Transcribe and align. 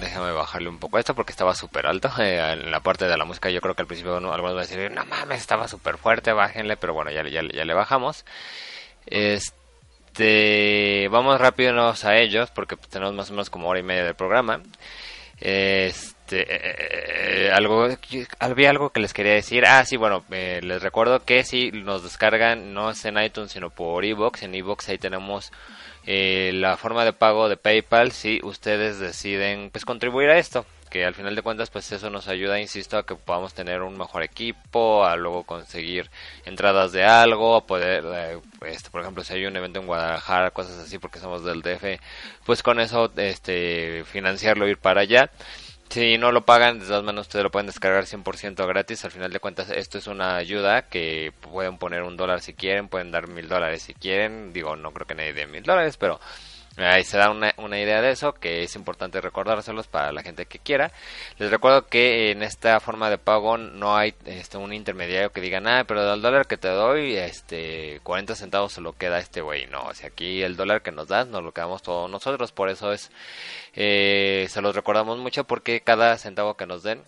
Déjame 0.00 0.32
bajarle 0.32 0.68
un 0.68 0.78
poco 0.78 0.98
esto 0.98 1.14
porque 1.14 1.32
estaba 1.32 1.54
súper 1.54 1.86
alto. 1.86 2.10
Eh, 2.18 2.52
en 2.52 2.70
la 2.70 2.80
parte 2.80 3.06
de 3.06 3.16
la 3.16 3.24
música 3.24 3.50
yo 3.50 3.60
creo 3.60 3.74
que 3.74 3.82
al 3.82 3.88
principio 3.88 4.16
algunos 4.16 4.42
van 4.42 4.56
a 4.56 4.60
decir, 4.60 4.90
no 4.90 5.04
mames, 5.06 5.40
estaba 5.40 5.68
súper 5.68 5.98
fuerte, 5.98 6.32
bájenle, 6.32 6.76
pero 6.76 6.94
bueno, 6.94 7.10
ya, 7.10 7.26
ya, 7.28 7.42
ya 7.42 7.64
le 7.64 7.74
bajamos. 7.74 8.24
Este, 9.06 11.08
vamos 11.10 11.40
rápido 11.40 11.94
a 12.02 12.16
ellos 12.16 12.50
porque 12.50 12.76
tenemos 12.76 13.14
más 13.14 13.30
o 13.30 13.32
menos 13.32 13.50
como 13.50 13.68
hora 13.68 13.80
y 13.80 13.84
media 13.84 14.04
del 14.04 14.14
programa. 14.14 14.60
Este, 15.40 16.19
eh, 16.32 16.46
eh, 16.48 17.50
algo, 17.52 17.88
había 18.38 18.70
algo 18.70 18.90
que 18.90 19.00
les 19.00 19.12
quería 19.12 19.34
decir. 19.34 19.64
Ah, 19.66 19.84
sí, 19.84 19.96
bueno, 19.96 20.24
les 20.30 20.82
recuerdo 20.82 21.24
que 21.24 21.44
si 21.44 21.70
nos 21.72 22.02
descargan, 22.02 22.72
no 22.74 22.90
es 22.90 23.04
en 23.04 23.18
iTunes, 23.18 23.52
sino 23.52 23.70
por 23.70 24.04
Evox. 24.04 24.42
En 24.42 24.54
Evox 24.54 24.88
ahí 24.88 24.98
tenemos 24.98 25.52
eh, 26.06 26.52
la 26.54 26.76
forma 26.78 27.04
de 27.04 27.12
pago 27.12 27.48
de 27.48 27.58
PayPal 27.58 28.10
si 28.12 28.40
ustedes 28.42 28.98
deciden 28.98 29.70
pues 29.70 29.84
contribuir 29.84 30.30
a 30.30 30.38
esto 30.38 30.64
que 30.88 31.04
al 31.04 31.14
final 31.14 31.36
de 31.36 31.42
cuentas 31.42 31.68
pues 31.68 31.92
eso 31.92 32.08
nos 32.08 32.26
ayuda 32.26 32.58
insisto 32.58 32.96
a 32.96 33.04
que 33.04 33.16
podamos 33.16 33.52
tener 33.52 33.82
un 33.82 33.98
mejor 33.98 34.22
equipo 34.22 35.04
a 35.04 35.16
luego 35.16 35.44
conseguir 35.44 36.10
entradas 36.46 36.92
de 36.92 37.04
algo 37.04 37.54
a 37.54 37.66
poder 37.66 38.04
eh, 38.06 38.40
este, 38.66 38.88
por 38.88 39.02
ejemplo 39.02 39.22
si 39.22 39.34
hay 39.34 39.44
un 39.44 39.56
evento 39.56 39.78
en 39.78 39.86
Guadalajara 39.86 40.52
cosas 40.52 40.78
así 40.78 40.98
porque 40.98 41.20
somos 41.20 41.44
del 41.44 41.60
DF 41.60 42.00
pues 42.46 42.62
con 42.62 42.80
eso 42.80 43.12
este 43.16 44.02
financiarlo 44.04 44.66
ir 44.66 44.78
para 44.78 45.02
allá 45.02 45.30
si 45.90 46.18
no 46.18 46.30
lo 46.30 46.46
pagan, 46.46 46.78
de 46.78 46.86
todas 46.86 47.02
maneras 47.02 47.26
ustedes 47.26 47.42
lo 47.42 47.50
pueden 47.50 47.66
descargar 47.66 48.04
100% 48.04 48.66
gratis. 48.66 49.04
Al 49.04 49.10
final 49.10 49.32
de 49.32 49.40
cuentas, 49.40 49.70
esto 49.70 49.98
es 49.98 50.06
una 50.06 50.36
ayuda 50.36 50.88
que 50.88 51.32
pueden 51.40 51.78
poner 51.78 52.02
un 52.02 52.16
dólar 52.16 52.40
si 52.40 52.54
quieren, 52.54 52.88
pueden 52.88 53.10
dar 53.10 53.28
mil 53.28 53.48
dólares 53.48 53.82
si 53.82 53.94
quieren. 53.94 54.52
Digo, 54.52 54.76
no 54.76 54.92
creo 54.92 55.06
que 55.06 55.14
nadie 55.16 55.32
dé 55.32 55.46
mil 55.46 55.64
dólares, 55.64 55.96
pero 55.96 56.20
Ahí 56.76 57.04
se 57.04 57.18
da 57.18 57.30
una, 57.30 57.52
una, 57.58 57.78
idea 57.78 58.00
de 58.00 58.12
eso, 58.12 58.32
que 58.32 58.62
es 58.62 58.74
importante 58.76 59.20
recordárselos 59.20 59.88
para 59.88 60.12
la 60.12 60.22
gente 60.22 60.46
que 60.46 60.60
quiera. 60.60 60.92
Les 61.38 61.50
recuerdo 61.50 61.86
que 61.86 62.30
en 62.30 62.42
esta 62.42 62.78
forma 62.80 63.10
de 63.10 63.18
pago 63.18 63.58
no 63.58 63.96
hay 63.96 64.14
este, 64.24 64.56
un 64.56 64.72
intermediario 64.72 65.32
que 65.32 65.40
diga, 65.40 65.60
nada, 65.60 65.84
pero 65.84 66.08
del 66.08 66.22
dólar 66.22 66.46
que 66.46 66.56
te 66.56 66.68
doy, 66.68 67.16
este, 67.16 68.00
40 68.04 68.34
centavos 68.34 68.72
se 68.72 68.80
lo 68.80 68.92
queda 68.94 69.18
este 69.18 69.40
güey. 69.40 69.66
No, 69.66 69.82
o 69.86 69.94
sea, 69.94 70.08
aquí 70.08 70.42
el 70.42 70.56
dólar 70.56 70.82
que 70.82 70.92
nos 70.92 71.08
das 71.08 71.26
nos 71.26 71.42
lo 71.42 71.52
quedamos 71.52 71.82
todos 71.82 72.08
nosotros. 72.08 72.52
Por 72.52 72.70
eso 72.70 72.92
es, 72.92 73.10
eh, 73.74 74.46
se 74.48 74.62
los 74.62 74.74
recordamos 74.74 75.18
mucho 75.18 75.44
porque 75.44 75.80
cada 75.80 76.16
centavo 76.18 76.56
que 76.56 76.66
nos 76.66 76.82
den, 76.82 77.02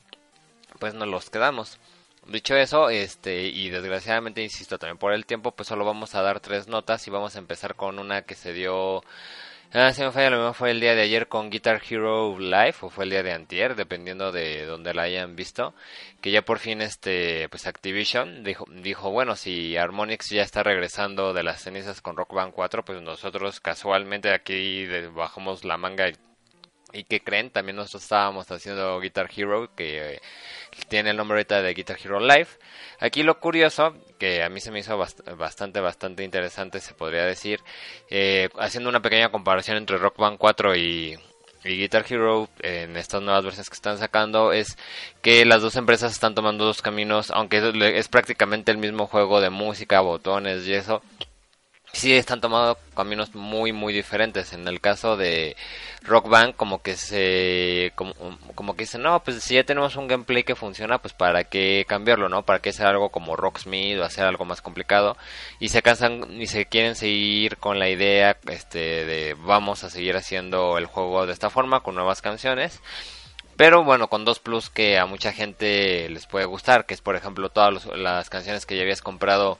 pues 0.81 0.95
nos 0.95 1.09
los 1.09 1.31
quedamos. 1.31 1.79
Dicho 2.27 2.55
eso, 2.57 2.89
este, 2.89 3.43
y 3.47 3.71
desgraciadamente, 3.71 4.43
insisto, 4.43 4.79
también 4.79 4.99
por 4.99 5.13
el 5.13 5.27
tiempo, 5.27 5.51
pues 5.53 5.69
solo 5.69 5.85
vamos 5.85 6.15
a 6.15 6.23
dar 6.23 6.39
tres 6.41 6.69
notas 6.69 7.07
y 7.09 7.11
vamos 7.11 7.35
a 7.35 7.41
empezar 7.41 7.75
con 7.75 7.99
una 7.99 8.23
que 8.23 8.37
se 8.37 8.53
dio 8.53 9.03
Ah, 9.75 9.91
si 9.95 10.03
me 10.03 10.13
falla, 10.13 10.29
lo 10.29 10.37
mismo 10.37 10.53
fue 10.53 10.71
el 10.71 10.81
día 10.81 10.95
de 10.95 11.01
ayer 11.01 11.29
con 11.29 11.49
Guitar 11.49 11.81
Hero 11.89 12.39
Live 12.39 12.75
o 12.83 12.91
fue 12.91 13.05
el 13.05 13.11
día 13.11 13.23
de 13.23 13.33
antier, 13.33 13.75
dependiendo 13.75 14.31
de 14.31 14.67
donde 14.67 14.93
la 14.93 15.05
hayan 15.05 15.35
visto, 15.35 15.75
que 16.21 16.31
ya 16.31 16.43
por 16.43 16.59
fin 16.59 16.83
este 16.83 17.49
pues 17.49 17.67
Activision 17.67 18.45
dijo 18.45 18.67
dijo, 18.69 19.11
bueno, 19.11 19.35
si 19.35 19.79
Harmonix 19.79 20.29
ya 20.29 20.43
está 20.43 20.63
regresando 20.63 21.33
de 21.33 21.43
las 21.43 21.63
cenizas 21.63 22.03
con 22.03 22.19
Rock 22.19 22.35
Band 22.35 22.53
4, 22.53 22.85
pues 22.85 23.01
nosotros 23.01 23.61
casualmente 23.61 24.35
aquí 24.35 24.87
bajamos 25.15 25.65
la 25.65 25.79
manga 25.79 26.07
y 26.11 26.13
¿Y 26.93 27.05
que 27.05 27.21
creen? 27.21 27.51
También 27.51 27.77
nosotros 27.77 28.03
estábamos 28.03 28.51
haciendo 28.51 29.01
Guitar 29.01 29.31
Hero, 29.35 29.71
que 29.75 30.21
tiene 30.89 31.11
el 31.11 31.17
nombre 31.17 31.37
ahorita 31.37 31.63
de 31.63 31.75
Guitar 31.75 31.97
Hero 32.03 32.21
Live. 32.21 32.49
Aquí 33.01 33.23
lo 33.23 33.41
curioso, 33.41 33.95
que 34.19 34.43
a 34.43 34.49
mí 34.49 34.61
se 34.61 34.71
me 34.71 34.81
hizo 34.81 34.97
bastante, 34.99 35.81
bastante 35.81 36.23
interesante, 36.23 36.81
se 36.81 36.95
podría 36.95 37.25
decir, 37.25 37.61
eh, 38.11 38.49
haciendo 38.59 38.91
una 38.91 39.01
pequeña 39.01 39.31
comparación 39.31 39.79
entre 39.79 39.97
Rock 39.97 40.19
Band 40.19 40.39
4 40.39 40.77
y, 40.77 41.19
y 41.65 41.77
Guitar 41.79 42.05
Hero 42.09 42.49
en 42.61 42.97
estas 42.97 43.23
nuevas 43.23 43.45
versiones 43.45 43.71
que 43.71 43.75
están 43.75 43.99
sacando 43.99 44.53
es 44.53 44.77
que 45.23 45.45
las 45.45 45.63
dos 45.63 45.77
empresas 45.77 46.13
están 46.13 46.35
tomando 46.35 46.65
dos 46.65 46.83
caminos, 46.83 47.31
aunque 47.31 47.63
es 47.97 48.09
prácticamente 48.09 48.71
el 48.71 48.79
mismo 48.79 49.07
juego 49.07 49.41
de 49.41 49.51
música, 49.51 50.01
botones 50.01 50.67
y 50.67 50.75
eso, 50.75 51.03
sí 52.03 52.13
están 52.17 52.41
tomando 52.41 52.77
caminos 52.97 53.33
muy 53.37 53.73
muy 53.73 53.93
diferentes. 53.93 54.53
En 54.53 54.67
el 54.67 54.81
caso 54.81 55.17
de 55.17 55.57
Rock 56.03 56.29
Band 56.29 56.57
como 56.57 56.83
que 56.83 56.97
se 56.97 57.93
como, 57.95 58.13
como 58.57 58.75
que 58.75 58.83
dicen 58.83 59.03
no 59.03 59.23
pues 59.23 59.41
si 59.41 59.55
ya 59.55 59.63
tenemos 59.63 59.95
un 59.95 60.09
gameplay 60.09 60.43
que 60.43 60.57
funciona 60.57 60.99
pues 60.99 61.15
para 61.15 61.45
qué 61.45 61.85
cambiarlo 61.87 62.29
no 62.29 62.45
para 62.45 62.59
qué 62.59 62.71
hacer 62.71 62.87
algo 62.87 63.11
como 63.11 63.37
Rocksmith 63.37 64.01
o 64.01 64.05
hacer 64.05 64.25
algo 64.25 64.45
más 64.45 64.61
complicado 64.63 65.17
y 65.61 65.69
se 65.69 65.81
cansan 65.83 66.41
y 66.41 66.49
se 66.49 66.67
quieren 66.67 66.97
seguir 66.97 67.57
con 67.59 67.79
la 67.79 67.89
idea 67.89 68.37
este 68.49 69.05
de 69.07 69.37
vamos 69.39 69.85
a 69.85 69.91
seguir 69.91 70.17
haciendo 70.17 70.79
el 70.79 70.87
juego 70.87 71.27
de 71.27 71.33
esta 71.33 71.51
forma 71.51 71.81
con 71.81 71.95
nuevas 71.95 72.21
canciones. 72.21 72.81
Pero 73.57 73.85
bueno, 73.85 74.09
con 74.09 74.25
dos 74.25 74.41
plus 74.41 74.71
que 74.71 74.99
a 74.99 75.07
mucha 75.07 75.33
gente 75.33 76.09
les 76.09 76.27
puede 76.27 76.47
gustar, 76.47 76.87
que 76.87 76.95
es 76.95 77.01
por 77.03 77.17
ejemplo 77.17 77.51
todas 77.51 77.87
las 77.97 78.31
canciones 78.31 78.67
que 78.67 78.77
ya 78.77 78.83
habías 78.83 79.03
comprado 79.03 79.59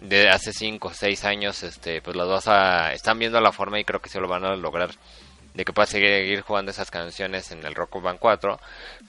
de 0.00 0.28
hace 0.28 0.52
5 0.52 0.88
o 0.88 0.94
6 0.94 1.24
años, 1.24 1.62
este, 1.62 2.00
pues 2.02 2.16
las 2.16 2.28
vas 2.28 2.48
a, 2.48 2.92
están 2.92 3.18
viendo 3.18 3.40
la 3.40 3.52
forma 3.52 3.78
y 3.78 3.84
creo 3.84 4.00
que 4.00 4.08
se 4.08 4.20
lo 4.20 4.28
van 4.28 4.44
a 4.44 4.56
lograr 4.56 4.90
de 5.54 5.64
que 5.64 5.72
puedas 5.72 5.90
seguir 5.90 6.40
jugando 6.42 6.70
esas 6.70 6.90
canciones 6.90 7.50
en 7.50 7.64
el 7.64 7.74
Rock 7.74 8.00
Band 8.00 8.18
4, 8.18 8.58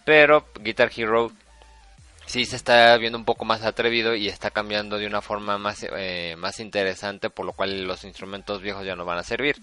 pero 0.05 0.45
Guitar 0.59 0.91
Hero 0.95 1.31
sí 2.31 2.45
se 2.45 2.55
está 2.55 2.95
viendo 2.97 3.17
un 3.17 3.25
poco 3.25 3.43
más 3.43 3.61
atrevido 3.63 4.15
y 4.15 4.29
está 4.29 4.51
cambiando 4.51 4.97
de 4.97 5.05
una 5.05 5.21
forma 5.21 5.57
más, 5.57 5.85
eh, 5.97 6.35
más 6.37 6.61
interesante, 6.61 7.29
por 7.29 7.45
lo 7.45 7.51
cual 7.51 7.83
los 7.83 8.05
instrumentos 8.05 8.61
viejos 8.61 8.85
ya 8.85 8.95
no 8.95 9.03
van 9.03 9.17
a 9.17 9.23
servir. 9.23 9.61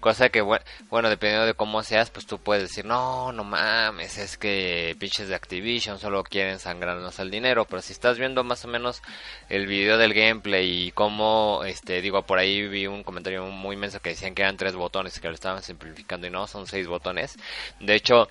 Cosa 0.00 0.30
que, 0.30 0.40
bueno, 0.40 1.10
dependiendo 1.10 1.44
de 1.44 1.52
cómo 1.52 1.82
seas, 1.82 2.08
pues 2.08 2.24
tú 2.24 2.38
puedes 2.38 2.62
decir, 2.62 2.86
no, 2.86 3.32
no 3.32 3.44
mames, 3.44 4.16
es 4.16 4.38
que 4.38 4.96
pinches 4.98 5.28
de 5.28 5.34
Activision 5.34 5.98
solo 5.98 6.22
quieren 6.24 6.58
sangrarnos 6.58 7.18
el 7.18 7.30
dinero, 7.30 7.66
pero 7.66 7.82
si 7.82 7.92
estás 7.92 8.18
viendo 8.18 8.42
más 8.44 8.64
o 8.64 8.68
menos 8.68 9.02
el 9.50 9.66
video 9.66 9.98
del 9.98 10.14
gameplay 10.14 10.86
y 10.86 10.92
cómo, 10.92 11.64
este, 11.66 12.00
digo, 12.00 12.22
por 12.22 12.38
ahí 12.38 12.66
vi 12.66 12.86
un 12.86 13.04
comentario 13.04 13.44
muy 13.44 13.76
inmenso 13.76 14.00
que 14.00 14.10
decían 14.10 14.34
que 14.34 14.40
eran 14.40 14.56
tres 14.56 14.74
botones, 14.74 15.20
que 15.20 15.28
lo 15.28 15.34
estaban 15.34 15.62
simplificando 15.62 16.26
y 16.26 16.30
no, 16.30 16.46
son 16.46 16.66
seis 16.66 16.86
botones. 16.86 17.36
De 17.78 17.94
hecho, 17.94 18.28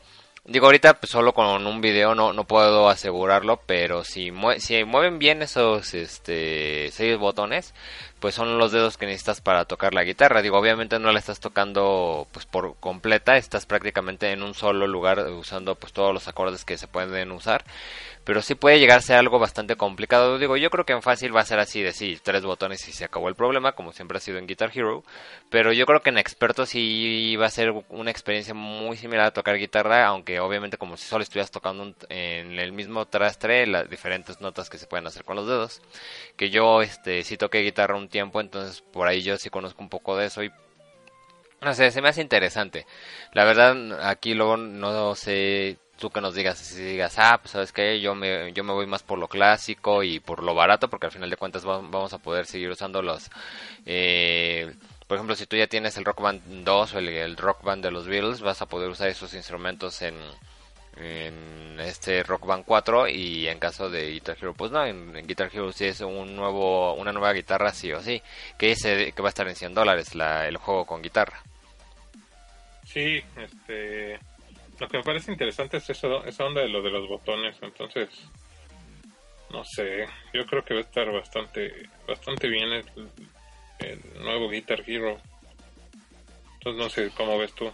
Digo, 0.48 0.68
ahorita 0.68 1.00
pues 1.00 1.10
solo 1.10 1.34
con 1.34 1.66
un 1.66 1.82
video 1.82 2.14
no, 2.14 2.32
no 2.32 2.46
puedo 2.46 2.88
asegurarlo, 2.88 3.62
pero 3.66 4.04
si, 4.04 4.32
si 4.60 4.84
mueven 4.84 5.18
bien 5.18 5.42
esos 5.42 5.96
este, 5.96 6.92
seis 6.92 7.18
botones, 7.18 7.74
pues 8.26 8.34
son 8.34 8.58
los 8.58 8.72
dedos 8.72 8.98
que 8.98 9.06
necesitas 9.06 9.40
para 9.40 9.66
tocar 9.66 9.94
la 9.94 10.04
guitarra. 10.04 10.42
Digo, 10.42 10.58
obviamente 10.58 10.98
no 10.98 11.12
la 11.12 11.20
estás 11.20 11.40
tocando 11.40 12.26
pues 12.32 12.48
por 12.48 12.76
completa, 12.80 13.38
estás 13.38 13.68
prácticamente 13.68 14.32
en 14.32 14.42
un 14.42 14.56
solo 14.56 14.88
lugar 14.88 15.20
usando 15.28 15.76
pues 15.76 15.94
todos 15.94 16.12
los 16.12 16.28
acordes 16.28 16.66
que 16.66 16.76
se 16.76 16.88
pueden 16.88 17.32
usar 17.32 17.64
pero 18.26 18.42
sí 18.42 18.56
puede 18.56 18.80
llegar 18.80 18.98
a 18.98 19.02
ser 19.02 19.18
algo 19.18 19.38
bastante 19.38 19.76
complicado. 19.76 20.40
Digo, 20.40 20.58
yo 20.58 20.72
creo 20.72 20.84
que 20.84 20.94
en 20.94 21.04
fácil 21.04 21.34
va 21.34 21.42
a 21.42 21.46
ser 21.46 21.60
así 21.60 21.84
de 21.84 21.94
sí, 21.94 22.18
tres 22.22 22.44
botones 22.44 22.86
y 22.88 22.92
se 22.92 23.06
acabó 23.06 23.30
el 23.30 23.36
problema, 23.36 23.74
como 23.74 23.94
siempre 23.94 24.18
ha 24.18 24.20
sido 24.22 24.40
en 24.40 24.48
Guitar 24.48 24.72
Hero, 24.74 25.04
pero 25.52 25.72
yo 25.72 25.86
creo 25.86 26.02
que 26.02 26.10
en 26.10 26.18
experto 26.18 26.66
sí 26.66 27.36
va 27.36 27.46
a 27.46 27.52
ser 27.52 27.72
una 27.90 28.10
experiencia 28.10 28.56
muy 28.56 28.98
similar 28.98 29.28
a 29.28 29.32
tocar 29.32 29.58
guitarra, 29.58 30.08
aunque 30.08 30.40
obviamente 30.40 30.78
como 30.78 30.98
si 30.98 31.06
solo 31.06 31.22
estuvieras 31.22 31.52
tocando 31.52 31.94
en 32.10 32.60
el 32.60 32.72
mismo 32.72 33.06
trastre 33.06 33.68
las 33.68 33.88
diferentes 33.92 34.42
notas 34.42 34.72
que 34.72 34.80
se 34.80 34.88
pueden 34.88 35.06
hacer 35.06 35.24
con 35.24 35.36
los 35.36 35.48
dedos. 35.48 35.82
Que 36.36 36.50
yo 36.50 36.82
este 36.82 37.22
sí 37.22 37.38
toqué 37.38 37.60
guitarra 37.60 37.96
un 37.96 38.10
tiempo, 38.16 38.40
entonces 38.40 38.82
por 38.94 39.10
ahí 39.10 39.22
yo 39.22 39.36
sí 39.36 39.50
conozco 39.50 39.84
un 39.84 39.90
poco 39.90 40.16
de 40.16 40.28
eso 40.28 40.42
y 40.42 40.50
no 41.62 41.74
sé, 41.74 41.92
se 41.92 42.02
me 42.02 42.08
hace 42.10 42.22
interesante. 42.22 42.86
La 43.34 43.44
verdad, 43.44 43.76
aquí 44.10 44.34
luego 44.34 44.56
no 44.56 45.16
sé 45.16 45.78
tú 45.98 46.10
que 46.10 46.22
nos 46.22 46.34
digas, 46.34 46.58
si 46.58 46.82
digas, 46.82 47.16
ah, 47.18 47.40
pues 47.42 47.52
sabes 47.52 47.74
que 47.74 48.00
yo 48.00 48.16
me, 48.16 48.54
yo 48.54 48.64
me 48.64 48.72
voy 48.72 48.86
más 48.86 49.04
por 49.04 49.20
lo 49.20 49.28
clásico 49.28 50.02
y 50.04 50.22
por 50.22 50.44
lo 50.44 50.56
barato, 50.56 50.90
porque 50.90 51.08
al 51.08 51.12
final 51.12 51.30
de 51.30 51.36
cuentas 51.36 51.66
vamos 51.66 52.14
a 52.14 52.20
poder 52.20 52.46
seguir 52.46 52.70
usando 52.70 53.02
los... 53.02 53.30
Eh, 53.86 54.74
por 55.08 55.18
ejemplo, 55.18 55.36
si 55.36 55.46
tú 55.46 55.58
ya 55.58 55.68
tienes 55.68 55.98
el 55.98 56.06
Rock 56.06 56.22
Band 56.22 56.42
2 56.64 56.94
o 56.94 57.00
el, 57.00 57.38
Rock 57.38 57.64
Band 57.64 57.84
de 57.84 57.92
los 57.92 58.08
Beatles, 58.08 58.42
vas 58.42 58.62
a 58.62 58.68
poder 58.68 58.90
usar 58.90 59.10
esos 59.10 59.34
instrumentos 59.34 60.02
en, 60.02 60.16
en 60.98 61.80
este 61.80 62.24
Rock 62.24 62.46
Band 62.46 62.64
4 62.66 63.08
y 63.10 63.48
en 63.48 63.60
caso 63.60 63.90
de 63.90 64.12
Guitar 64.12 64.38
Hero 64.40 64.54
pues 64.54 64.72
no, 64.72 64.86
en, 64.86 65.14
Guitar 65.28 65.50
Hero 65.54 65.72
sí 65.72 65.86
es 65.86 66.02
un 66.02 66.36
nuevo, 66.36 66.94
una 66.94 67.12
nueva 67.12 67.34
guitarra 67.34 67.72
sí 67.72 67.92
o 67.92 68.02
sí, 68.02 68.22
que, 68.58 68.76
que 68.76 69.22
va 69.22 69.28
a 69.28 69.30
estar 69.30 69.48
en 69.48 69.56
100 69.56 69.74
dólares 69.74 70.12
el 70.16 70.58
juego 70.58 70.86
con 70.86 71.02
guitarra. 71.02 71.42
Sí, 72.86 73.22
este, 73.36 74.20
lo 74.80 74.88
que 74.88 74.98
me 74.98 75.04
parece 75.04 75.32
interesante 75.32 75.78
es 75.78 75.90
esa 75.90 76.46
onda 76.46 76.62
de 76.62 76.70
lo 76.70 76.82
de 76.82 76.92
los 76.92 77.10
botones, 77.10 77.58
entonces, 77.62 78.10
no 79.50 79.64
sé, 79.66 80.06
yo 80.34 80.46
creo 80.46 80.64
que 80.64 80.76
va 80.76 80.80
a 80.80 80.84
estar 80.84 81.12
bastante, 81.12 81.90
bastante 82.08 82.48
bien 82.48 82.72
el, 82.72 82.86
el 83.80 84.24
nuevo 84.24 84.50
Guitar 84.50 84.84
Hero. 84.88 85.18
Entonces 86.56 86.82
no 86.82 86.90
sé 86.90 87.12
cómo 87.16 87.38
ves 87.38 87.54
tú. 87.54 87.72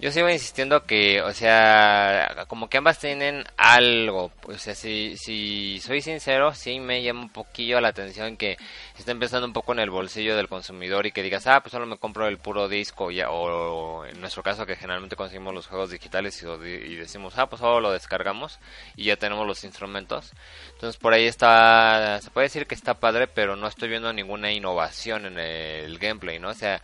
Yo 0.00 0.12
sigo 0.12 0.30
insistiendo 0.30 0.84
que, 0.84 1.20
o 1.22 1.32
sea, 1.32 2.44
como 2.46 2.68
que 2.70 2.78
ambas 2.78 3.00
tienen 3.00 3.44
algo. 3.56 4.30
O 4.44 4.56
sea, 4.56 4.76
si, 4.76 5.16
si 5.16 5.80
soy 5.80 6.02
sincero, 6.02 6.54
sí 6.54 6.78
me 6.78 7.02
llama 7.02 7.22
un 7.22 7.30
poquillo 7.30 7.80
la 7.80 7.88
atención 7.88 8.36
que 8.36 8.56
está 8.96 9.10
empezando 9.10 9.48
un 9.48 9.52
poco 9.52 9.72
en 9.72 9.80
el 9.80 9.90
bolsillo 9.90 10.36
del 10.36 10.46
consumidor 10.46 11.06
y 11.06 11.10
que 11.10 11.24
digas, 11.24 11.48
ah, 11.48 11.60
pues 11.62 11.72
solo 11.72 11.84
me 11.84 11.96
compro 11.98 12.28
el 12.28 12.38
puro 12.38 12.68
disco, 12.68 13.10
ya, 13.10 13.30
o 13.30 14.04
en 14.06 14.20
nuestro 14.20 14.44
caso 14.44 14.66
que 14.66 14.76
generalmente 14.76 15.16
conseguimos 15.16 15.52
los 15.52 15.66
juegos 15.66 15.90
digitales 15.90 16.40
y, 16.44 16.46
y 16.46 16.94
decimos, 16.94 17.36
ah, 17.36 17.48
pues 17.48 17.58
solo 17.58 17.80
lo 17.80 17.90
descargamos 17.90 18.60
y 18.94 19.06
ya 19.06 19.16
tenemos 19.16 19.48
los 19.48 19.64
instrumentos. 19.64 20.32
Entonces 20.74 20.96
por 20.96 21.12
ahí 21.12 21.26
está, 21.26 22.20
se 22.22 22.30
puede 22.30 22.46
decir 22.46 22.68
que 22.68 22.76
está 22.76 22.94
padre, 22.94 23.26
pero 23.26 23.56
no 23.56 23.66
estoy 23.66 23.88
viendo 23.88 24.12
ninguna 24.12 24.52
innovación 24.52 25.26
en 25.26 25.40
el 25.40 25.98
gameplay, 25.98 26.38
¿no? 26.38 26.50
O 26.50 26.54
sea, 26.54 26.80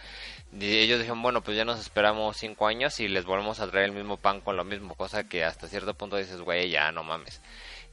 ellos 0.60 0.98
dijeron, 1.00 1.22
bueno, 1.22 1.42
pues 1.42 1.56
ya 1.56 1.64
nos 1.64 1.80
esperamos 1.80 2.36
cinco 2.36 2.66
años 2.66 3.00
y 3.00 3.08
les 3.08 3.24
volvemos 3.24 3.60
a 3.60 3.70
traer 3.70 3.86
el 3.86 3.92
mismo 3.92 4.16
pan 4.16 4.40
con 4.40 4.56
lo 4.56 4.64
mismo, 4.64 4.94
cosa 4.94 5.24
que 5.28 5.44
hasta 5.44 5.66
cierto 5.66 5.94
punto 5.94 6.16
dices, 6.16 6.40
güey, 6.40 6.70
ya 6.70 6.92
no 6.92 7.02
mames. 7.02 7.40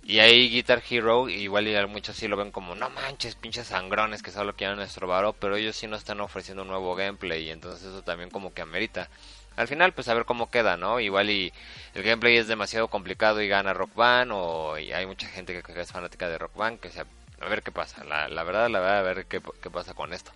Y 0.04 0.20
ahí 0.20 0.50
Guitar 0.50 0.82
Hero, 0.90 1.30
igual 1.30 1.68
y 1.68 1.88
muchos 1.88 2.16
sí 2.16 2.28
lo 2.28 2.38
ven 2.38 2.52
como, 2.52 2.76
no 2.76 2.90
manches, 2.90 3.36
pinches 3.36 3.68
sangrones 3.68 4.24
que 4.24 4.32
solo 4.32 4.56
quieren 4.56 4.78
nuestro 4.78 5.08
varo, 5.08 5.34
pero 5.34 5.56
ellos 5.56 5.76
sí 5.76 5.88
nos 5.88 6.00
están 6.00 6.22
ofreciendo 6.22 6.64
un 6.64 6.70
nuevo 6.70 6.96
gameplay 6.96 7.44
y 7.48 7.52
entonces 7.52 7.88
eso 7.88 8.04
también 8.04 8.30
como 8.30 8.54
que 8.54 8.62
amerita. 8.62 9.10
Al 9.58 9.68
final, 9.68 9.94
pues 9.94 10.08
a 10.08 10.14
ver 10.14 10.26
cómo 10.26 10.50
queda, 10.50 10.78
¿no? 10.78 11.00
Igual 11.00 11.30
y 11.30 11.54
el 11.94 12.04
gameplay 12.04 12.38
es 12.38 12.48
demasiado 12.48 12.88
complicado 12.88 13.42
y 13.42 13.48
gana 13.48 13.74
Rock 13.74 13.94
Band, 13.96 14.32
o 14.34 14.74
hay 14.76 15.06
mucha 15.06 15.28
gente 15.28 15.62
que, 15.62 15.82
es 15.82 15.92
fanática 15.92 16.30
de 16.30 16.38
Rock 16.38 16.56
Band, 16.56 16.80
que 16.80 16.90
sea, 16.90 17.06
a 17.40 17.50
ver 17.50 17.62
qué 17.64 17.72
pasa. 17.72 18.04
La, 18.04 18.28
la 18.28 18.44
verdad, 18.44 18.70
la 18.70 18.80
verdad, 18.80 19.00
a 19.00 19.02
ver 19.02 19.26
qué 19.28 19.42
pasa 19.70 19.94
con 19.94 20.14
esto. 20.14 20.32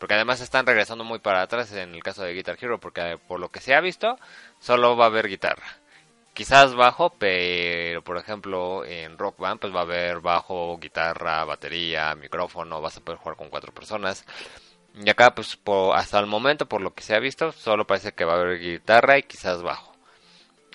Porque 0.00 0.14
además 0.14 0.40
están 0.40 0.64
regresando 0.64 1.04
muy 1.04 1.18
para 1.18 1.42
atrás 1.42 1.70
en 1.72 1.94
el 1.94 2.02
caso 2.02 2.22
de 2.24 2.32
Guitar 2.32 2.56
Hero, 2.58 2.80
porque 2.80 3.18
por 3.28 3.38
lo 3.38 3.50
que 3.50 3.60
se 3.60 3.74
ha 3.74 3.82
visto, 3.82 4.18
solo 4.58 4.96
va 4.96 5.04
a 5.04 5.08
haber 5.08 5.28
guitarra. 5.28 5.76
Quizás 6.32 6.74
bajo, 6.74 7.10
pero 7.10 8.02
por 8.02 8.16
ejemplo 8.16 8.82
en 8.86 9.18
Rock 9.18 9.38
Band 9.38 9.60
pues 9.60 9.74
va 9.74 9.80
a 9.80 9.82
haber 9.82 10.20
bajo, 10.20 10.78
guitarra, 10.78 11.44
batería, 11.44 12.14
micrófono, 12.14 12.80
vas 12.80 12.96
a 12.96 13.00
poder 13.02 13.18
jugar 13.18 13.36
con 13.36 13.50
cuatro 13.50 13.74
personas. 13.74 14.24
Y 14.94 15.10
acá 15.10 15.34
pues 15.34 15.58
hasta 15.94 16.18
el 16.18 16.26
momento 16.26 16.66
por 16.66 16.80
lo 16.80 16.94
que 16.94 17.02
se 17.02 17.14
ha 17.14 17.20
visto 17.20 17.52
solo 17.52 17.86
parece 17.86 18.12
que 18.12 18.24
va 18.24 18.34
a 18.34 18.40
haber 18.40 18.58
guitarra 18.58 19.18
y 19.18 19.24
quizás 19.24 19.62
bajo. 19.62 19.92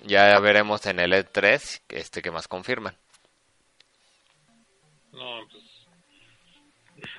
Ya 0.03 0.39
veremos 0.39 0.85
en 0.85 0.99
el 0.99 1.13
E3 1.13 1.81
este 1.89 2.21
que 2.21 2.29
más 2.29 2.47
confirman. 2.47 2.95
No, 5.11 5.47
pues 5.49 5.74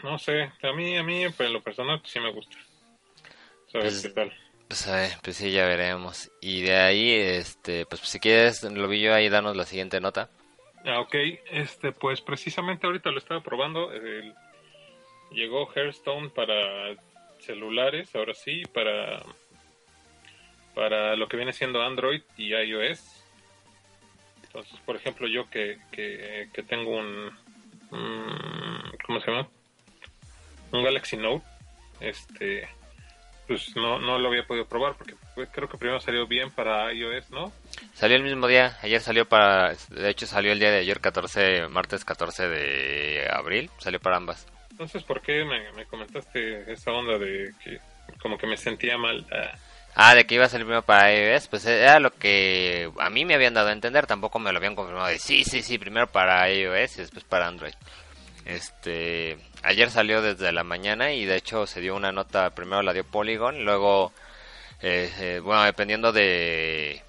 no 0.07 0.19
sé, 0.19 0.53
a 0.63 0.73
mí, 0.73 0.97
a 0.97 1.03
mí, 1.03 1.25
pues, 1.37 1.49
en 1.49 1.53
lo 1.53 1.63
personal, 1.63 2.01
sí 2.05 2.21
me 2.21 2.33
gusta. 2.33 2.57
¿Sabes 3.71 4.01
pues, 4.01 4.03
qué 4.03 4.09
tal? 4.11 4.33
Pues, 4.69 4.87
a 4.89 4.97
ver, 4.97 5.13
pues 5.23 5.37
sí, 5.37 5.51
ya 5.51 5.67
veremos. 5.67 6.31
Y 6.41 6.63
de 6.63 6.77
ahí, 6.77 7.11
este, 7.13 7.87
pues 7.87 8.01
si 8.03 8.21
quieres, 8.21 8.63
lo 8.63 8.89
vi 8.89 9.01
yo 9.01 9.15
ahí, 9.15 9.29
danos 9.29 9.57
la 9.57 9.65
siguiente 9.65 10.01
nota. 10.01 10.31
Ah, 10.85 11.01
ok, 11.01 11.15
este, 11.51 11.93
pues 11.93 12.21
precisamente 12.21 12.87
ahorita 12.87 13.11
lo 13.11 13.19
estaba 13.19 13.43
probando. 13.43 13.91
llegó 15.33 15.71
Hearthstone 15.73 16.31
para 16.31 16.95
celulares, 17.41 18.15
ahora 18.15 18.35
sí, 18.35 18.63
para, 18.73 19.23
para 20.75 21.17
lo 21.17 21.29
que 21.29 21.37
viene 21.37 21.53
siendo 21.53 21.83
Android 21.83 22.23
y 22.37 22.55
iOS. 22.55 23.25
Entonces, 24.45 24.79
por 24.87 24.97
ejemplo, 24.97 25.27
yo 25.27 25.51
que, 25.51 25.79
que, 25.91 26.49
que 26.53 26.63
tengo 26.63 26.97
un, 26.97 27.31
¿cómo 29.05 29.21
se 29.21 29.31
llama? 29.31 29.49
Un 30.73 30.85
Galaxy 30.85 31.17
Note, 31.17 31.45
este, 32.01 32.69
pues 33.47 33.75
no, 33.77 33.99
no 33.99 34.19
lo 34.19 34.29
había 34.29 34.47
podido 34.47 34.67
probar 34.67 34.95
porque 34.97 35.15
creo 35.53 35.69
que 35.69 35.79
primero 35.79 36.01
salió 36.01 36.27
bien 36.27 36.51
para 36.51 36.93
iOS, 36.93 37.31
¿no? 37.31 37.53
Salió 37.95 38.17
el 38.17 38.23
mismo 38.23 38.47
día, 38.47 38.77
ayer 38.83 39.01
salió 39.01 39.29
para, 39.29 39.75
de 39.91 40.11
hecho 40.11 40.27
salió 40.27 40.53
el 40.53 40.59
día 40.59 40.71
de 40.71 40.79
ayer 40.79 41.01
14, 41.01 41.69
martes 41.69 42.05
14 42.05 42.49
de 42.49 43.29
abril, 43.31 43.71
salió 43.79 44.01
para 44.01 44.17
ambas. 44.17 44.47
Entonces, 44.71 45.03
¿por 45.05 45.23
qué 45.23 45.45
me, 45.45 45.87
comentaste 45.87 46.71
esa 46.71 46.91
onda 46.93 47.19
de 47.19 47.55
que 47.65 47.79
como 48.21 48.37
que 48.37 48.47
me 48.47 48.57
sentía 48.57 48.99
mal? 48.99 49.27
Ah. 49.33 49.53
ah, 49.95 50.15
de 50.15 50.27
que 50.27 50.35
iba 50.35 50.45
a 50.45 50.49
salir 50.49 50.67
primero 50.67 50.83
para 50.83 51.15
iOS, 51.15 51.49
pues 51.49 51.65
era 51.67 52.01
lo 52.01 52.11
que 52.11 52.91
a 52.99 53.11
mí 53.11 53.25
me 53.25 53.35
habían 53.35 53.55
dado 53.55 53.69
a 53.69 53.73
entender, 53.73 54.07
tampoco 54.07 54.39
me 54.39 54.53
lo 54.53 54.59
habían 54.59 54.75
confirmado 54.75 55.07
de 55.07 55.19
sí, 55.19 55.45
sí, 55.45 55.63
sí, 55.63 55.79
primero 55.79 56.09
para 56.09 56.51
iOS 56.51 56.99
y 56.99 57.01
después 57.03 57.25
para 57.25 57.47
Android. 57.47 57.75
Este, 58.47 59.39
ayer 59.65 59.91
salió 59.91 60.23
desde 60.23 60.53
la 60.53 60.63
mañana 60.63 61.13
y 61.13 61.25
de 61.25 61.37
hecho 61.37 61.67
se 61.67 61.81
dio 61.81 61.97
una 61.97 62.13
nota, 62.13 62.51
primero 62.51 62.81
la 62.83 62.93
dio 62.93 63.03
Polygon, 63.05 63.65
luego, 63.65 64.13
eh, 64.81 65.13
eh, 65.19 65.41
bueno, 65.43 65.65
dependiendo 65.65 66.13
de, 66.13 67.03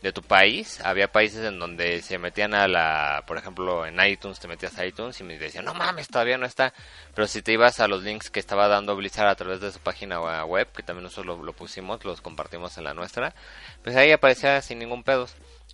de 0.00 0.12
tu 0.12 0.22
país, 0.22 0.80
había 0.80 1.12
países 1.12 1.44
en 1.44 1.58
donde 1.58 2.00
se 2.00 2.16
metían 2.16 2.54
a 2.54 2.66
la, 2.68 3.22
por 3.26 3.36
ejemplo, 3.36 3.84
en 3.84 4.00
iTunes 4.00 4.40
te 4.40 4.48
metías 4.48 4.78
a 4.78 4.86
iTunes 4.86 5.20
y 5.20 5.24
me 5.24 5.36
decían, 5.36 5.66
no 5.66 5.74
mames, 5.74 6.08
todavía 6.08 6.38
no 6.38 6.46
está, 6.46 6.72
pero 7.14 7.26
si 7.26 7.42
te 7.42 7.52
ibas 7.52 7.80
a 7.80 7.88
los 7.88 8.02
links 8.02 8.30
que 8.30 8.40
estaba 8.40 8.66
dando 8.66 8.96
Blizzard 8.96 9.28
a 9.28 9.34
través 9.34 9.60
de 9.60 9.70
su 9.70 9.80
página 9.80 10.20
web, 10.46 10.68
que 10.74 10.82
también 10.82 11.04
nosotros 11.04 11.38
lo 11.38 11.52
pusimos, 11.52 12.02
los 12.06 12.22
compartimos 12.22 12.78
en 12.78 12.84
la 12.84 12.94
nuestra, 12.94 13.34
pues 13.82 13.94
ahí 13.94 14.10
aparecía 14.10 14.62
sin 14.62 14.78
ningún 14.78 15.02
pedo. 15.02 15.28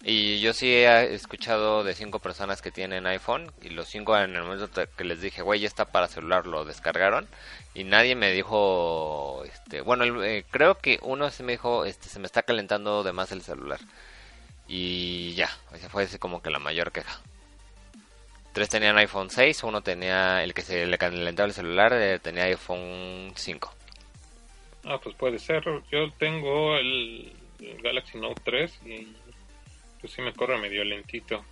Y 0.06 0.40
yo 0.40 0.52
sí 0.52 0.70
he 0.70 1.14
escuchado 1.14 1.82
de 1.82 1.94
cinco 1.94 2.18
personas 2.18 2.60
que 2.60 2.70
tienen 2.70 3.06
iPhone 3.06 3.50
y 3.62 3.70
los 3.70 3.88
cinco 3.88 4.14
en 4.18 4.36
el 4.36 4.42
momento 4.42 4.68
que 4.98 5.04
les 5.04 5.22
dije, 5.22 5.40
güey, 5.40 5.60
ya 5.60 5.66
está 5.66 5.86
para 5.86 6.08
celular, 6.08 6.46
lo 6.46 6.66
descargaron 6.66 7.26
y 7.72 7.84
nadie 7.84 8.14
me 8.14 8.30
dijo, 8.30 9.42
este, 9.46 9.80
bueno, 9.80 10.22
eh, 10.22 10.44
creo 10.50 10.76
que 10.76 10.98
uno 11.00 11.30
se 11.30 11.42
me 11.42 11.52
dijo, 11.52 11.86
este, 11.86 12.10
se 12.10 12.18
me 12.18 12.26
está 12.26 12.42
calentando 12.42 13.02
de 13.02 13.14
más 13.14 13.32
el 13.32 13.40
celular. 13.40 13.80
Y 14.68 15.32
ya, 15.36 15.48
esa 15.74 15.88
fue 15.88 16.02
ese 16.02 16.18
como 16.18 16.42
que 16.42 16.50
la 16.50 16.58
mayor 16.58 16.92
queja. 16.92 17.18
Tres 18.52 18.68
tenían 18.68 18.98
iPhone 18.98 19.30
6, 19.30 19.64
uno 19.64 19.80
tenía, 19.80 20.44
el 20.44 20.52
que 20.52 20.60
se 20.60 20.84
le 20.84 20.98
calentaba 20.98 21.46
el 21.46 21.54
celular, 21.54 21.94
eh, 21.94 22.18
tenía 22.18 22.44
iPhone 22.44 23.32
5. 23.34 23.74
Ah, 24.84 24.98
pues 25.02 25.16
puede 25.16 25.38
ser. 25.38 25.64
Yo 25.90 26.10
tengo 26.18 26.76
el 26.76 27.32
Galaxy 27.82 28.18
Note 28.18 28.42
3 28.44 28.80
y 28.84 29.16
pues 30.04 30.12
sí 30.12 30.20
me 30.20 30.34
corre 30.34 30.58
medio 30.58 30.84
lentito. 30.84 31.43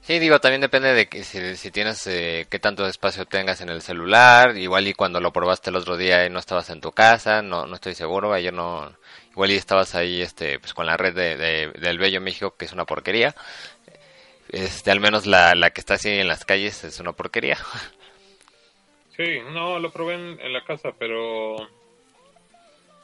Sí, 0.00 0.18
digo, 0.18 0.40
también 0.40 0.62
depende 0.62 0.94
de 0.94 1.06
que 1.06 1.22
si, 1.22 1.70
tienes, 1.70 2.06
eh, 2.06 2.46
qué 2.48 2.58
tanto 2.58 2.86
espacio 2.86 3.26
tengas 3.26 3.60
en 3.60 3.68
el 3.68 3.82
celular, 3.82 4.56
igual 4.56 4.88
y 4.88 4.94
cuando 4.94 5.20
lo 5.20 5.34
probaste 5.34 5.68
el 5.68 5.76
otro 5.76 5.98
día 5.98 6.24
y 6.24 6.30
no 6.30 6.38
estabas 6.38 6.70
en 6.70 6.80
tu 6.80 6.92
casa, 6.92 7.42
no, 7.42 7.66
no 7.66 7.74
estoy 7.74 7.94
seguro, 7.94 8.32
ayer 8.32 8.54
no, 8.54 8.90
igual 9.32 9.50
y 9.50 9.56
estabas 9.56 9.94
ahí, 9.94 10.22
este, 10.22 10.58
pues 10.58 10.72
con 10.72 10.86
la 10.86 10.96
red 10.96 11.14
de, 11.14 11.68
del 11.78 11.98
Bello 11.98 12.22
México, 12.22 12.54
que 12.56 12.64
es 12.64 12.72
una 12.72 12.86
porquería, 12.86 13.34
este, 14.48 14.90
al 14.90 15.00
menos 15.00 15.26
la, 15.26 15.54
la 15.54 15.68
que 15.72 15.82
está 15.82 15.94
así 15.94 16.08
en 16.08 16.28
las 16.28 16.46
calles 16.46 16.84
es 16.84 17.00
una 17.00 17.12
porquería. 17.12 17.58
Sí, 19.14 19.40
no, 19.52 19.78
lo 19.78 19.92
probé 19.92 20.14
en, 20.14 20.40
en 20.40 20.54
la 20.54 20.64
casa, 20.64 20.92
pero, 20.98 21.56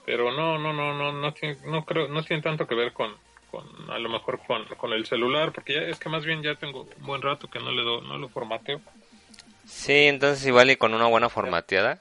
pero 0.07 0.33
no, 0.33 0.57
no, 0.57 0.73
no, 0.73 0.95
no, 0.95 1.13
no, 1.13 1.35
no 1.67 1.85
creo, 1.85 2.09
no 2.09 2.23
tiene 2.23 2.43
tanto 2.43 2.67
que 2.67 2.75
ver 2.75 2.95
con, 2.95 3.15
con 3.53 3.91
a 3.91 3.99
lo 3.99 4.09
mejor 4.09 4.41
con, 4.47 4.65
con 4.77 4.93
el 4.93 5.05
celular, 5.07 5.53
porque 5.53 5.75
ya, 5.75 5.83
es 5.83 5.99
que 5.99 6.09
más 6.09 6.25
bien 6.25 6.43
ya 6.43 6.55
tengo 6.55 6.89
un 6.99 7.07
buen 7.07 7.21
rato 7.21 7.49
que 7.49 7.61
no 7.61 7.71
le 7.71 7.83
do, 7.83 8.01
no 8.01 8.17
lo 8.17 8.29
formateo. 8.29 8.81
Sí, 9.67 10.07
entonces 10.07 10.45
igual 10.47 10.71
y 10.71 10.77
con 10.77 10.95
una 10.95 11.07
buena 11.07 11.29
formateada. 11.29 12.01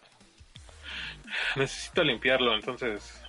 Necesito 1.57 2.03
limpiarlo, 2.03 2.55
entonces 2.55 3.21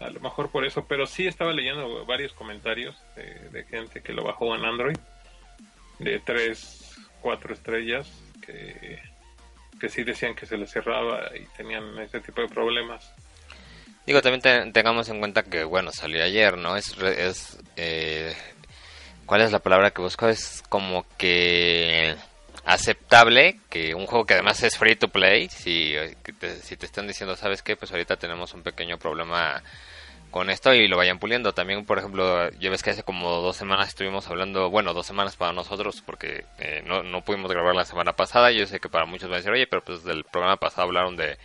a 0.00 0.10
lo 0.10 0.20
mejor 0.20 0.50
por 0.50 0.64
eso, 0.64 0.86
pero 0.86 1.06
sí 1.06 1.26
estaba 1.26 1.52
leyendo 1.52 2.06
varios 2.06 2.32
comentarios 2.32 2.96
de, 3.16 3.64
gente 3.64 4.00
que 4.00 4.12
lo 4.12 4.22
bajó 4.22 4.54
en 4.54 4.64
Android, 4.64 4.96
de 5.98 6.20
3, 6.20 7.00
4 7.20 7.54
estrellas, 7.54 8.08
que, 8.40 9.02
que 9.80 9.88
sí 9.88 10.04
decían 10.04 10.36
que 10.36 10.46
se 10.46 10.56
le 10.56 10.68
cerraba 10.68 11.36
y 11.36 11.44
tenían 11.56 11.98
ese 11.98 12.20
tipo 12.20 12.40
de 12.40 12.48
problemas. 12.48 13.12
Digo, 14.08 14.22
también 14.22 14.72
tengamos 14.72 15.10
en 15.10 15.18
cuenta 15.18 15.42
que, 15.42 15.64
bueno, 15.64 15.92
salió 15.92 16.24
ayer, 16.24 16.56
¿no? 16.56 16.78
Es, 16.78 16.96
es 16.96 17.58
eh, 17.76 18.34
¿cuál 19.26 19.42
es 19.42 19.52
la 19.52 19.58
palabra 19.58 19.90
que 19.90 20.00
busco? 20.00 20.26
Es 20.30 20.64
como 20.70 21.04
que 21.18 22.16
aceptable 22.64 23.60
que 23.68 23.94
un 23.94 24.06
juego 24.06 24.24
que 24.24 24.32
además 24.32 24.62
es 24.62 24.78
free 24.78 24.96
to 24.96 25.08
play, 25.08 25.50
si, 25.50 25.94
te, 26.40 26.56
si 26.56 26.78
te 26.78 26.86
están 26.86 27.06
diciendo, 27.06 27.36
¿sabes 27.36 27.60
qué? 27.60 27.76
Pues 27.76 27.92
ahorita 27.92 28.16
tenemos 28.16 28.54
un 28.54 28.62
pequeño 28.62 28.96
problema 28.96 29.62
con 30.30 30.48
esto 30.48 30.72
y 30.72 30.88
lo 30.88 30.96
vayan 30.96 31.18
puliendo. 31.18 31.52
También, 31.52 31.84
por 31.84 31.98
ejemplo, 31.98 32.50
yo 32.52 32.70
ves 32.70 32.82
que 32.82 32.88
hace 32.88 33.02
como 33.02 33.42
dos 33.42 33.58
semanas 33.58 33.88
estuvimos 33.88 34.26
hablando, 34.28 34.70
bueno, 34.70 34.94
dos 34.94 35.06
semanas 35.06 35.36
para 35.36 35.52
nosotros 35.52 36.00
porque 36.00 36.46
eh, 36.60 36.82
no, 36.86 37.02
no 37.02 37.20
pudimos 37.20 37.52
grabar 37.52 37.74
la 37.74 37.84
semana 37.84 38.14
pasada. 38.14 38.52
Yo 38.52 38.66
sé 38.66 38.80
que 38.80 38.88
para 38.88 39.04
muchos 39.04 39.28
van 39.28 39.34
a 39.34 39.36
decir, 39.40 39.52
oye, 39.52 39.66
pero 39.66 39.84
pues 39.84 40.02
del 40.02 40.24
programa 40.24 40.56
pasado 40.56 40.84
hablaron 40.84 41.14
de 41.14 41.36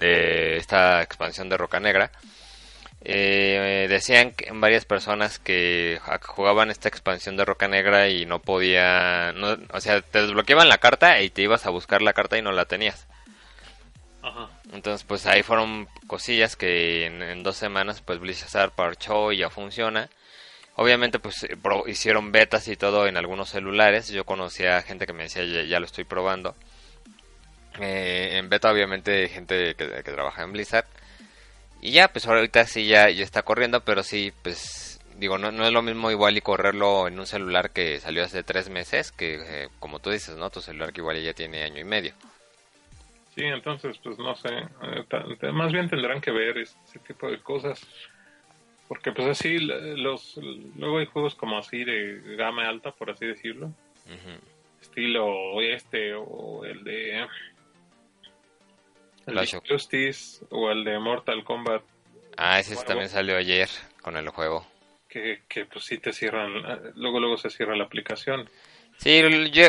de 0.00 0.56
esta 0.56 1.02
expansión 1.02 1.48
de 1.48 1.56
Roca 1.56 1.78
Negra. 1.78 2.10
eh, 3.02 3.86
decían 3.88 4.32
que 4.32 4.50
varias 4.52 4.84
personas 4.84 5.38
que 5.38 6.00
jugaban 6.22 6.70
esta 6.70 6.88
expansión 6.88 7.36
de 7.36 7.44
Roca 7.44 7.68
Negra 7.68 8.08
y 8.08 8.26
no 8.26 8.40
podía, 8.40 9.32
no, 9.32 9.56
o 9.72 9.80
sea, 9.80 10.02
te 10.02 10.22
desbloqueaban 10.22 10.68
la 10.68 10.78
carta 10.78 11.20
y 11.22 11.30
te 11.30 11.42
ibas 11.42 11.66
a 11.66 11.70
buscar 11.70 12.02
la 12.02 12.12
carta 12.12 12.36
y 12.38 12.42
no 12.42 12.52
la 12.52 12.66
tenías. 12.66 13.06
Ajá. 14.22 14.50
Entonces, 14.72 15.04
pues 15.04 15.26
ahí 15.26 15.42
fueron 15.42 15.88
cosillas 16.06 16.56
que 16.56 17.06
en, 17.06 17.42
dos 17.42 17.56
semanas, 17.56 18.02
pues 18.02 18.20
Blizzard 18.20 18.70
parchó 18.72 19.32
y 19.32 19.38
ya 19.38 19.50
funciona. 19.50 20.08
Obviamente, 20.76 21.18
pues 21.18 21.46
hicieron 21.86 22.32
betas 22.32 22.68
y 22.68 22.76
todo 22.76 23.06
en 23.06 23.16
algunos 23.16 23.50
celulares. 23.50 24.08
Yo 24.08 24.24
conocía 24.24 24.82
gente 24.82 25.06
que 25.06 25.12
me 25.12 25.24
decía, 25.24 25.44
ya, 25.64 25.80
lo 25.80 25.86
estoy 25.86 26.04
probando. 26.04 26.54
Eh, 27.80 28.38
en 28.38 28.48
beta, 28.48 28.70
obviamente, 28.70 29.28
gente 29.28 29.74
que, 29.74 30.02
que 30.02 30.12
trabaja 30.12 30.42
en 30.42 30.52
Blizzard. 30.52 30.86
Y 31.80 31.92
ya, 31.92 32.08
pues 32.08 32.26
ahorita 32.26 32.66
sí 32.66 32.86
ya, 32.86 33.08
ya 33.10 33.24
está 33.24 33.42
corriendo, 33.42 33.80
pero 33.80 34.02
sí, 34.02 34.32
pues 34.42 35.00
digo, 35.20 35.38
no, 35.38 35.52
no 35.52 35.66
es 35.66 35.72
lo 35.72 35.82
mismo 35.82 36.10
igual 36.10 36.36
y 36.36 36.40
correrlo 36.40 37.06
en 37.06 37.18
un 37.18 37.26
celular 37.26 37.70
que 37.70 37.98
salió 38.00 38.24
hace 38.24 38.42
tres 38.42 38.70
meses, 38.70 39.12
que 39.12 39.34
eh, 39.34 39.68
como 39.78 39.98
tú 39.98 40.10
dices, 40.10 40.36
¿no? 40.36 40.50
Tu 40.50 40.60
celular 40.60 40.92
que 40.92 41.00
igual 41.02 41.22
ya 41.22 41.34
tiene 41.34 41.62
año 41.62 41.78
y 41.78 41.84
medio. 41.84 42.12
Sí, 43.34 43.44
entonces, 43.44 43.98
pues 44.02 44.18
no 44.18 44.34
sé, 44.34 44.48
eh, 44.48 45.52
más 45.52 45.72
bien 45.72 45.88
tendrán 45.88 46.20
que 46.20 46.30
ver 46.30 46.58
ese 46.58 46.98
tipo 47.06 47.30
de 47.30 47.38
cosas. 47.40 47.86
Porque 48.88 49.12
pues 49.12 49.28
así, 49.28 49.58
los 49.58 50.36
luego 50.76 50.98
hay 50.98 51.06
juegos 51.06 51.36
como 51.36 51.58
así 51.58 51.84
de 51.84 52.34
gama 52.36 52.68
alta, 52.68 52.90
por 52.90 53.10
así 53.10 53.24
decirlo. 53.24 53.72
Estilo 54.80 55.60
este 55.60 56.12
o 56.14 56.64
el 56.64 56.82
de 56.82 57.24
el 59.26 59.48
Justice 59.68 60.44
o 60.50 60.70
el 60.70 60.84
de 60.84 60.98
Mortal 60.98 61.44
Kombat. 61.44 61.82
Ah, 62.36 62.58
ese 62.58 62.76
también 62.84 63.08
salió 63.08 63.36
ayer 63.36 63.68
con 64.02 64.16
el 64.16 64.28
juego. 64.28 64.66
Que, 65.08 65.42
que 65.48 65.64
pues 65.66 65.84
sí 65.84 65.98
te 65.98 66.12
cierran, 66.12 66.52
luego 66.94 67.20
luego 67.20 67.36
se 67.36 67.50
cierra 67.50 67.76
la 67.76 67.84
aplicación. 67.84 68.48
Sí, 68.98 69.22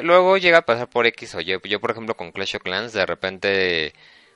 luego 0.04 0.38
llega 0.38 0.60
a 0.60 0.66
pasar 0.66 0.90
por 0.90 1.08
X 1.08 1.36
o 1.36 1.42
Y. 1.42 1.58
Yo, 1.64 1.80
por 1.80 1.92
ejemplo, 1.92 2.16
con 2.16 2.32
Clash 2.32 2.58
of 2.58 2.64
Clans, 2.64 2.92
de 2.92 3.06
repente, 3.06 3.94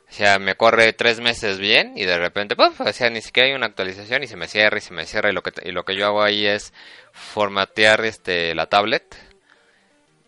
o 0.08 0.12
sea, 0.12 0.40
me 0.40 0.56
corre 0.56 0.94
tres 0.94 1.20
meses 1.20 1.60
bien 1.60 1.94
y 1.98 2.06
de 2.06 2.18
repente, 2.18 2.56
pues, 2.56 2.80
o 2.80 2.94
sea, 2.94 3.10
ni 3.10 3.22
siquiera 3.22 3.50
hay 3.50 3.56
una 3.56 3.66
actualización 3.66 4.24
y 4.24 4.28
se 4.28 4.38
me 4.38 4.48
cierra 4.48 4.78
y 4.78 4.82
se 4.82 4.94
me 4.94 5.06
cierra 5.06 5.30
y 5.30 5.34
lo 5.34 5.44
que, 5.44 5.52
y 5.68 5.72
lo 5.72 5.84
que 5.84 5.96
yo 5.96 6.06
hago 6.06 6.24
ahí 6.24 6.46
es 6.46 6.74
formatear 7.12 8.06
este 8.06 8.56
la 8.56 8.68
tablet 8.68 9.16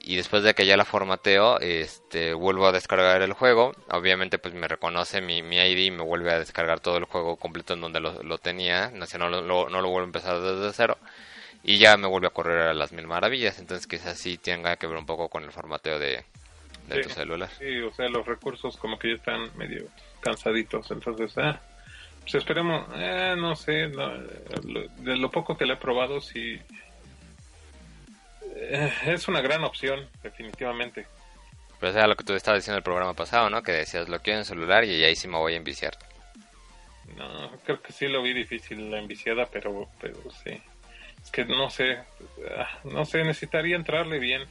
y 0.08 0.16
después 0.16 0.42
de 0.42 0.54
que 0.54 0.66
ya 0.66 0.78
la 0.78 0.86
formateo, 0.86 1.60
este, 1.60 2.34
vuelvo 2.34 2.66
a 2.66 2.72
descargar 2.72 3.22
el 3.22 3.34
juego. 3.34 3.74
Obviamente, 3.92 4.40
pues 4.40 4.54
me 4.54 4.66
reconoce 4.70 5.20
mi, 5.20 5.42
mi 5.42 5.58
ID 5.58 5.80
y 5.80 5.92
me 5.92 6.02
vuelve 6.02 6.32
a 6.32 6.40
descargar 6.40 6.80
todo 6.80 6.96
el 6.96 7.04
juego 7.04 7.36
completo 7.36 7.74
en 7.74 7.82
donde 7.82 8.00
lo, 8.00 8.24
lo 8.24 8.38
tenía. 8.38 8.90
No, 8.92 9.06
no, 9.20 9.30
lo, 9.30 9.68
no 9.70 9.82
lo 9.82 9.90
vuelvo 9.90 10.00
a 10.00 10.06
empezar 10.06 10.40
desde 10.40 10.72
cero. 10.72 10.98
Y 11.62 11.78
ya 11.78 11.98
me 11.98 12.08
vuelve 12.08 12.28
a 12.28 12.30
correr 12.30 12.70
a 12.70 12.74
las 12.74 12.94
mil 12.94 13.06
maravillas. 13.06 13.60
Entonces, 13.60 13.86
quizás 13.86 14.18
sí 14.18 14.38
tenga 14.38 14.78
que 14.78 14.88
ver 14.88 14.96
un 14.96 15.06
poco 15.06 15.28
con 15.28 15.44
el 15.44 15.52
formateo 15.52 16.00
de, 16.00 16.24
de 16.88 17.02
tu 17.02 17.10
celular. 17.10 17.50
Sí, 17.60 17.82
o 17.82 17.92
sea, 17.92 18.08
los 18.08 18.26
recursos 18.26 18.78
como 18.78 18.98
que 18.98 19.10
ya 19.10 19.16
están 19.16 19.58
medio 19.58 19.90
cansaditos. 20.22 20.90
Entonces, 20.90 21.38
ah, 21.38 21.60
pues 22.22 22.36
esperemos, 22.36 22.88
eh, 22.96 23.36
no 23.38 23.58
sé, 23.58 23.90
de 23.90 25.18
lo 25.18 25.30
poco 25.32 25.58
que 25.58 25.66
le 25.66 25.74
he 25.74 25.78
probado, 25.78 26.22
sí 26.22 26.62
es 29.06 29.28
una 29.28 29.42
gran 29.42 29.64
opción, 29.64 30.08
definitivamente. 30.24 31.06
Pero 31.80 31.94
sea 31.94 32.08
lo 32.08 32.16
que 32.16 32.24
tú 32.24 32.34
estabas 32.34 32.60
diciendo 32.60 32.78
en 32.78 32.80
el 32.80 32.84
programa 32.84 33.14
pasado, 33.14 33.50
¿no? 33.50 33.62
Que 33.62 33.72
decías, 33.72 34.10
lo 34.10 34.20
quiero 34.20 34.40
en 34.40 34.46
celular 34.46 34.84
y 34.84 35.04
ahí 35.04 35.16
sí 35.16 35.28
me 35.28 35.38
voy 35.38 35.54
a 35.54 35.58
enviciar. 35.58 35.98
No, 37.16 37.52
creo 37.64 37.82
que 37.82 37.94
sí 37.94 38.08
lo 38.08 38.22
vi 38.22 38.34
difícil 38.34 38.90
la 38.92 39.00
enviciada, 39.00 39.46
pero, 39.46 39.88
pero 40.02 40.16
sí. 40.44 40.62
Es 41.24 41.32
que 41.32 41.46
no 41.46 41.70
sé, 41.70 42.00
ah, 42.58 42.80
no 42.84 43.06
sé, 43.06 43.24
necesitaría 43.24 43.76
entrarle 43.76 44.20
bien. 44.20 44.44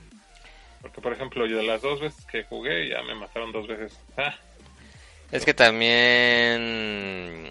Porque, 0.82 1.00
por 1.00 1.12
ejemplo, 1.12 1.46
yo 1.46 1.62
las 1.62 1.82
dos 1.82 2.00
veces 2.00 2.24
que 2.26 2.44
jugué 2.44 2.88
ya 2.88 3.02
me 3.02 3.14
mataron 3.14 3.50
dos 3.52 3.66
veces. 3.66 3.98
Ah. 4.16 4.34
Es 5.32 5.44
que 5.44 5.54
también... 5.54 7.50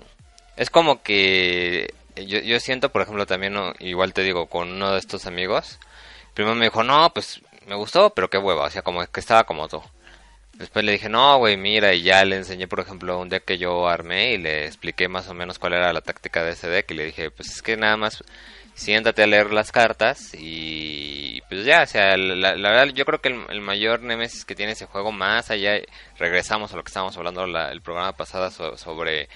Es 0.56 0.70
como 0.70 1.04
que... 1.04 1.94
Yo, 2.16 2.40
yo 2.40 2.60
siento, 2.62 2.94
por 2.94 3.02
ejemplo, 3.02 3.26
también, 3.26 3.56
igual 3.80 4.14
te 4.14 4.22
digo, 4.24 4.48
con 4.48 4.72
uno 4.72 4.94
de 4.94 5.00
estos 5.00 5.26
amigos, 5.26 5.80
Primero 6.36 6.56
me 6.56 6.66
dijo, 6.66 6.84
no, 6.84 7.12
pues 7.14 7.42
me 7.66 7.76
gustó, 7.76 8.12
pero 8.12 8.30
qué 8.30 8.38
hueva, 8.38 8.66
o 8.66 8.70
sea, 8.70 8.84
como 8.84 9.06
que 9.08 9.20
estaba 9.20 9.46
como 9.46 9.68
todo. 9.68 9.84
Después 10.54 10.86
le 10.86 10.94
dije, 10.94 11.10
no, 11.10 11.38
güey, 11.38 11.58
mira, 11.58 11.94
y 11.94 12.04
ya 12.04 12.24
le 12.24 12.38
enseñé, 12.38 12.68
por 12.68 12.80
ejemplo, 12.80 13.20
un 13.20 13.30
deck 13.30 13.44
que 13.46 13.58
yo 13.58 13.88
armé 13.88 14.34
y 14.34 14.38
le 14.38 14.66
expliqué 14.66 15.08
más 15.10 15.28
o 15.30 15.34
menos 15.34 15.60
cuál 15.60 15.74
era 15.74 15.92
la 15.92 16.02
táctica 16.02 16.44
de 16.44 16.52
ese 16.52 16.70
deck 16.70 16.92
y 16.92 16.94
le 16.94 17.06
dije, 17.06 17.32
pues 17.32 17.50
es 17.50 17.62
que 17.62 17.76
nada 17.76 17.98
más 17.98 18.24
siéntate 18.74 19.24
a 19.24 19.28
leer 19.28 19.52
las 19.52 19.72
cartas 19.72 20.34
y 20.38 21.42
pues 21.50 21.66
ya, 21.66 21.84
o 21.84 21.86
sea, 21.88 22.18
la, 22.18 22.54
verdad 22.54 22.94
yo 22.94 23.06
creo 23.06 23.22
que 23.22 23.30
el, 23.30 23.62
mayor 23.62 24.02
némesis 24.02 24.46
que 24.46 24.56
tiene 24.56 24.74
ese 24.74 24.86
juego, 24.86 25.12
más 25.12 25.52
allá, 25.52 25.80
regresamos 26.18 26.74
a 26.74 26.78
lo 26.78 26.84
que 26.84 26.90
estábamos 26.90 27.18
hablando 27.18 27.46
el 27.46 27.82
programa 27.82 28.14
pasado 28.14 28.52
sobre 28.78 29.30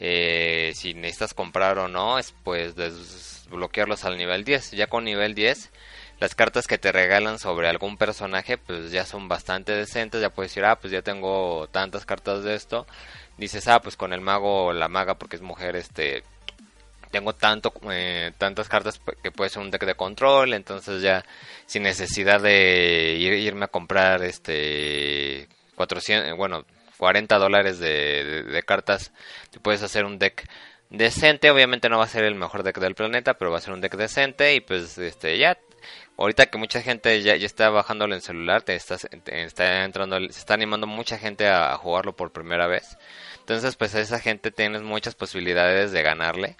eh, 0.00 0.72
si 0.74 0.94
necesitas 0.94 1.34
comprar 1.34 1.78
o 1.78 1.88
no, 1.88 2.18
es 2.18 2.34
pues 2.42 2.74
desbloquearlos 2.74 4.04
al 4.04 4.16
nivel 4.16 4.44
10. 4.44 4.72
Ya 4.72 4.86
con 4.86 5.04
nivel 5.04 5.34
10 5.34 5.70
las 6.20 6.34
cartas 6.34 6.66
que 6.66 6.78
te 6.78 6.92
regalan 6.92 7.38
sobre 7.38 7.68
algún 7.68 7.96
personaje 7.96 8.58
pues 8.58 8.90
ya 8.90 9.04
son 9.04 9.28
bastante 9.28 9.72
decentes, 9.72 10.20
ya 10.20 10.30
puedes 10.30 10.52
decir, 10.52 10.64
ah, 10.64 10.76
pues 10.76 10.92
ya 10.92 11.02
tengo 11.02 11.68
tantas 11.68 12.06
cartas 12.06 12.44
de 12.44 12.54
esto. 12.54 12.86
Dices, 13.36 13.66
ah, 13.68 13.80
pues 13.80 13.96
con 13.96 14.12
el 14.12 14.20
mago 14.20 14.66
o 14.66 14.72
la 14.72 14.88
maga 14.88 15.16
porque 15.16 15.36
es 15.36 15.42
mujer, 15.42 15.76
este 15.76 16.22
tengo 17.10 17.32
tanto 17.32 17.72
eh, 17.92 18.32
tantas 18.38 18.68
cartas 18.68 19.00
que 19.22 19.30
puede 19.30 19.48
ser 19.48 19.62
un 19.62 19.70
deck 19.70 19.84
de 19.86 19.94
control, 19.94 20.52
entonces 20.52 21.00
ya 21.00 21.24
sin 21.64 21.84
necesidad 21.84 22.40
de 22.40 23.14
irme 23.16 23.66
a 23.66 23.68
comprar 23.68 24.24
este 24.24 25.48
400, 25.76 26.36
bueno, 26.36 26.64
40 26.98 27.38
dólares 27.38 27.78
de, 27.78 28.42
de 28.42 28.62
cartas, 28.64 29.12
te 29.50 29.60
puedes 29.60 29.82
hacer 29.82 30.04
un 30.04 30.18
deck 30.18 30.44
decente, 30.90 31.50
obviamente 31.52 31.88
no 31.88 31.98
va 31.98 32.04
a 32.04 32.08
ser 32.08 32.24
el 32.24 32.34
mejor 32.34 32.64
deck 32.64 32.78
del 32.80 32.96
planeta, 32.96 33.34
pero 33.34 33.52
va 33.52 33.58
a 33.58 33.60
ser 33.60 33.74
un 33.74 33.80
deck 33.80 33.96
decente 33.96 34.54
y 34.54 34.60
pues 34.60 34.98
este 34.98 35.38
ya 35.38 35.56
ahorita 36.16 36.46
que 36.46 36.58
mucha 36.58 36.80
gente 36.82 37.20
ya, 37.22 37.34
está 37.34 37.70
bajándolo 37.70 38.14
en 38.14 38.20
celular, 38.20 38.62
te, 38.62 38.74
estás, 38.74 39.08
está 39.26 39.84
entrando, 39.84 40.18
se 40.20 40.38
está 40.38 40.54
animando 40.54 40.86
mucha 40.86 41.18
gente 41.18 41.48
a, 41.48 41.76
jugarlo 41.76 42.14
por 42.14 42.32
primera 42.32 42.66
vez. 42.66 42.96
Entonces, 43.40 43.76
pues 43.76 43.94
a 43.94 44.00
esa 44.00 44.20
gente 44.20 44.50
tienes 44.50 44.82
muchas 44.82 45.14
posibilidades 45.14 45.92
de 45.92 46.02
ganarle 46.02 46.56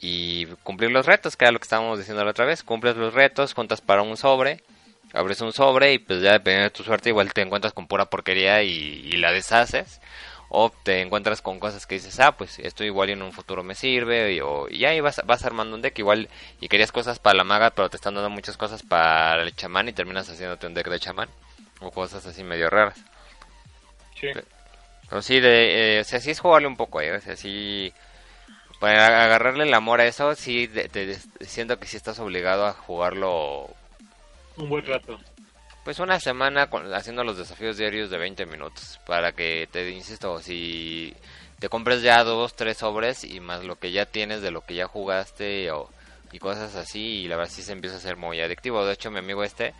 y 0.00 0.46
cumplir 0.64 0.90
los 0.90 1.06
retos, 1.06 1.36
que 1.36 1.44
era 1.44 1.52
lo 1.52 1.58
que 1.58 1.64
estábamos 1.64 1.98
diciendo 1.98 2.24
la 2.24 2.32
otra 2.32 2.46
vez. 2.46 2.62
Cumples 2.62 2.96
los 2.96 3.14
retos, 3.14 3.54
juntas 3.54 3.80
para 3.80 4.02
un 4.02 4.16
sobre, 4.16 4.62
abres 5.12 5.40
un 5.40 5.52
sobre 5.52 5.92
y 5.94 5.98
pues 5.98 6.22
ya 6.22 6.32
dependiendo 6.32 6.64
de 6.64 6.70
tu 6.70 6.82
suerte 6.82 7.10
igual 7.10 7.32
te 7.32 7.42
encuentras 7.42 7.72
con 7.72 7.86
pura 7.86 8.06
porquería 8.06 8.62
y 8.62 9.12
la 9.12 9.30
deshaces 9.32 10.00
o 10.54 10.70
te 10.70 11.00
encuentras 11.00 11.40
con 11.40 11.58
cosas 11.58 11.86
que 11.86 11.94
dices, 11.94 12.20
ah, 12.20 12.32
pues 12.32 12.58
esto 12.58 12.84
igual 12.84 13.08
en 13.08 13.22
un 13.22 13.32
futuro 13.32 13.62
me 13.62 13.74
sirve, 13.74 14.34
y, 14.34 14.40
o, 14.40 14.68
y 14.68 14.84
ahí 14.84 15.00
vas, 15.00 15.22
vas 15.24 15.46
armando 15.46 15.74
un 15.74 15.80
deck 15.80 15.98
igual, 15.98 16.28
y 16.60 16.68
querías 16.68 16.92
cosas 16.92 17.18
para 17.18 17.38
la 17.38 17.44
maga, 17.44 17.70
pero 17.70 17.88
te 17.88 17.96
están 17.96 18.14
dando 18.14 18.28
muchas 18.28 18.58
cosas 18.58 18.82
para 18.82 19.42
el 19.42 19.56
chamán 19.56 19.88
y 19.88 19.94
terminas 19.94 20.28
haciéndote 20.28 20.66
un 20.66 20.74
deck 20.74 20.90
de 20.90 21.00
chamán, 21.00 21.30
o 21.80 21.90
cosas 21.90 22.26
así 22.26 22.44
medio 22.44 22.68
raras. 22.68 23.02
Sí. 24.20 24.28
Pero, 25.08 25.22
sí, 25.22 25.40
de, 25.40 25.96
eh, 25.96 26.00
o 26.00 26.04
sea, 26.04 26.20
sí 26.20 26.30
es 26.30 26.40
jugarle 26.40 26.68
un 26.68 26.76
poco, 26.76 27.00
eh, 27.00 27.16
o 27.16 27.20
sea, 27.22 27.34
sí, 27.34 27.90
para 28.78 29.24
agarrarle 29.24 29.64
el 29.64 29.72
amor 29.72 30.02
a 30.02 30.06
eso, 30.06 30.34
sí, 30.34 30.68
te, 30.68 31.16
siento 31.40 31.78
que 31.78 31.86
sí 31.86 31.96
estás 31.96 32.18
obligado 32.18 32.66
a 32.66 32.74
jugarlo 32.74 33.70
un 34.58 34.68
buen 34.68 34.84
rato 34.84 35.18
pues 35.84 35.98
una 35.98 36.20
semana 36.20 36.68
haciendo 36.94 37.24
los 37.24 37.38
desafíos 37.38 37.76
diarios 37.76 38.10
de 38.10 38.18
20 38.18 38.46
minutos 38.46 39.00
para 39.06 39.32
que 39.32 39.68
te 39.70 39.90
insisto 39.90 40.38
si 40.38 41.14
te 41.58 41.68
compres 41.68 42.02
ya 42.02 42.22
dos 42.24 42.54
tres 42.54 42.78
sobres 42.78 43.24
y 43.24 43.40
más 43.40 43.64
lo 43.64 43.76
que 43.76 43.92
ya 43.92 44.06
tienes 44.06 44.42
de 44.42 44.50
lo 44.50 44.62
que 44.62 44.74
ya 44.74 44.86
jugaste 44.86 45.70
o 45.70 45.88
y 46.32 46.38
cosas 46.38 46.74
así 46.76 47.00
y 47.00 47.28
la 47.28 47.36
verdad 47.36 47.52
sí 47.52 47.62
se 47.62 47.72
empieza 47.72 47.96
a 47.96 48.00
ser 48.00 48.16
muy 48.16 48.40
adictivo. 48.40 48.84
De 48.84 48.94
hecho 48.94 49.10
mi 49.10 49.18
amigo 49.18 49.44
este 49.44 49.74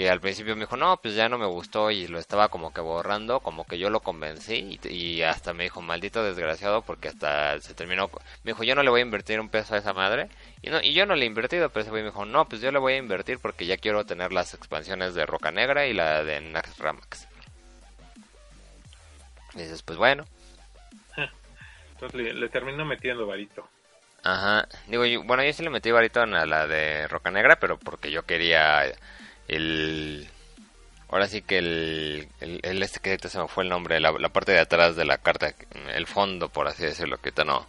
que 0.00 0.08
al 0.08 0.20
principio 0.20 0.56
me 0.56 0.62
dijo, 0.62 0.78
no, 0.78 0.96
pues 0.96 1.14
ya 1.14 1.28
no 1.28 1.36
me 1.36 1.44
gustó 1.44 1.90
y 1.90 2.06
lo 2.06 2.18
estaba 2.18 2.48
como 2.48 2.72
que 2.72 2.80
borrando, 2.80 3.40
como 3.40 3.66
que 3.66 3.78
yo 3.78 3.90
lo 3.90 4.00
convencí 4.00 4.80
y, 4.82 5.20
hasta 5.20 5.52
me 5.52 5.64
dijo, 5.64 5.82
maldito 5.82 6.24
desgraciado, 6.24 6.80
porque 6.80 7.08
hasta 7.08 7.60
se 7.60 7.74
terminó, 7.74 8.08
me 8.42 8.52
dijo, 8.52 8.64
yo 8.64 8.74
no 8.74 8.82
le 8.82 8.88
voy 8.88 9.00
a 9.00 9.04
invertir 9.04 9.38
un 9.40 9.50
peso 9.50 9.74
a 9.74 9.76
esa 9.76 9.92
madre 9.92 10.30
y, 10.62 10.70
no, 10.70 10.80
y 10.80 10.94
yo 10.94 11.04
no 11.04 11.16
le 11.16 11.24
he 11.24 11.26
invertido, 11.26 11.68
pero 11.68 11.82
ese 11.82 11.90
güey 11.90 12.02
me 12.02 12.08
dijo, 12.08 12.24
no, 12.24 12.48
pues 12.48 12.62
yo 12.62 12.72
le 12.72 12.78
voy 12.78 12.94
a 12.94 12.96
invertir 12.96 13.40
porque 13.40 13.66
ya 13.66 13.76
quiero 13.76 14.06
tener 14.06 14.32
las 14.32 14.54
expansiones 14.54 15.14
de 15.14 15.26
Roca 15.26 15.50
Negra 15.50 15.86
y 15.86 15.92
la 15.92 16.24
de 16.24 16.40
Nax 16.40 16.78
Ramax. 16.78 17.28
Y 19.54 19.58
dices, 19.58 19.82
pues 19.82 19.98
bueno. 19.98 20.24
Entonces 21.92 22.34
le, 22.34 22.48
termino 22.48 22.86
metiendo 22.86 23.26
varito. 23.26 23.68
Ajá, 24.22 24.66
digo, 24.86 25.04
bueno, 25.24 25.44
yo 25.44 25.52
sí 25.52 25.62
le 25.62 25.68
metí 25.68 25.90
varito 25.90 26.22
a 26.22 26.26
la 26.26 26.66
de 26.66 27.06
Roca 27.08 27.30
Negra, 27.30 27.56
pero 27.56 27.78
porque 27.78 28.10
yo 28.10 28.22
quería 28.24 28.90
el 29.50 30.28
ahora 31.10 31.26
sí 31.26 31.42
que 31.42 31.58
el, 31.58 32.28
este 32.82 33.00
que 33.00 33.28
se 33.28 33.38
me 33.38 33.48
fue 33.48 33.64
el 33.64 33.70
nombre, 33.70 34.00
la, 34.00 34.12
parte 34.28 34.52
de 34.52 34.60
atrás 34.60 34.96
de 34.96 35.04
la 35.04 35.18
carta, 35.18 35.52
el 35.92 36.06
fondo, 36.06 36.48
por 36.48 36.68
así 36.68 36.84
decirlo, 36.84 37.18
que 37.18 37.32
no. 37.44 37.66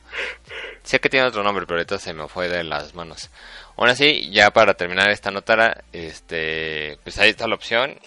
Sé 0.84 1.00
que 1.00 1.10
tiene 1.10 1.28
otro 1.28 1.44
nombre, 1.44 1.66
pero 1.66 1.80
ahorita 1.80 1.98
se 1.98 2.14
me 2.14 2.28
fue 2.28 2.50
de 2.50 2.64
las 2.64 2.94
manos. 2.94 3.30
Aún 3.78 3.90
así, 3.90 4.30
ya 4.32 4.52
para 4.52 4.76
terminar 4.76 5.10
esta 5.10 5.32
nota, 5.32 5.84
este, 5.92 7.00
pues 7.04 7.18
ahí 7.18 7.32
está 7.32 7.48
la 7.48 7.56
opción. 7.56 7.98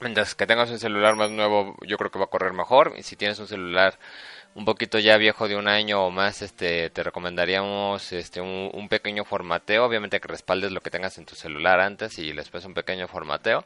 Mientras 0.00 0.34
que 0.34 0.46
tengas 0.46 0.70
un 0.70 0.78
celular 0.78 1.16
más 1.16 1.30
nuevo, 1.30 1.76
yo 1.86 1.96
creo 1.96 2.10
que 2.10 2.18
va 2.18 2.26
a 2.26 2.28
correr 2.28 2.52
mejor. 2.52 2.94
Y 2.98 3.02
si 3.02 3.16
tienes 3.16 3.38
un 3.38 3.46
celular 3.48 3.98
un 4.54 4.64
poquito 4.64 4.98
ya 4.98 5.16
viejo 5.16 5.48
de 5.48 5.56
un 5.56 5.68
año 5.68 6.04
o 6.04 6.10
más, 6.10 6.42
este, 6.42 6.90
te 6.90 7.02
recomendaríamos 7.02 8.12
este, 8.12 8.40
un, 8.40 8.88
pequeño 8.88 9.24
formateo. 9.24 9.84
Obviamente 9.84 10.20
que 10.20 10.28
respaldes 10.28 10.72
lo 10.72 10.80
que 10.80 10.90
tengas 10.90 11.18
en 11.18 11.26
tu 11.26 11.34
celular 11.34 11.80
antes 11.80 12.18
y 12.18 12.32
después 12.32 12.64
un 12.64 12.74
pequeño 12.74 13.08
formateo. 13.08 13.64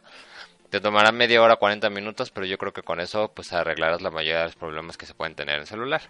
Te 0.71 0.81
tomará 0.81 1.13
media 1.13 1.43
hora, 1.43 1.57
40 1.57 1.91
minutos, 1.91 2.31
pero 2.31 2.47
yo 2.47 2.59
creo 2.59 2.73
que 2.73 2.83
con 2.83 3.01
eso 3.01 3.33
pues 3.35 3.53
arreglarás 3.53 4.03
la 4.03 4.11
mayoría 4.11 4.41
de 4.41 4.45
los 4.45 4.57
problemas 4.57 4.97
que 4.97 5.07
se 5.07 5.15
pueden 5.15 5.35
tener 5.35 5.57
en 5.57 5.61
el 5.63 5.67
celular. 5.67 6.03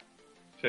Sí. 0.60 0.68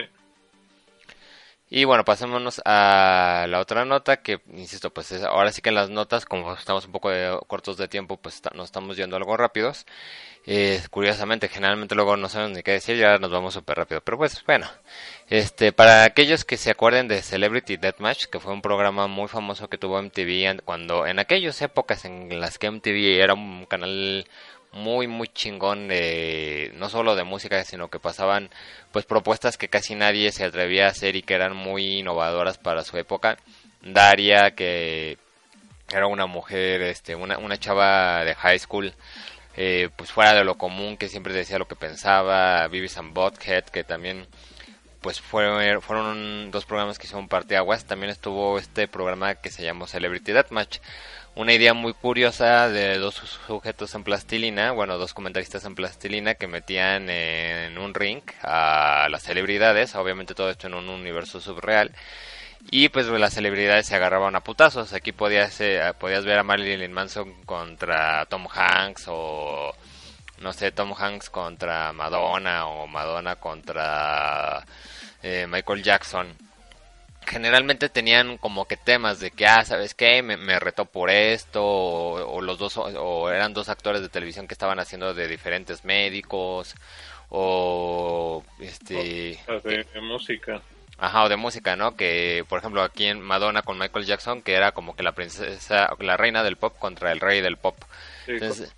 Y 1.71 1.83
bueno, 1.83 2.03
pasémonos 2.03 2.61
a 2.65 3.45
la 3.47 3.59
otra 3.59 3.85
nota 3.85 4.23
que, 4.23 4.41
insisto, 4.53 4.91
pues 4.91 5.11
ahora 5.23 5.51
sí 5.51 5.61
que 5.61 5.69
en 5.69 5.75
las 5.75 5.91
notas, 5.91 6.25
como 6.25 6.53
estamos 6.53 6.85
un 6.85 6.91
poco 6.91 7.11
cortos 7.47 7.77
de 7.77 7.87
tiempo, 7.87 8.17
pues 8.17 8.41
nos 8.55 8.65
estamos 8.65 8.97
yendo 8.97 9.15
algo 9.15 9.37
rápidos. 9.37 9.85
Eh, 10.45 10.81
curiosamente, 10.89 11.47
generalmente 11.47 11.93
luego 11.93 12.17
no 12.17 12.27
sabemos 12.27 12.57
ni 12.57 12.63
qué 12.63 12.71
decir, 12.71 12.97
ya 12.97 13.19
nos 13.19 13.29
vamos 13.29 13.53
súper 13.53 13.77
rápido. 13.77 14.01
Pero 14.01 14.17
pues 14.17 14.43
bueno, 14.45 14.67
este, 15.29 15.71
para 15.71 16.05
aquellos 16.05 16.43
que 16.43 16.57
se 16.57 16.71
acuerden 16.71 17.07
de 17.07 17.21
Celebrity 17.21 17.77
Deathmatch, 17.77 18.25
que 18.25 18.39
fue 18.39 18.53
un 18.53 18.61
programa 18.63 19.07
muy 19.07 19.27
famoso 19.27 19.69
que 19.69 19.77
tuvo 19.77 20.01
MTV 20.01 20.61
cuando 20.65 21.05
en 21.05 21.19
aquellas 21.19 21.61
épocas 21.61 22.03
en 22.05 22.39
las 22.39 22.57
que 22.57 22.71
MTV 22.71 23.21
era 23.21 23.35
un 23.35 23.65
canal 23.67 24.25
muy 24.71 25.07
muy 25.07 25.27
chingón 25.27 25.87
de 25.87 26.71
no 26.75 26.89
solo 26.89 27.15
de 27.15 27.23
música 27.23 27.63
sino 27.63 27.89
que 27.89 27.99
pasaban 27.99 28.49
pues 28.91 29.05
propuestas 29.05 29.57
que 29.57 29.67
casi 29.67 29.95
nadie 29.95 30.31
se 30.31 30.43
atrevía 30.43 30.85
a 30.85 30.89
hacer 30.89 31.15
y 31.15 31.23
que 31.23 31.33
eran 31.33 31.55
muy 31.55 31.99
innovadoras 31.99 32.57
para 32.57 32.83
su 32.83 32.97
época. 32.97 33.37
Daria 33.81 34.51
que 34.51 35.17
era 35.91 36.07
una 36.07 36.27
mujer 36.27 36.81
este 36.81 37.15
una, 37.15 37.37
una 37.37 37.57
chava 37.57 38.23
de 38.23 38.35
high 38.35 38.59
school 38.59 38.93
eh, 39.57 39.89
pues 39.95 40.11
fuera 40.11 40.33
de 40.33 40.43
lo 40.43 40.57
común 40.57 40.97
que 40.97 41.09
siempre 41.09 41.33
decía 41.33 41.59
lo 41.59 41.67
que 41.67 41.75
pensaba. 41.75 42.67
Vivis 42.67 42.97
and 42.97 43.13
Butthead 43.13 43.65
que 43.65 43.83
también 43.83 44.27
pues 45.01 45.21
fueron, 45.21 45.81
fueron 45.81 46.51
dos 46.51 46.65
programas 46.65 46.99
que 46.99 47.07
hicieron 47.07 47.27
parte 47.27 47.55
aguas 47.55 47.85
también 47.85 48.11
estuvo 48.11 48.59
este 48.59 48.87
programa 48.87 49.35
que 49.35 49.49
se 49.49 49.63
llamó 49.63 49.87
Celebrity 49.87 50.33
Deathmatch 50.33 50.79
una 51.39 51.53
idea 51.53 51.73
muy 51.73 51.93
curiosa 51.93 52.67
de 52.67 52.97
dos 52.97 53.15
sujetos 53.15 53.95
en 53.95 54.03
plastilina, 54.03 54.71
bueno, 54.73 54.97
dos 54.97 55.13
comentaristas 55.13 55.63
en 55.63 55.73
plastilina 55.73 56.35
que 56.35 56.47
metían 56.47 57.09
en 57.09 57.77
un 57.77 57.93
ring 57.93 58.21
a 58.41 59.07
las 59.09 59.23
celebridades, 59.23 59.95
obviamente 59.95 60.35
todo 60.35 60.49
esto 60.49 60.67
en 60.67 60.73
un 60.73 60.89
universo 60.89 61.39
subreal. 61.39 61.95
Y 62.71 62.89
pues 62.89 63.07
las 63.07 63.33
celebridades 63.33 63.87
se 63.87 63.95
agarraban 63.95 64.35
a 64.35 64.43
putazos. 64.43 64.91
Aquí 64.91 65.13
podías, 65.13 65.61
eh, 65.61 65.81
podías 65.97 66.25
ver 66.25 66.39
a 66.39 66.43
Marilyn 66.43 66.91
Manson 66.91 67.33
contra 67.45 68.25
Tom 68.25 68.45
Hanks 68.53 69.05
o 69.07 69.73
no 70.39 70.51
sé, 70.51 70.73
Tom 70.73 70.93
Hanks 70.93 71.29
contra 71.29 71.93
Madonna 71.93 72.67
o 72.67 72.85
Madonna 72.85 73.37
contra 73.37 74.65
eh, 75.23 75.47
Michael 75.47 75.83
Jackson 75.83 76.48
generalmente 77.29 77.89
tenían 77.89 78.37
como 78.37 78.65
que 78.65 78.75
temas 78.75 79.19
de 79.19 79.31
que, 79.31 79.45
ah, 79.45 79.63
¿sabes 79.63 79.93
qué? 79.93 80.23
Me, 80.23 80.35
me 80.35 80.59
retó 80.59 80.85
por 80.85 81.09
esto, 81.09 81.63
o, 81.63 82.41
los 82.41 82.57
dos, 82.57 82.75
o, 82.77 83.31
eran 83.31 83.53
dos 83.53 83.69
actores 83.69 84.01
de 84.01 84.09
televisión 84.09 84.47
que 84.47 84.55
estaban 84.55 84.79
haciendo 84.79 85.13
de 85.13 85.27
diferentes 85.27 85.85
médicos, 85.85 86.75
o 87.29 88.43
este... 88.59 89.37
de, 89.63 90.01
música. 90.01 90.61
Ajá, 90.97 91.23
o 91.23 91.29
de 91.29 91.37
música, 91.37 91.75
¿no? 91.75 91.95
Que, 91.95 92.43
por 92.49 92.59
ejemplo, 92.59 92.81
aquí 92.81 93.05
en 93.05 93.21
Madonna 93.21 93.61
con 93.61 93.77
Michael 93.77 94.05
Jackson, 94.05 94.41
que 94.41 94.53
era 94.53 94.71
como 94.71 94.95
que 94.95 95.03
la 95.03 95.13
princesa, 95.13 95.95
la 95.99 96.17
reina 96.17 96.43
del 96.43 96.57
pop 96.57 96.77
contra 96.77 97.11
el 97.11 97.19
rey 97.19 97.41
del 97.41 97.57
pop. 97.57 97.77
Entonces, 98.27 98.75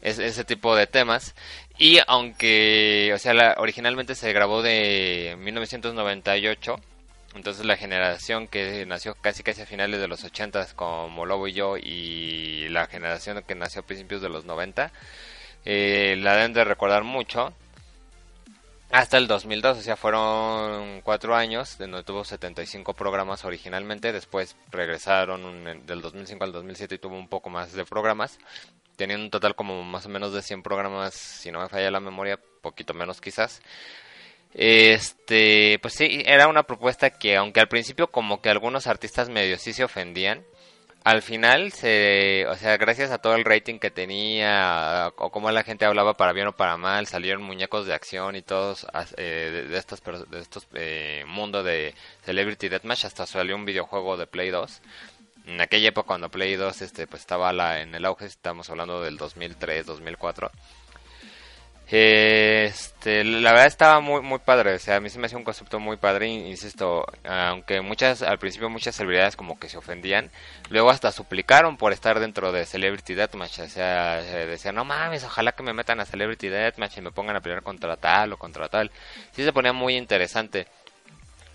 es, 0.00 0.18
ese 0.18 0.44
tipo 0.44 0.76
de 0.76 0.86
temas. 0.86 1.34
Y 1.76 1.98
aunque, 2.06 3.10
o 3.12 3.18
sea, 3.18 3.34
la, 3.34 3.56
originalmente 3.58 4.14
se 4.14 4.32
grabó 4.32 4.62
de 4.62 5.36
1998 5.40 6.76
entonces 7.38 7.64
la 7.64 7.76
generación 7.76 8.48
que 8.48 8.84
nació 8.84 9.14
casi 9.14 9.44
casi 9.44 9.62
a 9.62 9.66
finales 9.66 10.00
de 10.00 10.08
los 10.08 10.24
80 10.24 10.74
como 10.74 11.24
Lobo 11.24 11.46
y 11.46 11.52
yo 11.52 11.76
y 11.76 12.68
la 12.68 12.86
generación 12.86 13.42
que 13.46 13.54
nació 13.54 13.82
a 13.82 13.86
principios 13.86 14.20
de 14.20 14.28
los 14.28 14.44
90 14.44 14.92
eh, 15.64 16.16
la 16.18 16.34
deben 16.34 16.52
de 16.52 16.64
recordar 16.64 17.04
mucho. 17.04 17.54
Hasta 18.90 19.18
el 19.18 19.28
2002, 19.28 19.78
o 19.78 19.82
sea, 19.82 19.96
fueron 19.96 21.02
cuatro 21.02 21.36
años, 21.36 21.76
donde 21.78 22.02
tuvo 22.02 22.24
75 22.24 22.94
programas 22.94 23.44
originalmente, 23.44 24.12
después 24.12 24.56
regresaron 24.70 25.84
del 25.86 26.00
2005 26.00 26.42
al 26.42 26.52
2007 26.52 26.94
y 26.94 26.98
tuvo 26.98 27.16
un 27.16 27.28
poco 27.28 27.50
más 27.50 27.74
de 27.74 27.84
programas, 27.84 28.38
teniendo 28.96 29.26
un 29.26 29.30
total 29.30 29.54
como 29.54 29.84
más 29.84 30.06
o 30.06 30.08
menos 30.08 30.32
de 30.32 30.40
100 30.40 30.62
programas, 30.62 31.12
si 31.12 31.52
no 31.52 31.60
me 31.60 31.68
falla 31.68 31.90
la 31.90 32.00
memoria, 32.00 32.40
poquito 32.62 32.94
menos 32.94 33.20
quizás, 33.20 33.60
este, 34.58 35.78
pues 35.80 35.94
sí, 35.94 36.24
era 36.26 36.48
una 36.48 36.64
propuesta 36.64 37.10
que 37.10 37.36
aunque 37.36 37.60
al 37.60 37.68
principio 37.68 38.08
como 38.10 38.42
que 38.42 38.50
algunos 38.50 38.88
artistas 38.88 39.28
medio 39.28 39.56
sí 39.56 39.72
se 39.72 39.84
ofendían, 39.84 40.44
al 41.04 41.22
final 41.22 41.70
se, 41.70 42.44
o 42.48 42.56
sea, 42.56 42.76
gracias 42.76 43.12
a 43.12 43.18
todo 43.18 43.36
el 43.36 43.44
rating 43.44 43.78
que 43.78 43.92
tenía 43.92 45.12
o 45.16 45.30
como 45.30 45.48
la 45.52 45.62
gente 45.62 45.84
hablaba 45.84 46.16
para 46.16 46.32
bien 46.32 46.48
o 46.48 46.56
para 46.56 46.76
mal, 46.76 47.06
salieron 47.06 47.40
muñecos 47.40 47.86
de 47.86 47.94
acción 47.94 48.34
y 48.34 48.42
todos 48.42 48.84
eh, 49.16 49.66
de, 49.70 49.78
estos 49.78 50.02
de 50.28 50.40
estos 50.40 50.66
eh, 50.74 51.24
mundo 51.28 51.62
de 51.62 51.94
Celebrity 52.24 52.68
Deathmatch 52.68 53.04
hasta 53.04 53.26
salió 53.26 53.54
un 53.54 53.64
videojuego 53.64 54.16
de 54.16 54.26
Play 54.26 54.50
2. 54.50 54.82
En 55.46 55.60
aquella 55.60 55.90
época 55.90 56.08
cuando 56.08 56.30
Play 56.30 56.56
2 56.56 56.82
este 56.82 57.06
pues 57.06 57.22
estaba 57.22 57.52
la, 57.52 57.80
en 57.80 57.94
el 57.94 58.04
auge, 58.04 58.26
estamos 58.26 58.68
hablando 58.70 59.00
del 59.02 59.18
2003, 59.18 59.86
2004 59.86 60.50
este, 61.90 63.24
la 63.24 63.52
verdad 63.52 63.66
estaba 63.66 64.00
muy 64.00 64.20
muy 64.20 64.38
padre, 64.40 64.74
o 64.74 64.78
sea, 64.78 64.96
a 64.96 65.00
mí 65.00 65.08
se 65.08 65.18
me 65.18 65.26
hacía 65.26 65.38
un 65.38 65.44
concepto 65.44 65.80
muy 65.80 65.96
padre, 65.96 66.28
insisto, 66.28 67.06
aunque 67.24 67.80
muchas 67.80 68.20
al 68.22 68.38
principio 68.38 68.68
muchas 68.68 68.94
celebridades 68.94 69.36
como 69.36 69.58
que 69.58 69.70
se 69.70 69.78
ofendían, 69.78 70.30
luego 70.68 70.90
hasta 70.90 71.10
suplicaron 71.12 71.78
por 71.78 71.92
estar 71.94 72.20
dentro 72.20 72.52
de 72.52 72.66
Celebrity 72.66 73.14
Deathmatch, 73.14 73.60
o 73.60 73.68
sea, 73.68 74.16
decían, 74.16 74.74
"No 74.74 74.84
mames, 74.84 75.24
ojalá 75.24 75.52
que 75.52 75.62
me 75.62 75.72
metan 75.72 76.00
a 76.00 76.04
Celebrity 76.04 76.48
Deathmatch 76.48 76.98
y 76.98 77.00
me 77.00 77.10
pongan 77.10 77.36
a 77.36 77.40
pelear 77.40 77.62
contra 77.62 77.96
tal 77.96 78.34
o 78.34 78.36
contra 78.36 78.68
tal." 78.68 78.90
Sí 79.32 79.42
se 79.42 79.52
ponía 79.52 79.72
muy 79.72 79.96
interesante. 79.96 80.66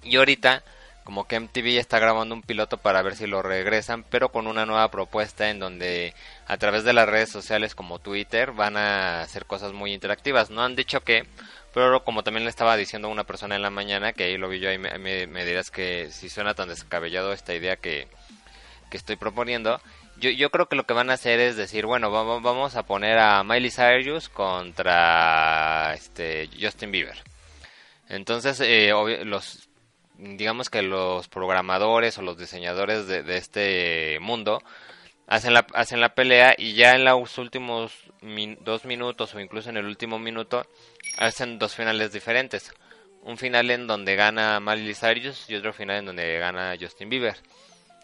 Y 0.04 0.18
ahorita 0.18 0.64
como 1.04 1.28
que 1.28 1.40
MTV 1.40 1.78
está 1.80 2.00
grabando 2.00 2.34
un 2.34 2.42
piloto 2.42 2.78
para 2.78 3.02
ver 3.02 3.16
si 3.16 3.28
lo 3.28 3.42
regresan, 3.42 4.04
pero 4.04 4.30
con 4.30 4.48
una 4.48 4.66
nueva 4.66 4.90
propuesta 4.90 5.50
en 5.50 5.60
donde 5.60 6.14
a 6.48 6.58
través 6.58 6.84
de 6.84 6.94
las 6.94 7.08
redes 7.08 7.30
sociales 7.30 7.76
como 7.76 8.00
Twitter 8.00 8.52
van 8.52 8.78
a 8.78 9.22
hacer 9.22 9.46
cosas 9.46 9.74
muy 9.74 9.94
interactivas. 9.94 10.50
No 10.50 10.64
han 10.64 10.76
dicho 10.76 11.02
que, 11.02 11.26
pero 11.74 12.04
como 12.04 12.24
también 12.24 12.46
le 12.46 12.50
estaba 12.50 12.78
diciendo 12.78 13.10
una 13.10 13.26
persona 13.26 13.56
en 13.56 13.62
la 13.62 13.70
mañana, 13.70 14.14
que 14.14 14.24
ahí 14.26 14.38
lo 14.38 14.50
vi 14.50 14.60
yo, 14.60 14.70
ahí 14.70 14.78
me, 14.78 15.46
dirás 15.46 15.72
que 15.72 16.10
si 16.12 16.30
suena 16.30 16.54
tan 16.54 16.70
descabellado 16.70 17.34
esta 17.34 17.54
idea 17.54 17.76
que, 17.76 18.08
que 18.90 18.98
estoy 18.98 19.18
proponiendo, 19.18 19.82
yo, 20.18 20.30
yo 20.30 20.52
creo 20.52 20.68
que 20.70 20.76
lo 20.78 20.86
que 20.86 20.94
van 20.94 21.10
a 21.10 21.14
hacer 21.14 21.40
es 21.40 21.58
decir, 21.58 21.86
bueno, 21.86 22.12
vamos, 22.12 22.42
vamos 22.42 22.76
a 22.76 22.84
poner 22.84 23.18
a 23.20 23.44
Miley 23.44 23.72
Cyrus 23.72 24.30
contra 24.30 25.94
este 25.96 26.50
Justin 26.62 26.92
Bieber. 26.92 27.24
Entonces, 28.10 28.60
eh, 28.62 28.92
los 29.26 29.63
digamos 30.16 30.70
que 30.70 30.82
los 30.82 31.28
programadores 31.28 32.18
o 32.18 32.22
los 32.22 32.38
diseñadores 32.38 33.08
de, 33.08 33.38
este 33.38 34.18
mundo 34.22 34.62
hacen 35.28 35.54
la, 35.54 35.66
hacen 35.74 36.02
la 36.02 36.16
pelea 36.16 36.56
y 36.58 36.74
ya 36.74 36.94
en 36.94 37.06
los 37.06 37.38
últimos 37.38 37.92
dos 38.62 38.86
minutos 38.86 39.34
o 39.36 39.40
incluso 39.40 39.70
en 39.70 39.78
el 39.78 39.86
último 39.86 40.20
minuto 40.20 40.66
hacen 41.18 41.60
dos 41.60 41.76
finales 41.76 42.12
diferentes. 42.14 42.74
Un 43.22 43.38
final 43.38 43.72
en 43.72 43.88
donde 43.88 44.16
gana 44.16 44.60
Miley 44.60 44.96
Cyrus 44.96 45.50
y 45.50 45.56
otro 45.56 45.72
final 45.74 45.98
en 45.98 46.06
donde 46.06 46.38
gana 46.40 46.76
Justin 46.80 47.10
Bieber. 47.10 47.38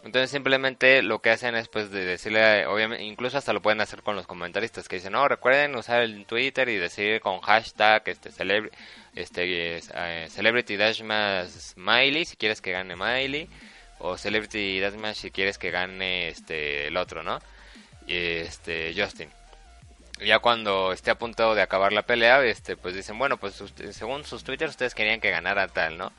Entonces 0.03 0.31
simplemente 0.31 1.01
lo 1.01 1.19
que 1.19 1.29
hacen 1.29 1.55
es 1.55 1.67
pues 1.67 1.91
de 1.91 2.05
decirle, 2.05 2.65
obviamente, 2.67 3.03
incluso 3.03 3.37
hasta 3.37 3.51
lo 3.51 3.61
pueden 3.61 3.81
hacer 3.81 4.01
con 4.01 4.15
los 4.15 4.27
comentaristas 4.27 4.87
que 4.87 4.95
dicen, 4.95 5.11
no, 5.11 5.27
recuerden 5.27 5.75
usar 5.75 6.01
el 6.01 6.25
Twitter 6.25 6.69
y 6.69 6.77
decir 6.77 7.19
con 7.19 7.41
hashtag 7.41 8.03
este, 8.05 8.29
este 9.15 9.77
eh, 9.77 10.27
Celebrity 10.29 10.77
Dashmas 10.77 11.73
Smiley 11.73 12.23
si 12.23 12.37
quieres 12.37 12.61
que 12.61 12.71
gane 12.71 12.95
Miley 12.95 13.49
o 13.99 14.17
Celebrity 14.17 14.79
Dashmas 14.79 15.17
si 15.17 15.31
quieres 15.31 15.57
que 15.57 15.69
gane 15.69 16.29
este 16.29 16.87
el 16.87 16.95
otro, 16.95 17.21
¿no? 17.21 17.39
este 18.07 18.93
Justin. 18.97 19.29
Ya 20.25 20.39
cuando 20.39 20.91
esté 20.91 21.11
a 21.11 21.17
punto 21.17 21.55
de 21.55 21.61
acabar 21.61 21.93
la 21.93 22.03
pelea, 22.03 22.43
este 22.43 22.75
pues 22.75 22.95
dicen, 22.95 23.17
bueno, 23.17 23.37
pues 23.37 23.61
según 23.91 24.25
sus 24.25 24.43
Twitter 24.43 24.67
ustedes 24.67 24.95
querían 24.95 25.21
que 25.21 25.29
ganara 25.29 25.67
tal, 25.67 25.97
¿no? 25.97 26.11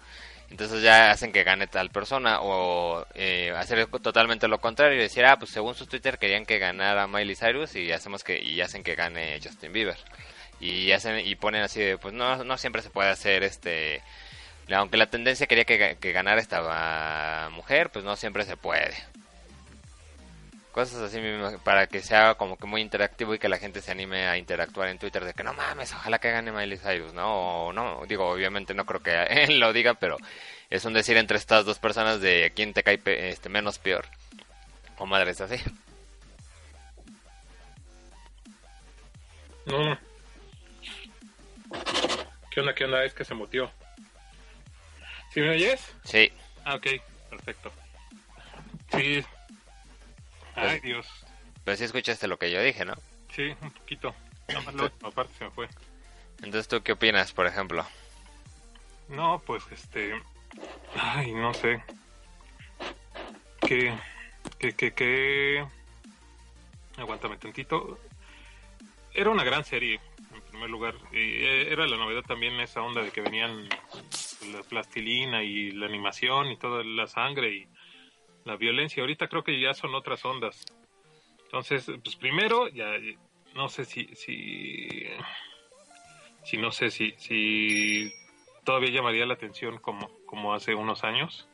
Entonces 0.50 0.82
ya 0.82 1.10
hacen 1.10 1.32
que 1.32 1.44
gane 1.44 1.68
tal 1.68 1.90
persona 1.90 2.40
o 2.40 3.06
eh, 3.14 3.52
hacer 3.56 3.86
totalmente 3.86 4.48
lo 4.48 4.60
contrario 4.60 4.98
y 4.98 5.02
decir, 5.02 5.24
ah, 5.24 5.36
pues 5.38 5.52
según 5.52 5.74
su 5.74 5.86
Twitter 5.86 6.18
querían 6.18 6.44
que 6.44 6.58
ganara 6.58 7.06
Miley 7.06 7.36
Cyrus 7.36 7.76
y 7.76 7.92
hacemos 7.92 8.24
que 8.24 8.42
y 8.42 8.60
hacen 8.60 8.82
que 8.82 8.96
gane 8.96 9.38
Justin 9.42 9.72
Bieber. 9.72 9.96
Y 10.60 10.92
hacen 10.92 11.20
y 11.26 11.36
ponen 11.36 11.62
así 11.62 11.80
de, 11.80 11.98
pues 11.98 12.12
no 12.14 12.44
no 12.44 12.58
siempre 12.58 12.82
se 12.82 12.90
puede 12.90 13.10
hacer 13.10 13.44
este 13.44 14.02
aunque 14.72 14.96
la 14.96 15.06
tendencia 15.06 15.46
quería 15.46 15.64
que, 15.64 15.96
que 16.00 16.12
ganara 16.12 16.40
esta 16.40 17.48
mujer, 17.50 17.90
pues 17.90 18.04
no 18.04 18.16
siempre 18.16 18.44
se 18.44 18.56
puede. 18.56 18.94
Cosas 20.72 21.02
así 21.02 21.20
para 21.64 21.86
que 21.88 22.00
sea 22.00 22.36
como 22.36 22.56
que 22.56 22.66
muy 22.66 22.80
interactivo 22.80 23.34
y 23.34 23.38
que 23.38 23.48
la 23.48 23.58
gente 23.58 23.80
se 23.82 23.90
anime 23.90 24.28
a 24.28 24.38
interactuar 24.38 24.88
en 24.88 24.98
Twitter 24.98 25.24
de 25.24 25.34
que 25.34 25.42
no 25.42 25.52
mames, 25.52 25.92
ojalá 25.92 26.20
que 26.20 26.30
gane 26.30 26.52
Miley 26.52 26.78
Cyrus, 26.78 27.12
¿no? 27.12 27.66
O 27.66 27.72
no, 27.72 28.02
digo, 28.06 28.28
obviamente 28.30 28.72
no 28.72 28.86
creo 28.86 29.02
que 29.02 29.22
él 29.44 29.58
lo 29.58 29.72
diga, 29.72 29.94
pero 29.94 30.16
es 30.70 30.84
un 30.84 30.92
decir 30.92 31.16
entre 31.16 31.38
estas 31.38 31.64
dos 31.64 31.78
personas 31.78 32.20
de 32.20 32.52
quién 32.54 32.72
te 32.72 32.82
cae 32.82 33.00
este, 33.04 33.48
menos 33.48 33.78
peor. 33.78 34.06
O 34.98 35.06
madres 35.06 35.40
así. 35.40 35.56
No, 39.66 39.98
¿Qué 42.50 42.60
onda, 42.60 42.74
qué 42.74 42.84
onda? 42.84 43.04
Es 43.04 43.14
que 43.14 43.24
se 43.24 43.34
mutió. 43.34 43.70
¿Sí 45.32 45.40
me 45.40 45.50
oyes? 45.50 45.94
Sí. 46.04 46.32
Ah, 46.64 46.74
ok, 46.74 46.86
perfecto. 47.30 47.72
Sí, 48.92 49.24
Ay, 50.60 50.68
pues, 50.68 50.82
Dios. 50.82 51.06
Pero 51.64 51.76
sí 51.76 51.84
escuchaste 51.84 52.28
lo 52.28 52.38
que 52.38 52.50
yo 52.50 52.62
dije, 52.62 52.84
¿no? 52.84 52.94
Sí, 53.34 53.54
un 53.60 53.70
poquito. 53.70 54.14
Nada 54.48 54.72
la 54.72 54.82
última 54.84 55.10
parte 55.10 55.34
se 55.34 55.44
me 55.44 55.50
fue. 55.50 55.68
Entonces, 56.38 56.68
¿tú 56.68 56.82
qué 56.82 56.92
opinas, 56.92 57.32
por 57.32 57.46
ejemplo? 57.46 57.86
No, 59.08 59.42
pues, 59.44 59.64
este... 59.70 60.20
Ay, 60.96 61.32
no 61.32 61.52
sé. 61.54 61.82
Que... 63.66 63.94
Que, 64.58 64.72
que, 64.74 64.92
que... 64.92 65.64
Aguántame 66.96 67.36
tantito. 67.36 67.98
Era 69.12 69.30
una 69.30 69.44
gran 69.44 69.64
serie, 69.64 70.00
en 70.34 70.42
primer 70.42 70.70
lugar. 70.70 70.94
Y 71.12 71.16
eh, 71.16 71.72
era 71.72 71.86
la 71.86 71.96
novedad 71.96 72.22
también 72.22 72.58
esa 72.60 72.82
onda 72.82 73.02
de 73.02 73.10
que 73.10 73.20
venían 73.20 73.68
la 74.52 74.62
plastilina 74.68 75.42
y 75.42 75.72
la 75.72 75.86
animación 75.86 76.48
y 76.48 76.56
toda 76.56 76.82
la 76.84 77.06
sangre 77.06 77.52
y 77.52 77.68
la 78.44 78.56
violencia. 78.56 79.02
Ahorita 79.02 79.28
creo 79.28 79.44
que 79.44 79.60
ya 79.60 79.74
son 79.74 79.94
otras 79.94 80.24
ondas. 80.24 80.64
Entonces, 81.44 81.86
pues 82.02 82.16
primero, 82.16 82.68
ya 82.68 82.92
no 83.54 83.68
sé 83.68 83.84
si, 83.84 84.06
si, 84.14 85.06
si 86.44 86.56
no 86.56 86.70
sé 86.70 86.90
si, 86.90 87.14
si 87.18 88.12
todavía 88.64 88.90
llamaría 88.90 89.26
la 89.26 89.34
atención 89.34 89.78
como, 89.78 90.10
como 90.26 90.54
hace 90.54 90.74
unos 90.74 91.04
años. 91.04 91.46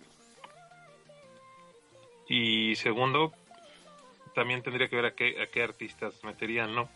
Y 2.28 2.74
segundo, 2.76 3.32
también 4.34 4.62
tendría 4.62 4.88
que 4.88 4.96
ver 4.96 5.06
a 5.06 5.14
qué, 5.14 5.40
a 5.42 5.46
qué 5.46 5.62
artistas 5.62 6.22
meterían, 6.24 6.74
¿no? 6.74 6.88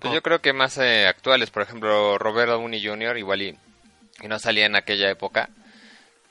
Pues 0.00 0.12
yo 0.12 0.22
creo 0.22 0.40
que 0.40 0.52
más 0.52 0.78
eh, 0.78 1.06
actuales, 1.06 1.50
por 1.50 1.62
ejemplo, 1.62 2.18
Robert 2.18 2.50
Downey 2.50 2.84
Jr. 2.84 3.18
igual 3.18 3.42
y, 3.42 3.56
y 4.20 4.26
no 4.26 4.38
salía 4.40 4.66
en 4.66 4.74
aquella 4.74 5.10
época 5.10 5.48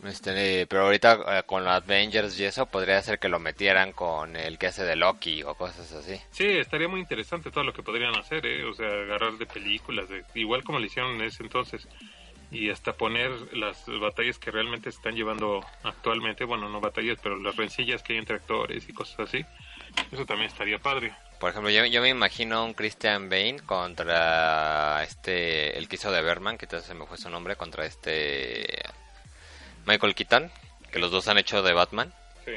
este, 0.03 0.67
pero 0.67 0.83
ahorita 0.83 1.39
eh, 1.39 1.43
con 1.45 1.63
los 1.63 1.73
Avengers 1.73 2.39
y 2.39 2.45
eso 2.45 2.65
podría 2.65 3.01
ser 3.01 3.19
que 3.19 3.29
lo 3.29 3.39
metieran 3.39 3.93
con 3.93 4.35
el 4.35 4.57
que 4.57 4.67
hace 4.67 4.83
de 4.83 4.95
Loki 4.95 5.43
o 5.43 5.55
cosas 5.55 5.91
así. 5.93 6.19
Sí, 6.31 6.45
estaría 6.45 6.87
muy 6.87 6.99
interesante 6.99 7.51
todo 7.51 7.63
lo 7.63 7.73
que 7.73 7.83
podrían 7.83 8.15
hacer, 8.15 8.45
¿eh? 8.45 8.65
o 8.65 8.73
sea, 8.73 8.87
agarrar 8.87 9.33
de 9.33 9.45
películas, 9.45 10.09
de, 10.09 10.23
igual 10.35 10.63
como 10.63 10.79
lo 10.79 10.85
hicieron 10.85 11.15
en 11.15 11.21
ese 11.21 11.43
entonces, 11.43 11.87
y 12.51 12.69
hasta 12.69 12.93
poner 12.93 13.31
las 13.53 13.85
batallas 13.99 14.37
que 14.37 14.51
realmente 14.51 14.91
se 14.91 14.97
están 14.97 15.15
llevando 15.15 15.65
actualmente, 15.83 16.45
bueno, 16.45 16.69
no 16.69 16.79
batallas, 16.79 17.17
pero 17.21 17.37
las 17.37 17.55
rencillas 17.55 18.03
que 18.03 18.13
hay 18.13 18.19
entre 18.19 18.35
actores 18.35 18.87
y 18.87 18.93
cosas 18.93 19.19
así. 19.21 19.45
Eso 20.11 20.25
también 20.25 20.49
estaría 20.49 20.79
padre. 20.79 21.13
Por 21.39 21.49
ejemplo, 21.49 21.69
yo, 21.69 21.85
yo 21.85 22.01
me 22.01 22.09
imagino 22.09 22.63
un 22.63 22.73
Christian 22.73 23.29
Bane 23.29 23.59
contra 23.65 25.03
este, 25.03 25.77
el 25.77 25.87
que 25.87 25.95
hizo 25.95 26.11
de 26.11 26.21
Berman, 26.21 26.57
que 26.57 26.67
se 26.67 26.93
me 26.93 27.05
fue 27.05 27.17
su 27.17 27.29
nombre, 27.29 27.55
contra 27.55 27.85
este 27.85 28.65
Michael 29.85 30.15
Keaton, 30.15 30.51
que 30.91 30.99
los 30.99 31.11
dos 31.11 31.27
han 31.27 31.37
hecho 31.37 31.61
de 31.61 31.73
Batman. 31.73 32.13
Sí. 32.45 32.53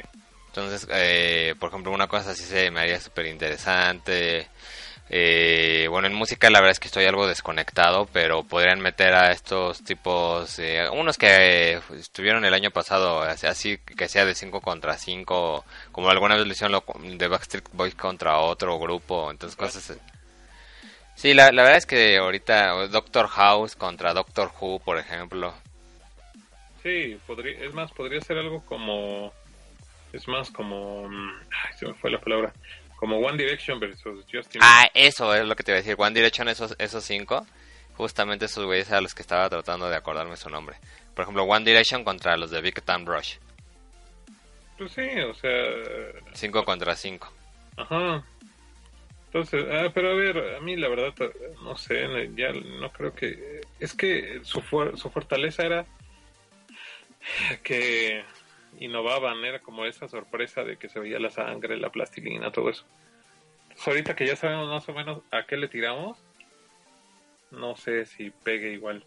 Entonces, 0.47 0.87
eh, 0.91 1.55
por 1.59 1.69
ejemplo, 1.69 1.91
una 1.91 2.07
cosa 2.07 2.31
así 2.31 2.43
se 2.43 2.71
me 2.71 2.81
haría 2.81 2.99
súper 2.99 3.27
interesante. 3.27 4.47
Eh, 5.11 5.87
bueno, 5.89 6.07
en 6.07 6.13
música 6.13 6.49
la 6.51 6.59
verdad 6.59 6.73
es 6.73 6.79
que 6.79 6.87
estoy 6.87 7.05
algo 7.05 7.27
desconectado, 7.27 8.07
pero 8.13 8.43
podrían 8.43 8.79
meter 8.79 9.13
a 9.13 9.31
estos 9.31 9.83
tipos, 9.83 10.59
eh, 10.59 10.87
unos 10.91 11.17
que 11.17 11.79
estuvieron 11.97 12.45
el 12.45 12.53
año 12.53 12.69
pasado, 12.69 13.21
así 13.21 13.79
que 13.79 14.07
sea 14.07 14.25
de 14.25 14.35
5 14.35 14.61
contra 14.61 14.97
5, 14.97 15.65
como 15.91 16.09
alguna 16.09 16.35
vez 16.35 16.45
lo 16.45 16.51
hicieron 16.51 16.83
de 17.17 17.27
Backstreet 17.27 17.69
Boys 17.73 17.95
contra 17.95 18.37
otro 18.37 18.77
grupo, 18.77 19.31
entonces 19.31 19.55
cosas... 19.55 19.97
Sí, 21.15 21.33
la, 21.33 21.51
la 21.51 21.63
verdad 21.63 21.77
es 21.79 21.85
que 21.85 22.17
ahorita 22.17 22.87
Doctor 22.87 23.27
House 23.27 23.75
contra 23.75 24.13
Doctor 24.13 24.51
Who, 24.61 24.79
por 24.79 24.97
ejemplo. 24.99 25.53
Sí, 26.89 27.19
podría, 27.27 27.63
es 27.63 27.71
más, 27.71 27.91
podría 27.91 28.19
ser 28.19 28.39
algo 28.39 28.65
como, 28.65 29.31
es 30.11 30.27
más 30.27 30.49
como, 30.49 31.07
mm, 31.07 31.39
ay, 31.51 31.77
se 31.77 31.85
me 31.85 31.93
fue 31.93 32.09
la 32.09 32.19
palabra, 32.19 32.51
como 32.95 33.19
One 33.19 33.37
Direction 33.37 33.79
versus 33.79 34.25
Justin. 34.31 34.59
Ah, 34.63 34.89
eso 34.95 35.35
es 35.35 35.45
lo 35.45 35.55
que 35.55 35.61
te 35.61 35.71
iba 35.71 35.77
a 35.77 35.81
decir, 35.83 35.95
One 35.99 36.15
Direction 36.15 36.47
esos, 36.47 36.75
esos 36.79 37.03
cinco, 37.03 37.45
justamente 37.93 38.45
esos 38.45 38.65
güeyes 38.65 38.91
a 38.91 39.01
los 39.01 39.13
que 39.13 39.21
estaba 39.21 39.47
tratando 39.49 39.87
de 39.87 39.97
acordarme 39.97 40.35
su 40.35 40.49
nombre. 40.49 40.77
Por 41.13 41.23
ejemplo, 41.23 41.43
One 41.43 41.63
Direction 41.63 42.03
contra 42.03 42.35
los 42.37 42.49
de 42.49 42.59
Big 42.59 42.81
Time 42.81 43.05
Rush. 43.05 43.35
Pues 44.79 44.91
sí, 44.91 45.07
o 45.19 45.35
sea... 45.35 45.51
Cinco 46.33 46.65
contra 46.65 46.95
cinco. 46.95 47.31
Ajá. 47.77 48.23
Entonces, 49.27 49.63
ah, 49.71 49.91
pero 49.93 50.09
a 50.09 50.15
ver, 50.15 50.55
a 50.55 50.59
mí 50.61 50.75
la 50.75 50.87
verdad, 50.87 51.13
no 51.61 51.77
sé, 51.77 52.31
ya 52.35 52.51
no 52.51 52.89
creo 52.89 53.13
que... 53.13 53.61
Es 53.79 53.93
que 53.93 54.39
su, 54.41 54.63
su 54.95 55.09
fortaleza 55.11 55.63
era 55.63 55.85
que 57.63 58.23
innovaban, 58.79 59.43
era 59.43 59.59
como 59.59 59.85
esa 59.85 60.07
sorpresa 60.07 60.63
de 60.63 60.77
que 60.77 60.89
se 60.89 60.99
veía 60.99 61.19
la 61.19 61.29
sangre, 61.29 61.77
la 61.77 61.89
plastilina, 61.89 62.51
todo 62.51 62.69
eso. 62.69 62.85
ahorita 63.85 64.15
que 64.15 64.27
ya 64.27 64.35
sabemos 64.35 64.69
más 64.69 64.87
o 64.89 64.93
menos 64.93 65.21
a 65.31 65.45
qué 65.45 65.57
le 65.57 65.67
tiramos, 65.67 66.17
no 67.51 67.75
sé 67.75 68.05
si 68.05 68.29
pegue 68.29 68.71
igual. 68.71 69.03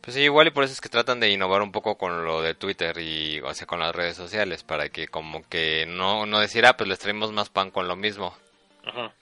Pues 0.00 0.16
sí, 0.16 0.22
igual 0.22 0.48
y 0.48 0.50
por 0.50 0.64
eso 0.64 0.72
es 0.72 0.80
que 0.80 0.88
tratan 0.88 1.20
de 1.20 1.30
innovar 1.30 1.62
un 1.62 1.70
poco 1.70 1.96
con 1.96 2.24
lo 2.24 2.42
de 2.42 2.54
Twitter 2.54 2.98
y, 2.98 3.40
o 3.40 3.54
sea, 3.54 3.68
con 3.68 3.78
las 3.78 3.94
redes 3.94 4.16
sociales, 4.16 4.64
para 4.64 4.88
que 4.88 5.06
como 5.06 5.48
que 5.48 5.86
no, 5.86 6.26
no 6.26 6.40
decir, 6.40 6.66
ah, 6.66 6.76
pues 6.76 6.88
les 6.88 6.98
traemos 6.98 7.30
más 7.32 7.50
pan 7.50 7.70
con 7.70 7.86
lo 7.86 7.94
mismo. 7.94 8.36
Ajá. 8.84 9.14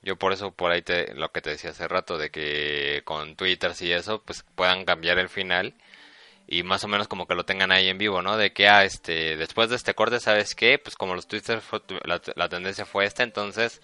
Yo 0.00 0.16
por 0.16 0.32
eso, 0.32 0.52
por 0.52 0.70
ahí 0.70 0.82
te, 0.82 1.14
lo 1.14 1.30
que 1.32 1.40
te 1.40 1.50
decía 1.50 1.70
hace 1.70 1.88
rato, 1.88 2.18
de 2.18 2.30
que 2.30 3.02
con 3.04 3.34
Twitter 3.34 3.72
y 3.80 3.92
eso, 3.92 4.22
pues 4.22 4.44
puedan 4.54 4.84
cambiar 4.84 5.18
el 5.18 5.28
final 5.28 5.74
y 6.52 6.64
más 6.64 6.84
o 6.84 6.88
menos 6.88 7.08
como 7.08 7.26
que 7.26 7.34
lo 7.34 7.46
tengan 7.46 7.72
ahí 7.72 7.88
en 7.88 7.96
vivo, 7.96 8.20
¿no? 8.20 8.36
De 8.36 8.52
que, 8.52 8.68
ah, 8.68 8.84
este, 8.84 9.38
después 9.38 9.70
de 9.70 9.76
este 9.76 9.94
corte, 9.94 10.20
¿sabes 10.20 10.54
qué? 10.54 10.78
Pues 10.78 10.96
como 10.96 11.14
los 11.14 11.26
twitters, 11.26 11.64
la, 12.04 12.48
tendencia 12.50 12.84
fue 12.84 13.06
esta, 13.06 13.22
entonces 13.22 13.80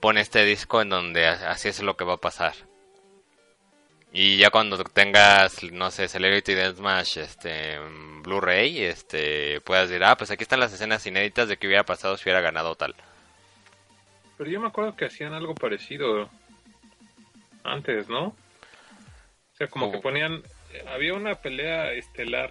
pone 0.00 0.20
este 0.20 0.44
disco 0.44 0.82
en 0.82 0.90
donde 0.90 1.26
así 1.26 1.68
es 1.68 1.80
lo 1.82 1.96
que 1.96 2.04
va 2.04 2.14
a 2.14 2.18
pasar. 2.18 2.52
Y 4.12 4.36
ya 4.36 4.50
cuando 4.50 4.76
tengas, 4.84 5.62
no 5.72 5.90
sé, 5.90 6.08
Celebrity 6.08 6.52
Deathmatch, 6.52 7.16
este, 7.16 7.78
Blu-ray, 8.22 8.82
este, 8.82 9.62
puedas 9.62 9.88
decir, 9.88 10.04
ah, 10.04 10.18
pues 10.18 10.30
aquí 10.30 10.42
están 10.42 10.60
las 10.60 10.74
escenas 10.74 11.06
inéditas 11.06 11.48
de 11.48 11.56
que 11.56 11.68
hubiera 11.68 11.84
pasado 11.84 12.18
si 12.18 12.24
hubiera 12.24 12.42
ganado 12.42 12.74
tal. 12.74 12.94
Pero 14.36 14.50
yo 14.50 14.60
me 14.60 14.68
acuerdo 14.68 14.94
que 14.94 15.06
hacían 15.06 15.32
algo 15.32 15.54
parecido 15.54 16.28
antes, 17.64 18.10
¿no? 18.10 18.24
O 18.26 19.56
sea, 19.56 19.68
como 19.68 19.90
que 19.90 20.00
ponían 20.00 20.42
había 20.88 21.14
una 21.14 21.34
pelea 21.36 21.92
estelar 21.92 22.50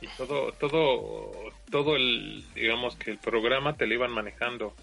y 0.00 0.06
todo, 0.08 0.52
todo, 0.52 1.32
todo 1.70 1.96
el, 1.96 2.44
digamos 2.54 2.96
que 2.96 3.10
el 3.10 3.18
programa 3.18 3.76
te 3.76 3.86
lo 3.86 3.94
iban 3.94 4.10
manejando. 4.10 4.74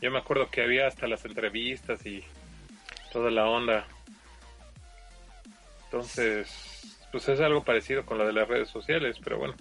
Yo 0.00 0.10
me 0.10 0.18
acuerdo 0.18 0.50
que 0.50 0.62
había 0.62 0.86
hasta 0.86 1.06
las 1.06 1.24
entrevistas 1.24 2.04
y 2.04 2.24
toda 3.12 3.30
la 3.30 3.46
onda. 3.46 3.86
Entonces, 5.84 6.98
pues 7.10 7.28
es 7.28 7.40
algo 7.40 7.62
parecido 7.62 8.04
con 8.04 8.18
lo 8.18 8.26
de 8.26 8.32
las 8.32 8.48
redes 8.48 8.68
sociales, 8.68 9.16
pero 9.22 9.38
bueno. 9.38 9.54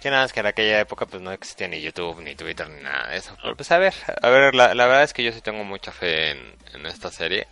Sí, 0.00 0.08
nada, 0.08 0.24
es 0.24 0.32
que 0.32 0.40
en 0.40 0.46
aquella 0.46 0.80
época 0.80 1.04
pues 1.04 1.20
no 1.20 1.30
existía 1.30 1.68
ni 1.68 1.80
YouTube, 1.80 2.22
ni 2.22 2.34
Twitter, 2.34 2.68
ni 2.70 2.82
nada 2.82 3.08
de 3.08 3.18
eso. 3.18 3.36
Pero 3.42 3.54
pues 3.56 3.70
a 3.70 3.78
ver, 3.78 3.92
a 4.22 4.28
ver, 4.30 4.54
la, 4.54 4.74
la 4.74 4.86
verdad 4.86 5.02
es 5.02 5.12
que 5.12 5.22
yo 5.22 5.32
sí 5.32 5.42
tengo 5.42 5.62
mucha 5.64 5.92
fe 5.92 6.30
en, 6.30 6.54
en 6.74 6.86
esta 6.86 7.10
serie. 7.10 7.46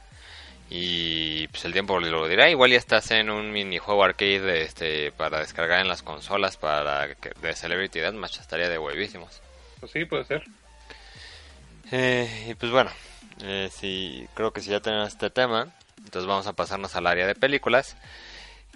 Y 0.70 1.48
pues 1.48 1.64
el 1.64 1.72
tiempo 1.72 1.98
lo 1.98 2.28
dirá. 2.28 2.50
Igual 2.50 2.70
ya 2.70 2.76
estás 2.76 3.11
en 3.11 3.31
un 3.31 3.52
minijuego 3.52 4.04
arcade 4.04 4.62
este, 4.62 5.12
para 5.12 5.40
descargar 5.40 5.81
en 5.81 5.88
las 5.88 6.02
consolas 6.02 6.57
para 6.57 7.14
que, 7.14 7.31
de 7.40 7.54
Celebrity 7.54 8.00
Deathmatch. 8.00 8.40
Estaría 8.40 8.68
de 8.68 8.78
huevísimos. 8.78 9.40
Pues 9.81 9.92
sí, 9.92 10.04
puede 10.04 10.24
ser. 10.24 10.44
Eh, 11.90 12.48
y 12.50 12.54
pues 12.54 12.70
bueno, 12.70 12.90
eh, 13.42 13.70
si, 13.72 14.28
creo 14.35 14.52
que 14.52 14.61
si 14.61 14.70
ya 14.70 14.81
tenemos 14.81 15.09
este 15.09 15.31
tema, 15.31 15.68
entonces 16.04 16.26
vamos 16.26 16.46
a 16.46 16.52
pasarnos 16.52 16.94
al 16.96 17.07
área 17.07 17.26
de 17.26 17.35
películas. 17.35 17.96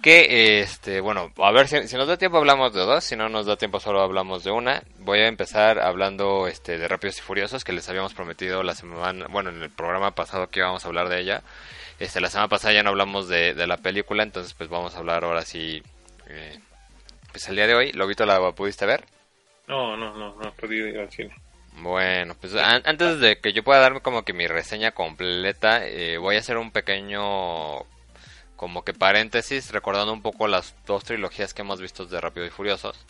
Que, 0.01 0.59
este, 0.61 0.99
bueno, 0.99 1.31
a 1.37 1.51
ver 1.51 1.67
si, 1.69 1.87
si, 1.87 1.95
nos 1.95 2.07
da 2.07 2.17
tiempo 2.17 2.37
hablamos 2.37 2.73
de 2.73 2.81
dos, 2.81 3.05
si 3.05 3.15
no 3.15 3.29
nos 3.29 3.45
da 3.45 3.55
tiempo 3.55 3.79
solo 3.79 4.01
hablamos 4.01 4.43
de 4.43 4.51
una. 4.51 4.83
Voy 4.99 5.19
a 5.19 5.27
empezar 5.27 5.79
hablando 5.79 6.47
este, 6.47 6.77
de 6.77 6.87
Rápidos 6.87 7.19
y 7.19 7.21
Furiosos, 7.21 7.63
que 7.63 7.71
les 7.71 7.87
habíamos 7.87 8.13
prometido 8.13 8.63
la 8.63 8.75
semana, 8.75 9.27
bueno, 9.29 9.51
en 9.51 9.61
el 9.61 9.69
programa 9.69 10.11
pasado 10.11 10.49
que 10.49 10.59
íbamos 10.59 10.83
a 10.83 10.87
hablar 10.87 11.07
de 11.07 11.21
ella. 11.21 11.43
Este, 11.99 12.19
la 12.19 12.29
semana 12.29 12.47
pasada 12.47 12.73
ya 12.73 12.83
no 12.83 12.89
hablamos 12.89 13.27
de, 13.27 13.53
de 13.53 13.67
la 13.67 13.77
película, 13.77 14.23
entonces 14.23 14.53
pues 14.53 14.69
vamos 14.69 14.95
a 14.95 14.99
hablar 14.99 15.23
ahora 15.23 15.43
sí, 15.43 15.81
eh, 16.27 16.59
pues 17.31 17.47
el 17.49 17.55
día 17.55 17.67
de 17.67 17.75
hoy. 17.75 17.91
¿Lobito 17.93 18.25
la 18.25 18.51
pudiste 18.51 18.85
ver? 18.85 19.03
No, 19.67 19.95
no, 19.95 20.13
no, 20.15 20.35
no 20.35 20.47
he 20.47 20.51
podido 20.51 20.87
ir 20.87 20.99
al 20.99 21.11
cine. 21.11 21.35
Bueno, 21.77 22.35
pues 22.39 22.55
antes 22.55 23.19
de 23.19 23.39
que 23.39 23.51
yo 23.51 23.63
pueda 23.63 23.79
darme 23.79 24.01
como 24.01 24.23
que 24.23 24.33
mi 24.33 24.45
reseña 24.47 24.91
completa, 24.91 25.85
eh, 25.87 26.17
voy 26.17 26.35
a 26.35 26.39
hacer 26.39 26.57
un 26.57 26.71
pequeño 26.71 27.85
como 28.55 28.85
que 28.85 28.93
paréntesis 28.93 29.71
recordando 29.71 30.13
un 30.13 30.21
poco 30.21 30.47
las 30.47 30.75
dos 30.85 31.03
trilogías 31.03 31.53
que 31.53 31.63
hemos 31.63 31.81
visto 31.81 32.05
de 32.05 32.21
Rápido 32.21 32.45
y 32.45 32.49
Furiosos. 32.49 33.05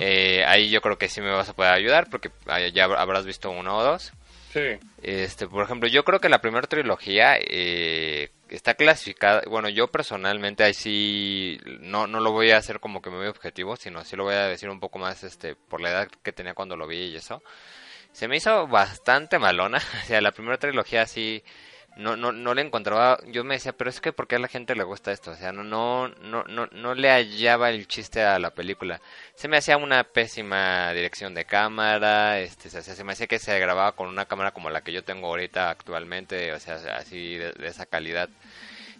Eh, 0.00 0.44
ahí 0.46 0.70
yo 0.70 0.80
creo 0.80 0.98
que 0.98 1.08
sí 1.08 1.20
me 1.20 1.30
vas 1.30 1.48
a 1.48 1.54
poder 1.54 1.72
ayudar 1.72 2.10
porque 2.10 2.30
ya 2.72 2.84
habrás 2.84 3.24
visto 3.24 3.50
uno 3.50 3.78
o 3.78 3.84
dos. 3.84 4.12
Sí. 4.54 4.78
Este, 5.02 5.48
por 5.48 5.64
ejemplo, 5.64 5.88
yo 5.88 6.04
creo 6.04 6.20
que 6.20 6.28
la 6.28 6.40
primera 6.40 6.68
trilogía 6.68 7.36
eh, 7.40 8.30
está 8.48 8.74
clasificada. 8.74 9.42
Bueno, 9.50 9.68
yo 9.68 9.88
personalmente 9.88 10.62
ahí 10.62 10.74
sí 10.74 11.58
no, 11.80 12.06
no 12.06 12.20
lo 12.20 12.30
voy 12.30 12.52
a 12.52 12.58
hacer 12.58 12.78
como 12.78 13.02
que 13.02 13.10
muy 13.10 13.26
objetivo, 13.26 13.74
sino 13.74 13.98
así 13.98 14.14
lo 14.14 14.22
voy 14.22 14.34
a 14.34 14.46
decir 14.46 14.70
un 14.70 14.78
poco 14.78 15.00
más 15.00 15.24
este 15.24 15.56
por 15.56 15.80
la 15.80 15.90
edad 15.90 16.08
que 16.22 16.32
tenía 16.32 16.54
cuando 16.54 16.76
lo 16.76 16.86
vi 16.86 16.98
y 17.06 17.16
eso. 17.16 17.42
Se 18.12 18.28
me 18.28 18.36
hizo 18.36 18.68
bastante 18.68 19.40
malona. 19.40 19.78
O 20.04 20.06
sea, 20.06 20.20
la 20.20 20.30
primera 20.30 20.56
trilogía 20.56 21.04
sí 21.06 21.42
no, 21.96 22.16
no, 22.16 22.32
no 22.32 22.54
le 22.54 22.62
encontraba, 22.62 23.18
yo 23.26 23.44
me 23.44 23.54
decía, 23.54 23.72
pero 23.72 23.88
es 23.88 24.00
que 24.00 24.12
¿por 24.12 24.26
qué 24.26 24.36
a 24.36 24.40
la 24.40 24.48
gente 24.48 24.74
le 24.74 24.82
gusta 24.82 25.12
esto? 25.12 25.30
O 25.30 25.36
sea, 25.36 25.52
no, 25.52 25.62
no, 25.62 26.08
no, 26.08 26.44
no, 26.44 26.66
no 26.72 26.94
le 26.94 27.08
hallaba 27.10 27.70
el 27.70 27.86
chiste 27.86 28.22
a 28.22 28.38
la 28.38 28.50
película. 28.50 29.00
Se 29.34 29.46
me 29.46 29.56
hacía 29.56 29.76
una 29.76 30.02
pésima 30.02 30.92
dirección 30.92 31.34
de 31.34 31.44
cámara, 31.44 32.40
este, 32.40 32.68
o 32.68 32.82
sea, 32.82 32.82
se 32.82 33.04
me 33.04 33.12
hacía 33.12 33.28
que 33.28 33.38
se 33.38 33.58
grababa 33.58 33.92
con 33.92 34.08
una 34.08 34.26
cámara 34.26 34.50
como 34.50 34.70
la 34.70 34.82
que 34.82 34.92
yo 34.92 35.04
tengo 35.04 35.28
ahorita 35.28 35.70
actualmente, 35.70 36.52
o 36.52 36.58
sea, 36.58 36.76
así 36.96 37.36
de, 37.36 37.54
esa 37.62 37.86
calidad. 37.86 38.28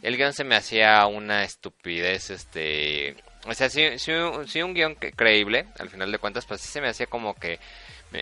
El 0.02 0.16
guion 0.16 0.32
se 0.32 0.44
me 0.44 0.54
hacía 0.54 1.06
una 1.06 1.44
estupidez, 1.44 2.30
este, 2.30 3.16
o 3.46 3.54
sea, 3.54 3.70
si, 3.70 3.98
si, 3.98 4.12
si 4.46 4.62
un 4.62 4.74
guion 4.74 4.94
creíble, 4.94 5.66
al 5.78 5.90
final 5.90 6.12
de 6.12 6.18
cuentas, 6.18 6.46
pues 6.46 6.60
sí 6.60 6.68
se 6.68 6.80
me 6.80 6.88
hacía 6.88 7.06
como 7.06 7.34
que 7.34 7.58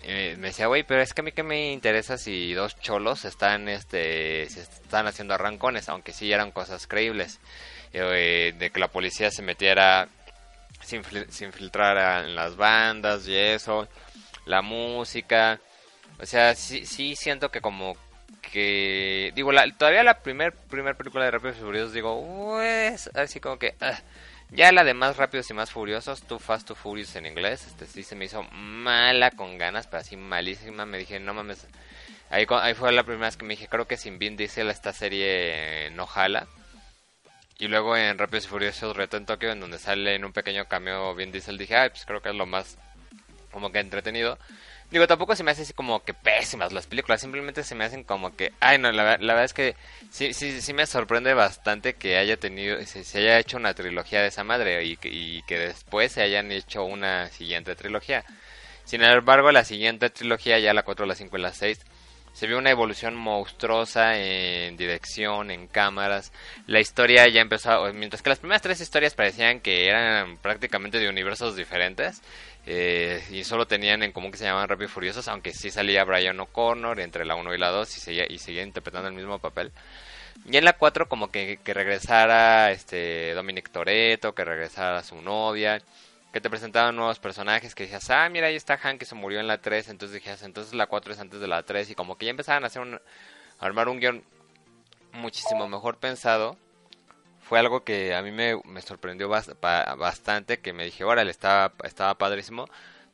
me, 0.01 0.37
decía, 0.37 0.67
güey, 0.67 0.85
pero 0.85 1.03
es 1.03 1.13
que 1.13 1.21
a 1.21 1.25
mí 1.25 1.33
que 1.33 1.43
me 1.43 1.73
interesa 1.73 2.17
si 2.17 2.55
dos 2.55 2.79
cholos 2.81 3.25
están, 3.25 3.69
este, 3.69 4.49
se 4.49 4.63
están 4.63 5.07
haciendo 5.07 5.35
arrancones, 5.35 5.89
aunque 5.89 6.13
sí 6.13 6.33
eran 6.33 6.51
cosas 6.51 6.87
creíbles. 6.87 7.41
Eh, 7.95 8.55
de 8.59 8.71
que 8.71 8.81
la 8.81 8.89
policía 8.89 9.31
se 9.31 9.43
metiera, 9.43 10.09
se, 10.81 10.97
infiltrara 10.97 12.25
en 12.25 12.35
las 12.35 12.57
bandas 12.57 13.29
y 13.29 13.37
eso, 13.37 13.87
la 14.47 14.63
música. 14.63 15.61
O 16.19 16.25
sea, 16.25 16.55
sí, 16.55 16.87
sí 16.87 17.15
siento 17.17 17.51
que 17.51 17.61
como 17.61 17.95
que 18.41 19.33
digo 19.35 19.53
la, 19.53 19.71
todavía 19.77 20.03
la 20.03 20.21
primer 20.21 20.53
primer 20.53 20.97
película 20.97 21.25
de 21.25 21.31
Rápidos 21.31 21.59
y 21.59 21.61
Furiosos 21.61 21.93
digo 21.93 22.21
pues 22.51 23.09
así 23.15 23.41
como 23.41 23.59
que 23.59 23.77
ah, 23.81 24.01
ya 24.53 24.71
la 24.71 24.85
de 24.85 24.95
más 24.95 25.17
rápidos 25.17 25.51
y 25.51 25.55
más 25.55 25.71
furiosos, 25.71 26.23
Too 26.23 26.39
Fast, 26.39 26.69
Too 26.69 26.75
Furious 26.75 27.17
en 27.17 27.27
inglés, 27.27 27.67
este 27.67 27.87
sí 27.87 28.03
se 28.03 28.15
me 28.15 28.27
hizo 28.27 28.43
mala 28.43 29.31
con 29.31 29.57
ganas, 29.59 29.87
pero 29.87 30.01
así 30.01 30.17
malísima. 30.17 30.85
Me 30.87 30.99
dije, 30.99 31.19
no 31.19 31.35
mames. 31.35 31.67
Ahí, 32.31 32.47
ahí 32.49 32.75
fue 32.75 32.93
la 32.93 33.05
primera 33.05 33.27
vez 33.27 33.37
que 33.37 33.45
me 33.45 33.55
dije, 33.55 33.69
creo 33.69 33.87
que 33.87 33.97
sin 33.97 34.19
Vin 34.19 34.37
Diesel 34.37 34.71
esta 34.71 34.93
serie 34.93 35.91
no 35.93 36.07
jala. 36.07 36.47
Y 37.59 37.69
luego 37.69 37.97
en 37.97 38.19
Rápidos 38.19 38.45
y 38.45 38.49
Furiosos 38.49 38.97
Reto 38.97 39.17
en 39.17 39.27
Tokio, 39.27 39.53
en 39.53 39.61
donde 39.61 39.79
sale 39.79 40.15
en 40.15 40.25
un 40.25 40.33
pequeño 40.33 40.67
cameo 40.67 41.15
Vin 41.15 41.33
Diesel, 41.33 41.59
dije, 41.59 41.77
ay, 41.77 41.91
pues 41.91 42.05
creo 42.05 42.21
que 42.21 42.31
es 42.31 42.35
lo 42.35 42.47
más 42.47 42.77
como 43.51 43.71
que 43.71 43.81
entretenido. 43.81 44.39
Digo, 44.93 45.07
tampoco 45.07 45.35
se 45.35 45.43
me 45.43 45.51
hace 45.51 45.63
así 45.63 45.73
como 45.73 46.05
que 46.05 46.13
pésimas 46.13 46.71
las 46.71 46.87
películas, 46.87 47.23
simplemente 47.23 47.65
se 47.65 47.75
me 47.75 47.85
hacen 47.85 48.05
como 48.05 48.37
que, 48.37 48.53
ay 48.61 48.77
no, 48.77 48.93
la, 48.93 49.17
la 49.17 49.33
verdad 49.33 49.45
es 49.45 49.55
que 49.55 49.75
sí, 50.11 50.35
sí, 50.35 50.61
sí 50.61 50.75
me 50.75 50.85
sorprende 50.85 51.33
bastante 51.33 51.95
que 51.95 52.19
haya 52.19 52.37
tenido, 52.37 52.77
se, 52.85 53.19
haya 53.19 53.39
hecho 53.39 53.57
una 53.57 53.73
trilogía 53.73 54.21
de 54.21 54.29
esa 54.29 54.45
madre 54.45 54.85
y, 54.85 54.99
y 55.05 55.43
que 55.45 55.59
después 55.59 56.13
se 56.13 56.21
hayan 56.21 56.53
hecho 56.53 56.85
una 56.85 57.29
siguiente 57.31 57.75
trilogía. 57.75 58.23
Sin 58.85 59.03
embargo, 59.03 59.51
la 59.51 59.65
siguiente 59.65 60.11
trilogía, 60.11 60.59
ya 60.59 60.75
la 60.75 60.83
4, 60.83 61.07
la 61.07 61.15
5 61.15 61.39
y 61.39 61.41
la 61.41 61.55
6, 61.55 61.81
se 62.33 62.47
vio 62.47 62.59
una 62.59 62.71
evolución 62.71 63.15
monstruosa 63.15 64.17
en 64.19 64.77
dirección, 64.77 65.51
en 65.51 65.67
cámaras. 65.67 66.33
La 66.67 66.81
historia 66.81 67.29
ya 67.29 67.41
empezó, 67.41 67.93
mientras 67.93 68.23
que 68.23 68.31
las 68.31 68.39
primeras 68.39 68.63
tres 68.63 68.81
historias 68.81 69.15
parecían 69.15 69.61
que 69.61 69.87
eran 69.89 70.39
prácticamente 70.39 70.99
de 70.99 71.09
universos 71.09 71.57
diferentes, 71.57 72.23
eh, 72.65 73.23
y 73.31 73.43
solo 73.45 73.67
tenían 73.67 74.03
en 74.03 74.13
común 74.13 74.31
que 74.31 74.39
se 74.39 74.45
llamaban 74.45 74.69
Rápido 74.69 74.87
y 74.87 74.93
Furiosos, 74.93 75.29
aunque 75.29 75.53
sí 75.53 75.71
salía 75.71 76.05
Brian 76.05 76.39
O'Connor 76.39 77.01
entre 77.01 77.25
la 77.25 77.35
1 77.35 77.55
y 77.55 77.59
la 77.59 77.71
2 77.71 77.97
y 77.97 78.01
seguía, 78.01 78.25
y 78.29 78.61
interpretando 78.61 79.09
el 79.09 79.15
mismo 79.15 79.39
papel. 79.39 79.73
Y 80.47 80.57
en 80.57 80.65
la 80.65 80.73
4 80.75 81.09
como 81.09 81.31
que, 81.31 81.59
que 81.63 81.75
regresara 81.75 82.71
este 82.71 83.35
Dominic 83.35 83.71
Toretto, 83.71 84.35
que 84.35 84.45
regresara 84.45 85.03
su 85.03 85.21
novia, 85.21 85.83
que 86.33 86.41
te 86.41 86.51
presentaban 86.51 86.97
nuevos 86.97 87.19
personajes, 87.19 87.75
que 87.75 87.85
decías, 87.85 88.09
ah, 88.11 88.29
mira, 88.29 88.47
ahí 88.47 88.57
está 88.57 88.79
Han 88.83 88.99
que 88.99 89.05
se 89.05 89.15
murió 89.15 89.41
en 89.41 89.47
la 89.47 89.61
3, 89.61 89.89
entonces 89.89 90.15
dijiste, 90.15 90.45
entonces 90.45 90.75
la 90.75 90.87
4 90.87 91.13
es 91.13 91.21
antes 91.21 91.41
de 91.41 91.49
la 91.49 91.63
3, 91.63 91.91
y 91.91 91.95
como 91.95 92.17
que 92.17 92.27
ya 92.27 92.31
empezaban 92.31 92.65
a 92.65 92.69
hacer 92.69 92.83
un, 92.83 92.95
a 92.95 93.01
armar 93.59 93.89
un 93.89 94.01
guion 94.01 94.25
muchísimo 95.13 95.69
mejor 95.69 95.99
pensado 95.99 96.57
fue 97.53 97.59
algo 97.59 97.85
que 97.85 98.15
a 98.15 98.23
mí 98.23 98.31
me, 98.31 98.81
sorprendió 98.81 99.29
bastante, 99.29 100.61
que 100.61 100.73
me 100.73 100.87
dije, 100.87 101.05
órale, 101.05 101.31
estaba, 101.31 101.75
estaba 101.85 102.15
padrísimo. 102.17 102.67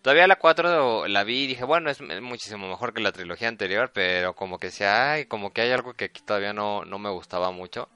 Todavía 0.02 0.28
la 0.28 0.37
4 0.37 1.09
la 1.09 1.24
vi 1.24 1.42
y 1.42 1.46
dije, 1.48 1.64
bueno, 1.64 1.90
es 1.90 2.00
muchísimo 2.22 2.68
mejor 2.68 2.94
que 2.94 3.00
la 3.00 3.11
trilogía 3.11 3.48
anterior, 3.48 3.90
pero 3.92 4.35
como 4.35 4.59
que 4.59 4.70
sea, 4.70 5.14
ay, 5.14 5.24
como 5.24 5.52
que 5.52 5.62
hay 5.62 5.72
algo 5.72 5.94
que 5.94 6.04
aquí 6.04 6.22
todavía 6.22 6.52
no, 6.52 6.85
no 6.85 7.00
me 7.00 7.11
gustaba 7.11 7.50
mucho. 7.50 7.88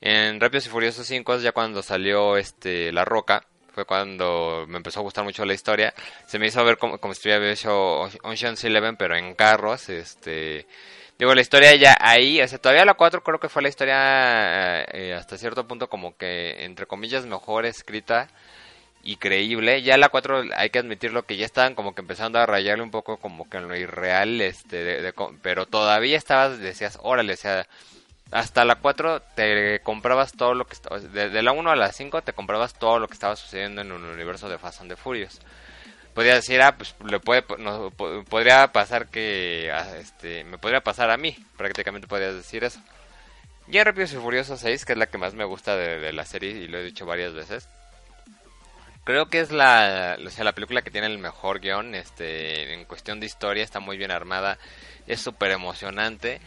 En 0.00 0.40
Rápidos 0.40 0.66
y 0.66 0.70
Furiosos 0.70 1.06
5, 1.06 1.40
ya 1.40 1.52
cuando 1.52 1.82
salió 1.82 2.38
este 2.38 2.90
La 2.92 3.04
Roca, 3.04 3.44
cuando 3.84 4.64
me 4.68 4.78
empezó 4.78 5.00
a 5.00 5.02
gustar 5.02 5.24
mucho 5.24 5.44
la 5.44 5.54
historia. 5.54 5.94
Se 6.26 6.38
me 6.38 6.46
hizo 6.46 6.64
ver 6.64 6.78
como, 6.78 6.98
como 6.98 7.14
si 7.14 7.18
estuviera 7.18 7.50
hecho 7.50 8.00
Ocean's 8.22 8.64
Eleven, 8.64 8.96
pero 8.96 9.16
en 9.16 9.34
carros, 9.34 9.88
este 9.88 10.66
Digo, 11.20 11.34
la 11.34 11.42
historia 11.42 11.74
ya 11.74 11.94
ahí, 12.00 12.40
o 12.40 12.48
sea, 12.48 12.58
todavía 12.58 12.86
la 12.86 12.94
4 12.94 13.22
creo 13.22 13.38
que 13.38 13.50
fue 13.50 13.60
la 13.60 13.68
historia 13.68 14.82
eh, 14.84 15.12
hasta 15.14 15.36
cierto 15.36 15.68
punto 15.68 15.90
como 15.90 16.16
que, 16.16 16.64
entre 16.64 16.86
comillas, 16.86 17.26
mejor 17.26 17.66
escrita 17.66 18.28
y 19.02 19.16
creíble. 19.16 19.82
Ya 19.82 19.98
la 19.98 20.08
4 20.08 20.44
hay 20.56 20.70
que 20.70 20.78
admitirlo 20.78 21.24
que 21.26 21.36
ya 21.36 21.44
estaban 21.44 21.74
como 21.74 21.94
que 21.94 22.00
empezando 22.00 22.38
a 22.38 22.46
rayarle 22.46 22.82
un 22.84 22.90
poco 22.90 23.18
como 23.18 23.50
que 23.50 23.58
en 23.58 23.68
lo 23.68 23.76
irreal, 23.76 24.40
este, 24.40 25.12
pero 25.42 25.66
todavía 25.66 26.16
estabas, 26.16 26.58
decías, 26.58 26.98
órale, 27.02 27.34
o 27.34 27.36
sea, 27.36 27.66
hasta 28.30 28.64
la 28.64 28.76
4 28.76 29.22
te 29.34 29.80
comprabas 29.80 30.32
todo 30.32 30.54
lo 30.54 30.66
que 30.66 30.74
estaba, 30.74 30.98
de, 30.98 31.42
la 31.42 31.52
1 31.52 31.70
a 31.70 31.76
la 31.76 31.92
5 31.92 32.22
te 32.22 32.32
comprabas 32.32 32.74
todo 32.74 32.98
lo 32.98 33.08
que 33.08 33.14
estaba 33.14 33.36
sucediendo 33.36 33.80
en 33.80 33.88
el 33.88 34.04
universo 34.04 34.48
de 34.48 34.58
Fast 34.58 34.80
and 34.80 34.90
the 34.90 34.96
Furious 34.96 35.40
podría 36.14 36.34
decir, 36.34 36.60
ah, 36.62 36.76
pues 36.76 36.94
le 37.04 37.20
puede, 37.20 37.44
no, 37.58 37.90
podría 37.90 38.72
pasar 38.72 39.08
que, 39.08 39.70
ah, 39.72 39.96
este, 39.98 40.44
me 40.44 40.58
podría 40.58 40.80
pasar 40.80 41.10
a 41.10 41.16
mí, 41.16 41.36
prácticamente 41.56 42.08
podrías 42.08 42.34
decir 42.34 42.64
eso. 42.64 42.80
Y 43.68 43.78
en 43.78 43.84
Rápidos 43.84 44.12
y 44.12 44.16
Furiosos 44.16 44.60
6, 44.60 44.84
que 44.84 44.92
es 44.92 44.98
la 44.98 45.06
que 45.06 45.18
más 45.18 45.34
me 45.34 45.44
gusta 45.44 45.76
de, 45.76 46.12
la 46.12 46.24
serie 46.24 46.50
y 46.50 46.66
lo 46.66 46.78
he 46.78 46.84
dicho 46.84 47.06
varias 47.06 47.32
veces, 47.32 47.68
creo 49.04 49.26
que 49.26 49.40
es 49.40 49.52
la, 49.52 50.18
o 50.24 50.30
sea, 50.30 50.44
la 50.44 50.52
película 50.52 50.82
que 50.82 50.90
tiene 50.90 51.06
el 51.06 51.18
mejor 51.18 51.60
guion, 51.60 51.94
este, 51.94 52.74
en 52.74 52.84
cuestión 52.84 53.20
de 53.20 53.26
historia, 53.26 53.62
está 53.62 53.80
muy 53.80 53.96
bien 53.96 54.10
armada, 54.10 54.58
es 55.06 55.20
súper 55.20 55.52
emocionante. 55.52 56.40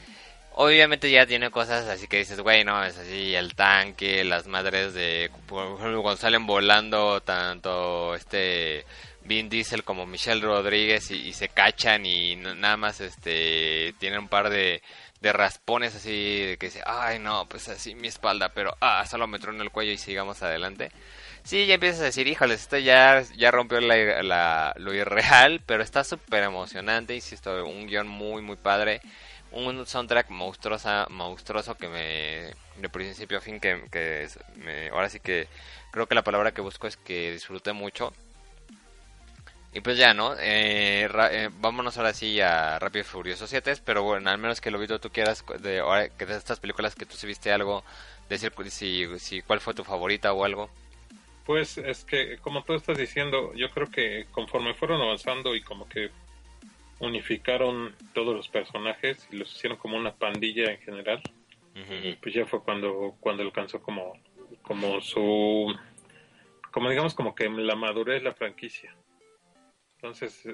Obviamente 0.56 1.10
ya 1.10 1.26
tiene 1.26 1.50
cosas 1.50 1.88
así 1.88 2.08
que 2.08 2.18
dices, 2.18 2.40
güey, 2.40 2.64
no, 2.64 2.84
es 2.84 2.98
así, 2.98 3.34
el 3.34 3.56
tanque, 3.56 4.24
las 4.24 4.48
madres 4.48 4.94
de, 4.94 5.32
por 5.48 5.80
ejemplo, 5.80 6.04
cuando 6.04 6.22
salen 6.22 6.46
volando, 6.46 7.22
tanto 7.22 8.14
este 8.14 8.86
Vin 9.26 9.50
Diesel 9.50 9.84
como 9.84 10.06
Michelle 10.06 10.42
Rodríguez 10.42 11.10
y, 11.12 11.34
se 11.34 11.50
cachan 11.50 12.06
y 12.06 12.36
nada 12.36 12.78
más 12.78 13.02
este 13.02 13.96
tienen 14.00 14.20
un 14.20 14.28
par 14.28 14.50
de, 14.50 14.84
de 15.22 15.34
raspones 15.34 15.96
así 15.96 16.42
de 16.42 16.58
que 16.58 16.68
dice, 16.68 16.82
ay 16.86 17.18
no, 17.18 17.48
pues 17.48 17.70
así 17.70 17.96
mi 17.96 18.10
espalda, 18.10 18.50
pero 18.50 18.76
ah, 18.82 19.06
solo 19.10 19.26
me 19.26 19.38
en 19.38 19.62
el 19.62 19.72
cuello 19.72 19.92
y 19.92 19.98
sigamos 19.98 20.44
adelante. 20.44 20.92
Sí, 21.44 21.66
ya 21.66 21.76
empiezas 21.76 22.02
a 22.02 22.06
decir, 22.06 22.28
híjoles, 22.28 22.62
esto 22.62 22.78
ya, 22.78 23.22
ya 23.36 23.52
rompió 23.52 23.80
la, 23.82 24.74
lo 24.78 24.94
irreal, 24.94 25.62
pero 25.66 25.84
está 25.84 26.04
súper 26.04 26.44
emocionante, 26.44 27.16
insisto, 27.16 27.66
un 27.66 27.88
guion 27.88 28.08
muy, 28.08 28.42
muy 28.42 28.56
padre, 28.56 29.02
un 29.54 29.86
soundtrack 29.86 30.30
monstruosa, 30.30 31.08
monstruoso 31.10 31.76
que 31.76 31.88
me, 31.88 32.82
de 32.82 32.90
principio 32.90 33.38
a 33.38 33.42
fin, 33.42 33.60
que, 33.60 33.84
que 33.92 34.28
me, 34.58 34.90
ahora 34.90 35.10
sí 35.10 35.20
que 35.20 35.48
creo 35.92 36.08
que 36.08 36.16
la 36.16 36.24
palabra 36.24 36.54
que 36.54 36.62
busco 36.62 36.88
es 36.88 36.98
que 36.98 37.32
disfruté 37.32 37.74
mucho 37.74 38.14
y 39.76 39.82
pues 39.82 39.98
ya, 39.98 40.14
¿no? 40.14 40.36
Eh, 40.40 41.10
eh, 41.32 41.50
vámonos 41.60 41.98
ahora 41.98 42.14
sí 42.14 42.40
a 42.40 42.78
Rápido 42.78 43.02
y 43.02 43.06
Furioso 43.06 43.48
7, 43.48 43.74
pero 43.84 44.04
bueno, 44.04 44.30
al 44.30 44.38
menos 44.38 44.62
que 44.62 44.70
lo 44.70 45.00
tú 45.00 45.10
quieras 45.10 45.44
de, 45.62 45.82
de 45.82 46.38
estas 46.38 46.60
películas 46.60 46.94
que 46.94 47.08
tú 47.08 47.16
sí 47.16 47.26
viste 47.26 47.52
algo 47.52 47.84
decir 48.30 48.54
si, 48.70 49.08
si 49.18 49.42
cuál 49.42 49.62
fue 49.62 49.74
tu 49.74 49.84
favorita 49.84 50.32
o 50.32 50.46
algo. 50.46 50.70
Pues 51.46 51.78
es 51.80 52.06
que, 52.06 52.38
como 52.38 52.64
tú 52.64 52.76
estás 52.76 52.98
diciendo, 52.98 53.52
yo 53.56 53.70
creo 53.72 53.90
que 53.90 54.28
conforme 54.32 54.76
fueron 54.76 55.02
avanzando 55.02 55.56
y 55.56 55.62
como 55.62 55.90
que 55.90 56.12
unificaron 57.06 57.96
todos 58.14 58.36
los 58.36 58.48
personajes 58.48 59.28
y 59.32 59.38
los 59.38 59.54
hicieron 59.56 59.78
como 59.78 59.98
una 59.98 60.16
pandilla 60.16 60.72
en 60.72 60.80
general, 60.80 61.22
pues 62.22 62.36
ya 62.36 62.46
fue 62.46 62.64
cuando, 62.64 63.16
cuando 63.20 63.44
alcanzó 63.44 63.82
como, 63.82 64.14
como 64.62 65.02
su, 65.02 65.76
como 66.72 66.90
digamos 66.90 67.14
como 67.14 67.36
que 67.36 67.50
la 67.50 67.76
madurez 67.76 68.24
la 68.24 68.34
franquicia. 68.34 68.96
Entonces, 69.96 70.48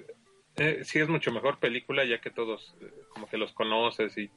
eh, 0.56 0.82
sí 0.84 1.00
es 1.00 1.08
mucho 1.08 1.32
mejor 1.32 1.60
película 1.60 2.06
ya 2.06 2.22
que 2.22 2.30
todos 2.30 2.76
eh, 2.82 2.92
como 3.10 3.28
que 3.28 3.38
los 3.38 3.54
conoces 3.54 4.18
y 4.18 4.30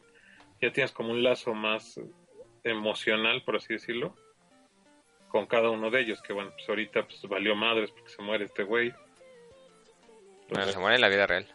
ya 0.60 0.72
tienes 0.72 0.92
como 0.92 1.10
un 1.10 1.22
lazo 1.22 1.54
más 1.54 2.00
emocional, 2.64 3.42
por 3.42 3.56
así 3.56 3.74
decirlo 3.74 4.14
con 5.32 5.46
cada 5.46 5.70
uno 5.70 5.90
de 5.90 6.02
ellos, 6.02 6.20
que 6.20 6.34
bueno, 6.34 6.50
pues 6.52 6.68
ahorita 6.68 7.06
pues 7.06 7.22
valió 7.22 7.56
madres 7.56 7.90
porque 7.90 8.10
se 8.10 8.20
muere 8.20 8.44
este 8.44 8.64
güey. 8.64 8.92
Bueno, 10.50 10.70
se 10.70 10.78
muere 10.78 10.96
en 10.96 11.00
la 11.00 11.08
vida 11.08 11.26
real. 11.26 11.48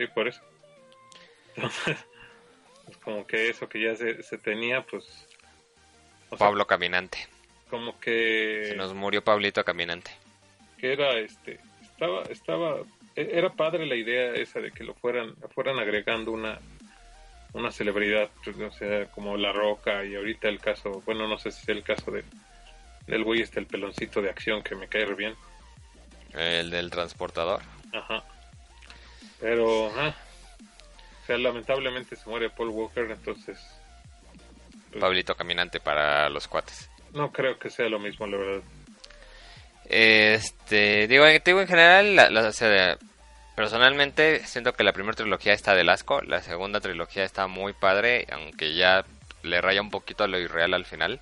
Sí, 0.00 0.06
por 0.06 0.28
eso. 0.28 0.40
Entonces, 1.54 1.98
pues 2.86 2.96
como 2.96 3.26
que 3.26 3.50
eso 3.50 3.68
que 3.68 3.82
ya 3.82 3.94
se, 3.94 4.22
se 4.22 4.38
tenía, 4.38 4.80
pues... 4.86 5.28
Pablo 6.38 6.66
Caminante. 6.66 7.28
Como 7.68 8.00
que... 8.00 8.64
Se 8.68 8.76
nos 8.76 8.94
murió 8.94 9.22
Pablito 9.22 9.62
Caminante. 9.62 10.10
Que 10.78 10.94
era, 10.94 11.18
este, 11.18 11.60
estaba, 11.82 12.22
estaba, 12.30 12.76
e, 13.14 13.28
era 13.30 13.50
padre 13.50 13.84
la 13.84 13.94
idea 13.94 14.32
esa 14.32 14.60
de 14.60 14.72
que 14.72 14.84
lo 14.84 14.94
fueran, 14.94 15.36
fueran 15.54 15.78
agregando 15.78 16.32
una, 16.32 16.58
una 17.52 17.70
celebridad, 17.70 18.30
pues, 18.42 18.58
o 18.58 18.70
sea, 18.70 19.04
como 19.10 19.36
La 19.36 19.52
Roca 19.52 20.02
y 20.06 20.14
ahorita 20.14 20.48
el 20.48 20.60
caso, 20.60 21.02
bueno, 21.04 21.28
no 21.28 21.36
sé 21.36 21.50
si 21.50 21.60
es 21.60 21.68
el 21.68 21.82
caso 21.82 22.10
de 22.10 22.24
el 23.06 23.22
güey 23.22 23.42
está 23.42 23.60
el 23.60 23.66
peloncito 23.66 24.22
de 24.22 24.30
acción 24.30 24.62
que 24.62 24.74
me 24.76 24.88
cae 24.88 25.04
re 25.04 25.14
bien. 25.14 25.34
El 26.32 26.70
del 26.70 26.88
transportador. 26.90 27.60
Ajá. 27.92 28.24
Pero, 29.40 29.86
O 29.86 29.92
sea, 31.26 31.38
lamentablemente 31.38 32.16
se 32.16 32.28
muere 32.28 32.50
Paul 32.50 32.68
Walker, 32.68 33.10
entonces... 33.10 33.58
Pues, 34.90 35.00
Pablito 35.00 35.34
caminante 35.34 35.80
para 35.80 36.28
los 36.28 36.48
cuates. 36.48 36.90
No 37.14 37.30
creo 37.30 37.58
que 37.58 37.70
sea 37.70 37.88
lo 37.88 37.98
mismo, 37.98 38.26
la 38.26 38.36
verdad. 38.36 38.62
Este, 39.84 41.06
digo, 41.08 41.24
digo 41.44 41.60
en 41.60 41.66
general, 41.66 42.16
la, 42.16 42.98
personalmente 43.56 44.44
siento 44.46 44.72
que 44.72 44.84
la 44.84 44.92
primera 44.92 45.16
trilogía 45.16 45.52
está 45.52 45.74
del 45.74 45.88
asco, 45.88 46.20
la 46.22 46.42
segunda 46.42 46.80
trilogía 46.80 47.24
está 47.24 47.46
muy 47.46 47.72
padre, 47.72 48.26
aunque 48.30 48.74
ya 48.74 49.04
le 49.42 49.60
raya 49.60 49.80
un 49.80 49.90
poquito 49.90 50.24
a 50.24 50.28
lo 50.28 50.38
irreal 50.38 50.74
al 50.74 50.84
final 50.84 51.20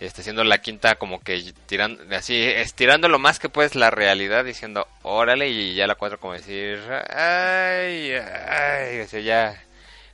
este, 0.00 0.22
siendo 0.22 0.44
la 0.44 0.58
quinta 0.58 0.96
como 0.96 1.20
que 1.20 1.52
tirando, 1.66 2.02
así, 2.14 2.42
estirando 2.42 3.08
lo 3.08 3.18
más 3.18 3.38
que 3.38 3.48
puedes 3.48 3.74
la 3.74 3.90
realidad, 3.90 4.44
diciendo, 4.44 4.86
órale, 5.02 5.48
y 5.48 5.74
ya 5.74 5.86
la 5.86 5.94
cuatro 5.94 6.20
como 6.20 6.34
decir, 6.34 6.78
ay, 7.10 8.12
ay, 8.12 9.00
o 9.00 9.08
sea, 9.08 9.20
ya. 9.20 9.62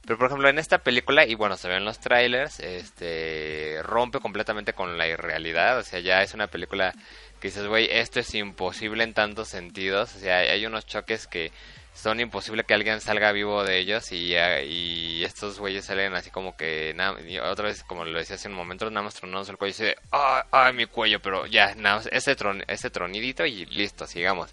Pero 0.05 0.19
por 0.19 0.27
ejemplo, 0.27 0.49
en 0.49 0.59
esta 0.59 0.79
película, 0.79 1.27
y 1.27 1.35
bueno, 1.35 1.57
se 1.57 1.69
ven 1.69 1.85
los 1.85 2.01
trailers, 2.01 2.61
este, 2.61 3.79
rompe 3.83 4.21
completamente 4.21 4.73
con 4.73 4.99
la 4.99 5.07
irrealidad, 5.07 5.79
o 5.79 5.83
sea, 5.85 6.01
ya 6.01 6.23
es 6.23 6.35
una 6.35 6.49
película 6.49 6.93
que 7.41 7.49
dices, 7.49 7.67
güey, 7.67 7.89
esto 7.91 8.21
es 8.21 8.35
imposible 8.35 9.05
en 9.05 9.15
tantos 9.15 9.49
sentidos, 9.49 10.15
o 10.17 10.19
sea, 10.19 10.39
hay 10.39 10.65
unos 10.67 10.87
choques 10.87 11.27
que 11.27 11.53
son 11.95 12.21
imposible 12.21 12.65
que 12.65 12.75
alguien 12.75 13.01
salga 13.01 13.33
vivo 13.33 13.65
de 13.65 13.79
ellos 13.79 14.13
y, 14.13 14.35
y 14.35 15.25
estos 15.25 15.59
güeyes 15.59 15.85
salen 15.85 16.15
así 16.15 16.31
como 16.31 16.57
que 16.57 16.95
nada, 16.95 17.19
otra 17.51 17.67
vez 17.67 17.85
como 17.85 18.05
lo 18.05 18.19
decía 18.19 18.37
hace 18.37 18.49
un 18.49 18.55
momento 18.55 18.91
nada 18.91 19.05
más 19.05 19.15
tronados 19.15 19.49
el 19.51 19.59
cuello 19.59 19.75
y 19.79 19.83
dice 19.83 19.97
ay, 20.11 20.73
mi 20.73 20.87
cuello 20.87 21.21
pero 21.21 21.47
ya 21.47 21.75
nada 21.75 22.03
ese 22.11 22.35
tron 22.35 22.65
ese 22.67 22.91
tronidito 22.91 23.45
y 23.47 23.67
listo 23.67 24.07
sigamos. 24.07 24.51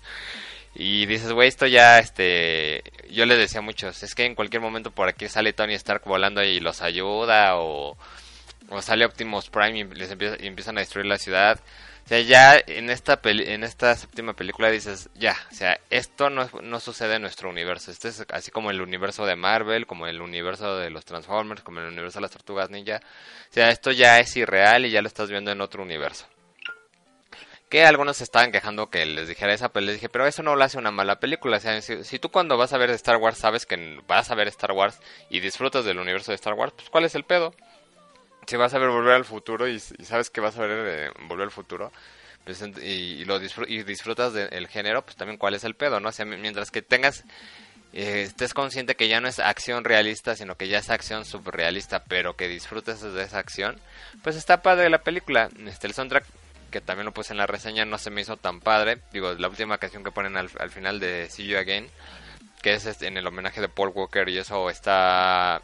Y 0.75 1.05
dices 1.07 1.31
güey 1.31 1.47
esto 1.47 1.65
ya 1.65 1.99
este 1.99 2.83
yo 3.09 3.25
les 3.25 3.37
decía 3.37 3.59
a 3.59 3.63
muchos 3.63 4.03
es 4.03 4.13
que 4.15 4.25
en 4.25 4.35
cualquier 4.35 4.61
momento 4.61 4.91
por 4.91 5.07
aquí 5.07 5.27
sale 5.27 5.53
Tony 5.53 5.73
Stark 5.75 6.03
volando 6.05 6.43
y 6.43 6.59
los 6.59 6.81
ayuda 6.81 7.55
o, 7.57 7.97
o 8.69 8.81
sale 8.81 9.05
Optimus 9.05 9.49
Prime 9.49 9.79
y 9.79 9.83
les 9.85 10.11
y 10.11 10.47
empiezan 10.47 10.77
a 10.77 10.81
destruir 10.81 11.07
la 11.07 11.17
ciudad 11.17 11.59
o 12.09 12.11
sea, 12.11 12.21
ya 12.21 12.59
en 12.65 12.89
esta, 12.89 13.19
en 13.23 13.63
esta 13.63 13.95
séptima 13.95 14.33
película 14.33 14.71
dices, 14.71 15.11
ya, 15.13 15.37
o 15.51 15.53
sea, 15.53 15.79
esto 15.91 16.31
no, 16.31 16.49
no 16.63 16.79
sucede 16.79 17.17
en 17.17 17.21
nuestro 17.21 17.51
universo. 17.51 17.91
Este 17.91 18.07
es 18.07 18.25
así 18.31 18.49
como 18.49 18.71
el 18.71 18.81
universo 18.81 19.27
de 19.27 19.35
Marvel, 19.35 19.85
como 19.85 20.07
el 20.07 20.19
universo 20.19 20.75
de 20.75 20.89
los 20.89 21.05
Transformers, 21.05 21.61
como 21.61 21.81
el 21.81 21.85
universo 21.85 22.17
de 22.17 22.23
las 22.23 22.31
Tortugas 22.31 22.71
Ninja. 22.71 22.99
O 23.51 23.53
sea, 23.53 23.69
esto 23.69 23.91
ya 23.91 24.17
es 24.17 24.35
irreal 24.35 24.87
y 24.87 24.89
ya 24.89 25.03
lo 25.03 25.07
estás 25.07 25.29
viendo 25.29 25.51
en 25.51 25.61
otro 25.61 25.83
universo. 25.83 26.25
Que 27.69 27.85
algunos 27.85 28.21
estaban 28.21 28.51
quejando 28.51 28.89
que 28.89 29.05
les 29.05 29.27
dijera 29.27 29.53
esa, 29.53 29.69
pero 29.69 29.85
les 29.85 29.93
dije, 29.97 30.09
pero 30.09 30.25
eso 30.25 30.41
no 30.41 30.55
lo 30.55 30.63
hace 30.63 30.79
una 30.79 30.89
mala 30.89 31.19
película. 31.19 31.57
O 31.57 31.59
sea, 31.59 31.79
si, 31.79 32.17
tú 32.17 32.31
cuando 32.31 32.57
vas 32.57 32.73
a 32.73 32.79
ver 32.79 32.89
Star 32.89 33.17
Wars 33.17 33.37
sabes 33.37 33.67
que 33.67 34.01
vas 34.07 34.31
a 34.31 34.35
ver 34.35 34.47
Star 34.47 34.71
Wars 34.71 34.99
y 35.29 35.41
disfrutas 35.41 35.85
del 35.85 35.99
universo 35.99 36.31
de 36.31 36.37
Star 36.37 36.55
Wars, 36.55 36.73
pues 36.75 36.89
¿cuál 36.89 37.05
es 37.05 37.13
el 37.13 37.23
pedo? 37.23 37.53
Si 38.47 38.55
vas 38.55 38.73
a 38.73 38.79
ver 38.79 38.89
Volver 38.89 39.13
al 39.13 39.25
Futuro 39.25 39.67
y, 39.67 39.79
sabes 39.79 40.29
que 40.29 40.41
vas 40.41 40.57
a 40.57 40.61
ver 40.61 40.71
eh, 40.87 41.11
Volver 41.27 41.45
al 41.45 41.51
Futuro 41.51 41.91
pues, 42.43 42.63
y, 42.81 43.25
lo 43.25 43.39
y 43.67 43.83
disfrutas 43.83 44.33
del 44.33 44.67
género, 44.67 45.03
pues 45.03 45.15
también 45.15 45.37
cuál 45.37 45.53
es 45.53 45.63
el 45.63 45.75
pedo, 45.75 45.99
¿no? 45.99 46.09
O 46.09 46.11
sea, 46.11 46.25
mientras 46.25 46.71
que 46.71 46.81
tengas, 46.81 47.23
eh, 47.93 48.23
estés 48.23 48.53
consciente 48.53 48.95
que 48.95 49.07
ya 49.07 49.21
no 49.21 49.27
es 49.27 49.39
acción 49.39 49.83
realista, 49.83 50.35
sino 50.35 50.55
que 50.55 50.67
ya 50.67 50.79
es 50.79 50.89
acción 50.89 51.25
subrealista, 51.25 52.03
pero 52.05 52.35
que 52.35 52.47
disfrutes 52.47 53.01
de 53.01 53.23
esa 53.23 53.39
acción, 53.39 53.79
pues 54.23 54.35
está 54.35 54.63
padre 54.63 54.89
la 54.89 55.03
película. 55.03 55.49
Este, 55.67 55.87
el 55.87 55.93
soundtrack 55.93 56.25
que 56.69 56.81
también 56.81 57.05
lo 57.05 57.13
puse 57.13 57.33
en 57.33 57.37
la 57.37 57.47
reseña, 57.47 57.85
no 57.85 57.97
se 57.97 58.09
me 58.09 58.21
hizo 58.21 58.37
tan 58.37 58.61
padre. 58.61 58.99
Digo, 59.11 59.33
la 59.33 59.47
última 59.47 59.77
canción 59.77 60.03
que 60.03 60.11
ponen 60.11 60.37
al, 60.37 60.49
final 60.49 60.99
de 60.99 61.29
See 61.29 61.47
You 61.47 61.57
Again, 61.57 61.87
que 62.61 62.73
es 62.73 62.85
este, 62.85 63.07
en 63.07 63.17
el 63.17 63.27
homenaje 63.27 63.61
de 63.61 63.69
Paul 63.69 63.89
Walker, 63.89 64.27
y 64.29 64.37
eso 64.37 64.69
está 64.69 65.61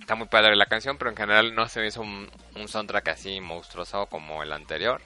Está 0.00 0.14
muy 0.14 0.26
padre 0.28 0.56
la 0.56 0.66
canción, 0.66 0.98
pero 0.98 1.10
en 1.10 1.16
general 1.16 1.54
no 1.54 1.68
se 1.68 1.80
me 1.80 1.86
hizo 1.86 2.02
un, 2.02 2.28
soundtrack 2.66 3.08
así 3.08 3.40
monstruoso 3.40 4.06
como 4.06 4.42
el 4.42 4.52
anterior. 4.52 5.00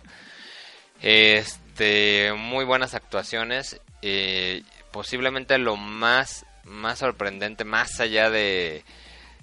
Este, 1.02 2.32
muy 2.32 2.64
buenas 2.64 2.94
actuaciones. 2.94 3.80
Eh, 4.02 4.62
posiblemente 4.90 5.58
lo 5.58 5.76
más, 5.76 6.46
más 6.64 7.00
sorprendente, 7.00 7.64
más 7.64 8.00
allá 8.00 8.30
de 8.30 8.84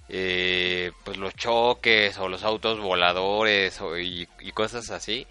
eh, 0.10 0.92
pues 1.04 1.18
los 1.18 1.34
choques 1.36 2.18
o 2.18 2.28
los 2.28 2.44
autos 2.44 2.80
voladores 2.80 3.80
y, 4.00 4.28
cosas 4.54 4.90
así. 4.90 5.28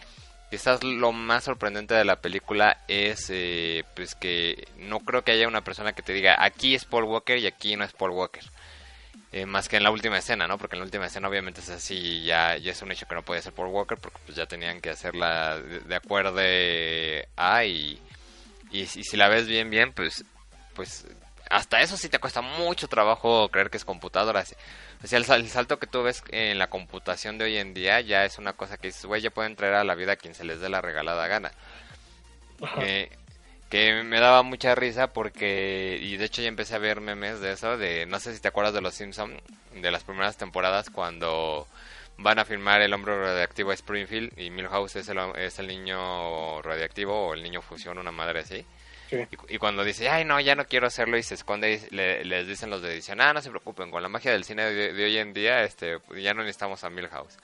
Quizás 0.51 0.85
lo 0.85 1.13
más 1.13 1.45
sorprendente 1.45 1.95
de 1.95 2.05
la 2.05 2.21
película 2.21 2.79
es 2.87 3.31
eh, 3.31 3.85
pues 3.97 4.15
que 4.15 4.69
no 4.77 5.01
creo 5.01 5.23
que 5.23 5.33
haya 5.33 5.49
una 5.49 5.63
persona 5.63 5.93
que 5.93 6.03
te 6.03 6.13
diga 6.13 6.37
aquí 6.39 6.75
es 6.75 6.85
Paul 6.85 7.05
Walker 7.05 7.39
y 7.39 7.47
aquí 7.47 7.77
no 7.77 7.85
es 7.85 7.93
Paul 7.93 8.11
Walker. 8.11 8.45
Eh, 9.33 9.47
más 9.47 9.67
que 9.67 9.79
en 9.79 9.83
la 9.83 9.91
última 9.91 10.19
escena, 10.19 10.47
¿no? 10.47 10.59
Porque 10.59 10.77
en 10.77 10.81
la 10.81 10.85
última 10.85 11.07
escena 11.07 11.27
obviamente 11.27 11.63
es 11.63 11.71
así, 11.71 12.23
ya, 12.23 12.59
ya 12.59 12.73
es 12.73 12.83
un 12.83 12.93
hecho 12.93 13.07
que 13.07 13.15
no 13.15 13.23
puede 13.23 13.41
ser 13.41 13.55
por 13.55 13.67
Walker, 13.67 13.97
porque 13.97 14.19
pues 14.27 14.37
ya 14.37 14.45
tenían 14.45 14.83
que 14.83 14.91
hacerla 14.91 15.59
de, 15.59 15.95
acuerdo 15.97 16.39
a 17.37 17.65
y, 17.65 17.99
y, 18.71 18.87
si 18.87 19.17
la 19.17 19.29
ves 19.29 19.47
bien, 19.47 19.71
bien, 19.71 19.95
pues, 19.95 20.25
pues 20.75 21.07
hasta 21.53 21.81
eso 21.81 21.97
sí 21.97 22.09
te 22.09 22.19
cuesta 22.19 22.41
mucho 22.41 22.89
trabajo 22.89 23.49
creer 23.51 23.71
que 23.71 23.77
es 23.77 23.85
computadora. 23.85 24.45
O 25.03 25.07
sea, 25.07 25.19
el, 25.19 25.49
salto 25.49 25.79
que 25.79 25.87
tú 25.87 26.03
ves 26.03 26.23
en 26.31 26.59
la 26.59 26.69
computación 26.69 27.37
de 27.39 27.45
hoy 27.45 27.59
en 27.59 27.75
día 27.75 28.01
ya 28.01 28.25
es 28.25 28.39
una 28.39 28.55
cosa 28.55 28.79
que 28.79 28.89
dices, 28.89 29.05
güey, 29.05 29.21
ya 29.21 29.31
pueden 29.31 29.57
traer 29.57 29.75
a 29.75 29.85
la 29.85 29.95
vida 29.95 30.13
a 30.13 30.17
quien 30.17 30.35
se 30.35 30.45
les 30.45 30.61
dé 30.61 30.69
la 30.69 30.81
regalada 30.81 31.27
gana. 31.27 31.53
Eh, 32.81 33.11
que 33.73 34.03
me 34.03 34.21
daba 34.21 34.43
mucha 34.43 34.75
risa 34.75 35.15
porque, 35.15 35.99
y 35.99 36.19
de 36.19 36.27
hecho 36.27 36.43
ya 36.43 36.49
empecé 36.49 36.75
a 36.75 36.79
ver 36.79 37.01
memes 37.01 37.41
de 37.41 37.53
eso, 37.53 37.79
de 37.79 38.05
no 38.05 38.21
sé 38.21 38.35
si 38.35 38.41
te 38.43 38.49
acuerdas 38.49 38.75
de 38.75 38.83
los 38.83 38.93
Simpsons, 38.93 39.33
de 39.75 39.91
las 39.91 40.05
primeras 40.05 40.37
temporadas 40.37 40.91
cuando 40.91 41.67
van 42.19 42.39
a 42.39 42.45
filmar 42.45 42.83
el 42.83 42.93
hombre 42.93 43.19
radiactivo 43.19 43.71
a 43.71 43.75
Springfield 43.75 44.39
y 44.39 44.51
Milhouse 44.51 44.97
es 44.97 45.09
el, 45.09 45.19
es 45.37 45.59
el 45.59 45.69
niño 45.69 46.61
radiactivo 46.61 47.29
o 47.29 47.33
el 47.33 47.43
niño 47.43 47.63
fusión, 47.63 47.97
una 47.97 48.13
madre 48.13 48.41
así. 48.41 48.67
Y, 49.49 49.57
cuando 49.57 49.85
dice, 49.85 50.11
ay 50.11 50.27
no, 50.27 50.39
ya 50.39 50.55
no 50.55 50.67
quiero 50.67 50.87
hacerlo 50.87 51.17
y 51.17 51.23
se 51.23 51.35
esconde, 51.35 51.81
y 51.91 51.95
les 51.95 52.47
dicen 52.47 52.69
los 52.69 52.83
de 52.83 52.93
edición, 52.93 53.23
ah, 53.23 53.33
no 53.33 53.41
se 53.41 53.49
preocupen, 53.49 53.91
con 53.91 54.03
la 54.03 54.11
magia 54.11 54.33
del 54.33 54.45
cine 54.45 54.65
de, 54.65 54.93
de 54.93 55.05
hoy 55.05 55.17
en 55.17 55.33
día, 55.33 55.63
este, 55.63 55.97
ya 56.19 56.35
no 56.35 56.43
necesitamos 56.43 56.85
a 56.85 56.91
Milhouse. 56.91 57.39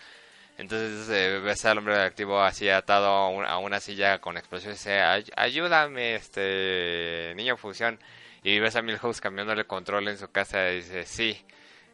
Entonces 0.59 1.09
eh, 1.11 1.39
ves 1.39 1.65
al 1.65 1.79
hombre 1.79 1.95
activo 1.95 2.41
así 2.41 2.69
atado 2.69 3.07
a, 3.07 3.59
una 3.59 3.79
silla 3.79 4.21
con 4.21 4.37
explosión 4.37 4.73
dice, 4.73 5.01
ayúdame, 5.37 6.17
este 6.17 7.33
niño 7.37 7.57
fusión. 7.57 8.01
Y 8.43 8.59
ves 8.59 8.75
a 8.75 8.83
Milhouse 8.83 9.21
cambiándole 9.21 9.67
control 9.67 10.09
en 10.09 10.19
su 10.19 10.31
casa 10.33 10.71
y 10.73 10.77
dice, 10.77 11.05
sí. 11.05 11.41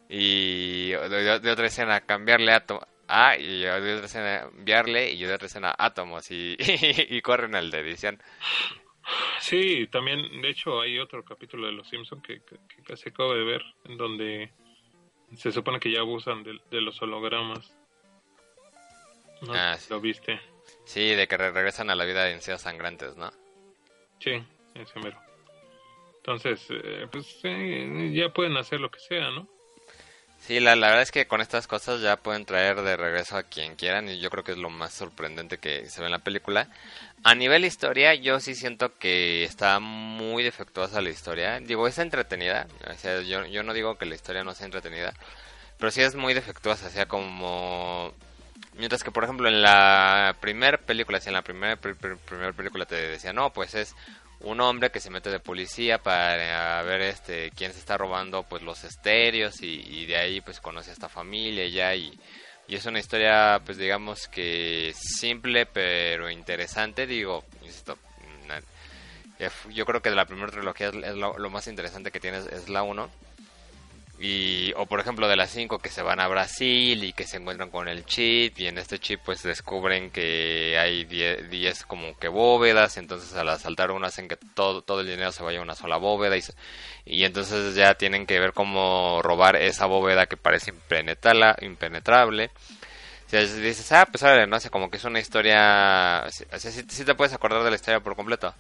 Y 0.09 0.91
de, 0.91 1.51
otra 1.51 1.67
escena, 1.67 2.01
cambiarle 2.01 2.53
átomo. 2.53 2.87
Ah, 3.07 3.37
y 3.37 3.61
de 3.61 3.95
otra 3.97 4.07
escena, 4.07 4.49
enviarle 4.57 5.11
y 5.11 5.23
de 5.25 5.35
otra 5.35 5.47
escena, 5.47 5.75
átomos. 5.77 6.31
Y, 6.31 6.57
y, 6.59 7.21
corren 7.21 7.55
al 7.55 7.71
de 7.71 7.81
edición. 7.81 8.23
Sí, 9.41 9.89
también, 9.89 10.41
de 10.41 10.49
hecho, 10.49 10.81
hay 10.81 10.99
otro 10.99 11.23
capítulo 11.23 11.67
de 11.67 11.73
Los 11.73 11.89
Simpsons 11.89 12.23
que, 12.23 12.41
casi 12.87 13.11
acabo 13.11 13.35
de 13.35 13.45
ver, 13.45 13.63
en 13.85 13.99
donde 13.99 14.51
se 15.37 15.53
supone 15.53 15.81
que 15.81 15.91
ya 15.91 16.01
abusan 16.01 16.45
de 16.45 16.81
los 16.81 17.01
hologramas 17.03 17.77
No 19.47 19.55
Ah, 19.55 19.77
sí. 19.79 19.87
lo 19.91 20.01
viste. 20.01 20.41
Sí, 20.85 21.15
de 21.15 21.27
que 21.29 21.37
re- 21.37 21.51
regresan 21.53 21.91
a 21.91 21.95
la 21.95 22.05
vida 22.05 22.29
en 22.29 22.37
encías 22.37 22.63
sangrantes, 22.63 23.17
¿no? 23.17 23.33
Sí, 24.21 24.33
ese 24.75 24.99
mero. 25.01 25.19
Entonces, 26.19 26.67
eh, 26.71 27.07
pues 27.11 27.39
eh, 27.45 28.11
ya 28.15 28.31
pueden 28.31 28.57
hacer 28.57 28.81
lo 28.81 28.91
que 28.91 28.99
sea, 29.01 29.31
¿no? 29.31 29.47
Sí, 30.41 30.61
la, 30.61 30.77
la 30.77 30.89
verdad 30.89 31.03
es 31.03 31.11
que 31.11 31.27
con 31.27 31.41
estas 31.41 31.67
cosas 31.67 32.03
ya 32.03 32.17
pueden 32.19 32.45
traer 32.45 32.83
de 32.83 32.97
regreso 32.99 33.37
a 33.37 33.45
quien 33.45 33.77
quieran 33.77 34.09
y 34.11 34.21
yo 34.21 34.29
creo 34.29 34.45
que 34.45 34.53
es 34.53 34.59
lo 34.59 34.69
más 34.69 34.93
sorprendente 34.93 35.57
que 35.59 35.87
se 35.89 36.01
ve 36.01 36.07
en 36.07 36.13
la 36.13 36.19
película. 36.19 36.69
A 37.23 37.35
nivel 37.35 37.65
historia, 37.65 38.15
yo 38.15 38.41
sí 38.41 38.55
siento 38.55 38.99
que 38.99 39.45
está 39.45 39.81
muy 39.81 40.43
defectuosa 40.43 41.01
la 41.01 41.09
historia. 41.09 41.61
Digo, 41.61 41.87
es 41.89 41.99
entretenida, 41.99 42.67
o 42.91 42.95
sea, 42.95 43.23
yo, 43.23 43.47
yo 43.47 43.63
no 43.63 43.73
digo 43.73 43.97
que 43.97 44.05
la 44.05 44.15
historia 44.17 44.45
no 44.45 44.53
sea 44.53 44.67
entretenida, 44.67 45.15
pero 45.79 45.91
sí 45.91 46.03
es 46.03 46.15
muy 46.15 46.35
defectuosa, 46.35 46.89
o 46.89 46.91
sea, 46.91 47.07
como... 47.07 48.13
Mientras 48.77 49.03
que, 49.05 49.11
por 49.13 49.25
ejemplo, 49.25 49.49
en 49.49 49.63
la 49.63 50.37
primera 50.41 50.79
película, 50.79 51.21
si 51.21 51.29
en 51.29 51.35
la 51.35 51.43
primera, 51.43 51.77
pri- 51.77 51.95
pri- 51.95 52.17
primera 52.17 52.53
película 52.53 52.85
te 52.87 52.97
decía, 52.97 53.33
no, 53.33 53.53
pues 53.53 53.75
es 53.75 53.95
un 54.41 54.61
hombre 54.61 54.91
que 54.91 55.01
se 55.01 55.11
mete 55.11 55.31
de 55.31 55.39
policía 55.41 55.99
para 55.99 56.83
ver 56.83 57.01
este 57.03 57.51
quién 57.57 57.73
se 57.73 57.79
está 57.79 57.97
robando 57.97 58.43
pues 58.43 58.63
los 58.63 58.85
estéreos 58.85 59.63
y, 59.63 60.05
de 60.07 60.17
ahí 60.19 60.41
pues 60.43 60.61
conoce 60.61 60.91
a 60.91 60.93
esta 60.93 61.09
familia 61.09 61.67
ya 61.69 61.95
y, 61.95 62.13
y 62.69 62.75
es 62.75 62.85
una 62.85 62.99
historia 62.99 63.63
pues 63.65 63.79
digamos 63.79 64.29
que 64.29 64.93
simple 64.95 65.65
pero 65.65 66.29
interesante 66.31 67.07
digo 67.07 67.43
fu- 69.51 69.71
yo 69.71 69.87
creo 69.87 70.03
que 70.03 70.11
de 70.11 70.17
la 70.17 70.27
primera 70.27 70.51
trilogía 70.51 70.89
es, 70.89 70.95
es 70.95 71.15
lo, 71.15 71.39
más 71.49 71.67
interesante 71.67 72.11
que 72.11 72.21
tienes 72.21 72.47
es 72.47 72.69
la 72.69 72.83
1 72.83 73.09
y 74.19 74.73
o 74.77 74.87
por 74.87 75.01
ejemplo 75.01 75.27
de 75.27 75.37
las 75.37 75.51
5 75.51 75.81
que 75.81 75.89
se 75.89 76.03
van 76.03 76.21
a 76.21 76.29
Brasil 76.29 77.03
y 77.03 77.13
que 77.13 77.27
se 77.27 77.39
encuentran 77.39 77.71
con 77.71 77.89
el 77.89 78.05
chip 78.07 78.59
y 78.59 78.69
en 78.69 78.79
este 78.79 78.99
chip 79.01 79.21
pues 79.25 79.43
descubren 79.43 80.11
que 80.11 80.79
hay 80.79 81.05
10 81.05 81.85
como 81.85 82.17
que 82.17 82.29
bóvedas 82.29 82.97
entonces 82.97 83.35
al 83.35 83.49
asaltar 83.49 83.91
una 83.91 84.09
hacen 84.09 84.29
que 84.29 84.37
todo, 84.37 84.83
todo 84.83 85.01
el 85.01 85.09
dinero 85.09 85.33
se 85.33 85.43
vaya 85.43 85.59
a 85.59 85.63
una 85.63 85.75
sola 85.75 85.97
bóveda 85.97 86.37
y, 86.37 86.43
y 87.05 87.25
entonces 87.25 87.75
ya 87.75 87.95
tienen 87.95 88.25
que 88.27 88.39
ver 88.39 88.53
cómo 88.53 89.21
robar 89.23 89.57
esa 89.57 89.87
bóveda 89.87 90.27
que 90.27 90.37
parece 90.37 90.73
impenetrable 91.61 92.51
o 93.27 93.31
sea, 93.31 93.41
dices, 93.41 93.91
ah, 93.93 94.07
pues 94.11 94.23
no 94.49 94.61
sé, 94.61 94.71
como 94.71 94.91
que 94.91 94.99
es 94.99 95.05
una 95.05 95.19
historia, 95.19 96.25
o 96.27 96.31
sea, 96.31 96.71
sí, 96.71 96.85
sí 96.89 97.05
te 97.05 97.15
puedes 97.15 97.33
acordar 97.33 97.65
de 97.65 97.71
la 97.71 97.77
historia 97.77 98.01
por 98.01 98.17
completo. 98.17 98.55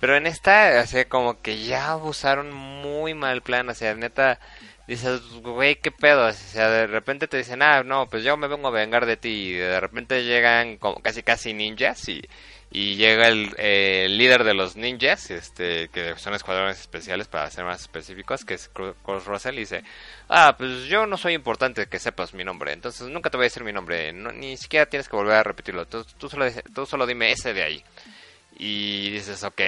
Pero 0.00 0.16
en 0.16 0.26
esta, 0.26 0.84
o 0.84 1.08
como 1.08 1.40
que 1.40 1.64
ya 1.64 1.92
abusaron 1.92 2.52
muy 2.52 3.14
mal 3.14 3.42
plan, 3.42 3.68
o 3.68 3.74
sea, 3.74 3.94
neta, 3.94 4.38
dices, 4.86 5.20
güey, 5.42 5.76
qué 5.76 5.90
pedo, 5.90 6.26
o 6.26 6.32
sea, 6.32 6.68
de 6.68 6.86
repente 6.86 7.28
te 7.28 7.36
dicen, 7.36 7.62
ah, 7.62 7.82
no, 7.82 8.08
pues 8.08 8.24
yo 8.24 8.36
me 8.36 8.48
vengo 8.48 8.68
a 8.68 8.72
vengar 8.72 9.06
de 9.06 9.16
ti, 9.16 9.28
y 9.28 9.52
de 9.52 9.80
repente 9.80 10.24
llegan 10.24 10.76
como 10.78 11.00
casi 11.00 11.22
casi 11.22 11.54
ninjas 11.54 12.08
y, 12.08 12.22
y 12.70 12.96
llega 12.96 13.28
el, 13.28 13.54
eh, 13.58 14.06
líder 14.10 14.44
de 14.44 14.54
los 14.54 14.76
ninjas, 14.76 15.30
este, 15.30 15.88
que 15.88 16.16
son 16.16 16.34
escuadrones 16.34 16.80
especiales 16.80 17.28
para 17.28 17.50
ser 17.50 17.64
más 17.64 17.82
específicos, 17.82 18.44
que 18.44 18.54
es 18.54 18.68
Kurt 18.68 19.26
Russell, 19.26 19.56
y 19.56 19.60
dice, 19.60 19.84
ah, 20.28 20.54
pues 20.58 20.84
yo 20.86 21.06
no 21.06 21.16
soy 21.16 21.34
importante 21.34 21.86
que 21.86 21.98
sepas 21.98 22.34
mi 22.34 22.44
nombre, 22.44 22.72
entonces 22.72 23.08
nunca 23.08 23.30
te 23.30 23.36
voy 23.36 23.44
a 23.44 23.48
decir 23.48 23.64
mi 23.64 23.72
nombre, 23.72 24.12
no, 24.12 24.32
ni 24.32 24.56
siquiera 24.56 24.86
tienes 24.86 25.08
que 25.08 25.16
volver 25.16 25.36
a 25.36 25.42
repetirlo, 25.42 25.86
tú, 25.86 26.04
tú, 26.18 26.28
solo, 26.28 26.46
tú 26.74 26.86
solo 26.86 27.06
dime 27.06 27.32
ese 27.32 27.52
de 27.52 27.62
ahí. 27.62 27.84
Y 28.58 29.10
dices, 29.10 29.42
ok. 29.44 29.60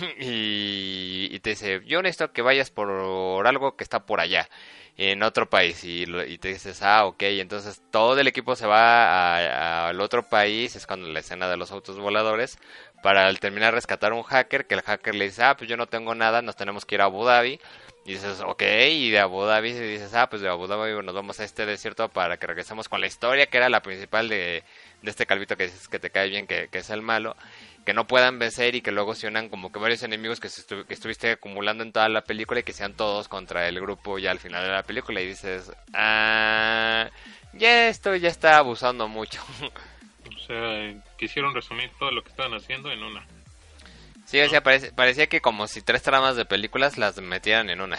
y, 0.20 1.38
te 1.40 1.50
dice, 1.50 1.82
yo 1.86 2.02
necesito 2.02 2.32
que 2.32 2.42
vayas 2.42 2.70
por 2.70 3.46
algo 3.46 3.76
que 3.76 3.84
está 3.84 4.06
por 4.06 4.20
allá, 4.20 4.48
en 4.96 5.22
otro 5.22 5.48
país. 5.48 5.84
Y, 5.84 6.02
y 6.02 6.38
te 6.38 6.48
dices, 6.48 6.82
ah, 6.82 7.06
ok. 7.06 7.22
Entonces 7.22 7.82
todo 7.90 8.18
el 8.18 8.26
equipo 8.28 8.56
se 8.56 8.66
va 8.66 9.88
al 9.88 10.00
otro 10.00 10.28
país, 10.28 10.76
es 10.76 10.86
cuando 10.86 11.08
la 11.08 11.20
escena 11.20 11.48
de 11.48 11.56
los 11.56 11.72
autos 11.72 11.98
voladores, 11.98 12.58
para 13.02 13.26
al 13.26 13.40
terminar 13.40 13.74
rescatar 13.74 14.12
un 14.12 14.22
hacker, 14.22 14.66
que 14.66 14.74
el 14.74 14.82
hacker 14.82 15.14
le 15.14 15.26
dice, 15.26 15.42
ah, 15.44 15.56
pues 15.56 15.68
yo 15.68 15.76
no 15.76 15.86
tengo 15.86 16.14
nada, 16.14 16.42
nos 16.42 16.56
tenemos 16.56 16.84
que 16.84 16.96
ir 16.96 17.00
a 17.02 17.04
Abu 17.04 17.24
Dhabi. 17.24 17.60
Y 18.04 18.14
dices, 18.14 18.40
ok, 18.40 18.62
y 18.90 19.10
de 19.10 19.20
Abu 19.20 19.42
Dhabi 19.44 19.72
dices, 19.72 20.12
ah, 20.14 20.28
pues 20.28 20.42
de 20.42 20.48
Abu 20.48 20.66
Dhabi 20.66 21.04
nos 21.04 21.14
vamos 21.14 21.38
a 21.38 21.44
este 21.44 21.66
desierto 21.66 22.08
para 22.08 22.36
que 22.36 22.48
regresemos 22.48 22.88
con 22.88 23.00
la 23.00 23.06
historia, 23.06 23.46
que 23.46 23.58
era 23.58 23.68
la 23.68 23.80
principal 23.80 24.28
de, 24.28 24.64
este 25.04 25.24
calvito 25.24 25.56
que 25.56 25.64
dices 25.64 25.88
que 25.88 26.00
te 26.00 26.10
cae 26.10 26.28
bien, 26.28 26.46
que 26.48 26.68
es 26.72 26.90
el 26.90 27.00
malo, 27.02 27.36
que 27.84 27.92
no 27.94 28.06
puedan 28.06 28.38
vencer 28.38 28.74
y 28.74 28.80
que 28.80 28.92
luego 28.92 29.14
se 29.14 29.26
unan 29.26 29.48
como 29.48 29.72
que 29.72 29.78
varios 29.78 30.02
enemigos 30.02 30.38
que, 30.40 30.48
se 30.48 30.62
estu- 30.66 30.84
que 30.86 30.94
estuviste 30.94 31.32
acumulando 31.32 31.82
en 31.82 31.92
toda 31.92 32.08
la 32.08 32.22
película 32.22 32.60
y 32.60 32.62
que 32.62 32.72
sean 32.72 32.94
todos 32.94 33.28
contra 33.28 33.66
el 33.68 33.80
grupo 33.80 34.18
ya 34.18 34.30
al 34.30 34.38
final 34.38 34.62
de 34.64 34.70
la 34.70 34.82
película 34.82 35.20
y 35.20 35.26
dices, 35.26 35.72
ah, 35.94 37.08
ya 37.52 37.88
esto 37.88 38.14
ya 38.16 38.28
está 38.28 38.58
abusando 38.58 39.08
mucho. 39.08 39.40
O 40.34 40.44
sea, 40.44 40.94
quisieron 41.18 41.54
resumir 41.54 41.90
todo 42.00 42.10
lo 42.10 42.22
que 42.24 42.30
estaban 42.30 42.52
haciendo 42.54 42.90
en 42.90 43.00
una. 43.02 43.24
sí, 44.26 44.40
o 44.40 44.48
sea, 44.48 44.60
parece- 44.62 44.92
parecía 44.92 45.28
que 45.28 45.40
como 45.40 45.66
si 45.68 45.82
tres 45.82 46.02
tramas 46.02 46.34
de 46.36 46.44
películas 46.44 46.98
las 46.98 47.16
metieran 47.20 47.70
en 47.70 47.80
una. 47.80 47.98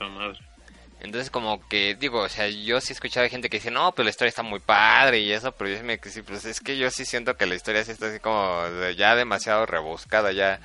La 0.00 0.08
madre. 0.08 0.38
Entonces 1.06 1.30
como 1.30 1.66
que 1.68 1.94
digo, 1.94 2.20
o 2.22 2.28
sea, 2.28 2.48
yo 2.48 2.80
sí 2.80 2.92
he 2.92 2.94
escuchado 2.94 3.24
de 3.24 3.30
gente 3.30 3.48
que 3.48 3.58
dice, 3.58 3.70
no, 3.70 3.92
pues 3.92 4.04
la 4.04 4.10
historia 4.10 4.28
está 4.30 4.42
muy 4.42 4.60
padre 4.60 5.20
y 5.20 5.32
eso, 5.32 5.52
pero 5.52 5.70
yo 5.70 6.00
que 6.00 6.10
sí, 6.10 6.22
pues 6.22 6.44
es 6.44 6.60
que 6.60 6.76
yo 6.76 6.90
sí 6.90 7.04
siento 7.04 7.36
que 7.36 7.46
la 7.46 7.54
historia 7.54 7.84
sí 7.84 7.92
está 7.92 8.08
así 8.08 8.20
como 8.20 8.62
ya 8.96 9.14
demasiado 9.16 9.66
rebuscada, 9.66 10.32
ya 10.32 10.60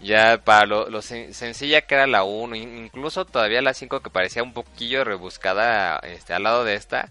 ya 0.00 0.38
para 0.44 0.66
lo, 0.66 0.88
lo 0.88 1.00
sen- 1.02 1.32
sencilla 1.32 1.82
que 1.82 1.94
era 1.94 2.06
la 2.06 2.24
1, 2.24 2.56
incluso 2.56 3.24
todavía 3.26 3.60
la 3.62 3.74
5 3.74 4.00
que 4.00 4.10
parecía 4.10 4.42
un 4.42 4.54
poquillo 4.54 5.04
rebuscada 5.04 5.98
este 6.00 6.32
al 6.34 6.42
lado 6.44 6.64
de 6.64 6.74
esta. 6.74 7.08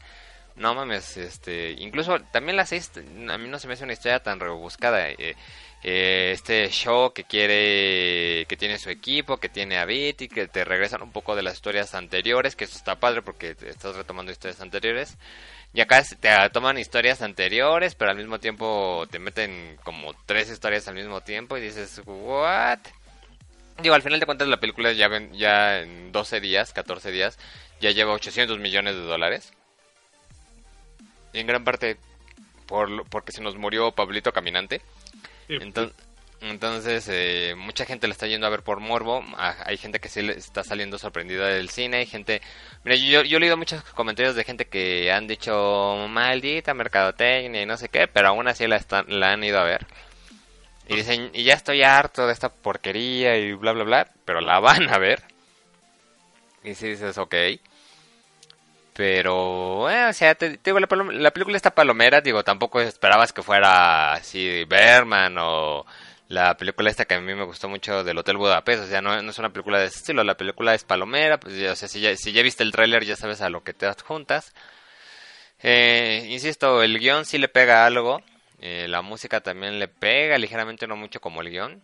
No 0.56 0.76
mames, 0.76 1.16
este, 1.18 1.72
incluso 1.80 2.20
también 2.32 2.58
la 2.58 2.66
6 2.66 2.92
a 3.30 3.38
mí 3.38 3.48
no 3.48 3.60
se 3.60 3.68
me 3.68 3.74
hace 3.76 3.86
una 3.86 3.94
historia 3.94 4.20
tan 4.22 4.40
rebuscada. 4.40 5.10
eh, 5.10 5.36
eh, 5.84 6.32
este 6.34 6.70
show 6.70 7.14
que 7.14 7.24
quiere 7.24 8.46
que 8.48 8.58
tiene 8.58 8.78
su 8.78 8.90
equipo, 8.90 9.38
que 9.38 9.50
tiene 9.50 9.78
a 9.78 9.86
Betty, 9.86 10.28
que 10.28 10.48
te 10.48 10.66
regresan 10.66 11.02
un 11.02 11.12
poco 11.12 11.36
de 11.36 11.44
las 11.44 11.56
historias 11.56 11.94
anteriores, 11.96 12.56
que 12.56 12.66
eso 12.66 12.78
está 12.78 12.96
padre 13.00 13.22
porque 13.22 13.56
estás 13.66 13.96
retomando 13.96 14.32
historias 14.32 14.62
anteriores. 14.62 15.18
Y 15.74 15.82
acá 15.82 16.04
te 16.04 16.50
toman 16.52 16.78
historias 16.80 17.22
anteriores, 17.22 17.94
pero 17.96 18.10
al 18.12 18.18
mismo 18.18 18.40
tiempo 18.40 19.06
te 19.12 19.20
meten 19.20 19.78
como 19.84 20.14
tres 20.26 20.50
historias 20.50 20.88
al 20.88 20.96
mismo 20.96 21.22
tiempo 21.22 21.58
y 21.58 21.62
dices, 21.62 22.02
"What?" 22.06 22.80
Digo, 23.82 23.96
al 23.96 24.02
final 24.02 24.20
de 24.20 24.26
cuentas 24.26 24.48
la 24.48 24.60
película 24.60 24.92
ya 24.92 25.08
ven- 25.08 25.32
ya 25.34 25.80
en 25.80 26.12
12 26.12 26.42
días, 26.42 26.74
14 26.74 27.12
días, 27.12 27.38
ya 27.80 27.92
lleva 27.92 28.14
800 28.14 28.58
millones 28.60 28.96
de 28.96 29.02
dólares. 29.02 29.54
Y 31.34 31.40
en 31.40 31.48
gran 31.48 31.64
parte 31.64 31.98
por 32.68 33.08
porque 33.10 33.32
se 33.32 33.42
nos 33.42 33.56
murió 33.56 33.92
Pablito 33.92 34.34
Caminante. 34.34 34.82
Entonces, 36.42 37.08
eh, 37.12 37.54
mucha 37.58 37.86
gente 37.86 38.08
le 38.08 38.14
está 38.14 38.28
yendo 38.28 38.48
a 38.48 38.50
ver 38.50 38.64
por 38.64 38.80
morbo. 38.80 39.24
Hay 39.38 39.78
gente 39.78 40.00
que 40.00 40.08
sí 40.08 40.22
le 40.22 40.34
está 40.34 40.64
saliendo 40.64 40.98
sorprendida 40.98 41.48
del 41.48 41.70
cine. 41.70 41.98
Hay 41.98 42.06
gente. 42.06 42.42
Mira, 42.84 42.96
yo, 42.96 43.24
yo 43.24 43.38
he 43.38 43.40
leído 43.40 43.58
muchos 43.58 43.84
comentarios 43.84 44.36
de 44.36 44.46
gente 44.46 44.66
que 44.66 45.12
han 45.12 45.28
dicho 45.28 46.08
maldita 46.10 46.74
mercadotecnia 46.74 47.62
y 47.62 47.66
no 47.66 47.78
sé 47.78 47.90
qué, 47.90 48.08
pero 48.08 48.30
aún 48.30 48.48
así 48.48 48.68
la, 48.68 48.78
están, 48.78 49.06
la 49.08 49.34
han 49.34 49.44
ido 49.44 49.60
a 49.60 49.64
ver. 49.64 49.86
Y 50.88 50.96
dicen, 50.96 51.30
y 51.34 51.44
ya 51.44 51.54
estoy 51.54 51.84
harto 51.84 52.26
de 52.26 52.34
esta 52.34 52.50
porquería 52.50 53.38
y 53.38 53.54
bla, 53.54 53.74
bla, 53.74 53.84
bla, 53.84 54.12
pero 54.26 54.42
la 54.42 54.60
van 54.62 54.90
a 54.90 54.98
ver. 54.98 55.22
Y 56.64 56.76
si 56.76 56.90
dices, 56.90 57.18
ok. 57.18 57.36
Pero, 59.00 59.90
eh, 59.90 60.08
o 60.08 60.14
sea, 60.14 60.36
te, 60.36 60.58
te 60.58 60.72
digo, 60.72 60.80
la, 60.82 60.88
la 61.14 61.32
película 61.32 61.56
está 61.56 61.74
palomera, 61.74 62.20
digo, 62.20 62.44
tampoco 62.44 62.82
esperabas 62.82 63.32
que 63.32 63.42
fuera 63.42 64.12
así 64.12 64.66
Berman 64.66 65.38
o 65.40 65.86
la 66.28 66.58
película 66.58 66.90
esta 66.90 67.06
que 67.06 67.14
a 67.14 67.22
mí 67.22 67.34
me 67.34 67.46
gustó 67.46 67.70
mucho 67.70 68.04
del 68.04 68.18
Hotel 68.18 68.36
Budapest, 68.36 68.84
o 68.84 68.88
sea, 68.88 69.02
no, 69.02 69.22
no 69.22 69.32
es 69.32 69.40
una 69.40 69.54
película 69.54 69.80
de 69.80 69.86
ese 69.86 70.00
estilo, 70.00 70.26
la 70.26 70.36
película 70.36 70.76
es 70.76 70.84
palomera, 70.84 71.40
pues, 71.40 71.54
o 71.56 71.76
sea, 71.78 71.88
si 71.88 72.02
ya, 72.02 72.14
si 72.18 72.34
ya 72.34 72.44
viste 72.44 72.62
el 72.62 72.74
tráiler 72.74 73.06
ya 73.06 73.16
sabes 73.16 73.40
a 73.40 73.50
lo 73.50 73.64
que 73.64 73.74
te 73.74 73.86
adjuntas. 73.86 74.54
Eh, 75.64 76.26
insisto, 76.28 76.84
el 76.84 77.00
guion 77.00 77.24
sí 77.24 77.38
le 77.38 77.48
pega 77.48 77.86
algo, 77.86 78.22
eh, 78.60 78.88
la 78.90 79.02
música 79.02 79.40
también 79.40 79.80
le 79.80 79.88
pega 79.88 80.38
ligeramente, 80.38 80.88
no 80.88 80.98
mucho 80.98 81.22
como 81.22 81.40
el 81.40 81.52
guion, 81.52 81.82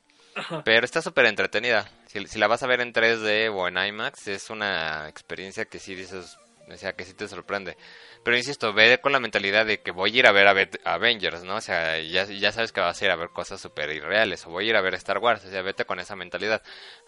pero 0.65 0.83
está 0.83 1.01
súper 1.01 1.27
entretenida. 1.27 1.89
Si, 2.07 2.27
si 2.27 2.39
la 2.39 2.47
vas 2.47 2.61
a 2.61 2.67
ver 2.67 2.81
en 2.81 2.91
3D 2.91 3.53
o 3.55 3.69
en 3.69 3.77
IMAX, 3.77 4.27
es 4.27 4.49
una 4.49 5.07
experiencia 5.07 5.63
que 5.63 5.79
sí 5.79 5.95
dices, 5.95 6.37
o 6.69 6.77
sea, 6.77 6.93
que 6.93 7.05
sí 7.05 7.13
te 7.13 7.27
sorprende. 7.27 7.77
Pero 8.23 8.37
insisto, 8.37 8.73
ve 8.73 8.97
con 8.99 9.11
la 9.11 9.19
mentalidad 9.19 9.65
de 9.65 9.81
que 9.81 9.91
voy 9.91 10.11
a 10.15 10.19
ir 10.19 10.27
a 10.27 10.31
ver 10.31 10.47
a 10.47 10.93
Avengers, 10.93 11.43
¿no? 11.43 11.55
O 11.57 11.61
sea, 11.61 11.99
ya, 11.99 12.23
ya 12.25 12.51
sabes 12.51 12.71
que 12.71 12.81
vas 12.81 12.99
a 13.01 13.05
ir 13.05 13.11
a 13.11 13.15
ver 13.15 13.29
cosas 13.29 13.61
súper 13.61 13.89
irreales, 13.91 14.45
o 14.47 14.49
voy 14.49 14.65
a 14.65 14.69
ir 14.71 14.75
a 14.75 14.81
ver 14.81 14.95
Star 14.95 15.19
Wars, 15.19 15.45
o 15.45 15.49
sea, 15.49 15.61
vete 15.61 15.85
con 15.85 15.99
esa 15.99 16.15
mentalidad. 16.15 16.61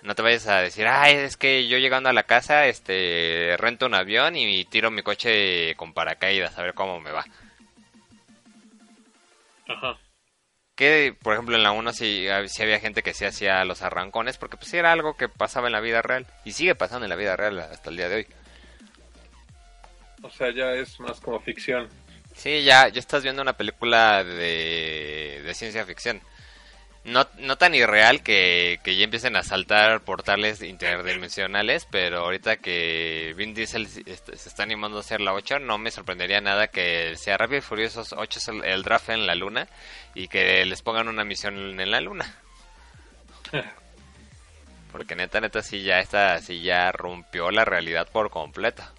No 0.04 0.14
te 0.14 0.22
vayas 0.22 0.48
a 0.48 0.62
decir, 0.62 0.86
ay, 0.88 1.16
es 1.16 1.36
que 1.38 1.68
yo 1.68 1.78
llegando 1.80 2.10
a 2.10 2.14
la 2.14 2.24
casa, 2.24 2.68
este, 2.68 3.56
rento 3.58 3.88
un 3.88 3.96
avión 3.96 4.36
y 4.36 4.66
tiro 4.66 4.92
mi 4.92 5.02
coche 5.02 5.74
con 5.76 5.94
paracaídas, 5.94 6.58
a 6.58 6.62
ver 6.64 6.74
cómo 6.76 7.00
me 7.00 7.12
va. 7.12 7.26
Ajá. 9.68 9.98
Que, 10.76 11.16
por 11.24 11.34
ejemplo, 11.34 11.56
en 11.56 11.64
la 11.64 11.72
1 11.72 11.92
sí, 11.92 12.26
hab- 12.28 12.48
sí 12.48 12.62
había 12.62 12.80
gente 12.80 13.02
que 13.02 13.16
sí 13.16 13.26
hacía 13.26 13.66
los 13.66 13.82
arrancones, 13.82 14.38
porque 14.38 14.58
pues 14.58 14.72
era 14.76 14.92
algo 14.92 15.18
que 15.18 15.28
pasaba 15.28 15.66
en 15.68 15.74
la 15.74 15.80
vida 15.82 16.04
real, 16.04 16.28
y 16.46 16.52
sigue 16.52 16.76
pasando 16.76 17.06
en 17.06 17.10
la 17.10 17.16
vida 17.16 17.36
real 17.36 17.58
hasta 17.60 17.90
el 17.90 17.98
día 17.98 18.10
de 18.10 18.16
hoy. 18.18 18.28
O 20.22 20.30
sea, 20.30 20.52
ya 20.52 20.72
es 20.74 21.00
más 21.00 21.20
como 21.20 21.40
ficción. 21.40 21.88
Sí, 22.36 22.64
ya, 22.64 22.88
ya 22.90 23.00
estás 23.00 23.24
viendo 23.24 23.42
una 23.42 23.58
película 23.58 24.24
de, 24.24 25.42
de 25.44 25.54
ciencia 25.54 25.86
ficción. 25.86 26.22
No, 27.04 27.26
no 27.38 27.58
tan 27.58 27.74
irreal 27.74 28.22
que, 28.22 28.80
que 28.84 28.98
ya 28.98 29.06
empiecen 29.06 29.38
a 29.38 29.44
saltar 29.44 30.02
portales 30.02 30.62
interdimensionales, 30.62 31.88
pero 31.90 32.20
ahorita 32.20 32.58
que 32.58 33.34
Vin 33.38 33.54
Diesel 33.54 33.88
se 33.88 34.04
está 34.34 34.64
animando 34.64 34.98
a 34.98 35.00
hacer 35.00 35.22
la 35.22 35.34
8, 35.34 35.60
no 35.60 35.78
me 35.78 35.90
sorprendería 35.90 36.42
nada 36.42 36.68
que 36.68 37.16
sea 37.16 37.38
Rápido 37.38 37.60
y 37.60 37.62
Furiosos 37.62 38.14
8 38.14 38.40
es 38.40 38.48
el, 38.50 38.64
el 38.66 38.84
draft 38.84 39.10
en 39.10 39.26
la 39.26 39.36
luna 39.36 39.70
y 40.16 40.28
que 40.28 40.66
les 40.66 40.82
pongan 40.82 41.08
una 41.08 41.24
misión 41.24 41.80
en 41.80 41.92
la 41.92 42.02
luna. 42.02 42.36
Porque 44.92 45.16
neta, 45.16 45.40
neta, 45.40 45.62
sí 45.62 45.84
ya 45.84 46.00
esta, 46.00 46.40
sí 46.40 46.62
ya 46.62 46.92
rompió 46.92 47.52
la 47.52 47.64
realidad 47.66 48.08
por 48.12 48.30
completa. 48.30 48.92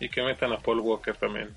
Y 0.00 0.08
que 0.08 0.22
metan 0.22 0.52
a 0.52 0.58
Paul 0.58 0.80
Walker 0.80 1.16
también. 1.16 1.54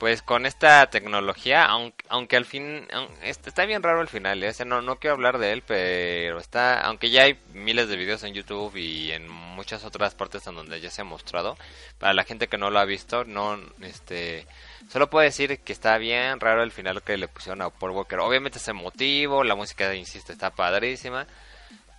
Pues 0.00 0.22
con 0.22 0.46
esta 0.46 0.88
tecnología, 0.88 1.66
aunque, 1.66 2.06
aunque 2.08 2.38
al 2.38 2.46
fin, 2.46 2.88
está 3.22 3.66
bien 3.66 3.82
raro 3.82 4.00
el 4.00 4.08
final, 4.08 4.42
¿eh? 4.42 4.50
no, 4.64 4.80
no 4.80 4.96
quiero 4.96 5.12
hablar 5.12 5.36
de 5.36 5.52
él, 5.52 5.62
pero 5.66 6.38
está, 6.38 6.80
aunque 6.80 7.10
ya 7.10 7.24
hay 7.24 7.38
miles 7.52 7.86
de 7.90 7.98
videos 7.98 8.24
en 8.24 8.32
YouTube 8.32 8.74
y 8.76 9.12
en 9.12 9.28
muchas 9.28 9.84
otras 9.84 10.14
partes 10.14 10.46
en 10.46 10.54
donde 10.54 10.80
ya 10.80 10.88
se 10.88 11.02
ha 11.02 11.04
mostrado, 11.04 11.58
para 11.98 12.14
la 12.14 12.24
gente 12.24 12.48
que 12.48 12.56
no 12.56 12.70
lo 12.70 12.78
ha 12.78 12.86
visto, 12.86 13.24
no, 13.24 13.60
este, 13.82 14.46
solo 14.88 15.10
puedo 15.10 15.22
decir 15.22 15.58
que 15.58 15.74
está 15.74 15.98
bien 15.98 16.40
raro 16.40 16.62
el 16.62 16.72
final 16.72 17.02
que 17.02 17.18
le 17.18 17.28
pusieron 17.28 17.60
a 17.60 17.68
Paul 17.68 17.90
Walker. 17.90 18.20
Obviamente 18.20 18.56
es 18.56 18.68
emotivo, 18.68 19.44
la 19.44 19.54
música, 19.54 19.94
insisto, 19.94 20.32
está 20.32 20.48
padrísima, 20.48 21.26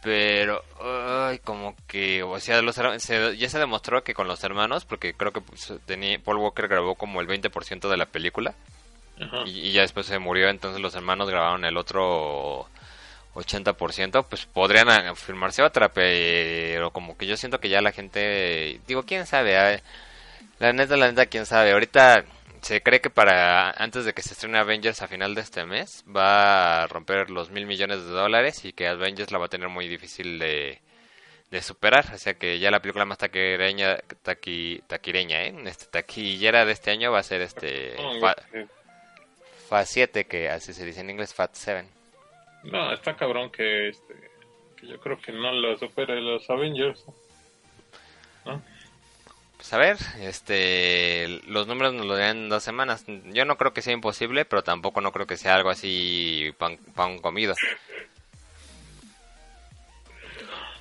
pero 0.01 0.63
ay, 0.81 1.39
como 1.39 1.75
que 1.87 2.23
o 2.23 2.39
sea 2.39 2.61
los 2.61 2.75
ya 2.75 2.99
se 3.49 3.59
demostró 3.59 4.03
que 4.03 4.13
con 4.13 4.27
los 4.27 4.43
hermanos 4.43 4.85
porque 4.85 5.13
creo 5.13 5.31
que 5.31 5.41
pues, 5.41 5.73
tenía, 5.85 6.19
Paul 6.19 6.37
Walker 6.37 6.67
grabó 6.67 6.95
como 6.95 7.21
el 7.21 7.27
20% 7.27 7.89
de 7.89 7.97
la 7.97 8.05
película. 8.05 8.53
Y, 9.45 9.71
ya 9.71 9.81
después 9.81 10.07
se 10.07 10.17
murió 10.17 10.49
entonces 10.49 10.81
los 10.81 10.95
hermanos 10.95 11.29
grabaron 11.29 11.63
el 11.63 11.77
otro 11.77 12.65
80% 13.35 14.25
pues 14.27 14.47
podrían 14.47 15.15
firmarse 15.15 15.61
otra 15.61 15.89
pero 15.89 16.89
como 16.89 17.15
que 17.15 17.27
yo 17.27 17.37
siento 17.37 17.59
que 17.59 17.69
ya 17.69 17.81
la 17.81 17.91
gente 17.91 18.81
digo 18.87 19.03
quién 19.03 19.27
sabe 19.27 19.83
la 20.61 20.73
neta 20.73 20.95
la 20.95 21.07
neta 21.07 21.25
quién 21.25 21.45
sabe. 21.45 21.71
Ahorita 21.71 22.23
se 22.61 22.81
cree 22.83 23.01
que 23.01 23.09
para 23.09 23.71
antes 23.71 24.05
de 24.05 24.13
que 24.13 24.21
se 24.21 24.33
estrene 24.33 24.59
Avengers 24.59 25.01
a 25.01 25.07
final 25.07 25.33
de 25.33 25.41
este 25.41 25.65
mes 25.65 26.05
va 26.07 26.83
a 26.83 26.87
romper 26.87 27.29
los 27.29 27.49
mil 27.49 27.65
millones 27.65 28.05
de 28.05 28.11
dólares 28.11 28.63
y 28.65 28.73
que 28.73 28.87
Avengers 28.87 29.31
la 29.31 29.39
va 29.39 29.45
a 29.45 29.49
tener 29.49 29.69
muy 29.69 29.87
difícil 29.87 30.37
de, 30.37 30.79
superar. 31.61 32.05
O 32.13 32.17
sea 32.17 32.35
que 32.35 32.59
ya 32.59 32.71
la 32.71 32.79
película 32.79 33.05
más 33.05 33.17
taquireña, 33.17 33.97
taqui, 34.21 34.81
taquireña, 34.87 35.43
¿eh? 35.43 35.55
Este, 35.65 35.87
taquillera 35.87 36.65
de 36.65 36.71
este 36.71 36.91
año 36.91 37.11
va 37.11 37.19
a 37.19 37.23
ser 37.23 37.41
este 37.41 37.95
Fa, 38.19 38.35
Fa 39.67 39.85
7, 39.85 40.25
que 40.25 40.49
así 40.49 40.73
se 40.73 40.85
dice 40.85 41.01
en 41.01 41.09
inglés, 41.09 41.33
Fat 41.33 41.51
7. 41.53 41.87
No, 42.63 42.93
está 42.93 43.15
cabrón 43.15 43.51
que, 43.51 43.89
este, 43.89 44.13
que 44.77 44.87
yo 44.87 44.99
creo 44.99 45.19
que 45.19 45.31
no 45.31 45.51
lo 45.51 45.77
supere 45.77 46.21
los 46.21 46.47
Avengers. 46.49 47.05
¿no? 48.45 48.61
Pues 49.61 49.73
a 49.73 49.77
ver, 49.77 49.97
este, 50.21 51.27
los 51.45 51.67
números 51.67 51.93
nos 51.93 52.07
lo 52.07 52.17
dan 52.17 52.35
en 52.35 52.49
dos 52.49 52.63
semanas. 52.63 53.05
Yo 53.25 53.45
no 53.45 53.57
creo 53.57 53.73
que 53.73 53.83
sea 53.83 53.93
imposible, 53.93 54.43
pero 54.43 54.63
tampoco 54.63 55.01
no 55.01 55.11
creo 55.11 55.27
que 55.27 55.37
sea 55.37 55.53
algo 55.53 55.69
así 55.69 56.51
pan, 56.57 56.77
pan 56.95 57.19
comido. 57.19 57.53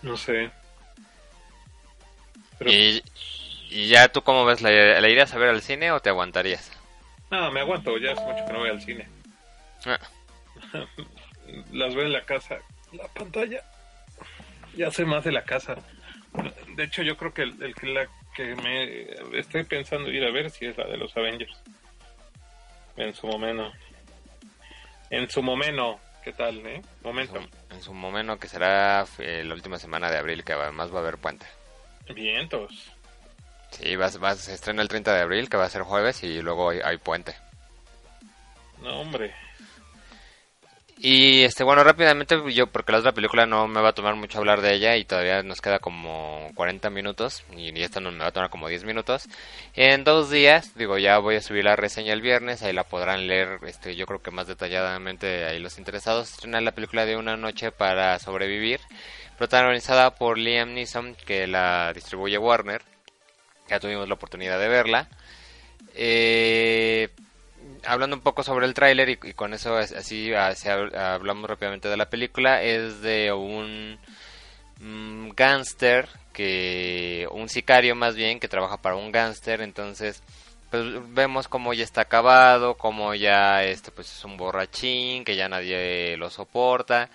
No 0.01 0.17
sé. 0.17 0.51
Y, 2.61 3.03
ya 3.87 4.09
tú 4.09 4.23
cómo 4.23 4.47
ves, 4.47 4.63
¿la, 4.63 4.71
irías 5.11 5.35
a 5.35 5.39
ver 5.39 5.51
al 5.51 5.61
cine 5.61 5.93
o 5.93 6.01
te 6.01 6.09
aguantarías? 6.09 6.73
No, 7.31 7.53
me 7.53 7.61
aguanto, 7.61 7.99
ya 7.99 8.13
hace 8.13 8.23
mucho 8.23 8.47
que 8.47 8.53
no 8.55 8.61
voy 8.61 8.71
al 8.71 8.81
cine. 8.81 9.07
Ah. 9.85 9.99
Las 11.71 11.95
veo 11.95 12.07
en 12.07 12.15
la 12.15 12.25
casa. 12.25 12.61
La 12.93 13.07
pantalla. 13.09 13.63
Ya 14.75 14.91
sé 14.91 15.05
más 15.05 15.23
de 15.23 15.33
la 15.33 15.45
casa. 15.45 15.77
De 16.77 16.85
hecho, 16.85 17.03
yo 17.03 17.19
creo 17.19 17.35
que 17.35 17.43
el, 17.43 17.63
el, 17.63 17.95
la 17.95 18.09
que 18.41 18.57
me 19.33 19.39
estoy 19.39 19.65
pensando 19.65 20.11
ir 20.11 20.25
a 20.25 20.31
ver 20.31 20.51
si 20.51 20.67
es 20.67 20.77
la 20.77 20.87
de 20.87 20.97
los 20.97 21.17
Avengers. 21.17 21.63
En 22.97 23.15
su 23.15 23.27
momento. 23.27 23.71
En 25.11 25.29
su 25.29 25.43
momento, 25.43 26.01
¿qué 26.25 26.33
tal, 26.33 26.65
eh? 26.67 26.83
Momento. 27.03 27.41
En 27.71 27.83
su, 27.83 27.93
momento, 27.93 28.39
que 28.39 28.49
será 28.49 29.05
eh, 29.19 29.43
la 29.45 29.55
última 29.55 29.79
semana 29.79 30.11
de 30.11 30.19
abril, 30.19 30.45
que 30.45 30.53
además 30.53 30.93
va 30.93 30.99
a 30.99 31.03
haber 31.03 31.19
puente. 31.19 31.47
Vientos. 32.15 32.93
Sí, 33.71 33.97
vas, 33.97 34.19
vas, 34.19 34.39
se 34.39 34.55
estrena 34.55 34.83
el 34.83 34.89
30 34.89 35.15
de 35.15 35.21
abril, 35.21 35.49
que 35.49 35.57
va 35.57 35.65
a 35.65 35.71
ser 35.71 35.83
jueves, 35.83 36.23
y 36.23 36.41
luego 36.41 36.71
hay 36.71 36.97
puente. 36.99 37.35
No, 38.83 39.01
hombre. 39.01 39.35
Y 41.03 41.45
este, 41.45 41.65
bueno, 41.65 41.83
rápidamente 41.83 42.37
yo, 42.53 42.67
porque 42.67 42.93
la 42.93 42.99
otra 42.99 43.13
película 43.13 43.47
no 43.47 43.67
me 43.67 43.81
va 43.81 43.89
a 43.89 43.95
tomar 43.95 44.17
mucho 44.17 44.37
hablar 44.37 44.61
de 44.61 44.75
ella 44.75 44.99
y 44.99 45.07
todavía 45.07 45.43
nos 45.43 45.63
queda 45.63 45.79
como 45.79 46.51
40 46.55 46.91
minutos 46.91 47.43
y 47.57 47.71
esta 47.81 48.01
no 48.01 48.13
me 48.13 48.19
va 48.19 48.27
a 48.27 48.33
tomar 48.33 48.51
como 48.51 48.69
10 48.69 48.85
minutos. 48.85 49.27
En 49.75 50.05
dos 50.05 50.29
días, 50.29 50.75
digo, 50.75 50.99
ya 50.99 51.17
voy 51.17 51.37
a 51.37 51.41
subir 51.41 51.65
la 51.65 51.75
reseña 51.75 52.13
el 52.13 52.21
viernes, 52.21 52.63
ahí 52.63 52.75
la 52.75 52.85
podrán 52.85 53.27
leer, 53.27 53.61
este, 53.67 53.97
yo 53.97 54.05
creo 54.05 54.21
que 54.21 54.31
más 54.31 54.47
detalladamente 54.47 55.47
ahí 55.47 55.59
los 55.59 55.79
interesados. 55.79 56.33
Estrena 56.33 56.61
la 56.61 56.73
película 56.73 57.07
de 57.07 57.17
Una 57.17 57.35
Noche 57.35 57.73
para 57.73 58.19
Sobrevivir, 58.19 58.81
protagonizada 59.39 60.15
por 60.17 60.37
Liam 60.37 60.75
Neeson, 60.75 61.15
que 61.15 61.47
la 61.47 61.95
distribuye 61.95 62.37
Warner. 62.37 62.83
Ya 63.71 63.81
tuvimos 63.81 64.07
la 64.07 64.17
oportunidad 64.17 64.61
de 64.61 64.69
verla. 64.69 65.09
Eh 65.95 66.60
hablando 67.91 68.17
un 68.17 68.23
poco 68.23 68.43
sobre 68.43 68.67
el 68.67 68.75
tráiler 68.75 69.09
y, 69.09 69.17
con 69.35 69.53
eso 69.53 69.77
así, 69.77 70.33
hablamos 70.33 71.51
rápidamente 71.51 71.89
de 71.89 71.97
la 71.97 72.09
película, 72.09 72.63
es 72.63 73.03
de 73.03 73.33
un 73.33 73.99
mm, 74.81 75.31
gángster 75.31 76.09
que 76.33 77.27
un 77.33 77.49
sicario 77.49 77.97
más 77.97 78.15
bien 78.15 78.39
que 78.41 78.49
trabaja 78.49 78.81
para 78.81 78.97
un 78.97 79.11
gángster, 79.11 79.61
entonces 79.61 80.23
pues 80.71 80.85
vemos 81.15 81.49
cómo 81.49 81.75
ya 81.75 81.83
está 81.83 82.03
acabado, 82.03 82.77
cómo 82.77 83.15
ya 83.15 83.65
este 83.65 83.91
pues 83.91 84.13
es 84.17 84.25
un 84.25 84.37
borrachín, 84.37 85.25
que 85.25 85.37
ya 85.37 85.49
nadie 85.49 86.17
lo 86.17 86.31
soporta. 86.31 87.11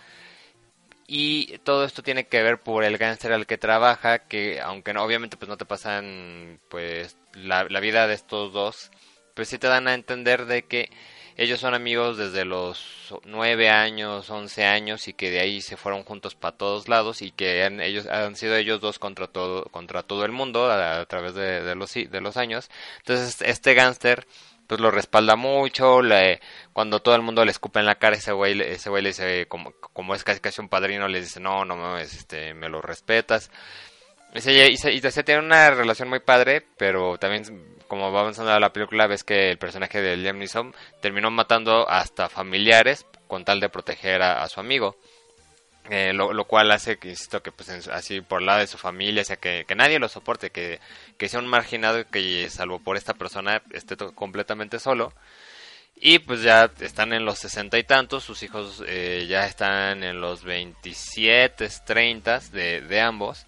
Y 1.07 1.59
todo 1.59 1.85
esto 1.85 2.01
tiene 2.03 2.25
que 2.27 2.41
ver 2.43 2.59
por 2.61 2.83
el 2.83 2.97
gángster 2.97 3.31
al 3.31 3.45
que 3.47 3.57
trabaja, 3.57 4.19
que 4.19 4.59
aunque 4.61 4.93
no, 4.93 5.03
obviamente 5.03 5.37
pues 5.37 5.47
no 5.47 5.57
te 5.57 5.65
pasan 5.65 6.59
pues 6.69 7.15
la 7.35 7.63
vida 7.79 8.07
de 8.07 8.15
estos 8.15 8.51
dos, 8.53 8.91
pues 9.35 9.49
sí 9.49 9.59
te 9.59 9.67
dan 9.67 9.87
a 9.87 9.93
entender 9.93 10.45
de 10.45 10.63
que 10.63 10.89
ellos 11.37 11.59
son 11.59 11.73
amigos 11.73 12.17
desde 12.17 12.45
los 12.45 13.13
nueve 13.25 13.69
años, 13.69 14.29
once 14.29 14.63
años 14.63 15.09
y 15.09 15.13
que 15.13 15.29
de 15.31 15.41
ahí 15.41 15.61
se 15.61 15.75
fueron 15.75 16.03
juntos 16.03 16.33
para 16.33 16.57
todos 16.57 16.87
lados 16.87 17.21
y 17.21 17.31
que 17.31 17.63
han, 17.63 17.81
ellos 17.81 18.07
han 18.07 18.37
sido 18.37 18.55
ellos 18.55 18.79
dos 18.79 18.99
contra 18.99 19.27
todo 19.27 19.65
contra 19.65 20.01
todo 20.03 20.23
el 20.25 20.31
mundo 20.31 20.71
a, 20.71 21.05
través 21.05 21.35
de, 21.35 21.75
los 21.75 21.93
de 21.93 22.21
los 22.21 22.37
años. 22.37 22.69
Entonces 22.99 23.41
este 23.41 23.73
gángster 23.73 24.25
pues 24.67 24.79
lo 24.81 24.89
respalda 24.91 25.35
mucho, 25.35 26.01
le, 26.01 26.41
cuando 26.73 27.01
todo 27.01 27.15
el 27.15 27.21
mundo 27.21 27.45
le 27.45 27.51
escupe 27.51 27.79
en 27.79 27.85
la 27.85 27.95
cara 27.95 28.15
ese 28.15 28.31
güey 28.31 28.59
ese 28.61 28.89
güey 28.89 29.03
le 29.03 29.09
dice 29.09 29.45
como, 29.47 29.73
como 29.93 30.15
es 30.15 30.23
casi 30.23 30.39
casi 30.39 30.61
un 30.61 30.69
padrino 30.69 31.07
le 31.07 31.21
dice 31.21 31.39
no 31.39 31.65
no 31.65 31.75
mames 31.75 32.15
este 32.15 32.53
me 32.55 32.69
lo 32.69 32.81
respetas 32.81 33.51
y 34.35 34.41
se, 34.41 34.91
y, 34.91 34.99
se, 34.99 35.23
tiene 35.23 35.39
una 35.39 35.71
relación 35.71 36.09
muy 36.09 36.19
padre, 36.19 36.61
pero 36.77 37.17
también 37.17 37.74
como 37.87 38.11
va 38.11 38.21
avanzando 38.21 38.57
la 38.59 38.73
película 38.73 39.07
ves 39.07 39.23
que 39.23 39.51
el 39.51 39.57
personaje 39.57 40.01
de 40.01 40.17
Liam 40.17 40.37
Neeson 40.37 40.73
terminó 41.01 41.31
matando 41.31 41.89
hasta 41.89 42.29
familiares 42.29 43.05
con 43.27 43.45
tal 43.45 43.59
de 43.59 43.69
proteger 43.69 44.21
a, 44.21 44.47
su 44.47 44.59
amigo. 44.59 44.95
Eh, 45.89 46.13
lo, 46.13 46.45
cual 46.45 46.71
hace 46.71 46.97
que, 46.97 47.09
insisto, 47.09 47.43
que 47.43 47.51
pues 47.51 47.69
así 47.89 48.21
por 48.21 48.41
lado 48.41 48.59
de 48.59 48.67
su 48.67 48.79
familia, 48.79 49.21
o 49.21 49.25
sea, 49.25 49.35
que, 49.35 49.65
que 49.67 49.75
nadie 49.75 49.99
lo 49.99 50.09
soporte, 50.09 50.49
que, 50.49 50.79
que 51.17 51.29
sea 51.29 51.39
un 51.39 51.45
marginado 51.45 52.09
que 52.09 52.49
salvo 52.49 52.79
por 52.79 52.97
esta 52.97 53.13
persona 53.13 53.61
esté 53.71 53.95
completamente 54.15 54.79
solo. 54.79 55.13
Y 55.95 56.19
pues 56.19 56.41
ya 56.41 56.71
están 56.81 57.13
en 57.13 57.23
los 57.23 57.39
sesenta 57.39 57.77
y 57.77 57.83
tantos, 57.83 58.23
sus 58.23 58.43
hijos 58.43 58.83
eh, 58.87 59.25
ya 59.29 59.45
están 59.45 60.03
en 60.03 60.19
los 60.19 60.43
27, 60.43 61.69
30 61.85 62.39
de, 62.51 62.81
de 62.81 63.01
ambos. 63.01 63.45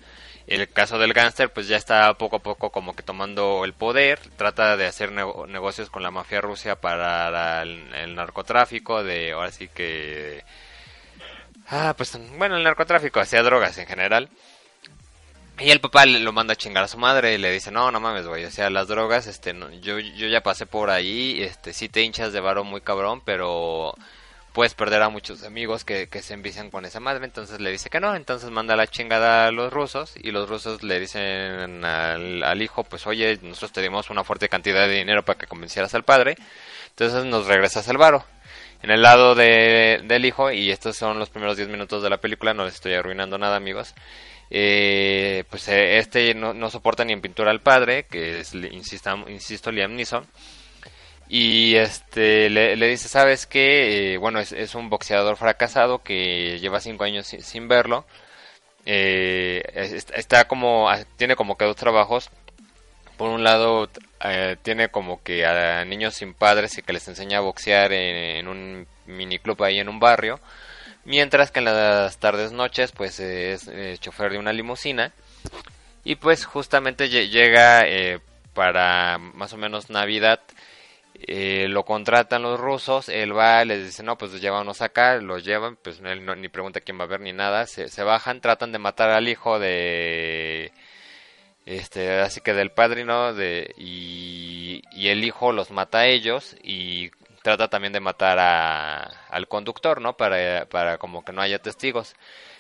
El 0.48 0.70
caso 0.70 0.98
del 0.98 1.12
gángster 1.12 1.52
pues 1.52 1.68
ya 1.68 1.76
está 1.76 2.14
poco 2.14 2.38
a 2.38 2.40
poco 2.40 2.70
como 2.70 2.96
que 2.96 3.04
tomando 3.04 3.66
el 3.66 3.74
poder, 3.74 4.20
trata 4.38 4.78
de 4.78 4.86
hacer 4.88 5.12
negocios 5.12 5.90
con 5.90 6.04
la 6.04 6.10
mafia 6.10 6.40
rusa 6.40 6.80
para 6.80 7.62
el, 7.64 8.16
narcotráfico, 8.16 9.04
de 9.04 9.34
ahora 9.34 9.52
sí 9.52 9.68
que... 9.68 10.46
Ah, 11.68 11.94
pues 11.98 12.18
bueno, 12.38 12.56
el 12.56 12.64
narcotráfico, 12.64 13.20
hacía 13.20 13.44
drogas 13.44 13.78
en 13.78 13.88
general. 13.88 14.30
Y 15.60 15.72
el 15.72 15.82
papá 15.82 16.06
lo 16.06 16.32
manda 16.32 16.54
a 16.54 16.56
chingar 16.56 16.86
a 16.86 16.88
su 16.88 16.98
madre 16.98 17.34
y 17.34 17.38
le 17.40 17.52
dice, 17.52 17.70
no, 17.72 17.92
no 17.92 18.00
mames, 18.00 18.26
güey, 18.26 18.46
o 18.46 18.52
sea, 18.52 18.70
las 18.70 18.88
drogas, 18.88 19.28
este, 19.28 19.54
yo, 19.82 20.00
yo 20.00 20.28
ya 20.28 20.42
pasé 20.42 20.66
por 20.66 20.92
ahí, 20.92 21.42
este, 21.42 21.74
sí 21.74 21.90
te 21.90 22.04
hinchas 22.04 22.32
de 22.32 22.40
varo 22.40 22.64
muy 22.64 22.80
cabrón, 22.80 23.22
pero 23.26 23.96
puedes 24.58 24.74
perder 24.74 25.04
a 25.04 25.10
muchos 25.10 25.44
amigos 25.44 25.86
que, 25.86 26.08
que 26.08 26.24
se 26.24 26.34
envician 26.34 26.72
con 26.72 26.84
esa 26.84 27.00
madre, 27.00 27.24
entonces 27.26 27.62
le 27.62 27.70
dice 27.70 27.92
que 27.92 28.00
no, 28.00 28.16
entonces 28.16 28.50
manda 28.50 28.76
la 28.76 28.88
chingada 28.88 29.46
a 29.46 29.52
los 29.52 29.72
rusos 29.72 30.16
y 30.20 30.32
los 30.32 30.50
rusos 30.50 30.82
le 30.82 31.00
dicen 31.00 31.86
al, 31.86 32.42
al 32.42 32.62
hijo, 32.64 32.84
pues 32.84 33.06
oye, 33.06 33.38
nosotros 33.44 33.72
te 33.72 33.84
dimos 33.84 34.10
una 34.10 34.24
fuerte 34.24 34.50
cantidad 34.50 34.88
de 34.88 34.96
dinero 34.96 35.24
para 35.24 35.38
que 35.38 35.46
convencieras 35.46 35.94
al 35.94 36.06
padre, 36.06 36.38
entonces 36.90 37.24
nos 37.26 37.46
regresas 37.46 37.88
el 37.88 38.00
varo. 38.00 38.26
En 38.82 38.90
el 38.90 39.04
lado 39.04 39.36
de, 39.36 40.02
del 40.06 40.26
hijo, 40.26 40.52
y 40.52 40.72
estos 40.72 40.98
son 40.98 41.20
los 41.20 41.30
primeros 41.30 41.56
10 41.56 41.70
minutos 41.70 42.02
de 42.02 42.10
la 42.10 42.18
película, 42.18 42.56
no 42.56 42.66
les 42.66 42.74
estoy 42.74 42.96
arruinando 42.96 43.38
nada 43.38 43.58
amigos, 43.58 43.94
eh, 44.50 45.44
pues 45.52 45.68
eh, 45.68 46.00
este 46.00 46.34
no, 46.34 46.70
soporta 46.72 47.06
ni 47.06 47.14
en 47.14 47.22
pintura 47.22 47.52
al 47.52 47.62
padre, 47.62 48.08
que 48.10 48.40
es, 48.40 48.56
insista, 48.56 49.16
insisto, 49.28 49.72
Liam 49.72 49.94
Neeson, 49.94 50.26
y 51.30 51.76
este 51.76 52.50
le, 52.50 52.76
dice, 52.88 53.08
¿sabes 53.10 53.46
qué? 53.46 54.14
Eh, 54.14 54.18
bueno, 54.18 54.40
es, 54.40 54.76
un 54.76 54.90
boxeador 54.90 55.38
fracasado 55.38 56.00
que 56.00 56.60
lleva 56.60 56.80
cinco 56.80 57.04
años 57.04 57.28
sin, 57.28 57.68
verlo, 57.68 58.06
eh, 58.86 59.62
está 60.14 60.48
como, 60.48 60.90
tiene 61.18 61.36
como 61.36 61.58
que 61.58 61.66
dos 61.66 61.76
trabajos, 61.76 62.30
por 63.18 63.30
un 63.30 63.44
lado 63.44 63.90
eh, 64.24 64.56
tiene 64.62 64.90
como 64.90 65.22
que 65.24 65.46
a 65.46 65.84
niños 65.86 66.16
sin 66.16 66.34
padres 66.34 66.78
y 66.78 66.84
que 66.84 66.94
les 66.94 67.08
enseña 67.08 67.40
a 67.40 67.42
boxear 67.42 67.92
en, 67.92 68.16
en 68.38 68.48
un 68.48 68.88
miniclub 69.08 69.62
ahí 69.64 69.80
en 69.80 69.90
un 69.90 70.00
barrio, 70.00 70.40
mientras 71.06 71.52
que 71.52 71.60
en 71.60 71.66
las 71.66 72.18
tardes 72.18 72.52
noches 72.52 72.92
pues 72.92 73.20
es 73.20 73.68
eh, 73.68 73.98
chofer 74.00 74.32
de 74.32 74.38
una 74.38 74.54
limusina. 74.54 75.12
Y 76.04 76.16
pues 76.16 76.46
justamente 76.46 77.10
llega 77.10 77.82
eh, 77.86 78.20
para 78.54 79.18
más 79.18 79.52
o 79.54 79.58
menos 79.58 79.90
Navidad 79.90 80.40
eh, 81.22 81.68
lo 81.70 81.84
contratan 81.84 82.44
los 82.44 82.60
rusos, 82.60 83.10
él 83.10 83.36
va, 83.36 83.66
les 83.66 83.86
dice, 83.86 84.04
no, 84.04 84.18
pues 84.18 84.40
llévanos 84.40 84.82
acá, 84.82 85.16
lo 85.18 85.40
llevan, 85.40 85.76
pues 85.78 86.00
él 86.04 86.26
no, 86.26 86.36
ni 86.36 86.48
pregunta 86.48 86.82
quién 86.82 87.00
va 87.00 87.06
a 87.06 87.08
ver 87.08 87.22
ni 87.22 87.34
nada, 87.34 87.66
se, 87.66 88.04
bajan, 88.04 88.42
tratan 88.42 88.72
de 88.72 88.80
matar 88.80 89.10
al 89.10 89.28
hijo 89.28 89.58
de, 89.60 90.72
este, 91.66 92.20
así 92.20 92.42
que 92.42 92.54
del 92.54 92.72
padrino, 92.72 93.34
de, 93.34 93.74
y, 93.78 94.82
el 95.08 95.24
hijo 95.24 95.52
los 95.52 95.72
mata 95.72 96.00
a 96.00 96.08
ellos, 96.08 96.56
y 96.64 97.10
trata 97.44 97.70
también 97.70 97.94
de 97.94 98.00
matar 98.00 98.40
a, 98.40 99.04
al 99.30 99.48
conductor, 99.48 100.02
¿no? 100.02 100.18
Para, 100.18 100.66
para 100.66 100.98
como 100.98 101.24
que 101.24 101.32
no 101.34 101.42
haya 101.42 101.60
testigos. 101.60 102.16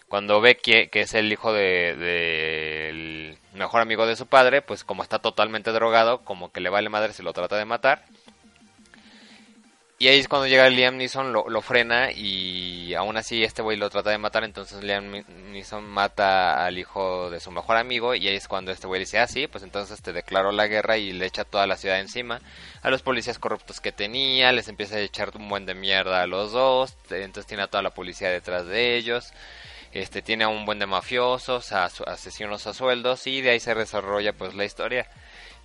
Cuando 0.07 0.39
ve 0.41 0.57
que, 0.57 0.89
que 0.89 1.01
es 1.01 1.13
el 1.13 1.31
hijo 1.31 1.51
de, 1.51 1.95
de 1.95 3.37
mejor 3.53 3.81
amigo 3.81 4.07
de 4.07 4.15
su 4.15 4.27
padre, 4.27 4.61
pues 4.61 4.83
como 4.85 5.03
está 5.03 5.19
totalmente 5.19 5.71
drogado, 5.71 6.23
como 6.23 6.51
que 6.51 6.61
le 6.61 6.69
vale 6.69 6.89
madre 6.89 7.13
si 7.13 7.23
lo 7.23 7.33
trata 7.33 7.57
de 7.57 7.65
matar. 7.65 8.05
Y 9.99 10.09
ahí 10.09 10.19
es 10.19 10.27
cuando 10.27 10.45
llega 10.45 10.69
Liam 10.69 10.97
Neeson, 10.97 11.33
lo, 11.33 11.49
lo 11.49 11.59
frena 11.63 12.11
y 12.11 12.93
aún 12.93 13.17
así 13.17 13.43
este 13.43 13.63
güey 13.63 13.77
lo 13.77 13.89
trata 13.89 14.11
de 14.11 14.19
matar, 14.19 14.43
entonces 14.43 14.83
Liam 14.83 15.25
Neeson 15.51 15.83
mata 15.85 16.63
al 16.67 16.77
hijo 16.77 17.31
de 17.31 17.39
su 17.39 17.49
mejor 17.49 17.77
amigo 17.77 18.13
y 18.13 18.27
ahí 18.27 18.35
es 18.35 18.47
cuando 18.47 18.71
este 18.71 18.85
güey 18.85 18.99
dice, 18.99 19.17
ah, 19.17 19.25
sí, 19.25 19.47
pues 19.47 19.63
entonces 19.63 20.03
te 20.03 20.13
declaró 20.13 20.51
la 20.51 20.67
guerra 20.67 20.97
y 20.97 21.13
le 21.13 21.25
echa 21.25 21.45
toda 21.45 21.65
la 21.65 21.77
ciudad 21.77 21.99
encima 21.99 22.41
a 22.83 22.91
los 22.91 23.01
policías 23.01 23.39
corruptos 23.39 23.81
que 23.81 23.91
tenía, 23.91 24.51
les 24.51 24.67
empieza 24.67 24.97
a 24.97 24.99
echar 24.99 25.31
un 25.35 25.49
buen 25.49 25.65
de 25.65 25.73
mierda 25.73 26.21
a 26.21 26.27
los 26.27 26.51
dos, 26.51 26.95
entonces 27.09 27.47
tiene 27.47 27.63
a 27.63 27.67
toda 27.67 27.81
la 27.81 27.95
policía 27.95 28.29
detrás 28.29 28.67
de 28.67 28.97
ellos, 28.97 29.33
este 29.93 30.21
tiene 30.21 30.43
a 30.43 30.47
un 30.47 30.63
buen 30.67 30.77
de 30.77 30.85
mafiosos, 30.85 31.71
a, 31.71 31.85
a 31.85 31.87
asesinos 32.05 32.67
a 32.67 32.75
sueldos 32.75 33.25
y 33.25 33.41
de 33.41 33.49
ahí 33.49 33.59
se 33.59 33.73
desarrolla 33.73 34.33
pues 34.33 34.53
la 34.53 34.63
historia 34.63 35.07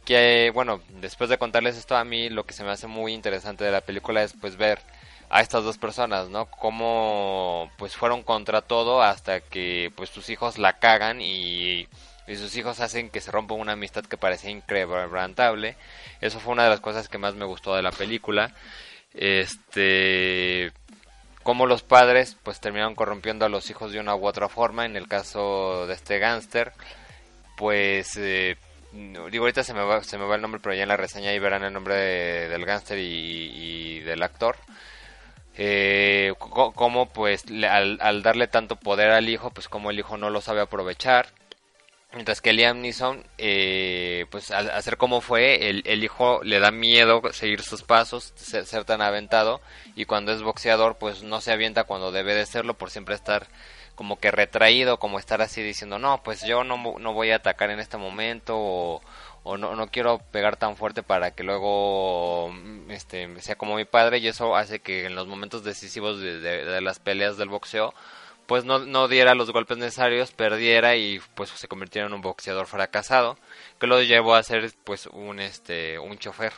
que 0.04 0.50
bueno, 0.52 0.80
después 1.00 1.30
de 1.30 1.38
contarles 1.38 1.76
esto 1.76 1.96
a 1.96 2.04
mí 2.04 2.28
lo 2.28 2.44
que 2.44 2.54
se 2.54 2.64
me 2.64 2.70
hace 2.70 2.86
muy 2.86 3.12
interesante 3.12 3.64
de 3.64 3.70
la 3.70 3.80
película 3.80 4.22
es 4.22 4.34
pues 4.40 4.56
ver 4.56 4.80
a 5.30 5.40
estas 5.40 5.64
dos 5.64 5.78
personas, 5.78 6.28
¿no? 6.28 6.46
Cómo 6.46 7.70
pues 7.78 7.96
fueron 7.96 8.22
contra 8.22 8.60
todo 8.62 9.02
hasta 9.02 9.40
que 9.40 9.90
pues 9.96 10.10
sus 10.10 10.28
hijos 10.28 10.58
la 10.58 10.78
cagan 10.78 11.20
y, 11.22 11.88
y 12.26 12.36
sus 12.36 12.54
hijos 12.56 12.80
hacen 12.80 13.10
que 13.10 13.20
se 13.20 13.30
rompa 13.30 13.54
una 13.54 13.72
amistad 13.72 14.04
que 14.04 14.18
parecía 14.18 14.50
increbrantable. 14.50 15.76
Eso 16.20 16.38
fue 16.38 16.52
una 16.52 16.64
de 16.64 16.70
las 16.70 16.80
cosas 16.80 17.08
que 17.08 17.18
más 17.18 17.34
me 17.34 17.46
gustó 17.46 17.74
de 17.74 17.82
la 17.82 17.92
película. 17.92 18.54
Este 19.14 20.72
cómo 21.42 21.66
los 21.66 21.82
padres 21.82 22.36
pues 22.42 22.60
terminaron 22.60 22.94
corrompiendo 22.94 23.44
a 23.44 23.48
los 23.48 23.68
hijos 23.70 23.92
de 23.92 24.00
una 24.00 24.14
u 24.14 24.26
otra 24.26 24.48
forma, 24.48 24.84
en 24.84 24.96
el 24.96 25.08
caso 25.08 25.86
de 25.86 25.94
este 25.94 26.18
gángster, 26.18 26.72
pues 27.56 28.16
eh, 28.16 28.56
digo 28.92 29.44
ahorita 29.44 29.64
se 29.64 29.74
me 29.74 29.82
va 29.82 30.02
se 30.04 30.18
me 30.18 30.26
va 30.26 30.36
el 30.36 30.42
nombre 30.42 30.60
pero 30.62 30.74
ya 30.74 30.82
en 30.82 30.88
la 30.88 30.96
reseña 30.96 31.30
ahí 31.30 31.38
verán 31.38 31.64
el 31.64 31.72
nombre 31.72 31.94
de, 31.94 32.48
del 32.48 32.64
gángster 32.64 32.98
y, 32.98 34.00
del 34.00 34.22
actor. 34.22 34.56
Eh, 35.54 36.32
como 36.38 37.10
pues 37.10 37.44
al, 37.68 38.22
darle 38.22 38.48
tanto 38.48 38.76
poder 38.76 39.10
al 39.10 39.28
hijo 39.28 39.50
pues 39.50 39.68
como 39.68 39.90
el 39.90 39.98
hijo 39.98 40.16
no 40.16 40.30
lo 40.30 40.40
sabe 40.40 40.60
aprovechar. 40.60 41.28
Mientras 42.14 42.42
que 42.42 42.52
Liam 42.52 42.82
Neeson 42.82 43.24
eh, 43.38 44.26
pues 44.30 44.50
al 44.50 44.70
hacer 44.70 44.98
como 44.98 45.22
fue 45.22 45.70
el, 45.70 45.82
el, 45.86 46.04
hijo 46.04 46.42
le 46.44 46.60
da 46.60 46.70
miedo 46.70 47.22
seguir 47.32 47.62
sus 47.62 47.82
pasos 47.82 48.32
ser 48.36 48.84
tan 48.84 49.00
aventado. 49.00 49.60
Y 49.96 50.04
cuando 50.04 50.32
es 50.32 50.42
boxeador 50.42 50.98
pues 50.98 51.22
no 51.22 51.40
se 51.40 51.52
avienta 51.52 51.84
cuando 51.84 52.12
debe 52.12 52.34
de 52.34 52.44
serlo 52.46 52.74
por 52.74 52.90
siempre 52.90 53.14
estar 53.14 53.48
como 53.94 54.18
que 54.18 54.30
retraído, 54.30 54.98
como 54.98 55.18
estar 55.18 55.42
así 55.42 55.62
diciendo, 55.62 55.98
no, 55.98 56.22
pues 56.22 56.42
yo 56.42 56.64
no, 56.64 56.98
no 56.98 57.12
voy 57.12 57.30
a 57.30 57.36
atacar 57.36 57.70
en 57.70 57.80
este 57.80 57.96
momento 57.96 58.56
o, 59.44 59.56
no, 59.56 59.74
no 59.74 59.88
quiero 59.88 60.18
pegar 60.30 60.56
tan 60.56 60.76
fuerte 60.76 61.02
para 61.02 61.32
que 61.32 61.42
luego 61.42 62.52
este, 62.88 63.40
sea 63.40 63.56
como 63.56 63.76
mi 63.76 63.84
padre 63.84 64.18
y 64.18 64.28
eso 64.28 64.56
hace 64.56 64.80
que 64.80 65.06
en 65.06 65.14
los 65.14 65.26
momentos 65.26 65.64
decisivos 65.64 66.20
de, 66.20 66.38
de, 66.38 66.64
de 66.64 66.80
las 66.80 66.98
peleas 67.00 67.36
del 67.36 67.48
boxeo 67.48 67.92
pues 68.46 68.64
no, 68.64 68.80
no 68.80 69.08
diera 69.08 69.34
los 69.34 69.50
golpes 69.50 69.78
necesarios, 69.78 70.32
perdiera 70.32 70.96
y 70.96 71.20
pues 71.34 71.50
se 71.50 71.68
convirtiera 71.68 72.06
en 72.06 72.14
un 72.14 72.20
boxeador 72.20 72.66
fracasado 72.66 73.38
que 73.78 73.86
lo 73.86 74.02
llevó 74.02 74.34
a 74.34 74.42
ser 74.42 74.72
pues 74.84 75.06
un 75.06 75.40
este 75.40 75.98
un 75.98 76.18
chofer 76.18 76.52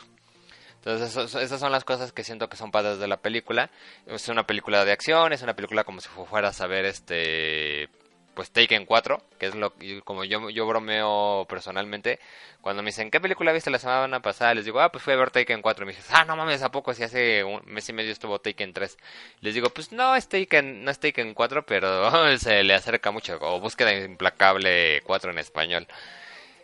entonces, 0.85 1.17
eso, 1.17 1.39
esas 1.39 1.59
son 1.59 1.71
las 1.71 1.83
cosas 1.83 2.11
que 2.11 2.23
siento 2.23 2.47
que 2.47 2.57
son 2.57 2.69
padres 2.69 2.99
de 2.99 3.07
la 3.07 3.17
película. 3.17 3.71
Es 4.05 4.29
una 4.29 4.45
película 4.45 4.85
de 4.85 4.91
acción, 4.91 5.33
es 5.33 5.41
una 5.41 5.55
película 5.55 5.83
como 5.83 5.99
si 5.99 6.09
fueras 6.09 6.61
a 6.61 6.67
ver 6.67 6.85
este 6.85 7.89
pues 8.35 8.51
Taken 8.51 8.85
4, 8.85 9.23
que 9.39 9.47
es 9.47 9.55
lo 9.55 9.73
como 10.03 10.25
yo 10.25 10.49
yo 10.51 10.67
bromeo 10.67 11.45
personalmente 11.49 12.19
cuando 12.61 12.83
me 12.83 12.87
dicen, 12.87 13.09
"¿Qué 13.09 13.19
película 13.19 13.51
viste 13.51 13.71
la 13.71 13.79
semana 13.79 14.21
pasada?" 14.21 14.53
les 14.53 14.65
digo, 14.65 14.79
"Ah, 14.79 14.91
pues 14.91 15.03
fui 15.03 15.13
a 15.13 15.15
ver 15.15 15.31
Taken 15.31 15.61
4." 15.63 15.85
Y 15.85 15.87
me 15.87 15.93
dicen, 15.93 16.15
"Ah, 16.15 16.25
no 16.25 16.35
mames, 16.35 16.61
a 16.61 16.69
poco 16.71 16.93
si 16.93 17.01
hace 17.03 17.43
un 17.43 17.61
mes 17.65 17.89
y 17.89 17.93
medio 17.93 18.11
estuvo 18.11 18.39
Taken 18.39 18.73
3." 18.73 18.97
Les 19.41 19.55
digo, 19.55 19.69
"Pues 19.71 19.91
no 19.91 20.15
es 20.15 20.27
Taken, 20.29 20.83
no 20.83 20.91
es 20.91 20.99
Taken 20.99 21.33
4, 21.33 21.65
pero 21.65 22.11
se 22.37 22.63
le 22.63 22.73
acerca 22.75 23.11
mucho 23.11 23.37
o 23.41 23.59
Búsqueda 23.59 23.93
implacable 23.93 25.01
4 25.05 25.31
en 25.31 25.39
español." 25.39 25.87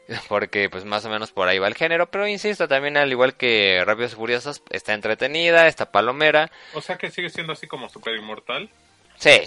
porque 0.28 0.70
pues 0.70 0.86
más 0.86 1.06
o 1.06 1.10
menos 1.10 1.32
por 1.32 1.48
ahí 1.48 1.60
va 1.60 1.68
el 1.68 1.76
género, 1.76 2.10
pero 2.10 2.28
insisto, 2.28 2.68
también 2.68 2.98
al 2.98 3.12
igual 3.12 3.36
que 3.36 3.84
Rápidos 3.86 4.14
y 4.14 4.16
Furiosos, 4.16 4.62
está 4.70 4.94
entretenida, 4.94 5.68
está 5.68 5.92
palomera. 5.92 6.52
O 6.74 6.82
sea 6.82 6.98
que 6.98 7.12
sigue 7.12 7.30
siendo 7.30 7.54
así 7.54 7.68
como 7.68 7.90
super 7.90 8.16
inmortal. 8.16 8.70
Sí. 9.18 9.42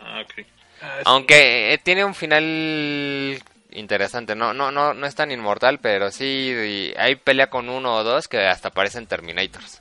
Ah, 0.00 0.22
ok. 0.22 0.46
Ah, 0.82 0.98
Aunque 1.04 1.72
eh, 1.72 1.78
tiene 1.78 2.04
un 2.04 2.14
final 2.14 3.42
interesante, 3.70 4.34
no, 4.34 4.52
no, 4.52 4.70
no, 4.70 4.94
no 4.94 5.06
es 5.06 5.14
tan 5.14 5.30
inmortal, 5.30 5.78
pero 5.78 6.10
sí 6.10 6.92
hay 6.96 7.16
pelea 7.16 7.48
con 7.48 7.68
uno 7.68 7.96
o 7.96 8.04
dos 8.04 8.28
que 8.28 8.46
hasta 8.46 8.70
parecen 8.70 9.06
Terminators. 9.06 9.80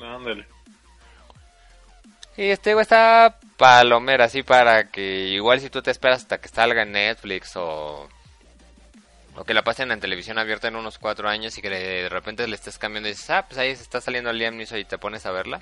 Ándale. 0.00 0.46
Y 2.36 2.44
este 2.50 2.78
está 2.80 3.36
palomera, 3.56 4.24
así 4.24 4.42
para 4.42 4.90
que 4.90 5.28
igual 5.28 5.60
si 5.60 5.68
tú 5.70 5.82
te 5.82 5.90
esperas 5.90 6.22
hasta 6.22 6.40
que 6.40 6.48
salga 6.48 6.82
en 6.82 6.92
Netflix 6.92 7.52
o 7.56 8.08
o 9.36 9.44
que 9.44 9.54
la 9.54 9.62
pasen 9.62 9.90
en 9.92 10.00
televisión 10.00 10.38
abierta 10.38 10.68
en 10.68 10.76
unos 10.76 10.98
cuatro 10.98 11.28
años 11.28 11.56
y 11.56 11.62
que 11.62 11.70
de 11.70 12.08
repente 12.08 12.46
le 12.46 12.54
estés 12.54 12.78
cambiando 12.78 13.08
y 13.08 13.12
dices, 13.12 13.30
ah, 13.30 13.46
pues 13.48 13.58
ahí 13.58 13.74
se 13.74 13.82
está 13.82 14.00
saliendo 14.00 14.32
Liam 14.32 14.56
Neeson 14.56 14.78
y 14.78 14.84
te 14.84 14.98
pones 14.98 15.24
a 15.26 15.32
verla. 15.32 15.60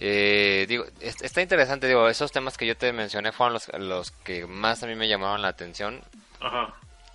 Eh, 0.00 0.64
digo, 0.68 0.84
está 1.00 1.42
interesante, 1.42 1.86
digo, 1.86 2.08
esos 2.08 2.32
temas 2.32 2.56
que 2.56 2.66
yo 2.66 2.76
te 2.76 2.92
mencioné 2.92 3.30
fueron 3.30 3.54
los, 3.54 3.68
los 3.78 4.10
que 4.10 4.46
más 4.46 4.82
a 4.82 4.86
mí 4.86 4.94
me 4.94 5.08
llamaron 5.08 5.42
la 5.42 5.48
atención. 5.48 6.00
Ajá. 6.40 6.74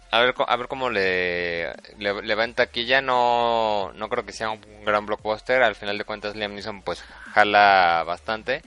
A 0.09 0.21
ver, 0.21 0.33
a 0.37 0.55
ver 0.55 0.67
cómo 0.69 0.89
le, 0.89 1.73
le, 1.97 2.21
le 2.21 2.35
va 2.35 2.45
en 2.45 2.53
taquilla, 2.53 3.01
no, 3.01 3.91
no 3.93 4.07
creo 4.07 4.25
que 4.25 4.31
sea 4.31 4.51
un 4.51 4.61
gran 4.85 5.05
blockbuster, 5.05 5.61
al 5.63 5.75
final 5.75 5.97
de 5.97 6.05
cuentas 6.05 6.35
Liam 6.35 6.53
Neeson 6.53 6.81
pues 6.81 7.03
jala 7.33 8.03
bastante. 8.05 8.61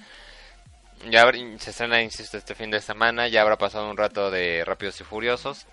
Ya 1.09 1.25
se 1.59 1.71
estrena, 1.71 2.03
insisto, 2.03 2.37
este 2.37 2.55
fin 2.55 2.71
de 2.71 2.83
semana, 2.83 3.29
ya 3.29 3.41
habrá 3.41 3.57
pasado 3.57 3.89
un 3.89 3.97
rato 3.97 4.31
de 4.31 4.65
Rápidos 4.67 5.01
y 5.01 5.05
Furiosos. 5.05 5.67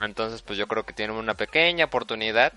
Entonces, 0.00 0.42
pues 0.42 0.58
yo 0.58 0.66
creo 0.68 0.84
que 0.84 0.92
tienen 0.92 1.16
una 1.16 1.34
pequeña 1.34 1.86
oportunidad 1.86 2.52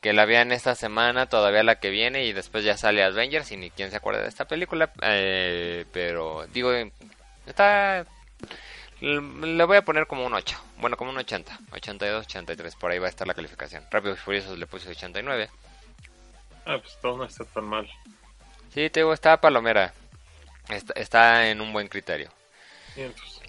que 0.00 0.12
la 0.12 0.24
vean 0.24 0.50
esta 0.52 0.74
semana, 0.74 1.26
todavía 1.26 1.62
la 1.62 1.78
que 1.78 1.90
viene 1.90 2.24
y 2.24 2.32
después 2.32 2.64
ya 2.64 2.76
sale 2.76 3.04
Avengers 3.04 3.52
y 3.52 3.56
ni 3.56 3.70
quien 3.70 3.90
se 3.90 3.96
acuerda 3.96 4.22
de 4.22 4.28
esta 4.28 4.46
película. 4.46 4.90
Eh, 5.02 5.84
pero 5.92 6.46
digo, 6.52 6.72
está... 7.46 8.06
Le 9.00 9.64
voy 9.64 9.78
a 9.78 9.84
poner 9.84 10.06
como 10.06 10.26
un 10.26 10.34
8, 10.34 10.62
bueno, 10.78 10.98
como 10.98 11.10
un 11.10 11.16
80, 11.16 11.58
82, 11.72 12.26
83, 12.26 12.76
por 12.76 12.90
ahí 12.90 12.98
va 12.98 13.06
a 13.06 13.10
estar 13.10 13.26
la 13.26 13.32
calificación. 13.32 13.82
Rápido 13.90 14.12
y 14.12 14.16
Furiosos 14.16 14.58
le 14.58 14.66
puse 14.66 14.90
89. 14.90 15.48
Ah, 16.66 16.76
pues 16.78 16.98
todo 17.00 17.16
no 17.16 17.24
está 17.24 17.44
tan 17.46 17.64
mal. 17.64 17.88
Sí, 18.74 18.90
te 18.90 19.00
digo, 19.00 19.14
está 19.14 19.40
palomera. 19.40 19.94
está, 20.68 20.92
está 20.96 21.48
en 21.48 21.62
un 21.62 21.72
buen 21.72 21.88
criterio. 21.88 22.30
Y 22.94 23.00
entonces, 23.02 23.39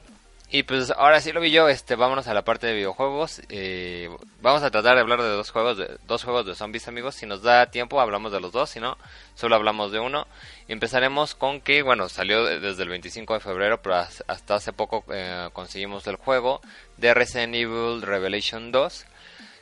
Y 0.54 0.64
pues 0.64 0.92
ahora 0.92 1.22
sí 1.22 1.32
lo 1.32 1.40
vi 1.40 1.50
yo, 1.50 1.70
este, 1.70 1.96
vámonos 1.96 2.28
a 2.28 2.34
la 2.34 2.42
parte 2.44 2.68
de 2.68 2.74
videojuegos. 2.74 3.42
Eh, 3.48 4.10
vamos 4.42 4.64
a 4.64 4.70
tratar 4.70 4.96
de 4.96 5.02
hablar 5.02 5.22
de 5.22 5.30
dos 5.30 5.50
juegos 5.50 5.78
de 5.78 5.98
dos 6.08 6.26
juegos 6.26 6.46
de 6.46 6.56
zombies, 6.56 6.90
amigos. 6.90 7.16
Si 7.16 7.26
nos 7.26 7.42
da 7.42 7.72
tiempo, 7.72 8.02
hablamos 8.02 8.34
de 8.34 8.42
los 8.42 8.52
dos. 8.52 8.70
Si 8.70 8.82
no, 8.82 8.98
solo 9.34 9.56
hablamos 9.56 9.94
de 9.94 10.00
uno. 10.00 10.28
Empezaremos 10.68 11.36
con 11.36 11.62
que, 11.62 11.84
bueno, 11.84 12.10
salió 12.10 12.44
de- 12.44 12.60
desde 12.60 12.84
el 12.84 12.90
25 12.90 13.34
de 13.36 13.40
febrero, 13.40 13.82
pero 13.82 13.96
has- 13.96 14.26
hasta 14.28 14.56
hace 14.56 14.74
poco 14.74 15.06
eh, 15.14 15.48
conseguimos 15.54 16.06
el 16.08 16.18
juego 16.18 16.60
de 16.98 17.14
Resident 17.14 17.56
Evil 17.56 18.02
Revelation 18.02 18.74
2. 18.74 19.06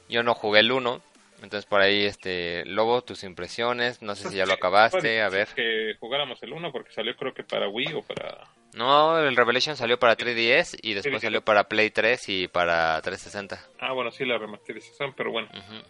Yo 0.09 0.23
no 0.23 0.33
jugué 0.33 0.61
el 0.61 0.71
1. 0.71 1.03
Entonces 1.43 1.65
por 1.69 1.81
ahí, 1.81 2.03
este, 2.03 2.65
Lobo, 2.65 3.03
tus 3.03 3.23
impresiones, 3.23 4.01
no 4.01 4.15
sé 4.15 4.27
si 4.29 4.37
ya 4.37 4.45
lo 4.47 4.53
acabaste, 4.53 5.21
a 5.21 5.29
ver. 5.29 5.47
Que 5.55 5.93
jugáramos 5.99 6.41
el 6.41 6.51
1 6.51 6.71
porque 6.71 6.91
salió 6.91 7.15
creo 7.15 7.33
que 7.33 7.43
para 7.43 7.69
Wii 7.69 7.93
o 7.93 8.01
para... 8.01 8.39
No, 8.73 9.17
el 9.19 9.35
Revelation 9.35 9.75
salió 9.75 9.97
para 9.97 10.15
3DS 10.15 10.77
y 10.81 10.93
después 10.93 11.15
3DS. 11.15 11.25
salió 11.25 11.41
para 11.43 11.63
Play 11.65 11.89
3 11.89 12.29
y 12.29 12.47
para 12.47 13.01
360. 13.01 13.59
Ah, 13.79 13.93
bueno, 13.93 14.11
sí, 14.11 14.25
la 14.25 14.37
remasterización, 14.37 15.13
pero 15.17 15.31
bueno. 15.31 15.49
Ujú. 15.51 15.81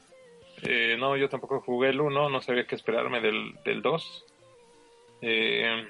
Eh, 0.63 0.95
no, 0.97 1.15
yo 1.17 1.29
tampoco 1.29 1.61
jugué 1.61 1.89
el 1.89 2.01
1, 2.01 2.29
no 2.29 2.41
sabía 2.41 2.65
qué 2.65 2.75
esperarme 2.75 3.21
del, 3.21 3.53
del 3.63 3.81
2. 3.81 4.25
Eh, 5.21 5.87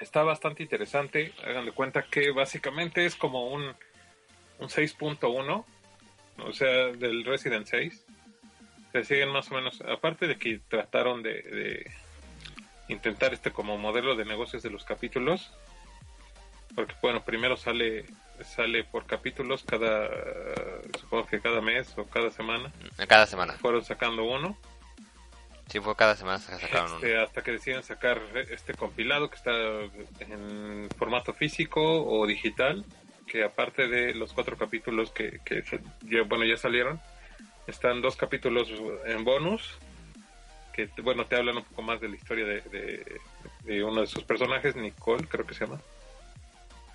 está 0.00 0.22
bastante 0.22 0.62
interesante. 0.62 1.32
Hagan 1.44 1.64
de 1.66 1.72
cuenta 1.72 2.02
que 2.10 2.30
básicamente 2.32 3.04
es 3.04 3.14
como 3.16 3.48
un, 3.48 3.62
un 4.58 4.68
6.1, 4.68 5.64
o 6.38 6.52
sea, 6.52 6.68
del 6.92 7.24
Resident 7.24 7.66
6. 7.66 8.06
Se 8.92 9.04
siguen 9.04 9.30
más 9.30 9.50
o 9.50 9.54
menos, 9.54 9.80
aparte 9.82 10.26
de 10.26 10.36
que 10.38 10.60
trataron 10.68 11.22
de, 11.22 11.42
de 11.42 11.90
intentar 12.92 13.32
este 13.34 13.50
como 13.50 13.76
modelo 13.78 14.14
de 14.14 14.24
negocios 14.24 14.62
de 14.62 14.70
los 14.70 14.84
capítulos, 14.84 15.52
porque 16.74 16.94
bueno, 17.02 17.22
primero 17.24 17.56
sale 17.56 18.06
sale 18.44 18.82
por 18.84 19.06
capítulos 19.06 19.62
cada, 19.64 20.08
supongo 20.98 21.26
que 21.26 21.40
cada 21.40 21.60
mes 21.60 21.96
o 21.96 22.04
cada 22.06 22.30
semana 22.30 22.72
Cada 23.06 23.26
semana. 23.26 23.52
fueron 23.54 23.84
sacando 23.84 24.24
uno 24.24 24.56
Sí, 25.68 25.80
fue 25.80 25.94
cada 25.94 26.16
semana 26.16 26.38
se 26.38 26.58
sacaron 26.58 26.92
este, 26.94 27.12
uno. 27.14 27.22
hasta 27.22 27.42
que 27.42 27.52
deciden 27.52 27.82
sacar 27.82 28.20
este 28.50 28.74
compilado 28.74 29.30
que 29.30 29.36
está 29.36 29.52
en 30.20 30.88
formato 30.98 31.32
físico 31.34 31.80
o 32.04 32.26
digital 32.26 32.84
que 33.26 33.44
aparte 33.44 33.86
de 33.86 34.12
los 34.14 34.32
cuatro 34.32 34.58
capítulos 34.58 35.12
que, 35.12 35.40
que 35.44 35.62
bueno 36.22 36.44
ya 36.44 36.56
salieron 36.56 37.00
están 37.66 38.02
dos 38.02 38.16
capítulos 38.16 38.68
en 39.06 39.22
bonus 39.24 39.78
que 40.72 40.88
bueno 41.02 41.24
te 41.26 41.36
hablan 41.36 41.56
un 41.58 41.64
poco 41.64 41.82
más 41.82 42.00
de 42.00 42.08
la 42.08 42.16
historia 42.16 42.44
de, 42.46 42.60
de, 42.62 43.20
de 43.64 43.84
uno 43.84 44.00
de 44.00 44.06
sus 44.06 44.24
personajes 44.24 44.74
Nicole 44.76 45.26
creo 45.28 45.46
que 45.46 45.54
se 45.54 45.66
llama. 45.66 45.80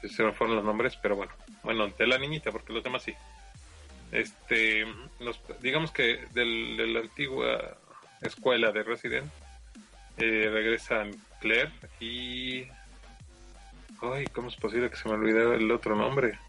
Se 0.07 0.23
me 0.23 0.31
fueron 0.33 0.55
los 0.55 0.65
nombres 0.65 0.95
pero 1.01 1.15
bueno 1.15 1.31
bueno 1.63 1.87
de 1.87 2.07
la 2.07 2.17
niñita 2.17 2.51
porque 2.51 2.73
los 2.73 2.83
demás 2.83 3.03
sí. 3.03 3.13
Este 4.11 4.85
los- 5.19 5.39
digamos 5.61 5.91
que 5.91 6.25
del, 6.33 6.77
de 6.77 6.87
la 6.87 6.99
antigua 7.01 7.77
escuela 8.21 8.71
de 8.71 8.83
Resident 8.83 9.29
eh, 10.17 10.49
regresan 10.51 11.11
Claire 11.41 11.71
y 11.99 12.63
ay 14.01 14.25
cómo 14.33 14.47
es 14.47 14.55
posible 14.55 14.89
que 14.89 14.95
se 14.95 15.07
me 15.09 15.15
olvidó 15.15 15.53
el 15.53 15.69
otro 15.71 15.95
nombre 15.95 16.39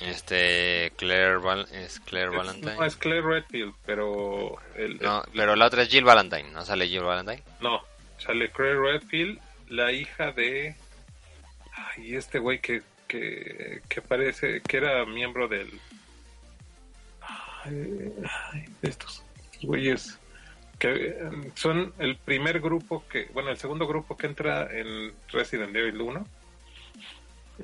Este, 0.00 0.92
Claire, 0.96 1.38
Val- 1.38 1.66
es 1.72 1.98
Claire 2.00 2.30
Valentine. 2.30 2.74
no 2.76 2.84
es 2.84 2.96
Claire 2.96 3.22
Redfield 3.22 3.74
pero 3.84 4.56
el, 4.76 4.98
No, 4.98 5.22
el- 5.24 5.30
pero 5.34 5.56
la 5.56 5.66
otra 5.66 5.82
es 5.82 5.88
Jill 5.88 6.04
Valentine, 6.04 6.50
¿no 6.52 6.64
sale 6.64 6.86
Jill 6.88 7.02
Valentine? 7.02 7.42
no 7.60 7.82
sale 8.18 8.50
Claire 8.50 8.78
Redfield 8.80 9.38
la 9.68 9.92
hija 9.92 10.32
de 10.32 10.74
ay 11.96 12.14
este 12.14 12.38
güey 12.38 12.60
que 12.60 12.82
que, 13.08 13.80
que 13.88 14.02
parece 14.02 14.60
que 14.60 14.76
era 14.76 15.04
miembro 15.06 15.48
del 15.48 15.80
ay, 17.64 18.64
de 18.82 18.88
estos 18.90 19.22
güeyes 19.62 20.18
que 20.78 20.92
eh, 20.92 21.52
son 21.54 21.92
el 21.98 22.16
primer 22.16 22.60
grupo 22.60 23.04
que, 23.08 23.24
bueno, 23.32 23.50
el 23.50 23.56
segundo 23.58 23.86
grupo 23.86 24.16
que 24.16 24.26
entra 24.28 24.68
en 24.70 25.12
Resident 25.32 25.74
Evil 25.74 26.00
1 26.02 26.26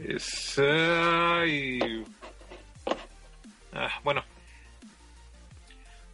es 0.09 0.59
ay, 0.59 2.05
Ah, 3.75 4.01
bueno. 4.03 4.25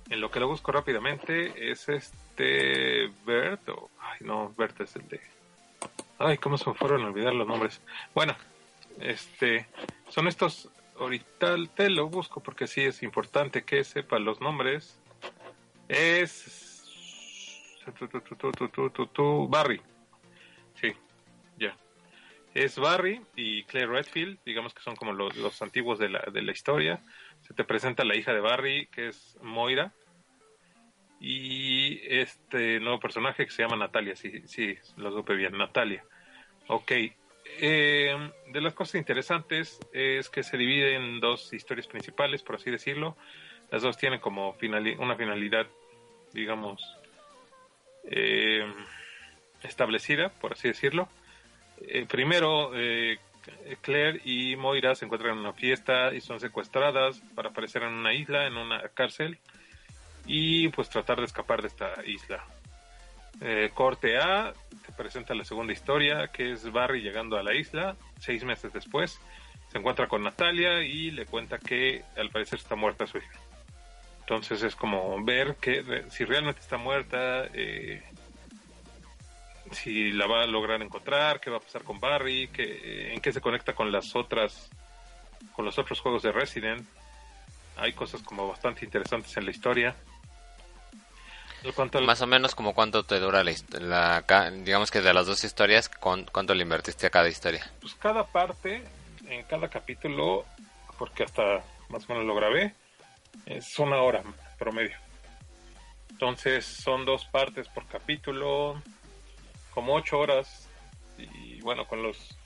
En 0.09 0.21
lo 0.21 0.31
que 0.31 0.41
lo 0.41 0.49
busco 0.49 0.73
rápidamente 0.73 1.71
es 1.71 1.89
este 1.89 3.11
Bert. 3.25 3.69
O, 3.69 3.91
ay, 4.01 4.19
no, 4.21 4.53
Bert 4.57 4.81
es 4.81 4.97
el 4.97 5.07
de. 5.09 5.21
Ay, 6.19 6.39
cómo 6.39 6.59
se 6.59 6.69
me 6.69 6.75
fueron 6.75 7.03
a 7.03 7.09
olvidar 7.09 7.35
los 7.35 7.47
nombres. 7.47 7.81
Bueno, 8.15 8.35
este. 8.99 9.67
Son 10.09 10.27
estos. 10.27 10.69
Ahorita 10.99 11.57
te 11.75 11.89
lo 11.89 12.09
busco 12.09 12.41
porque 12.41 12.67
sí 12.67 12.83
es 12.83 13.03
importante 13.03 13.63
que 13.63 13.85
sepa 13.85 14.19
los 14.19 14.41
nombres. 14.41 14.99
Es. 15.89 16.71
Barry. 19.49 19.81
Sí, 20.81 20.93
ya. 21.59 21.77
Es 22.55 22.79
Barry 22.79 23.21
y 23.37 23.65
Claire 23.65 23.93
Redfield, 23.93 24.39
digamos 24.45 24.75
que 24.75 24.83
son 24.83 24.97
como 24.97 25.13
los, 25.13 25.37
los 25.37 25.63
antiguos 25.63 25.99
de 25.99 26.09
la, 26.09 26.21
de 26.33 26.43
la 26.43 26.53
historia. 26.53 27.01
Te 27.57 27.65
presenta 27.65 28.05
la 28.05 28.17
hija 28.17 28.33
de 28.33 28.41
Barry, 28.41 28.87
que 28.87 29.09
es 29.09 29.37
Moira. 29.43 29.93
Y 31.21 32.01
este 32.07 32.81
nuevo 32.81 32.99
personaje 32.99 33.45
que 33.45 33.51
se 33.51 33.63
llama 33.63 33.77
Natalia, 33.77 34.17
sí, 34.17 34.47
sí, 34.47 34.75
lo 34.97 35.13
supe 35.13 35.35
bien, 35.35 35.59
Natalia. 35.59 36.03
Ok. 36.69 36.93
Eh, 37.63 38.31
de 38.47 38.61
las 38.61 38.73
cosas 38.75 38.95
interesantes 38.95 39.79
es 39.93 40.31
que 40.31 40.43
se 40.43 40.57
divide 40.57 40.95
en 40.95 41.21
dos 41.21 41.53
historias 41.53 41.87
principales, 41.87 42.43
por 42.43 42.57
así 42.57 42.71
decirlo. 42.71 43.17
Las 43.71 43.83
dos 43.83 43.99
tienen 43.99 44.21
como 44.21 44.57
finali- 44.57 44.97
una 44.99 45.17
finalidad, 45.17 45.67
digamos, 46.33 46.83
eh, 48.05 48.65
establecida, 49.63 50.31
por 50.31 50.53
así 50.53 50.69
decirlo. 50.69 51.09
Eh, 51.83 52.07
primero, 52.09 52.71
eh, 52.75 53.19
Claire 53.81 54.21
y 54.25 54.57
Moira 54.57 54.95
se 54.95 55.05
encuentran 55.05 55.35
en 55.35 55.41
una 55.41 55.53
fiesta 55.53 56.13
y 56.15 56.21
son 56.21 56.41
secuestradas 56.41 57.21
para 57.35 57.51
aparecer 57.51 57.83
en 57.83 57.93
una 57.93 58.13
isla, 58.13 58.47
en 58.47 58.57
una 58.57 58.89
cárcel, 58.89 59.39
y 60.27 60.69
pues 60.69 60.89
tratar 60.89 61.19
de 61.19 61.27
escapar 61.27 61.63
de 61.63 61.69
esta 61.69 61.93
isla. 62.05 62.45
Eh, 63.41 63.71
corte 63.73 64.19
A, 64.19 64.53
te 64.87 64.93
presenta 64.93 65.35
la 65.35 65.45
segunda 65.45 65.73
historia, 65.73 66.29
que 66.29 66.53
es 66.53 66.71
Barry 66.71 67.01
llegando 67.01 67.39
a 67.39 67.43
la 67.43 67.55
isla, 67.55 67.97
seis 68.19 68.45
meses 68.45 68.73
después, 68.73 69.19
se 69.71 69.79
encuentra 69.79 70.09
con 70.09 70.23
Natalia 70.23 70.83
y 70.83 71.11
le 71.11 71.27
cuenta 71.27 71.59
que 71.59 72.05
al 72.17 72.31
parecer 72.31 72.59
está 72.59 72.75
muerta 72.75 73.07
su 73.07 73.19
hija. 73.19 73.39
Entonces 74.21 74.63
es 74.63 74.77
como 74.77 75.25
ver 75.25 75.57
que 75.57 76.05
si 76.11 76.25
realmente 76.25 76.61
está 76.61 76.77
muerta, 76.77 77.47
eh, 77.55 78.03
si 79.71 80.13
la 80.13 80.27
va 80.27 80.43
a 80.43 80.47
lograr 80.47 80.83
encontrar, 80.83 81.41
qué 81.41 81.51
va 81.51 81.59
a 81.59 81.61
pasar 81.61 81.83
con 81.85 81.99
Barry, 82.01 82.49
que, 82.49 83.13
en 83.13 83.21
qué 83.21 83.33
se 83.33 83.41
conecta 83.41 83.75
con 83.75 83.91
las 83.93 84.15
otras, 84.17 84.69
con 85.53 85.65
los 85.65 85.79
otros 85.79 86.01
juegos 86.01 86.23
de 86.23 86.33
Resident. 86.33 86.87
Hay 87.77 87.93
cosas 87.93 88.23
como 88.23 88.49
bastante 88.49 88.85
interesantes 88.85 89.37
en 89.37 89.45
la 89.45 89.51
historia. 89.51 89.97
Cuanto 91.75 92.01
Más 92.01 92.23
o 92.23 92.27
menos 92.27 92.55
como 92.55 92.73
cuánto 92.75 93.05
te 93.05 93.19
dura 93.21 93.45
la, 93.45 93.53
la 93.81 94.51
digamos 94.51 94.91
que 94.91 95.03
de 95.03 95.13
las 95.13 95.27
dos 95.27 95.45
historias, 95.45 95.91
¿cuán- 95.91 96.25
¿cuánto 96.33 96.55
le 96.55 96.63
invertiste 96.63 97.07
a 97.07 97.11
cada 97.11 97.29
historia? 97.29 97.71
pues 97.81 97.95
cada 97.97 98.25
parte, 98.27 98.83
en 99.29 99.43
cada 99.45 99.69
capítulo, 99.69 100.47
porque 100.99 101.25
hasta 101.25 101.63
más 101.91 102.05
o 102.09 102.13
menos 102.15 102.25
lo 102.27 102.35
grabé, 102.35 102.75
es 103.45 103.79
una 103.79 104.01
hora 104.01 104.23
promedio. 104.59 104.97
Entonces 106.11 106.65
son 106.83 107.05
dos 107.05 107.27
partes 107.27 107.69
por 107.69 107.87
capítulo, 107.87 108.83
como 109.73 109.95
ocho 109.95 110.19
horas, 110.19 110.69
y 111.19 111.61
bueno, 111.61 111.87
con 111.87 112.03
los, 112.03 112.37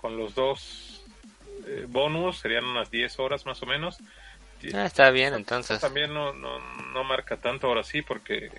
con 0.00 0.16
los 0.16 0.34
dos 0.34 1.04
eh, 1.66 1.86
bonus 1.88 2.38
serían 2.38 2.64
unas 2.64 2.90
10 2.90 3.18
horas 3.18 3.46
más 3.46 3.62
o 3.62 3.66
menos. 3.66 3.98
Ah, 4.74 4.86
está 4.86 5.10
bien, 5.10 5.34
entonces. 5.34 5.80
También 5.80 6.12
no, 6.12 6.32
no, 6.32 6.58
no 6.92 7.04
marca 7.04 7.36
tanto 7.36 7.66
ahora 7.66 7.82
sí, 7.82 8.02
porque 8.02 8.50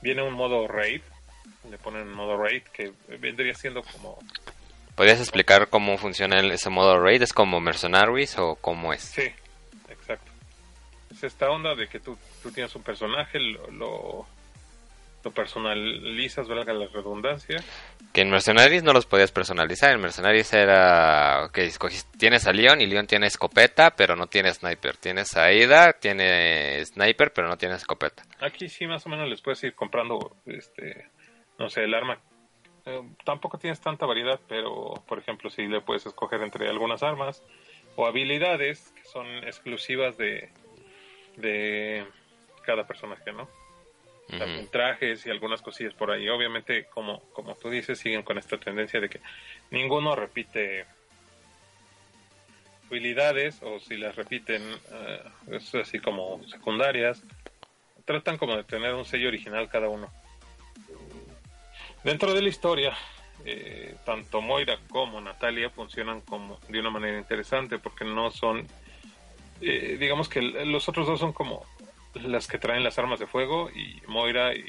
viene 0.00 0.22
un 0.22 0.34
modo 0.34 0.66
raid, 0.66 1.02
le 1.70 1.78
ponen 1.78 2.12
modo 2.12 2.36
raid 2.36 2.62
que 2.64 2.92
vendría 3.18 3.54
siendo 3.54 3.82
como 3.82 4.18
¿Podrías 4.94 5.20
explicar 5.20 5.68
cómo 5.68 5.96
funciona 5.96 6.40
ese 6.40 6.68
modo 6.68 6.98
raid? 7.00 7.22
¿Es 7.22 7.32
como 7.32 7.60
Mercenaries 7.60 8.38
o 8.38 8.56
cómo 8.56 8.92
es? 8.92 9.02
Sí, 9.02 9.32
exacto. 9.88 10.30
Es 11.10 11.24
esta 11.24 11.50
onda 11.50 11.74
de 11.74 11.88
que 11.88 11.98
tú, 11.98 12.18
tú 12.42 12.52
tienes 12.52 12.74
un 12.76 12.82
personaje, 12.82 13.40
lo, 13.40 13.70
lo, 13.70 14.26
lo 15.24 15.30
personalizas, 15.30 16.48
valga 16.48 16.72
la 16.72 16.86
redundancia. 16.86 17.56
Que 18.12 18.22
en 18.22 18.30
Mercenaries 18.30 18.82
no 18.82 18.92
los 18.92 19.06
podías 19.06 19.32
personalizar. 19.32 19.92
En 19.92 20.00
Mercenaries 20.00 20.52
era 20.52 21.48
que 21.52 21.64
escogiste, 21.64 22.18
tienes 22.18 22.46
a 22.46 22.52
Leon 22.52 22.80
y 22.80 22.86
Leon 22.86 23.06
tiene 23.06 23.26
escopeta, 23.26 23.90
pero 23.96 24.16
no 24.16 24.26
tiene 24.26 24.52
sniper. 24.52 24.96
Tienes 24.96 25.36
a 25.36 25.44
Ada, 25.44 25.92
tiene 25.94 26.84
sniper, 26.84 27.32
pero 27.32 27.48
no 27.48 27.56
tiene 27.56 27.76
escopeta. 27.76 28.22
Aquí 28.40 28.68
sí 28.68 28.86
más 28.86 29.06
o 29.06 29.08
menos 29.08 29.28
les 29.28 29.40
puedes 29.40 29.62
ir 29.64 29.74
comprando, 29.74 30.36
este, 30.46 31.06
no 31.58 31.68
sé, 31.68 31.84
el 31.84 31.94
arma 31.94 32.18
eh, 32.84 33.00
tampoco 33.24 33.58
tienes 33.58 33.80
tanta 33.80 34.06
variedad, 34.06 34.40
pero 34.48 34.94
por 35.06 35.18
ejemplo, 35.18 35.50
si 35.50 35.66
le 35.66 35.80
puedes 35.80 36.04
escoger 36.06 36.42
entre 36.42 36.68
algunas 36.68 37.02
armas 37.02 37.42
o 37.94 38.06
habilidades 38.06 38.92
que 38.96 39.04
son 39.04 39.26
exclusivas 39.44 40.16
de, 40.16 40.50
de 41.36 42.04
cada 42.64 42.86
personaje, 42.86 43.32
¿no? 43.32 43.48
También 44.38 44.68
trajes 44.68 45.26
y 45.26 45.30
algunas 45.30 45.60
cosillas 45.60 45.92
por 45.92 46.10
ahí. 46.10 46.28
Obviamente, 46.28 46.86
como, 46.86 47.20
como 47.32 47.54
tú 47.54 47.68
dices, 47.68 47.98
siguen 47.98 48.22
con 48.22 48.38
esta 48.38 48.58
tendencia 48.58 48.98
de 48.98 49.10
que 49.10 49.20
ninguno 49.70 50.16
repite 50.16 50.86
habilidades 52.92 53.58
o 53.62 53.80
si 53.80 53.96
las 53.96 54.14
repiten 54.16 54.62
eh, 54.62 55.22
es 55.52 55.74
así 55.74 55.98
como 55.98 56.46
secundarias 56.46 57.22
tratan 58.04 58.36
como 58.36 58.54
de 58.54 58.64
tener 58.64 58.92
un 58.92 59.06
sello 59.06 59.28
original 59.28 59.70
cada 59.70 59.88
uno 59.88 60.08
dentro 62.04 62.34
de 62.34 62.42
la 62.42 62.50
historia 62.50 62.92
eh, 63.46 63.96
tanto 64.04 64.42
Moira 64.42 64.78
como 64.90 65.22
Natalia 65.22 65.70
funcionan 65.70 66.20
como 66.20 66.60
de 66.68 66.80
una 66.80 66.90
manera 66.90 67.18
interesante 67.18 67.78
porque 67.78 68.04
no 68.04 68.30
son 68.30 68.66
eh, 69.62 69.96
digamos 69.98 70.28
que 70.28 70.42
los 70.42 70.86
otros 70.86 71.06
dos 71.06 71.18
son 71.18 71.32
como 71.32 71.64
las 72.14 72.46
que 72.46 72.58
traen 72.58 72.84
las 72.84 72.98
armas 72.98 73.18
de 73.20 73.26
fuego 73.26 73.70
y 73.70 74.02
Moira 74.06 74.54
y 74.54 74.64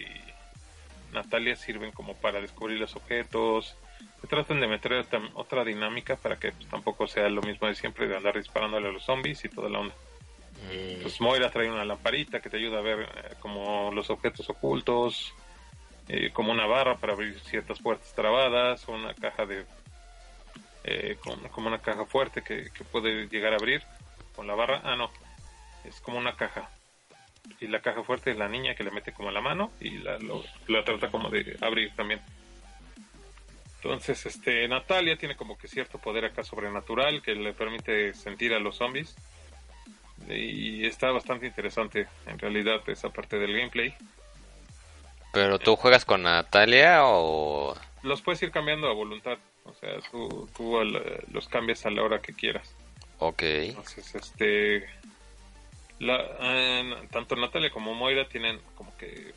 Natalia 1.12 1.56
sirven 1.56 1.92
como 1.92 2.16
para 2.16 2.42
descubrir 2.42 2.80
los 2.80 2.96
objetos 2.96 3.76
se 4.24 4.28
tratan 4.28 4.62
de 4.62 4.68
meter 4.68 5.06
otra 5.34 5.66
dinámica 5.66 6.16
para 6.16 6.38
que 6.38 6.54
pues, 6.54 6.70
tampoco 6.70 7.08
sea 7.08 7.28
lo 7.28 7.42
mismo 7.42 7.68
de 7.68 7.76
siempre 7.76 8.08
de 8.08 8.16
andar 8.16 8.38
disparándole 8.38 8.88
a 8.88 8.92
los 8.94 9.04
zombies 9.04 9.44
y 9.44 9.50
toda 9.50 9.70
la 9.70 9.80
onda. 9.80 9.94
Mm. 10.72 11.02
Pues 11.02 11.20
Moira 11.20 11.52
trae 11.52 11.70
una 11.70 11.84
lamparita 11.84 12.40
que 12.40 12.50
te 12.50 12.56
ayuda 12.56 12.80
a 12.80 12.82
ver 12.82 13.02
eh, 13.02 13.36
como 13.42 13.92
los 13.92 14.10
objetos 14.10 14.50
ocultos, 14.50 15.34
eh, 16.08 16.32
como 16.32 16.54
una 16.54 16.66
barra 16.66 16.96
para 16.96 17.12
abrir 17.12 17.38
ciertas 17.42 17.80
puertas 17.80 18.14
trabadas, 18.14 18.88
una 18.88 19.14
caja 19.14 19.46
de... 19.46 19.66
Eh, 20.86 21.18
como 21.52 21.68
una 21.68 21.80
caja 21.80 22.06
fuerte 22.06 22.44
que, 22.44 22.70
puede 22.92 23.28
llegar 23.28 23.52
a 23.52 23.58
abrir 23.58 23.84
con 24.38 24.48
la 24.48 24.56
barra. 24.56 24.82
Ah, 24.86 24.96
no, 24.96 25.12
es 25.84 26.00
como 26.00 26.18
una 26.18 26.38
caja. 26.38 26.70
Y 27.60 27.68
la 27.68 27.82
caja 27.82 28.04
fuerte 28.04 28.32
es 28.32 28.38
la 28.38 28.48
niña 28.48 28.76
que 28.76 28.84
le 28.84 28.92
mete 28.92 29.14
como 29.14 29.32
la 29.32 29.42
mano 29.42 29.72
y 29.80 29.92
la, 30.00 30.18
la 30.68 30.84
trata 30.84 31.10
como 31.10 31.30
de 31.30 31.58
abrir 31.62 31.96
también. 31.96 32.22
Entonces, 33.76 34.26
este, 34.26 34.66
Natalia 34.68 35.18
tiene 35.18 35.36
como 35.36 35.58
que 35.58 35.68
cierto 35.68 35.98
poder 35.98 36.24
acá 36.24 36.44
sobrenatural 36.44 37.22
que 37.22 37.36
le 37.36 37.54
permite 37.54 38.14
sentir 38.14 38.54
a 38.54 38.60
los 38.60 38.78
zombies. 38.78 39.16
Y 40.30 40.86
está 40.86 41.12
bastante 41.12 41.48
interesante, 41.48 42.08
en 42.28 42.40
realidad, 42.40 42.82
esa 42.88 43.10
parte 43.10 43.38
del 43.38 43.58
gameplay. 43.58 43.94
¿Pero 45.34 45.60
tú 45.60 45.76
juegas 45.76 46.06
con 46.06 46.24
Natalia 46.24 47.02
o...? 47.04 47.76
Los 48.04 48.22
puedes 48.22 48.42
ir 48.42 48.52
cambiando 48.52 48.88
a 48.88 48.94
voluntad. 48.94 49.38
O 49.66 49.74
sea, 49.74 50.00
tú, 50.12 50.50
tú 50.56 50.80
los 51.32 51.50
cambias 51.50 51.86
a 51.86 51.90
la 51.90 52.04
hora 52.04 52.22
que 52.22 52.34
quieras. 52.34 52.74
Ok. 53.20 53.42
Entonces, 53.44 54.16
este... 54.16 54.86
La, 56.04 56.22
tanto 57.12 57.36
Natalia 57.36 57.70
como 57.70 57.94
Moira 57.94 58.28
tienen 58.28 58.60
como 58.76 58.96
que 58.98 59.34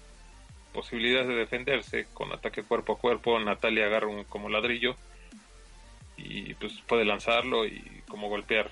posibilidades 0.72 1.28
de 1.28 1.34
defenderse 1.34 2.06
con 2.12 2.32
ataque 2.32 2.62
cuerpo 2.62 2.94
a 2.94 2.98
cuerpo. 2.98 3.38
Natalia 3.38 3.86
agarra 3.86 4.08
un 4.08 4.24
como 4.24 4.48
ladrillo 4.48 4.96
y 6.16 6.54
pues 6.54 6.72
puede 6.86 7.04
lanzarlo 7.04 7.66
y 7.66 8.02
como 8.08 8.28
golpear, 8.28 8.70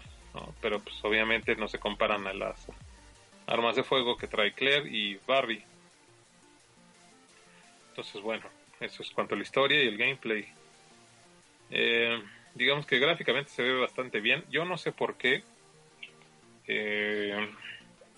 pero 0.60 0.80
pues 0.80 0.96
obviamente 1.04 1.56
no 1.56 1.68
se 1.68 1.78
comparan 1.78 2.26
a 2.26 2.34
las 2.34 2.66
armas 3.46 3.76
de 3.76 3.84
fuego 3.84 4.16
que 4.16 4.26
trae 4.26 4.52
Claire 4.52 4.88
y 4.90 5.18
Barry. 5.26 5.62
Entonces 7.90 8.20
bueno, 8.22 8.44
eso 8.80 9.02
es 9.02 9.10
cuanto 9.10 9.34
a 9.34 9.38
la 9.38 9.44
historia 9.44 9.82
y 9.82 9.88
el 9.88 9.96
gameplay. 9.96 10.46
Eh, 11.70 12.20
digamos 12.54 12.86
que 12.86 12.98
gráficamente 12.98 13.50
se 13.50 13.62
ve 13.62 13.78
bastante 13.78 14.20
bien. 14.20 14.44
Yo 14.50 14.64
no 14.64 14.76
sé 14.78 14.92
por 14.92 15.16
qué. 15.16 15.42
Eh, 16.66 17.48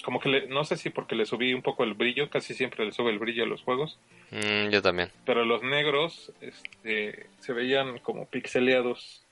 como 0.07 0.20
que 0.20 0.28
le, 0.28 0.46
no 0.46 0.62
sé 0.62 0.76
si 0.76 0.88
porque 0.88 1.16
le 1.16 1.26
subí 1.26 1.52
un 1.52 1.62
poco 1.62 1.82
el 1.82 1.94
brillo, 1.94 2.30
casi 2.30 2.54
siempre 2.54 2.84
le 2.84 2.92
sube 2.92 3.11
el 3.11 3.18
brillo 3.18 3.42
a 3.42 3.48
los 3.48 3.62
juegos. 3.62 3.98
Mm, 4.30 4.68
yo 4.68 4.80
también. 4.80 5.11
Pero 5.24 5.44
los 5.44 5.64
negros 5.64 6.32
este, 6.40 7.26
se 7.40 7.52
veían 7.52 7.98
como 7.98 8.26
pixeleados. 8.26 9.24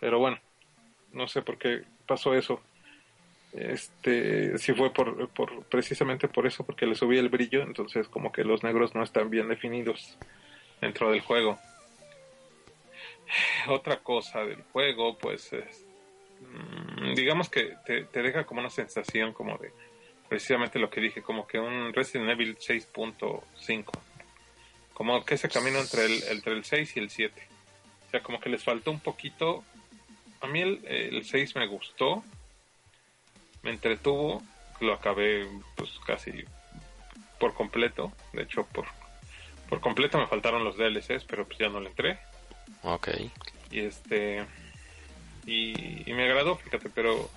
Pero 0.00 0.18
bueno, 0.18 0.38
no 1.12 1.28
sé 1.28 1.42
por 1.42 1.58
qué 1.58 1.82
pasó 2.06 2.32
eso. 2.32 2.62
Este, 3.52 4.56
si 4.56 4.72
fue 4.72 4.90
por, 4.90 5.28
por 5.28 5.64
precisamente 5.64 6.28
por 6.28 6.46
eso, 6.46 6.64
porque 6.64 6.86
le 6.86 6.94
subí 6.94 7.18
el 7.18 7.28
brillo, 7.28 7.60
entonces 7.60 8.08
como 8.08 8.32
que 8.32 8.42
los 8.42 8.62
negros 8.62 8.94
no 8.94 9.02
están 9.02 9.28
bien 9.28 9.50
definidos 9.50 10.16
dentro 10.80 11.10
del 11.10 11.20
juego. 11.20 11.58
Otra 13.68 13.98
cosa 13.98 14.46
del 14.46 14.62
juego, 14.72 15.18
pues, 15.18 15.52
es, 15.52 15.84
mm, 16.40 17.12
digamos 17.16 17.50
que 17.50 17.76
te, 17.84 18.04
te 18.04 18.22
deja 18.22 18.46
como 18.46 18.60
una 18.60 18.70
sensación 18.70 19.34
como 19.34 19.58
de 19.58 19.70
precisamente 20.30 20.78
lo 20.78 20.88
que 20.90 21.00
dije, 21.00 21.22
como 21.22 21.44
que 21.44 21.58
un 21.58 21.92
Resident 21.92 22.30
Evil 22.30 22.56
6.5. 22.56 23.90
Como 24.94 25.24
que 25.24 25.34
ese 25.34 25.48
camino 25.48 25.80
entre 25.80 26.06
el, 26.06 26.22
entre 26.30 26.52
el 26.52 26.64
6 26.64 26.96
y 26.96 27.00
el 27.00 27.10
7. 27.10 27.48
O 28.06 28.10
sea, 28.12 28.22
como 28.22 28.38
que 28.38 28.48
les 28.48 28.62
faltó 28.62 28.92
un 28.92 29.00
poquito. 29.00 29.64
A 30.40 30.46
mí 30.46 30.60
el, 30.60 30.86
el 30.86 31.24
6 31.24 31.56
me 31.56 31.66
gustó, 31.66 32.22
me 33.62 33.72
entretuvo, 33.72 34.40
lo 34.78 34.94
acabé 34.94 35.48
pues 35.74 35.90
casi 36.06 36.44
por 37.40 37.52
completo. 37.52 38.12
De 38.32 38.44
hecho, 38.44 38.64
por, 38.66 38.86
por 39.68 39.80
completo 39.80 40.16
me 40.16 40.28
faltaron 40.28 40.62
los 40.62 40.76
DLCs, 40.76 41.24
pero 41.24 41.44
pues 41.44 41.58
ya 41.58 41.68
no 41.68 41.80
le 41.80 41.88
entré. 41.88 42.20
Ok. 42.84 43.08
Y 43.72 43.80
este. 43.80 44.46
Y, 45.44 46.08
y 46.08 46.14
me 46.14 46.22
agradó, 46.22 46.54
fíjate, 46.54 46.88
pero 46.88 47.28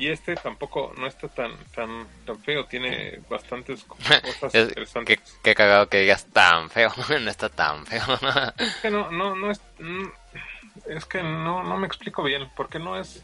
y 0.00 0.08
este 0.08 0.34
tampoco 0.34 0.94
no 0.96 1.06
está 1.06 1.28
tan 1.28 1.52
tan 1.74 2.06
tan 2.24 2.38
feo, 2.42 2.64
tiene 2.64 3.20
bastantes 3.28 3.84
cosas 3.84 4.54
interesantes. 4.54 5.38
Qué, 5.42 5.54
cagado 5.54 5.90
que 5.90 5.98
digas 5.98 6.24
tan 6.32 6.70
feo, 6.70 6.90
no 7.20 7.30
está 7.30 7.50
tan 7.50 7.84
feo. 7.84 8.02
es 8.56 8.76
que 8.76 8.90
no, 8.90 9.10
no, 9.10 9.36
no 9.36 9.50
es, 9.50 9.60
mm, 9.78 10.06
es 10.86 11.04
que 11.04 11.22
no, 11.22 11.62
no 11.62 11.76
me 11.76 11.86
explico 11.86 12.22
bien, 12.22 12.50
porque 12.56 12.78
no 12.78 12.98
es, 12.98 13.22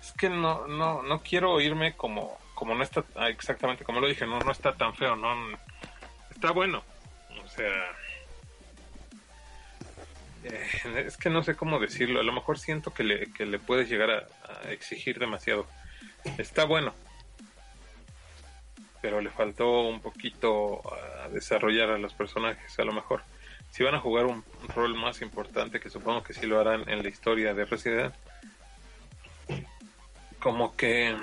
es 0.00 0.12
que 0.12 0.30
no, 0.30 0.66
no, 0.66 1.02
no 1.02 1.20
quiero 1.20 1.60
irme 1.60 1.92
como, 1.92 2.38
como 2.54 2.74
no 2.74 2.82
está, 2.82 3.04
ah, 3.14 3.28
exactamente 3.28 3.84
como 3.84 4.00
lo 4.00 4.08
dije, 4.08 4.26
no, 4.26 4.38
no 4.38 4.50
está 4.50 4.74
tan 4.74 4.94
feo, 4.94 5.14
no, 5.14 5.36
está 6.30 6.52
bueno, 6.52 6.82
o 7.44 7.48
sea, 7.48 7.92
eh, 10.44 11.04
es 11.04 11.18
que 11.18 11.28
no 11.28 11.42
sé 11.42 11.54
cómo 11.54 11.78
decirlo, 11.78 12.20
a 12.20 12.22
lo 12.24 12.32
mejor 12.32 12.58
siento 12.58 12.94
que 12.94 13.04
le, 13.04 13.30
que 13.30 13.44
le 13.44 13.58
puedes 13.58 13.90
llegar 13.90 14.10
a 14.10 14.70
exigir 14.70 15.18
demasiado 15.18 15.66
está 16.38 16.64
bueno. 16.64 16.94
Pero 19.00 19.20
le 19.20 19.30
faltó 19.30 19.82
un 19.82 20.00
poquito 20.00 20.82
a 20.92 21.28
desarrollar 21.28 21.90
a 21.90 21.98
los 21.98 22.14
personajes, 22.14 22.78
a 22.78 22.84
lo 22.84 22.92
mejor. 22.92 23.22
Si 23.70 23.84
van 23.84 23.94
a 23.94 24.00
jugar 24.00 24.26
un, 24.26 24.44
rol 24.74 24.94
más 24.94 25.22
importante, 25.22 25.78
que 25.78 25.90
supongo 25.90 26.22
que 26.22 26.34
sí 26.34 26.46
lo 26.46 26.58
harán 26.58 26.88
en 26.88 27.02
la 27.02 27.08
historia 27.08 27.54
de 27.54 27.64
Resident, 27.64 28.14
como 30.40 30.76
que... 30.76 31.16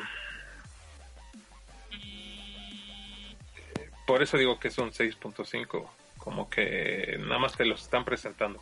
Por 4.06 4.22
eso 4.22 4.38
digo 4.38 4.60
que 4.60 4.68
es 4.68 4.78
un 4.78 4.92
6.5, 4.92 5.90
como 6.18 6.50
que 6.50 7.18
nada 7.20 7.40
más 7.40 7.58
te 7.58 7.66
los 7.66 7.82
están 7.82 8.06
presentando. 8.06 8.62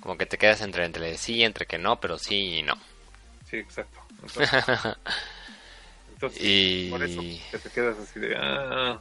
Como 0.00 0.16
que 0.16 0.24
te 0.24 0.38
quedas 0.38 0.62
entre, 0.62 0.86
entre 0.86 1.16
sí, 1.18 1.44
entre 1.44 1.66
que 1.66 1.78
no, 1.78 2.00
pero 2.00 2.16
sí 2.18 2.58
y 2.58 2.62
no. 2.62 2.74
Sí, 3.44 3.58
exacto. 3.58 3.99
Entonces, 6.12 6.42
y... 6.42 6.90
por 6.90 7.02
eso 7.02 7.20
que 7.50 7.58
te 7.58 7.70
quedas 7.70 7.98
así 7.98 8.20
de, 8.20 8.36
ah, 8.36 9.00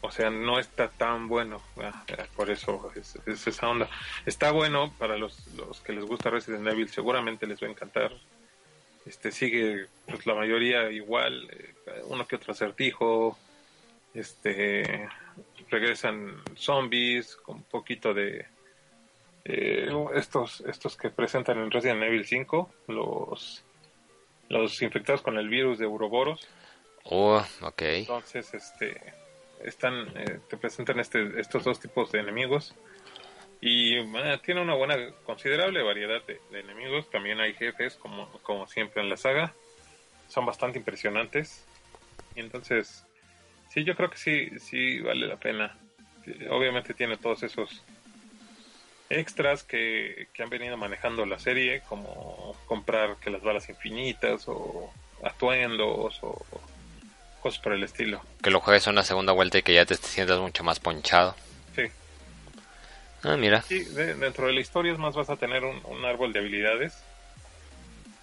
o 0.00 0.10
sea, 0.10 0.30
no 0.30 0.58
está 0.58 0.88
tan 0.88 1.28
bueno, 1.28 1.60
ah, 1.82 2.04
por 2.36 2.50
eso 2.50 2.92
es, 2.94 3.46
esa 3.46 3.68
onda. 3.68 3.88
Está 4.24 4.52
bueno 4.52 4.92
para 4.98 5.16
los, 5.16 5.46
los 5.54 5.80
que 5.80 5.92
les 5.92 6.04
gusta 6.04 6.30
Resident 6.30 6.66
Evil, 6.68 6.88
seguramente 6.88 7.46
les 7.46 7.62
va 7.62 7.66
a 7.66 7.70
encantar. 7.70 8.12
Este 9.04 9.32
sigue 9.32 9.86
pues 10.06 10.26
la 10.26 10.34
mayoría 10.34 10.90
igual, 10.90 11.48
eh, 11.50 11.74
uno 12.06 12.26
que 12.26 12.36
otro 12.36 12.52
acertijo, 12.52 13.38
este 14.14 15.08
regresan 15.68 16.40
zombies 16.54 17.36
con 17.36 17.56
un 17.56 17.62
poquito 17.64 18.14
de 18.14 18.46
eh, 19.44 19.88
estos 20.14 20.60
estos 20.62 20.96
que 20.96 21.10
presentan 21.10 21.58
en 21.58 21.70
Resident 21.70 22.02
Evil 22.02 22.24
5, 22.24 22.70
los 22.88 23.64
los 24.48 24.80
infectados 24.82 25.22
con 25.22 25.38
el 25.38 25.48
virus 25.48 25.78
de 25.78 25.86
Uroboros. 25.86 26.46
Oh, 27.04 27.44
ok. 27.62 27.82
Entonces, 27.82 28.52
este, 28.54 29.00
están, 29.64 30.08
eh, 30.16 30.40
te 30.48 30.56
presentan 30.56 31.00
este, 31.00 31.40
estos 31.40 31.64
dos 31.64 31.80
tipos 31.80 32.12
de 32.12 32.20
enemigos 32.20 32.74
y 33.60 33.96
tiene 34.42 34.60
una 34.60 34.74
buena, 34.74 34.96
considerable 35.24 35.82
variedad 35.82 36.22
de, 36.26 36.40
enemigos. 36.58 37.08
También 37.10 37.40
hay 37.40 37.54
jefes, 37.54 37.96
como, 37.96 38.30
como 38.42 38.66
siempre 38.66 39.02
en 39.02 39.08
la 39.08 39.16
saga. 39.16 39.54
Son 40.28 40.44
bastante 40.44 40.78
impresionantes. 40.78 41.66
Y 42.34 42.40
entonces, 42.40 43.04
sí, 43.70 43.84
yo 43.84 43.96
creo 43.96 44.10
que 44.10 44.18
sí, 44.18 44.50
sí 44.58 45.00
vale 45.00 45.26
la 45.26 45.36
pena. 45.36 45.78
obviamente 46.50 46.94
tiene 46.94 47.16
todos 47.16 47.42
esos 47.42 47.82
extras 49.10 49.62
que, 49.64 50.28
que 50.32 50.42
han 50.42 50.50
venido 50.50 50.76
manejando 50.76 51.24
la 51.26 51.38
serie, 51.38 51.82
como 51.88 52.56
comprar 52.66 53.16
que 53.16 53.30
las 53.30 53.42
balas 53.42 53.68
infinitas 53.68 54.44
o 54.46 54.92
atuendos 55.22 56.18
o 56.22 56.46
cosas 57.40 57.60
por 57.60 57.72
el 57.72 57.82
estilo. 57.84 58.20
Que 58.42 58.50
lo 58.50 58.60
juegues 58.60 58.86
una 58.86 59.02
segunda 59.04 59.32
vuelta 59.32 59.58
y 59.58 59.62
que 59.62 59.74
ya 59.74 59.86
te 59.86 59.94
sientas 59.94 60.38
mucho 60.40 60.64
más 60.64 60.80
ponchado. 60.80 61.34
Sí. 61.74 61.82
Ah, 63.22 63.36
mira. 63.36 63.62
Sí, 63.62 63.84
de- 63.84 64.14
dentro 64.14 64.46
de 64.46 64.52
la 64.52 64.60
historia 64.60 64.92
es 64.92 64.98
más 64.98 65.14
vas 65.14 65.30
a 65.30 65.36
tener 65.36 65.64
un, 65.64 65.80
un 65.84 66.04
árbol 66.04 66.32
de 66.32 66.40
habilidades 66.40 67.02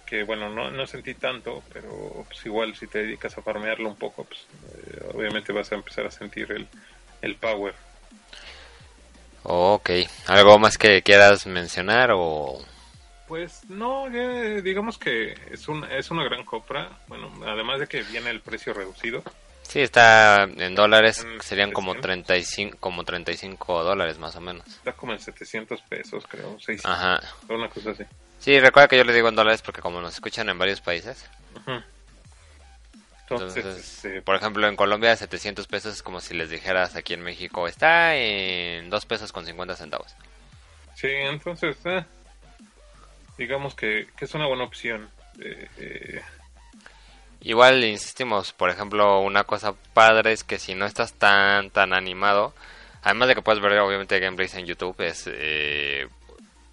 que 0.06 0.22
bueno, 0.22 0.50
no, 0.50 0.70
no 0.70 0.86
sentí 0.86 1.14
tanto, 1.14 1.62
pero 1.72 2.24
pues 2.28 2.44
igual 2.44 2.76
si 2.76 2.86
te 2.86 2.98
dedicas 2.98 3.36
a 3.38 3.42
farmearlo 3.42 3.88
un 3.88 3.96
poco, 3.96 4.24
pues 4.24 4.46
eh, 4.76 5.00
obviamente 5.14 5.52
vas 5.52 5.72
a 5.72 5.76
empezar 5.76 6.06
a 6.06 6.10
sentir 6.10 6.52
el, 6.52 6.68
el 7.22 7.36
power. 7.36 7.74
Ok. 9.44 9.90
¿Algo 10.26 10.58
más 10.58 10.76
que 10.76 11.02
quieras 11.02 11.46
mencionar 11.46 12.10
o...? 12.12 12.58
Pues 13.28 13.64
no, 13.70 14.08
ya, 14.10 14.60
digamos 14.60 14.98
que 14.98 15.34
es, 15.50 15.68
un, 15.68 15.84
es 15.84 16.10
una 16.10 16.24
gran 16.24 16.44
compra, 16.44 16.98
bueno, 17.08 17.30
además 17.46 17.80
de 17.80 17.86
que 17.86 18.02
viene 18.02 18.30
el 18.30 18.40
precio 18.40 18.74
reducido. 18.74 19.22
Sí, 19.62 19.80
está 19.80 20.42
en 20.44 20.74
dólares, 20.74 21.24
En 21.24 21.40
serían 21.40 21.72
como 21.72 21.92
300. 21.92 22.26
35, 22.26 22.76
como 22.80 23.02
35 23.04 23.82
dólares 23.82 24.18
más 24.18 24.36
o 24.36 24.40
menos. 24.40 24.66
Está 24.66 24.92
como 24.92 25.12
en 25.12 25.20
700 25.20 25.80
pesos, 25.82 26.24
creo, 26.28 26.58
600, 26.60 26.84
Ajá. 26.84 27.20
una 27.48 27.68
cosa 27.70 27.90
así. 27.90 28.04
Sí, 28.40 28.60
recuerda 28.60 28.88
que 28.88 28.98
yo 28.98 29.04
le 29.04 29.14
digo 29.14 29.28
en 29.28 29.36
dólares 29.36 29.62
porque 29.62 29.80
como 29.80 30.02
nos 30.02 30.14
escuchan 30.14 30.48
en 30.50 30.58
varios 30.58 30.82
países. 30.82 31.24
Ujú. 31.56 31.82
Entonces, 33.28 33.64
Entonces, 33.64 33.94
este, 33.94 34.22
por 34.22 34.36
ejemplo, 34.36 34.68
en 34.68 34.76
Colombia 34.76 35.16
700 35.16 35.66
pesos 35.66 35.94
es 35.94 36.02
como 36.02 36.20
si 36.20 36.34
les 36.34 36.50
dijeras 36.50 36.94
aquí 36.94 37.14
en 37.14 37.22
México 37.22 37.66
está 37.66 38.16
en 38.16 38.90
2 38.90 39.06
pesos 39.06 39.32
con 39.32 39.46
50 39.46 39.76
centavos. 39.76 40.14
sí, 40.94 41.08
entonces, 41.08 41.76
eh, 41.84 42.04
digamos 43.38 43.74
que, 43.74 44.08
que 44.16 44.26
es 44.26 44.34
una 44.34 44.46
buena 44.46 44.64
opción. 44.64 45.08
Eh, 45.40 45.68
eh, 45.78 46.22
Igual 47.40 47.84
insistimos, 47.84 48.52
por 48.54 48.70
ejemplo, 48.70 49.20
una 49.20 49.44
cosa 49.44 49.74
padre 49.92 50.32
es 50.32 50.44
que 50.44 50.58
si 50.58 50.74
no 50.74 50.86
estás 50.86 51.12
tan 51.12 51.68
tan 51.70 51.92
animado, 51.92 52.54
además 53.02 53.28
de 53.28 53.34
que 53.34 53.42
puedes 53.42 53.60
ver 53.60 53.78
obviamente 53.80 54.18
gameplays 54.18 54.54
en 54.54 54.64
YouTube, 54.64 54.98
es 55.02 55.28
eh, 55.30 56.08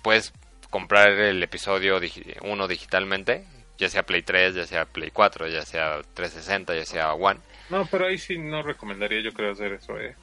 puedes 0.01 0.31
comprar 0.69 1.11
el 1.11 1.43
episodio 1.43 1.99
1 2.41 2.67
digitalmente, 2.69 3.45
ya 3.81 3.89
sea 3.89 4.03
Play 4.03 4.21
3, 4.21 4.53
ya 4.53 4.65
sea 4.67 4.85
Play 4.85 5.09
4, 5.09 5.47
ya 5.47 5.63
sea 5.63 6.01
360, 6.13 6.75
ya 6.75 6.85
sea 6.85 7.13
One. 7.15 7.39
no, 7.71 7.85
pero 7.87 8.05
ahí 8.05 8.17
sí 8.19 8.37
no 8.37 8.61
recomendaría 8.61 9.21
yo 9.21 9.33
creo 9.33 9.51
hacer 9.51 9.73
eso, 9.73 9.99
eh. 9.99 10.15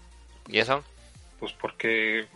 ¿Y 0.46 0.60
eso? 0.60 0.84
Pues 1.40 1.52
porque 1.54 2.26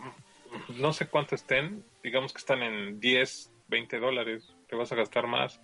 no 0.75 0.91
sé 0.91 1.07
cuánto 1.07 1.35
estén, 1.35 1.83
digamos 2.03 2.33
que 2.33 2.39
están 2.39 2.61
en 2.61 2.99
10, 2.99 3.49
20 3.69 3.99
dólares, 3.99 4.53
te 4.67 4.75
vas 4.75 4.91
a 4.91 4.95
gastar 4.95 5.25
más. 5.27 5.61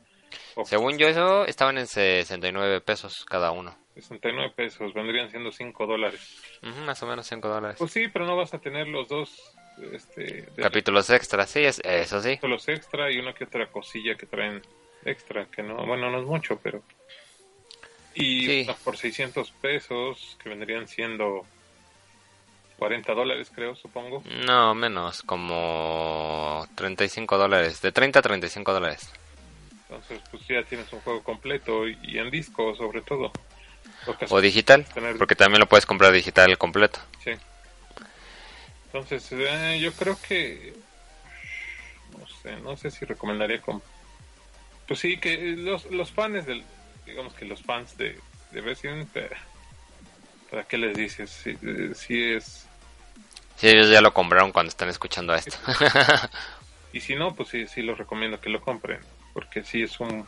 O 0.56 0.64
Según 0.64 0.98
yo 0.98 1.08
eso 1.10 1.46
estaban 1.46 1.78
en 1.78 1.88
69 1.88 2.80
pesos 2.80 3.26
cada 3.26 3.52
uno. 3.52 3.76
69 3.96 4.54
pesos, 4.56 4.94
vendrían 4.94 5.30
siendo 5.30 5.52
5 5.52 5.86
dólares. 5.86 6.22
Ujú, 6.64 6.80
más 6.86 7.04
o 7.04 7.08
menos 7.08 7.28
5 7.28 7.50
dólares. 7.50 7.76
Pues 7.80 7.92
sí, 7.92 8.08
pero 8.08 8.26
no 8.26 8.38
vas 8.38 8.54
a 8.54 8.60
tener 8.60 8.88
los 8.88 9.10
dos 9.10 9.58
este, 9.94 10.44
de- 10.56 10.62
Capítulos 10.64 11.10
extras, 11.10 11.50
sí, 11.50 11.66
es, 11.66 11.80
eso 11.84 12.22
sí. 12.22 12.40
los 12.44 12.68
extra 12.70 13.12
y 13.12 13.18
una 13.20 13.34
que 13.34 13.44
otra 13.44 13.68
cosilla 13.68 14.16
que 14.16 14.26
traen 14.26 14.62
extra, 15.06 15.46
que 15.46 15.64
no, 15.64 15.86
bueno, 15.86 16.10
no 16.10 16.20
es 16.20 16.26
mucho, 16.26 16.60
pero... 16.62 16.82
Y 18.16 18.46
Sí. 18.64 18.68
por 18.84 18.98
600 18.98 19.52
pesos, 19.52 20.38
que 20.42 20.50
vendrían 20.50 20.88
siendo 20.88 21.46
40 22.78 23.14
dólares, 23.14 23.52
creo, 23.54 23.76
supongo. 23.76 24.24
No, 24.46 24.74
menos, 24.74 25.22
como 25.24 26.68
35 26.76 27.38
dólares. 27.38 27.82
De 27.82 27.92
30 27.92 28.20
a 28.20 28.22
35 28.22 28.74
dólares. 28.74 29.12
Entonces, 29.84 30.22
pues 30.32 30.46
ya 30.48 30.64
tienes 30.64 30.92
un 30.94 31.00
juego 31.02 31.24
completo 31.24 31.88
y, 31.88 32.18
en 32.18 32.30
disco, 32.32 32.76
sobre 32.76 33.02
todo. 33.02 33.32
O 34.30 34.42
digital, 34.42 34.86
tener- 34.86 35.18
porque 35.18 35.36
también 35.36 35.60
lo 35.60 35.68
puedes 35.68 35.86
comprar 35.86 36.12
digital 36.12 36.58
completo. 36.58 37.00
Sí. 37.24 37.32
Entonces, 38.86 39.28
eh, 39.32 39.80
yo 39.82 39.92
creo 39.94 40.18
que. 40.28 40.74
No 42.18 42.28
sé, 42.42 42.56
no 42.58 42.76
sé 42.78 42.92
si 42.92 43.06
recomendaría 43.06 43.62
con. 43.62 43.82
Pues 44.90 45.00
sí, 45.00 45.18
que 45.18 45.38
los, 45.38 45.86
los 45.92 46.12
fans 46.12 46.46
del. 46.46 46.64
Digamos 47.06 47.34
que 47.34 47.46
los 47.46 47.62
fans 47.62 47.96
de, 47.98 48.20
de 48.52 48.60
Resident. 48.62 49.08
eh, 49.16 49.30
¿Para 50.52 50.64
qué 50.64 50.78
les 50.78 50.98
dices? 50.98 51.30
Si, 51.30 51.52
eh, 51.52 51.92
si 51.96 52.34
es. 52.34 52.66
Si 53.56 53.68
ellos 53.70 53.90
ya 53.90 54.02
lo 54.02 54.14
compraron 54.14 54.52
cuando 54.52 54.70
están 54.70 54.90
escuchando 54.90 55.34
esto. 55.34 55.56
Y 56.92 57.02
si 57.02 57.16
no, 57.16 57.36
pues 57.36 57.50
sí, 57.50 57.68
sí 57.68 57.84
los 57.84 58.00
recomiendo 58.00 58.42
que 58.42 58.50
lo 58.50 58.62
compren. 58.62 59.00
Porque 59.36 59.64
sí 59.64 59.84
es 59.84 60.00
un. 60.00 60.26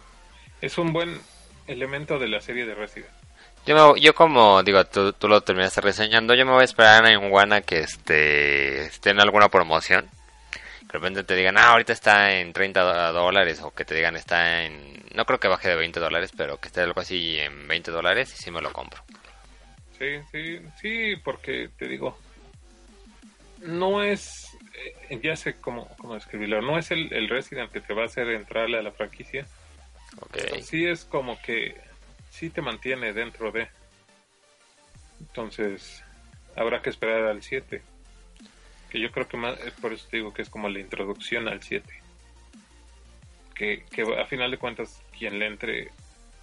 Es 0.61 0.77
un 0.77 0.93
buen 0.93 1.19
elemento 1.65 2.19
de 2.19 2.27
la 2.27 2.39
serie 2.39 2.67
de 2.67 2.75
Resident. 2.75 3.09
yo, 3.65 3.93
me- 3.95 3.99
yo 3.99 4.13
como, 4.13 4.61
digo, 4.61 4.85
tú, 4.85 5.11
tú 5.13 5.27
lo 5.27 5.41
terminaste 5.41 5.81
reseñando, 5.81 6.35
yo 6.35 6.45
me 6.45 6.51
voy 6.51 6.61
a 6.61 6.65
esperar 6.65 7.03
en 7.07 7.33
One 7.33 7.55
a 7.55 7.61
que 7.61 7.79
este, 7.79 8.83
esté 8.83 9.09
en 9.09 9.21
alguna 9.21 9.49
promoción. 9.49 10.07
De 10.91 10.97
repente 10.99 11.23
te 11.23 11.35
digan, 11.35 11.57
ah, 11.57 11.69
ahorita 11.69 11.93
está 11.93 12.33
en 12.37 12.51
30 12.51 13.13
dólares, 13.13 13.61
o 13.61 13.71
que 13.73 13.85
te 13.85 13.95
digan 13.95 14.17
está 14.17 14.65
en... 14.65 15.01
No 15.15 15.25
creo 15.25 15.39
que 15.39 15.47
baje 15.47 15.69
de 15.69 15.75
20 15.77 16.01
dólares, 16.01 16.31
pero 16.35 16.59
que 16.59 16.67
esté 16.67 16.81
algo 16.81 16.99
así 16.99 17.39
en 17.39 17.65
20 17.65 17.91
dólares 17.91 18.33
y 18.37 18.43
sí 18.43 18.51
me 18.51 18.61
lo 18.61 18.73
compro. 18.73 19.01
Sí, 19.97 20.19
sí, 20.33 20.59
sí, 20.81 21.15
porque 21.23 21.69
te 21.77 21.87
digo, 21.87 22.19
no 23.59 24.03
es, 24.03 24.57
eh, 25.09 25.19
ya 25.23 25.37
sé 25.37 25.55
cómo, 25.61 25.87
cómo 25.97 26.15
describirlo, 26.15 26.61
no 26.61 26.77
es 26.77 26.91
el, 26.91 27.13
el 27.13 27.29
Resident 27.29 27.71
que 27.71 27.79
te 27.79 27.93
va 27.93 28.01
a 28.01 28.07
hacer 28.07 28.27
entrarle 28.29 28.77
a 28.77 28.81
la 28.81 28.91
franquicia, 28.91 29.45
Ok. 30.19 30.31
pero 30.33 30.61
sí 30.61 30.85
es 30.87 31.05
como 31.05 31.41
que 31.41 31.79
sí 32.31 32.49
te 32.49 32.61
mantiene 32.61 33.13
dentro 33.13 33.51
de. 33.53 33.69
Entonces, 35.21 36.03
habrá 36.57 36.81
que 36.81 36.89
esperar 36.89 37.23
al 37.27 37.41
7. 37.41 37.81
Que 38.91 38.99
yo 38.99 39.11
creo 39.11 39.27
que 39.27 39.37
más, 39.37 39.57
es 39.61 39.71
por 39.73 39.93
eso 39.93 40.05
te 40.09 40.17
digo 40.17 40.33
que 40.33 40.41
es 40.41 40.49
como 40.49 40.67
la 40.69 40.79
introducción 40.79 41.47
al 41.47 41.63
7. 41.63 41.87
Que, 43.55 43.85
a 44.19 44.25
final 44.25 44.51
de 44.51 44.57
cuentas, 44.57 45.01
quien 45.17 45.37
le 45.39 45.45
entre, 45.47 45.91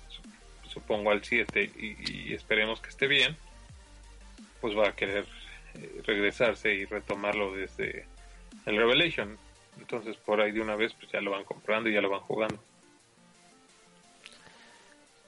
su- 0.09 0.69
supongo, 0.71 1.11
al 1.11 1.23
7 1.25 1.71
y, 1.77 2.29
y 2.31 2.33
esperemos 2.33 2.81
que 2.81 2.89
esté 2.91 3.07
bien, 3.09 3.37
pues 4.61 4.77
va 4.77 4.89
a 4.89 4.97
querer 4.97 5.27
eh, 5.75 6.01
regresarse 6.07 6.73
y 6.73 6.85
retomarlo 6.85 7.53
desde 7.55 8.07
el 8.67 8.77
Revelation. 8.77 9.37
Entonces, 9.79 10.17
por 10.17 10.41
ahí 10.41 10.53
de 10.53 10.61
una 10.61 10.77
vez, 10.77 10.95
pues 10.95 11.11
ya 11.13 11.21
lo 11.21 11.33
van 11.33 11.45
comprando 11.45 11.91
y 11.91 11.95
ya 11.95 12.01
lo 12.01 12.09
van 12.11 12.21
jugando. 12.21 12.63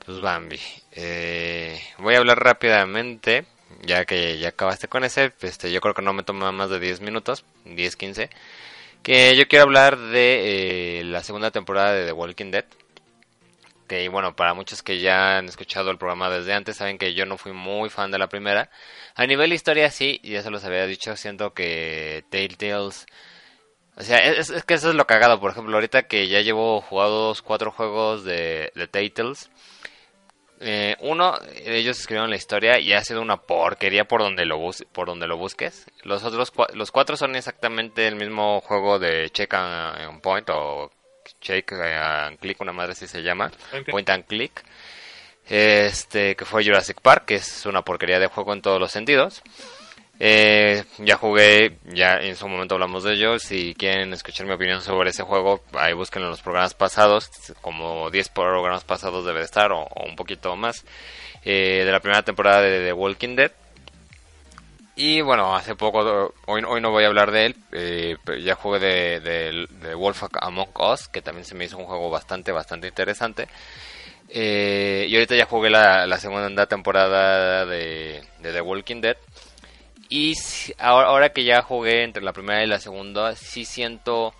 Pues 0.04 0.20
Bambi, 0.20 0.58
eh, 0.92 1.78
voy 1.98 2.14
a 2.14 2.18
hablar 2.18 2.38
rápidamente, 2.42 3.44
ya 3.82 4.04
que 4.04 4.38
ya 4.38 4.50
acabaste 4.50 4.88
con 4.88 5.04
ese, 5.04 5.32
este, 5.42 5.72
yo 5.72 5.80
creo 5.80 5.94
que 5.94 6.02
no 6.02 6.12
me 6.12 6.22
toma 6.22 6.52
más 6.52 6.70
de 6.70 6.80
10 6.80 7.00
minutos, 7.00 7.44
10, 7.64 7.96
15, 7.96 8.30
que 9.02 9.36
yo 9.36 9.48
quiero 9.48 9.64
hablar 9.64 9.98
de 9.98 11.00
eh, 11.00 11.04
la 11.04 11.22
segunda 11.22 11.50
temporada 11.50 11.92
de 11.92 12.06
The 12.06 12.12
Walking 12.12 12.50
Dead, 12.50 12.64
que 13.88 14.08
bueno, 14.08 14.36
para 14.36 14.54
muchos 14.54 14.82
que 14.82 15.00
ya 15.00 15.38
han 15.38 15.46
escuchado 15.46 15.90
el 15.90 15.98
programa 15.98 16.30
desde 16.30 16.52
antes, 16.54 16.76
saben 16.76 16.98
que 16.98 17.14
yo 17.14 17.26
no 17.26 17.38
fui 17.38 17.52
muy 17.52 17.90
fan 17.90 18.10
de 18.10 18.18
la 18.18 18.28
primera, 18.28 18.70
a 19.14 19.26
nivel 19.26 19.52
historia 19.52 19.90
sí, 19.90 20.20
ya 20.22 20.42
se 20.42 20.50
los 20.50 20.64
había 20.64 20.86
dicho, 20.86 21.16
siento 21.16 21.52
que 21.54 22.24
Telltales... 22.30 23.06
O 23.96 24.02
sea, 24.02 24.18
es, 24.18 24.48
es 24.48 24.64
que 24.64 24.74
eso 24.74 24.88
es 24.90 24.94
lo 24.94 25.06
cagado, 25.06 25.40
por 25.40 25.50
ejemplo, 25.50 25.76
ahorita 25.76 26.04
que 26.04 26.28
ya 26.28 26.40
llevo 26.40 26.80
jugados 26.80 27.42
cuatro 27.42 27.70
juegos 27.70 28.24
de, 28.24 28.72
de 28.74 28.86
Telltales, 28.86 29.50
eh, 30.60 30.96
uno, 31.00 31.38
ellos 31.64 31.98
escribieron 31.98 32.30
la 32.30 32.36
historia 32.36 32.78
y 32.78 32.92
ha 32.92 33.02
sido 33.02 33.22
una 33.22 33.38
porquería 33.38 34.04
por 34.04 34.20
donde 34.20 34.44
lo 34.44 34.58
bus 34.58 34.84
por 34.92 35.06
donde 35.06 35.26
lo 35.26 35.36
busques. 35.36 35.86
Los 36.02 36.22
otros, 36.24 36.52
cua- 36.52 36.72
los 36.74 36.90
cuatro 36.90 37.16
son 37.16 37.34
exactamente 37.36 38.06
el 38.06 38.16
mismo 38.16 38.60
juego 38.60 38.98
de 38.98 39.30
check 39.30 39.54
and, 39.54 40.20
point 40.20 40.48
o 40.50 40.90
check 41.40 41.72
and 41.72 42.38
click, 42.38 42.60
una 42.60 42.72
madre 42.72 42.92
así 42.92 43.06
se 43.06 43.22
llama, 43.22 43.50
Point- 43.70 43.90
point 43.90 44.10
and 44.10 44.24
click. 44.26 44.62
Este, 45.48 46.36
que 46.36 46.44
fue 46.44 46.64
Jurassic 46.64 47.00
Park, 47.00 47.24
que 47.26 47.34
es 47.36 47.66
una 47.66 47.82
porquería 47.82 48.18
de 48.20 48.28
juego 48.28 48.52
en 48.52 48.62
todos 48.62 48.78
los 48.78 48.92
sentidos. 48.92 49.42
Eh, 50.22 50.84
ya 50.98 51.16
jugué, 51.16 51.78
ya 51.86 52.16
en 52.16 52.36
su 52.36 52.46
momento 52.46 52.74
hablamos 52.74 53.04
de 53.04 53.14
ello. 53.14 53.38
Si 53.38 53.74
quieren 53.74 54.12
escuchar 54.12 54.46
mi 54.46 54.52
opinión 54.52 54.82
sobre 54.82 55.10
ese 55.10 55.22
juego, 55.22 55.62
ahí 55.72 55.94
búsquenlo 55.94 56.26
en 56.28 56.32
los 56.32 56.42
programas 56.42 56.74
pasados. 56.74 57.30
Como 57.62 58.10
10 58.10 58.28
programas 58.28 58.84
pasados 58.84 59.24
debe 59.24 59.38
de 59.38 59.46
estar, 59.46 59.72
o, 59.72 59.88
un 60.06 60.16
poquito 60.16 60.54
más. 60.56 60.84
eh, 61.44 61.84
de 61.86 61.90
la 61.90 62.00
primera 62.00 62.22
temporada 62.22 62.60
de 62.60 62.84
The 62.84 62.92
Walking 62.92 63.34
Dead. 63.34 63.50
Y 64.94 65.22
bueno, 65.22 65.56
hace 65.56 65.74
poco, 65.74 66.34
hoy, 66.46 66.62
hoy 66.68 66.80
no 66.82 66.90
voy 66.90 67.04
a 67.04 67.06
hablar 67.06 67.30
de 67.30 67.46
él. 67.46 67.56
eh, 67.72 68.16
ya 68.42 68.54
jugué 68.56 68.78
de, 68.78 69.20
de, 69.20 69.94
Wolf 69.94 70.24
Among 70.42 70.68
Us, 70.78 71.08
que 71.08 71.22
también 71.22 71.46
se 71.46 71.54
me 71.54 71.64
hizo 71.64 71.78
un 71.78 71.86
juego 71.86 72.10
bastante, 72.10 72.52
bastante 72.52 72.88
interesante. 72.88 73.48
Eh, 74.28 75.06
y 75.08 75.14
ahorita 75.14 75.34
ya 75.34 75.46
jugué 75.46 75.70
la, 75.70 76.18
segunda 76.18 76.66
temporada 76.66 77.64
de 77.64 78.22
The 78.42 78.60
Walking 78.60 79.00
Dead. 79.00 79.16
Y 80.10 80.34
ahora, 80.78 81.28
que 81.32 81.44
ya 81.44 81.62
jugué 81.62 82.02
entre 82.02 82.24
la 82.24 82.32
primera 82.32 82.64
y 82.64 82.66
la 82.66 82.80
segunda, 82.80 83.36
sí 83.36 83.64
siento... 83.64 84.34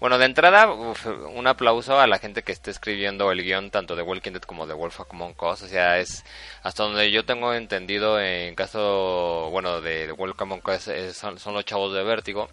Bueno, 0.00 0.18
de 0.18 0.26
entrada, 0.26 0.70
un 0.70 1.46
aplauso 1.48 1.98
a 1.98 2.06
la 2.06 2.18
gente 2.18 2.42
que 2.42 2.52
esté 2.52 2.70
escribiendo 2.70 3.32
el 3.32 3.42
guion 3.42 3.70
tanto 3.70 3.96
de 3.96 4.02
Walking 4.02 4.32
Dead 4.32 4.42
como 4.42 4.66
de 4.66 4.74
Wolf 4.74 5.00
Among 5.10 5.34
Us. 5.40 5.62
O 5.62 5.66
sea, 5.66 5.98
es 5.98 6.24
hasta 6.62 6.84
donde 6.84 7.10
yo 7.10 7.24
tengo 7.24 7.52
entendido 7.52 8.20
en 8.20 8.54
caso, 8.54 9.48
bueno, 9.50 9.80
de, 9.80 10.06
de 10.06 10.12
Wolf 10.12 10.40
Among 10.40 10.62
Us 10.68 10.90
son, 11.16 11.38
son, 11.40 11.54
los 11.54 11.64
chavos 11.64 11.92
de 11.94 12.04
Vértigo. 12.04 12.48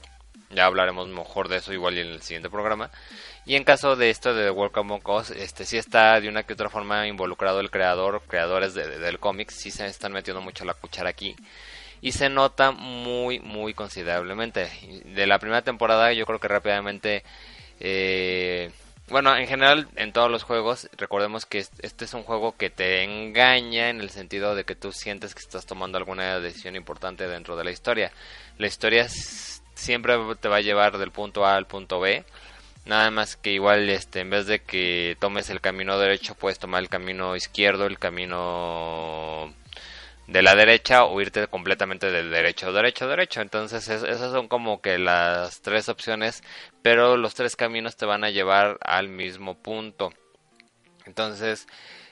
Ya 0.50 0.66
hablaremos 0.66 1.08
mejor 1.10 1.50
de 1.50 1.58
eso 1.58 1.74
igual 1.74 1.98
en 1.98 2.08
el 2.08 2.22
siguiente 2.24 2.50
programa. 2.50 2.90
Y 3.46 3.56
en 3.56 3.64
caso 3.64 3.96
de 3.96 4.10
esto 4.10 4.34
de 4.34 4.50
World 4.50 4.80
Among 4.80 5.08
Us, 5.08 5.30
este 5.30 5.66
sí 5.66 5.78
está 5.78 6.20
de 6.20 6.30
una 6.30 6.44
que 6.44 6.54
otra 6.54 6.70
forma 6.70 7.06
involucrado 7.06 7.60
el 7.60 7.70
creador, 7.70 8.24
creadores 8.28 8.74
de, 8.74 8.98
del 8.98 9.20
cómic, 9.20 9.52
sí 9.52 9.70
se 9.70 9.86
están 9.86 10.14
metiendo 10.14 10.42
mucho 10.42 10.66
la 10.66 10.74
cuchara 10.74 11.10
aquí. 11.10 11.36
Y 12.06 12.12
se 12.12 12.30
nota 12.30 12.70
muy, 12.70 13.40
muy 13.40 13.74
considerablemente. 13.74 14.70
De 15.06 15.26
la 15.26 15.40
primera 15.40 15.64
temporada 15.64 16.14
yo 16.14 16.28
creo 16.28 16.40
que 16.40 16.48
rápidamente... 16.48 17.24
Eh, 17.80 18.70
bueno, 19.08 19.36
en 19.36 19.48
general 19.48 19.88
en 19.96 20.14
todos 20.14 20.30
los 20.30 20.44
juegos, 20.44 20.88
recordemos 20.98 21.48
que 21.48 21.66
este 21.80 22.06
es 22.06 22.14
un 22.14 22.22
juego 22.22 22.56
que 22.58 22.70
te 22.70 23.02
engaña 23.02 23.90
en 23.90 24.02
el 24.02 24.12
sentido 24.12 24.54
de 24.54 24.66
que 24.66 24.76
tú 24.76 24.92
sientes 24.92 25.34
que 25.34 25.42
estás 25.42 25.66
tomando 25.66 25.98
alguna 25.98 26.40
decisión 26.40 26.76
importante 26.76 27.28
dentro 27.28 27.56
de 27.56 27.64
la 27.64 27.72
historia. 27.72 28.12
La 28.60 28.68
historia 28.68 29.08
siempre 29.10 30.16
te 30.40 30.48
va 30.48 30.58
a 30.58 30.62
llevar 30.62 31.00
del 31.00 31.10
punto 31.10 31.44
A 31.44 31.56
al 31.56 31.66
punto 31.66 32.00
B 32.00 32.24
Nada 32.86 33.10
más 33.10 33.36
que 33.36 33.52
igual 33.52 33.90
este 33.90 34.20
en 34.20 34.30
vez 34.30 34.46
de 34.46 34.60
que 34.60 35.18
tomes 35.20 35.50
el 35.50 35.60
camino 35.60 35.98
derecho, 35.98 36.36
puedes 36.36 36.60
tomar 36.60 36.84
el 36.84 36.90
camino 36.90 37.36
izquierdo, 37.36 37.88
el 37.88 37.98
camino 37.98 39.52
de 40.28 40.42
la 40.42 40.56
derecha 40.56 41.06
o 41.06 41.22
irte 41.22 41.48
completamente 41.48 42.12
del 42.12 42.32
derecho, 42.32 42.72
derecho, 42.72 43.08
derecho. 43.08 43.42
Entonces 43.42 43.88
esas 43.88 44.32
son 44.32 44.48
como 44.48 44.82
que 44.82 44.98
las 44.98 45.62
tres 45.62 45.90
opciones, 45.90 46.44
pero 46.82 47.18
los 47.18 47.36
tres 47.36 47.56
caminos 47.56 47.96
te 47.96 48.06
van 48.06 48.24
a 48.24 48.30
llevar 48.30 48.78
al 48.82 49.10
mismo 49.10 49.56
punto. 49.56 50.14
Entonces 51.06 51.68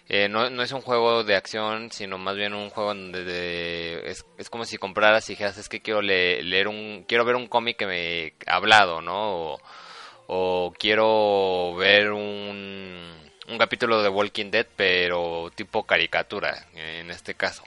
eh, 0.09 0.27
no, 0.29 0.49
no, 0.49 0.63
es 0.63 0.71
un 0.73 0.81
juego 0.81 1.23
de 1.23 1.35
acción, 1.35 1.91
sino 1.91 2.17
más 2.17 2.35
bien 2.35 2.53
un 2.53 2.69
juego 2.69 2.89
donde 2.89 4.03
es, 4.05 4.25
es, 4.37 4.49
como 4.49 4.65
si 4.65 4.77
compraras 4.77 5.29
y 5.29 5.33
dijeras 5.33 5.57
es 5.57 5.69
que 5.69 5.81
quiero 5.81 6.01
leer 6.01 6.67
un, 6.67 7.05
quiero 7.07 7.25
ver 7.25 7.35
un 7.35 7.47
cómic 7.47 7.77
que 7.77 7.87
me 7.87 8.33
ha 8.45 8.55
hablado, 8.57 9.01
¿no? 9.01 9.53
O, 9.53 9.61
o 10.27 10.73
quiero 10.77 11.75
ver 11.75 12.11
un, 12.11 13.11
un 13.47 13.57
capítulo 13.57 14.01
de 14.03 14.09
Walking 14.09 14.51
Dead 14.51 14.67
pero 14.75 15.51
tipo 15.55 15.83
caricatura 15.83 16.65
en 16.73 17.09
este 17.11 17.35
caso 17.35 17.63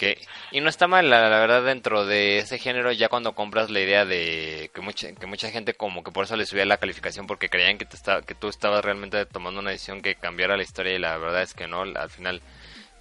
que 0.00 0.16
y 0.50 0.62
no 0.62 0.70
está 0.70 0.88
mal 0.88 1.10
la, 1.10 1.28
verdad 1.28 1.62
dentro 1.62 2.06
de 2.06 2.38
ese 2.38 2.58
género 2.58 2.90
ya 2.90 3.10
cuando 3.10 3.34
compras 3.34 3.68
la 3.68 3.80
idea 3.80 4.06
de 4.06 4.70
que 4.74 4.80
mucha 4.80 5.12
que 5.12 5.26
mucha 5.26 5.50
gente 5.50 5.74
como 5.74 6.02
que 6.02 6.10
por 6.10 6.24
eso 6.24 6.38
le 6.38 6.46
subía 6.46 6.64
la 6.64 6.78
calificación 6.78 7.26
porque 7.26 7.50
creían 7.50 7.76
que 7.76 7.84
te 7.84 7.98
que 8.26 8.34
tú 8.34 8.48
estabas 8.48 8.82
realmente 8.82 9.26
tomando 9.26 9.60
una 9.60 9.72
decisión 9.72 10.00
que 10.00 10.14
cambiara 10.14 10.56
la 10.56 10.62
historia 10.62 10.94
y 10.94 10.98
la 10.98 11.18
verdad 11.18 11.42
es 11.42 11.52
que 11.52 11.68
no 11.68 11.82
al 11.82 12.08
final 12.08 12.40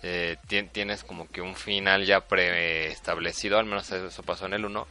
eh, 0.03 0.35
tienes 0.73 1.05
como 1.05 1.29
que 1.29 1.39
un 1.39 1.55
final 1.55 2.05
ya 2.05 2.19
preestablecido 2.19 3.59
al 3.59 3.65
menos 3.65 3.89
eso 3.89 4.23
pasó 4.23 4.47
en 4.47 4.53
el 4.55 4.65
1 4.65 4.85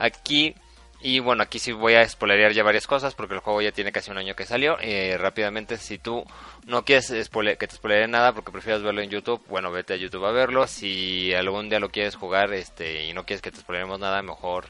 aquí 0.00 0.52
y 1.00 1.18
bueno, 1.20 1.42
aquí 1.42 1.58
sí 1.58 1.72
voy 1.72 1.94
a 1.94 2.08
spoilerear 2.08 2.52
ya 2.52 2.62
varias 2.62 2.86
cosas 2.86 3.14
porque 3.14 3.34
el 3.34 3.40
juego 3.40 3.60
ya 3.60 3.72
tiene 3.72 3.92
casi 3.92 4.10
un 4.10 4.18
año 4.18 4.34
que 4.34 4.46
salió. 4.46 4.78
Eh, 4.80 5.16
rápidamente, 5.18 5.76
si 5.76 5.98
tú 5.98 6.24
no 6.66 6.84
quieres 6.84 7.08
que 7.08 7.66
te 7.66 7.76
spoilere 7.76 8.08
nada 8.08 8.32
porque 8.32 8.50
prefieres 8.50 8.82
verlo 8.82 9.02
en 9.02 9.10
YouTube, 9.10 9.42
bueno, 9.48 9.70
vete 9.70 9.94
a 9.94 9.96
YouTube 9.96 10.24
a 10.24 10.32
verlo. 10.32 10.66
Si 10.66 11.34
algún 11.34 11.68
día 11.68 11.80
lo 11.80 11.90
quieres 11.90 12.16
jugar 12.16 12.52
este 12.54 13.04
y 13.04 13.12
no 13.12 13.24
quieres 13.26 13.42
que 13.42 13.50
te 13.50 13.60
spoileremos 13.60 14.00
nada, 14.00 14.22
mejor 14.22 14.66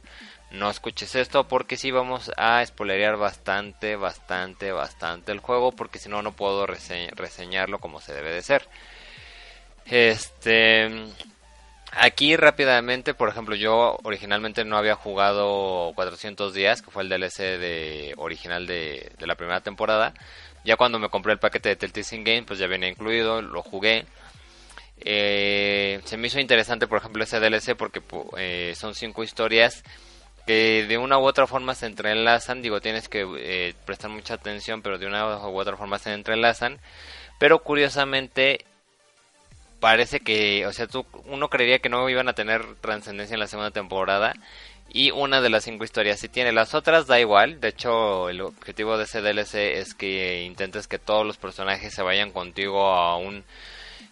no 0.51 0.70
escuches 0.70 1.14
esto 1.14 1.49
porque 1.49 1.77
sí 1.77 1.91
vamos 1.91 2.31
a 2.37 2.64
spoilerear 2.64 3.16
bastante, 3.16 3.97
bastante, 3.97 4.72
bastante 4.72 5.33
el 5.33 5.41
juego 5.41 5.72
porque 5.72 5.99
si 5.99 6.09
no, 6.09 6.22
no 6.22 6.33
puedo 6.33 6.66
reseñarlo 6.66 7.79
como 7.79 8.01
se 8.01 8.12
debe 8.12 8.33
de 8.33 8.43
ser. 8.43 8.68
Este 9.85 10.91
Aquí 11.93 12.37
rápidamente, 12.37 13.14
por 13.14 13.28
ejemplo, 13.28 13.55
yo 13.55 13.97
originalmente 14.03 14.64
no 14.64 14.76
había 14.76 14.97
jugado 14.97 15.93
400 15.95 16.53
días, 16.53 16.82
que 16.82 16.91
fue 16.91 17.03
el 17.03 17.09
DLC 17.09 17.59
de, 17.59 18.14
original 18.16 18.66
de, 18.66 19.12
la 19.20 19.37
primera 19.37 19.61
temporada. 19.61 20.12
Ya 20.64 20.76
cuando 20.76 20.99
me 20.99 21.09
compré 21.09 21.32
el 21.32 21.39
paquete 21.39 21.70
de 21.70 21.76
Telltale 21.76 22.22
Game, 22.24 22.43
pues 22.43 22.59
ya 22.59 22.66
venía 22.66 22.89
incluido, 22.89 23.41
lo 23.41 23.62
jugué. 23.62 24.05
Eh, 24.99 26.01
se 26.05 26.16
me 26.16 26.26
hizo 26.26 26.41
interesante, 26.41 26.87
por 26.87 26.99
ejemplo, 26.99 27.22
ese 27.22 27.39
DLC 27.39 27.76
porque 27.76 28.03
eh, 28.37 28.74
son 28.76 28.95
cinco 28.95 29.22
historias 29.22 29.84
que 30.47 30.87
de 30.87 30.97
una 30.99 31.18
u 31.18 31.26
otra 31.26 31.47
forma 31.47 31.74
se 31.74 31.87
entrelazan. 31.87 32.62
Digo, 32.62 32.80
tienes 32.80 33.09
que 33.09 33.26
eh, 33.39 33.74
prestar 33.84 34.11
mucha 34.11 34.34
atención, 34.34 34.82
pero 34.82 34.99
de 34.99 35.07
una 35.07 35.49
u 35.49 35.59
otra 35.59 35.76
forma 35.76 35.99
se 35.99 36.12
entrelazan. 36.12 36.78
Pero 37.39 37.62
curiosamente 37.62 38.64
parece 39.81 40.20
que, 40.20 40.66
o 40.66 40.72
sea, 40.72 40.87
tú, 40.87 41.07
uno 41.27 41.49
creería 41.49 41.79
que 41.79 41.89
no 41.89 42.09
iban 42.09 42.29
a 42.29 42.35
tener 42.35 42.77
trascendencia 42.77 43.35
en 43.35 43.41
la 43.41 43.47
segunda 43.47 43.70
temporada 43.70 44.35
y 44.89 45.11
una 45.11 45.41
de 45.41 45.51
las 45.51 45.64
cinco 45.64 45.85
historias 45.85 46.20
sí 46.20 46.29
tiene. 46.29 46.53
Las 46.53 46.74
otras 46.74 47.07
da 47.07 47.20
igual, 47.20 47.61
de 47.61 47.68
hecho 47.68 48.29
el 48.29 48.41
objetivo 48.41 48.97
de 48.97 49.05
ese 49.05 49.20
DLC 49.20 49.79
es 49.79 49.95
que 49.95 50.45
intentes 50.45 50.89
que 50.89 50.99
todos 50.99 51.27
los 51.27 51.37
personajes 51.37 51.95
se 51.95 52.03
vayan 52.03 52.33
contigo 52.33 52.87
a 52.87 53.16
un 53.16 53.45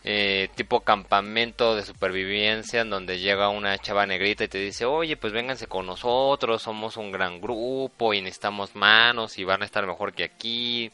eh, 0.04 0.50
tipo 0.54 0.80
campamento 0.80 1.74
de 1.74 1.82
supervivencia 1.82 2.82
en 2.82 2.90
donde 2.90 3.18
llega 3.18 3.48
una 3.48 3.78
chava 3.78 4.04
negrita 4.04 4.44
y 4.44 4.48
te 4.48 4.58
dice, 4.58 4.84
oye, 4.84 5.16
pues 5.16 5.32
vénganse 5.32 5.66
con 5.66 5.86
nosotros, 5.86 6.62
somos 6.62 6.98
un 6.98 7.10
gran 7.10 7.40
grupo 7.40 8.12
y 8.12 8.20
necesitamos 8.20 8.74
manos 8.74 9.38
y 9.38 9.44
van 9.44 9.62
a 9.62 9.64
estar 9.64 9.86
mejor 9.86 10.12
que 10.12 10.24
aquí 10.24 10.90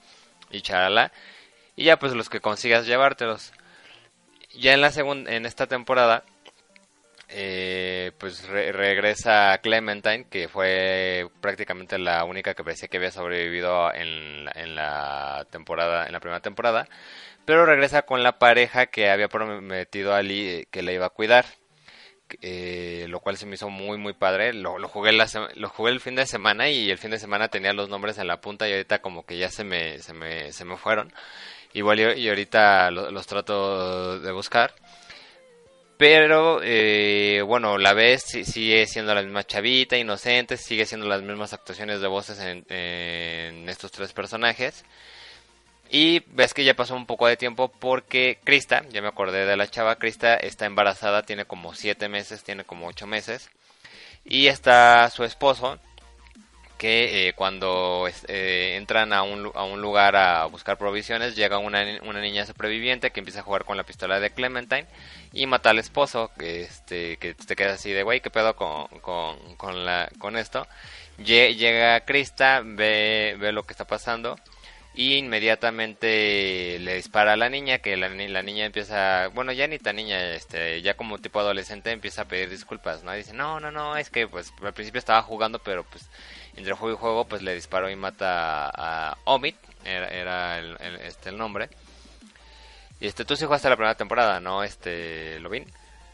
y 0.52 0.60
charala. 0.60 1.10
Y 1.74 1.84
ya 1.84 1.98
pues 1.98 2.12
los 2.12 2.28
que 2.28 2.40
consigas 2.40 2.86
llevártelos 2.86 3.52
ya 4.54 4.72
en 4.74 4.80
la 4.80 4.90
segunda, 4.90 5.32
en 5.32 5.46
esta 5.46 5.66
temporada, 5.66 6.24
eh, 7.28 8.10
pues 8.18 8.48
regresa 8.48 9.58
Clementine, 9.62 10.26
que 10.28 10.48
fue 10.48 11.28
prácticamente 11.40 11.96
la 11.98 12.24
única 12.24 12.54
que 12.54 12.64
parecía 12.64 12.88
que 12.88 12.96
había 12.96 13.12
sobrevivido 13.12 13.94
en, 13.94 14.48
en 14.54 14.74
la 14.74 15.46
temporada, 15.50 16.06
en 16.06 16.12
la 16.12 16.20
primera 16.20 16.40
temporada, 16.40 16.88
pero 17.44 17.66
regresa 17.66 18.02
con 18.02 18.22
la 18.24 18.38
pareja 18.38 18.86
que 18.86 19.10
había 19.10 19.28
prometido 19.28 20.14
a 20.14 20.22
Lee 20.22 20.66
que 20.70 20.82
le 20.82 20.94
iba 20.94 21.06
a 21.06 21.10
cuidar. 21.10 21.46
Eh, 22.42 23.06
lo 23.08 23.18
cual 23.18 23.36
se 23.36 23.44
me 23.44 23.56
hizo 23.56 23.70
muy 23.70 23.98
muy 23.98 24.12
padre 24.12 24.52
lo, 24.52 24.78
lo 24.78 24.86
jugué 24.86 25.10
la, 25.10 25.26
lo 25.56 25.68
jugué 25.68 25.90
el 25.90 25.98
fin 25.98 26.14
de 26.14 26.26
semana 26.26 26.68
y 26.68 26.88
el 26.88 26.96
fin 26.96 27.10
de 27.10 27.18
semana 27.18 27.48
tenía 27.48 27.72
los 27.72 27.88
nombres 27.88 28.18
en 28.18 28.28
la 28.28 28.40
punta 28.40 28.68
y 28.68 28.72
ahorita 28.72 29.00
como 29.00 29.26
que 29.26 29.36
ya 29.36 29.50
se 29.50 29.64
me 29.64 29.98
se 29.98 30.12
me, 30.12 30.52
se 30.52 30.64
me 30.64 30.76
fueron 30.76 31.12
Igual 31.72 32.18
y, 32.18 32.28
ahorita 32.28 32.90
los, 32.90 33.26
trato 33.26 34.18
de 34.18 34.32
buscar. 34.32 34.74
Pero, 36.00 36.60
eh, 36.62 37.42
bueno, 37.46 37.76
la 37.76 37.92
ves, 37.92 38.22
sigue 38.22 38.86
siendo 38.86 39.14
la 39.14 39.20
misma 39.22 39.44
chavita, 39.44 39.98
inocente, 39.98 40.56
sigue 40.56 40.86
siendo 40.86 41.06
las 41.06 41.20
mismas 41.20 41.52
actuaciones 41.52 42.00
de 42.00 42.08
voces 42.08 42.38
en, 42.40 43.68
estos 43.68 43.92
tres 43.92 44.14
personajes. 44.14 44.86
Y 45.90 46.20
ves 46.28 46.54
que 46.54 46.64
ya 46.64 46.74
pasó 46.74 46.94
un 46.96 47.04
poco 47.04 47.26
de 47.26 47.36
tiempo 47.36 47.68
porque 47.68 48.38
Krista, 48.44 48.82
ya 48.88 49.02
me 49.02 49.08
acordé 49.08 49.44
de 49.44 49.58
la 49.58 49.68
chava, 49.68 49.96
Krista 49.96 50.36
está 50.36 50.64
embarazada, 50.64 51.24
tiene 51.24 51.44
como 51.44 51.74
siete 51.74 52.08
meses, 52.08 52.44
tiene 52.44 52.64
como 52.64 52.86
ocho 52.86 53.06
meses. 53.06 53.50
Y 54.24 54.46
está 54.46 55.10
su 55.10 55.22
esposo, 55.24 55.78
que 56.80 57.28
eh, 57.28 57.34
cuando 57.34 58.08
eh, 58.26 58.76
entran 58.78 59.12
a 59.12 59.22
un, 59.22 59.52
a 59.54 59.64
un, 59.64 59.82
lugar 59.82 60.16
a 60.16 60.46
buscar 60.46 60.78
provisiones, 60.78 61.36
llega 61.36 61.58
una, 61.58 61.84
una, 62.06 62.22
niña 62.22 62.46
sobreviviente 62.46 63.10
que 63.10 63.20
empieza 63.20 63.40
a 63.40 63.42
jugar 63.42 63.66
con 63.66 63.76
la 63.76 63.84
pistola 63.84 64.18
de 64.18 64.30
Clementine 64.30 64.86
y 65.34 65.46
mata 65.46 65.68
al 65.68 65.78
esposo, 65.78 66.30
que, 66.38 66.62
este, 66.62 67.18
que 67.18 67.34
te 67.34 67.54
quedas 67.54 67.74
así 67.74 67.92
de, 67.92 68.02
güey, 68.02 68.22
¿qué 68.22 68.30
pedo 68.30 68.56
con, 68.56 68.86
con, 69.02 69.36
con, 69.56 69.84
la, 69.84 70.08
con 70.18 70.38
esto? 70.38 70.66
Llega 71.18 72.00
Krista, 72.06 72.62
ve, 72.64 73.36
ve 73.38 73.52
lo 73.52 73.64
que 73.64 73.74
está 73.74 73.86
pasando 73.86 74.36
y 74.94 75.16
inmediatamente 75.16 76.78
le 76.80 76.94
dispara 76.94 77.34
a 77.34 77.36
la 77.36 77.50
niña 77.50 77.78
que 77.78 77.96
la, 77.98 78.08
la, 78.08 78.42
niña 78.42 78.64
empieza 78.64 79.28
bueno 79.28 79.52
ya 79.52 79.68
ni 79.68 79.78
tan 79.78 79.96
niña 79.96 80.32
este 80.34 80.82
ya 80.82 80.94
como 80.94 81.18
tipo 81.18 81.38
adolescente 81.38 81.92
empieza 81.92 82.22
a 82.22 82.24
pedir 82.24 82.50
disculpas 82.50 83.04
no 83.04 83.12
dice 83.12 83.32
no 83.32 83.60
no 83.60 83.70
no 83.70 83.96
es 83.96 84.10
que 84.10 84.26
pues 84.26 84.52
al 84.60 84.74
principio 84.74 84.98
estaba 84.98 85.22
jugando 85.22 85.60
pero 85.60 85.84
pues 85.84 86.08
entre 86.56 86.72
juego 86.74 86.94
y 86.94 86.98
juego 86.98 87.24
pues 87.24 87.42
le 87.42 87.54
disparó 87.54 87.90
y 87.90 87.96
mata 87.96 88.70
a, 88.72 89.18
Omid 89.24 89.54
era, 89.84 90.58
el, 90.58 90.76
este 91.02 91.30
el 91.30 91.38
nombre. 91.38 91.68
Y 93.00 93.06
este 93.06 93.24
tú 93.24 93.36
sí 93.36 93.44
jugaste 93.44 93.68
la 93.68 93.76
primera 93.76 93.94
temporada 93.94 94.40
no 94.40 94.62
este 94.62 95.40
Lovin. 95.40 95.66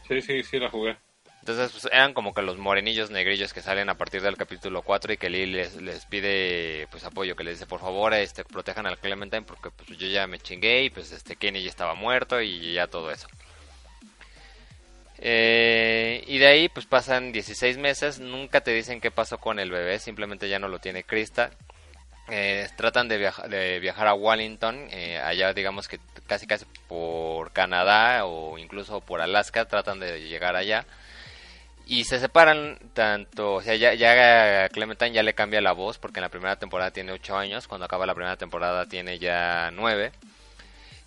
Sí 0.07 0.21
sí 0.21 0.43
sí 0.43 0.59
la 0.59 0.69
jugué. 0.69 0.97
Entonces 1.39 1.71
pues, 1.71 1.85
eran 1.93 2.13
como 2.13 2.33
que 2.33 2.41
los 2.41 2.57
morenillos 2.57 3.09
negrillos 3.09 3.53
que 3.53 3.61
salen 3.61 3.89
a 3.89 3.95
partir 3.95 4.21
del 4.21 4.35
capítulo 4.35 4.81
4 4.81 5.13
y 5.13 5.17
que 5.17 5.29
Lee 5.29 5.45
les, 5.45 5.75
les 5.81 6.05
pide 6.05 6.87
pues 6.91 7.05
apoyo, 7.05 7.35
que 7.35 7.43
les 7.43 7.55
dice 7.55 7.67
por 7.67 7.79
favor 7.79 8.13
este 8.13 8.43
protejan 8.43 8.85
al 8.85 8.97
Clementine 8.97 9.43
porque 9.43 9.71
pues 9.71 9.97
yo 9.97 10.07
ya 10.07 10.27
me 10.27 10.39
chingué 10.39 10.83
y 10.83 10.89
pues 10.89 11.11
este 11.11 11.35
Kenny 11.35 11.63
ya 11.63 11.69
estaba 11.69 11.93
muerto 11.93 12.41
y 12.41 12.73
ya 12.73 12.87
todo 12.87 13.11
eso. 13.11 13.27
Eh, 15.19 16.23
y 16.27 16.37
de 16.37 16.47
ahí 16.47 16.69
pues 16.69 16.85
pasan 16.85 17.31
16 17.31 17.77
meses, 17.77 18.19
nunca 18.19 18.61
te 18.61 18.71
dicen 18.71 19.01
qué 19.01 19.11
pasó 19.11 19.39
con 19.39 19.59
el 19.59 19.71
bebé, 19.71 19.99
simplemente 19.99 20.49
ya 20.49 20.59
no 20.59 20.67
lo 20.67 20.79
tiene 20.79 21.03
Krista. 21.03 21.51
Eh, 22.29 22.67
tratan 22.75 23.07
de, 23.07 23.31
de, 23.49 23.79
viajar 23.79 24.07
a 24.07 24.13
Wellington, 24.13 24.89
eh, 24.91 25.17
allá 25.17 25.53
digamos 25.53 25.87
que 25.87 25.99
casi 26.27 26.45
casi 26.45 26.65
por 26.89 27.53
Canadá 27.53 28.25
o 28.25 28.57
incluso 28.57 28.99
por 29.01 29.21
Alaska, 29.21 29.65
tratan 29.65 29.99
de 29.99 30.27
llegar 30.27 30.55
allá. 30.55 30.85
Y 31.85 32.03
se 32.03 32.19
separan 32.19 32.77
tanto, 32.93 33.55
o 33.55 33.61
sea, 33.61 33.75
ya, 33.75 33.93
ya 33.93 34.67
Clementine 34.69 35.13
ya 35.13 35.23
le 35.23 35.33
cambia 35.33 35.61
la 35.61 35.71
voz 35.71 35.97
porque 35.97 36.19
en 36.19 36.23
la 36.23 36.29
primera 36.29 36.57
temporada 36.57 36.91
tiene 36.91 37.13
8 37.13 37.37
años, 37.37 37.67
cuando 37.67 37.85
acaba 37.85 38.05
la 38.05 38.13
primera 38.13 38.35
temporada 38.35 38.85
tiene 38.87 39.19
ya 39.19 39.71
9. 39.71 40.11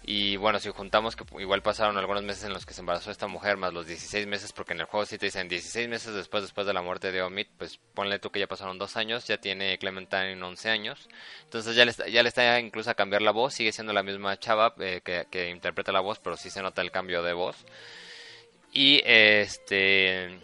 Y 0.03 0.37
bueno, 0.37 0.59
si 0.59 0.71
juntamos 0.71 1.15
que 1.15 1.25
igual 1.41 1.63
pasaron 1.63 1.99
algunos 1.99 2.23
meses 2.23 2.45
en 2.45 2.55
los 2.55 2.65
que 2.65 2.73
se 2.73 2.81
embarazó 2.81 3.11
esta 3.11 3.27
mujer, 3.27 3.59
más 3.59 3.75
los 3.75 3.87
16 3.87 4.27
meses, 4.27 4.53
porque 4.53 4.73
en 4.73 4.81
el 4.81 4.87
juego 4.87 5.05
sí 5.05 5.19
te 5.19 5.27
dicen 5.27 5.47
16 5.47 5.89
meses 5.89 6.15
después, 6.15 6.43
después 6.43 6.67
de 6.67 6.73
la 6.73 6.83
muerte 6.83 7.13
de 7.13 7.23
Omid, 7.23 7.47
pues 7.59 7.79
ponle 7.95 8.19
tú 8.19 8.31
que 8.31 8.41
ya 8.41 8.47
pasaron 8.47 8.79
dos 8.79 8.97
años, 8.97 9.27
ya 9.27 9.39
tiene 9.39 9.79
Clementine 9.79 10.43
11 10.43 10.71
años. 10.71 11.09
Entonces 11.45 11.77
ya 11.77 11.85
le 11.85 11.91
está, 11.91 12.09
ya 12.09 12.23
le 12.23 12.29
está 12.29 12.59
incluso 12.59 12.91
a 12.91 12.95
cambiar 12.95 13.23
la 13.23 13.31
voz, 13.31 13.55
sigue 13.55 13.73
siendo 13.73 13.93
la 13.93 14.03
misma 14.03 14.39
chava 14.39 14.75
eh, 14.81 15.03
que, 15.05 15.27
que 15.31 15.51
interpreta 15.51 15.93
la 15.93 16.01
voz, 16.01 16.19
pero 16.19 16.37
sí 16.37 16.49
se 16.51 16.63
nota 16.63 16.81
el 16.83 16.91
cambio 16.91 17.23
de 17.23 17.35
voz. 17.35 17.57
Y 18.73 19.03
este 19.05 20.41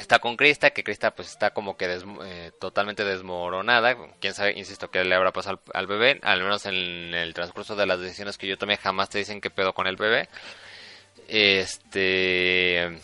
está 0.00 0.18
con 0.18 0.36
Krista, 0.36 0.70
que 0.70 0.82
Krista 0.82 1.12
pues 1.12 1.28
está 1.28 1.50
como 1.50 1.76
que 1.76 1.86
eh, 2.24 2.52
totalmente 2.60 3.04
desmoronada. 3.04 3.96
Quién 4.20 4.34
sabe, 4.34 4.58
insisto, 4.58 4.90
qué 4.90 5.04
le 5.04 5.14
habrá 5.14 5.32
pasado 5.32 5.60
al, 5.74 5.86
bebé. 5.86 6.18
Al 6.22 6.42
menos 6.42 6.66
en 6.66 6.74
el 6.74 7.34
transcurso 7.34 7.76
de 7.76 7.86
las 7.86 8.00
decisiones 8.00 8.38
que 8.38 8.46
yo 8.46 8.58
tomé, 8.58 8.76
jamás 8.76 9.10
te 9.10 9.18
dicen 9.18 9.40
qué 9.40 9.50
pedo 9.50 9.72
con 9.72 9.86
el 9.86 9.96
bebé. 9.96 10.28
Este. 11.28 12.98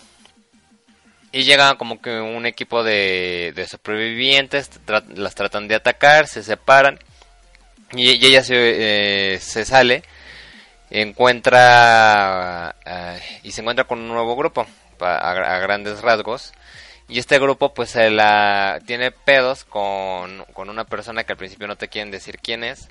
Y 1.32 1.42
llega 1.42 1.76
como 1.76 2.00
que 2.00 2.18
un 2.18 2.46
equipo 2.46 2.82
de, 2.82 3.52
de 3.54 3.66
supervivientes, 3.66 4.70
las 5.14 5.34
tratan 5.34 5.68
de 5.68 5.74
atacar, 5.74 6.26
se 6.26 6.42
separan. 6.42 6.98
Y, 7.92 8.10
ella 8.10 8.42
se, 8.42 9.34
eh, 9.34 9.38
se 9.40 9.64
sale, 9.64 10.02
encuentra. 10.90 12.74
Eh, 12.84 13.20
y 13.42 13.52
se 13.52 13.60
encuentra 13.60 13.84
con 13.84 14.00
un 14.00 14.08
nuevo 14.08 14.34
grupo, 14.36 14.66
a 15.00 15.58
grandes 15.58 16.00
rasgos 16.00 16.52
y 17.08 17.18
este 17.18 17.38
grupo 17.38 17.72
pues 17.72 17.90
se 17.90 18.10
la 18.10 18.80
tiene 18.84 19.12
pedos 19.12 19.64
con, 19.64 20.44
una 20.56 20.84
persona 20.84 21.24
que 21.24 21.32
al 21.32 21.38
principio 21.38 21.68
no 21.68 21.76
te 21.76 21.88
quieren 21.88 22.10
decir 22.10 22.38
quién 22.42 22.64
es. 22.64 22.88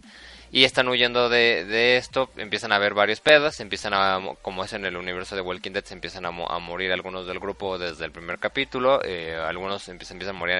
Y 0.52 0.64
están 0.64 0.88
huyendo 0.88 1.28
de, 1.28 1.98
esto, 1.98 2.30
empiezan 2.38 2.72
a 2.72 2.76
haber 2.78 2.94
varios 2.94 3.20
pedos, 3.20 3.60
empiezan 3.60 3.94
a, 3.94 4.22
como 4.42 4.64
es 4.64 4.72
en 4.72 4.86
el 4.86 4.96
universo 4.96 5.36
de 5.36 5.42
Walking 5.42 5.72
Dead, 5.72 5.84
se 5.84 5.96
empiezan 5.96 6.26
a, 6.26 6.32
morir 6.32 6.94
algunos 6.94 7.28
del 7.28 7.40
grupo 7.40 7.78
desde 7.78 8.06
el 8.06 8.12
primer 8.12 8.40
capítulo, 8.40 9.04
eh, 9.04 9.36
algunos 9.36 9.90
empiezan, 9.90 10.16
empiezan 10.16 10.38
a 10.38 10.40
morir 10.40 10.58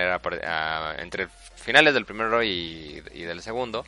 entre 0.98 1.30
finales 1.56 1.94
del 1.94 2.06
primero 2.06 2.44
y, 2.44 3.02
y 3.14 3.22
del 3.22 3.42
segundo. 3.42 3.86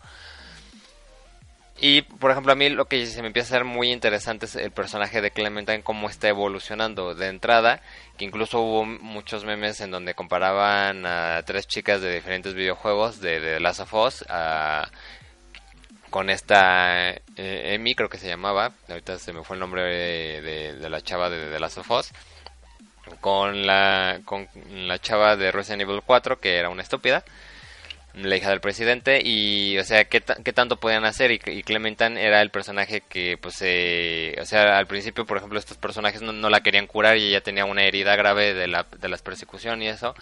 Y, 1.80 2.02
por 2.02 2.32
ejemplo, 2.32 2.52
a 2.52 2.56
mí 2.56 2.70
lo 2.70 2.86
que 2.86 3.06
se 3.06 3.22
me 3.22 3.28
empieza 3.28 3.56
a 3.56 3.58
ser 3.60 3.66
muy 3.66 3.92
interesante 3.92 4.48
es 4.48 4.56
el 4.56 4.72
personaje 4.72 5.22
de 5.22 5.30
Clementine, 5.30 5.84
cómo 5.84 6.10
está 6.10 6.28
evolucionando 6.28 7.14
de 7.14 7.28
entrada, 7.28 7.82
que 8.18 8.26
incluso 8.26 8.62
hubo 8.62 8.84
muchos 8.84 9.46
memes 9.46 9.80
en 9.82 9.92
donde 9.92 10.16
comparaban 10.16 11.06
a 11.06 11.44
tres 11.46 11.68
chicas 11.68 12.02
de 12.02 12.16
diferentes 12.16 12.56
videojuegos 12.56 13.22
de, 13.22 13.40
de 13.40 13.60
Last 13.60 13.82
of 13.82 13.94
Us 13.94 14.26
con 16.10 16.30
esta 16.30 17.12
eh, 17.12 17.22
Emi, 17.36 17.96
creo 17.96 18.10
que 18.10 18.18
se 18.18 18.28
llamaba, 18.28 18.72
ahorita 18.90 19.20
se 19.20 19.34
me 19.34 19.44
fue 19.44 19.56
el 19.56 19.60
nombre 19.60 19.84
de, 20.42 20.90
la 20.90 21.02
chava 21.02 21.30
de 21.30 21.52
The 21.52 21.60
Last 21.60 21.78
of 21.80 21.92
Us, 21.92 22.12
con 23.22 23.66
la, 23.66 24.22
con 24.26 24.48
la 24.72 25.00
chava 25.00 25.36
de 25.36 25.52
Resident 25.52 25.82
Evil 25.84 26.02
4, 26.06 26.40
que 26.40 26.58
era 26.58 26.70
una 26.70 26.82
estúpida 26.82 27.24
la 28.24 28.36
hija 28.36 28.50
del 28.50 28.62
presidente 28.62 29.22
y 29.24 29.78
o 29.78 29.84
sea 29.84 30.06
qué, 30.06 30.22
qué 30.22 30.54
tanto 30.54 30.78
podían 30.78 31.06
hacer 31.06 31.32
y, 31.32 31.40
y, 31.46 31.64
Clementine 31.64 32.22
era 32.22 32.42
el 32.42 32.50
personaje 32.50 33.02
que 33.02 33.38
pues 33.38 33.58
eh, 33.62 34.36
o 34.42 34.46
sea 34.46 34.78
al 34.78 34.88
principio 34.88 35.26
por 35.26 35.38
ejemplo 35.38 35.60
estos 35.60 35.78
personajes 35.78 36.22
no, 36.22 36.34
no, 36.34 36.50
la 36.50 36.62
querían 36.62 36.88
curar 36.88 37.18
y 37.18 37.28
ella 37.28 37.42
tenía 37.42 37.66
una 37.66 37.84
herida 37.84 38.16
grave 38.16 38.54
de 38.54 38.68
la 38.68 38.84
de 38.84 39.10
las 39.10 39.22
persecución 39.22 39.82
y 39.82 39.88
eso. 39.88 40.16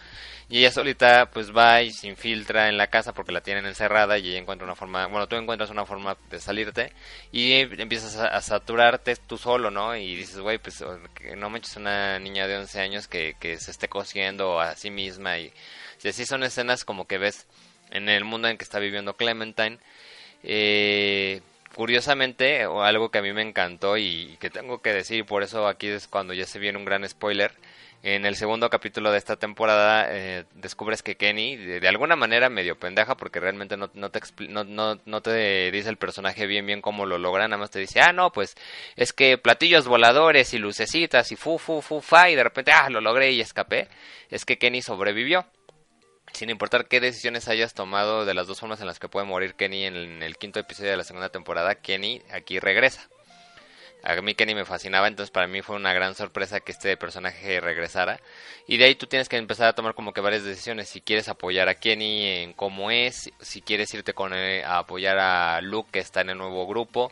Y 0.47 0.59
ella 0.59 0.71
solita 0.71 1.31
pues 1.31 1.55
va 1.55 1.81
y 1.81 1.91
se 1.91 2.07
infiltra 2.07 2.69
en 2.69 2.77
la 2.77 2.87
casa 2.87 3.13
porque 3.13 3.31
la 3.31 3.41
tienen 3.41 3.65
encerrada 3.65 4.17
y 4.19 4.29
ella 4.29 4.39
encuentra 4.39 4.65
una 4.65 4.75
forma 4.75 5.07
bueno 5.07 5.27
tú 5.27 5.35
encuentras 5.35 5.71
una 5.71 5.85
forma 5.85 6.17
de 6.29 6.39
salirte 6.39 6.93
y 7.31 7.53
empiezas 7.53 8.15
a, 8.17 8.41
saturarte 8.41 9.15
tú 9.15 9.37
solo 9.37 9.71
no 9.71 9.95
y 9.95 10.15
dices 10.15 10.39
güey 10.39 10.59
pues 10.59 10.83
no 11.35 11.49
me 11.49 11.57
eches 11.57 11.77
una 11.77 12.19
niña 12.19 12.47
de 12.47 12.57
11 12.57 12.79
años 12.79 13.07
que, 13.07 13.35
que 13.39 13.57
se 13.57 13.71
esté 13.71 13.87
cosiendo 13.87 14.59
a 14.59 14.75
sí 14.75 14.91
misma 14.91 15.39
y 15.39 15.51
si 15.97 16.09
así 16.09 16.25
son 16.25 16.43
escenas 16.43 16.85
como 16.85 17.07
que 17.07 17.17
ves 17.17 17.47
en 17.91 18.09
el 18.09 18.25
mundo 18.25 18.47
en 18.47 18.57
que 18.57 18.63
está 18.63 18.79
viviendo 18.79 19.15
Clementine. 19.15 19.79
Eh, 20.43 21.41
curiosamente, 21.75 22.63
algo 22.63 23.09
que 23.09 23.17
a 23.17 23.21
mí 23.21 23.33
me 23.33 23.41
encantó 23.41 23.97
y 23.97 24.37
que 24.39 24.49
tengo 24.49 24.81
que 24.81 24.93
decir, 24.93 25.25
por 25.25 25.43
eso 25.43 25.67
aquí 25.67 25.87
es 25.87 26.07
cuando 26.07 26.33
ya 26.33 26.45
se 26.45 26.59
viene 26.59 26.77
un 26.77 26.85
gran 26.85 27.07
spoiler. 27.07 27.51
En 28.03 28.23
el 28.27 28.35
segundo 28.35 28.69
capítulo 28.69 29.11
de 29.11 29.17
esta 29.17 29.35
temporada 29.35 30.05
eh, 30.11 30.43
descubres 30.53 31.01
que 31.01 31.15
Kenny, 31.15 31.55
de, 31.55 31.87
alguna 31.87 32.15
manera 32.15 32.49
medio 32.49 32.77
pendeja, 32.77 33.17
porque 33.17 33.39
realmente 33.39 33.77
no, 33.77 33.89
te 33.89 34.19
no, 34.47 34.99
no, 35.03 35.21
te 35.21 35.71
dice 35.71 35.89
el 35.89 35.97
personaje 35.97 36.45
bien 36.45 36.67
bien 36.67 36.81
cómo 36.81 37.07
lo 37.07 37.17
logra, 37.17 37.47
nada 37.47 37.57
más 37.59 37.71
te 37.71 37.79
dice, 37.79 38.01
ah, 38.01 38.13
no, 38.13 38.31
pues 38.31 38.55
es 38.95 39.11
que 39.11 39.39
platillos 39.39 39.87
voladores 39.87 40.53
y 40.53 40.59
lucecitas 40.59 41.31
y 41.31 41.35
fu, 41.35 41.57
fu, 41.57 41.81
fu, 41.81 41.99
fa, 41.99 42.29
y 42.29 42.35
de 42.35 42.43
repente, 42.43 42.71
ah, 42.71 42.91
lo 42.91 43.01
logré 43.01 43.31
y 43.31 43.41
escapé. 43.41 43.87
Es 44.29 44.45
que 44.45 44.59
Kenny 44.59 44.83
sobrevivió 44.83 45.47
sin 46.35 46.49
importar 46.49 46.87
qué 46.87 46.99
decisiones 46.99 47.47
hayas 47.47 47.73
tomado 47.73 48.25
de 48.25 48.33
las 48.33 48.45
dos 48.45 48.59
formas 48.59 48.81
en 48.81 48.87
las 48.87 48.99
que 48.99 49.07
puede 49.07 49.25
morir 49.25 49.55
Kenny 49.55 49.85
en 49.85 50.21
el 50.21 50.37
quinto 50.37 50.59
episodio 50.59 50.91
de 50.91 50.97
la 50.97 51.03
segunda 51.03 51.29
temporada, 51.29 51.75
Kenny 51.75 52.21
aquí 52.31 52.59
regresa. 52.59 53.09
A 54.03 54.21
mí 54.21 54.35
Kenny 54.35 54.53
me 54.53 54.65
fascinaba, 54.65 55.07
entonces 55.07 55.31
para 55.31 55.47
mí 55.47 55.63
fue 55.63 55.77
una 55.77 55.91
gran 55.91 56.13
sorpresa 56.13 56.59
que 56.59 56.71
este 56.71 56.95
personaje 56.95 57.59
regresara. 57.59 58.19
Y 58.67 58.77
de 58.77 58.85
ahí 58.85 58.95
tú 58.95 59.07
tienes 59.07 59.29
que 59.29 59.37
empezar 59.37 59.67
a 59.67 59.73
tomar 59.73 59.95
como 59.95 60.13
que 60.13 60.21
varias 60.21 60.43
decisiones. 60.43 60.89
Si 60.89 61.01
quieres 61.01 61.27
apoyar 61.27 61.69
a 61.69 61.75
Kenny 61.75 62.27
en 62.27 62.53
cómo 62.53 62.91
es, 62.91 63.31
si 63.41 63.61
quieres 63.61 63.91
irte 63.95 64.13
con 64.13 64.31
a 64.33 64.77
apoyar 64.77 65.17
a 65.17 65.59
Luke 65.61 65.89
que 65.91 65.99
está 65.99 66.21
en 66.21 66.29
el 66.29 66.37
nuevo 66.37 66.67
grupo. 66.67 67.11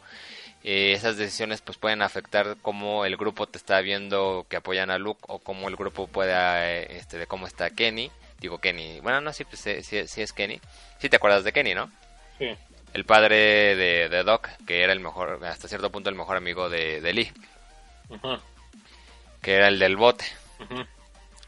Eh, 0.63 0.93
esas 0.93 1.17
decisiones 1.17 1.61
pues 1.61 1.77
pueden 1.79 2.03
afectar 2.03 2.57
cómo 2.61 3.05
el 3.05 3.17
grupo 3.17 3.47
te 3.47 3.57
está 3.57 3.81
viendo 3.81 4.45
que 4.47 4.57
apoyan 4.57 4.91
a 4.91 4.99
Luke 4.99 5.21
o 5.27 5.39
cómo 5.39 5.69
el 5.69 5.75
grupo 5.75 6.07
pueda, 6.07 6.69
eh, 6.69 6.97
este, 6.97 7.17
de 7.17 7.25
cómo 7.25 7.47
está 7.47 7.71
Kenny 7.71 8.11
digo 8.39 8.59
Kenny, 8.59 8.99
bueno, 8.99 9.21
no, 9.21 9.33
sí, 9.33 9.43
pues, 9.45 9.61
sí, 9.61 10.21
es 10.21 10.33
Kenny. 10.33 10.59
Sí 10.99 11.09
te 11.09 11.17
acuerdas 11.17 11.43
de 11.43 11.53
Kenny, 11.53 11.73
¿no? 11.73 11.91
Sí. 12.37 12.55
El 12.93 13.05
padre 13.05 13.75
de, 13.75 14.23
Doc, 14.23 14.49
que 14.67 14.83
era 14.83 14.93
el 14.93 14.99
mejor, 14.99 15.43
hasta 15.45 15.67
cierto 15.67 15.91
punto 15.91 16.09
el 16.09 16.15
mejor 16.15 16.37
amigo 16.37 16.69
de, 16.69 17.13
Lee. 17.13 17.31
Que 19.41 19.55
era 19.55 19.67
el 19.67 19.79
del 19.79 19.95
bote. 19.95 20.25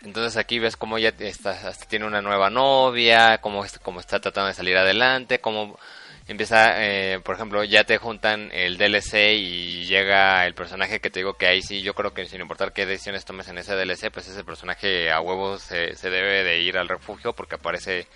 Entonces 0.01 0.37
aquí 0.37 0.59
ves 0.59 0.77
cómo 0.77 0.97
ya 0.97 1.09
está, 1.19 1.51
hasta 1.51 1.85
tiene 1.85 2.05
una 2.05 2.21
nueva 2.21 2.49
novia, 2.49 3.39
cómo, 3.39 3.63
cómo 3.81 3.99
está 3.99 4.19
tratando 4.19 4.47
de 4.47 4.53
salir 4.53 4.77
adelante, 4.77 5.39
cómo 5.39 5.79
empieza, 6.27 6.83
eh, 6.83 7.19
por 7.19 7.35
ejemplo, 7.35 7.63
ya 7.63 7.83
te 7.83 7.97
juntan 7.97 8.49
el 8.51 8.77
DLC 8.77 9.33
y 9.35 9.85
llega 9.85 10.45
el 10.45 10.55
personaje 10.55 10.99
que 10.99 11.09
te 11.09 11.19
digo 11.19 11.35
que 11.35 11.47
ahí 11.47 11.61
sí, 11.61 11.81
yo 11.81 11.93
creo 11.93 12.13
que 12.13 12.25
sin 12.25 12.41
importar 12.41 12.73
qué 12.73 12.85
decisiones 12.85 13.25
tomes 13.25 13.47
en 13.47 13.57
ese 13.57 13.75
DLC, 13.75 14.11
pues 14.11 14.27
ese 14.27 14.43
personaje 14.43 15.11
a 15.11 15.21
huevos 15.21 15.61
se, 15.61 15.95
se 15.95 16.09
debe 16.09 16.43
de 16.43 16.61
ir 16.61 16.77
al 16.77 16.87
refugio 16.87 17.33
porque 17.33 17.55
aparece, 17.55 18.07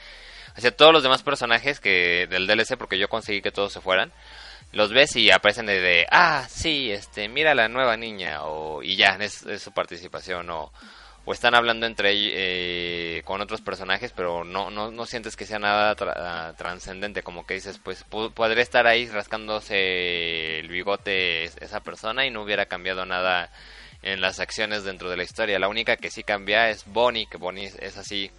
o 0.58 0.62
sea, 0.62 0.72
todos 0.72 0.94
los 0.94 1.04
demás 1.04 1.24
personajes 1.24 1.80
que 1.80 2.28
del 2.30 2.48
DLC, 2.48 2.78
porque 2.78 2.98
yo 2.98 3.10
conseguí 3.10 3.42
que 3.42 3.52
todos 3.52 3.74
se 3.74 3.82
fueran, 3.82 4.12
los 4.72 4.92
ves 4.92 5.16
y 5.16 5.32
aparecen 5.32 5.66
de, 5.68 6.08
ah, 6.12 6.46
sí, 6.50 6.92
este, 6.92 7.28
mira 7.30 7.56
la 7.56 7.68
nueva 7.70 7.98
niña, 7.98 8.44
o, 8.44 8.82
y 8.84 8.96
ya, 8.96 9.18
es, 9.20 9.46
es 9.46 9.62
su 9.62 9.72
participación, 9.72 10.50
o 10.50 10.72
o 11.26 11.34
están 11.34 11.54
hablando 11.56 11.86
entre 11.86 12.12
eh, 12.14 13.22
con 13.24 13.42
otros 13.42 13.62
personajes, 13.62 14.14
pero 14.16 14.44
no, 14.44 14.72
no, 14.72 14.92
no 14.92 15.06
sientes 15.06 15.36
que 15.36 15.46
sea 15.46 15.60
nada 15.60 15.96
ah, 16.00 16.54
trascendente, 16.58 17.24
como 17.24 17.46
que 17.46 17.56
dices, 17.56 17.80
pues 17.84 18.04
podría 18.04 18.64
estar 18.64 18.88
ahí 18.88 19.08
rascándose 19.08 20.60
el 20.60 20.68
bigote 20.70 21.44
esa 21.44 21.82
persona 21.82 22.26
y 22.26 22.32
no 22.32 22.44
hubiera 22.44 22.66
cambiado 22.66 23.06
nada 23.06 23.52
en 24.02 24.22
las 24.22 24.40
acciones 24.40 24.84
dentro 24.84 25.10
de 25.10 25.18
la 25.18 25.24
historia. 25.24 25.60
La 25.60 25.68
única 25.68 25.98
que 25.98 26.10
sí 26.10 26.24
cambia 26.24 26.70
es 26.70 26.86
Bonnie, 26.86 27.28
que 27.28 27.38
Bonnie 27.38 27.72
es 27.80 27.98
así, 27.98 28.32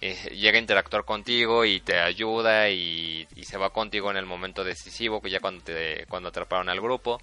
eh, 0.00 0.16
llega 0.34 0.58
a 0.58 0.60
interactuar 0.60 1.04
contigo 1.04 1.64
y 1.64 1.80
te 1.80 1.98
ayuda 1.98 2.68
y, 2.70 3.28
se 3.42 3.58
va 3.58 3.70
contigo 3.70 4.10
en 4.10 4.16
el 4.16 4.26
momento 4.26 4.64
decisivo, 4.64 5.20
que 5.20 5.30
ya 5.30 5.40
cuando, 5.40 5.62
te, 5.64 6.06
cuando 6.08 6.30
atraparon 6.30 6.68
al 6.68 6.80
grupo. 6.80 7.20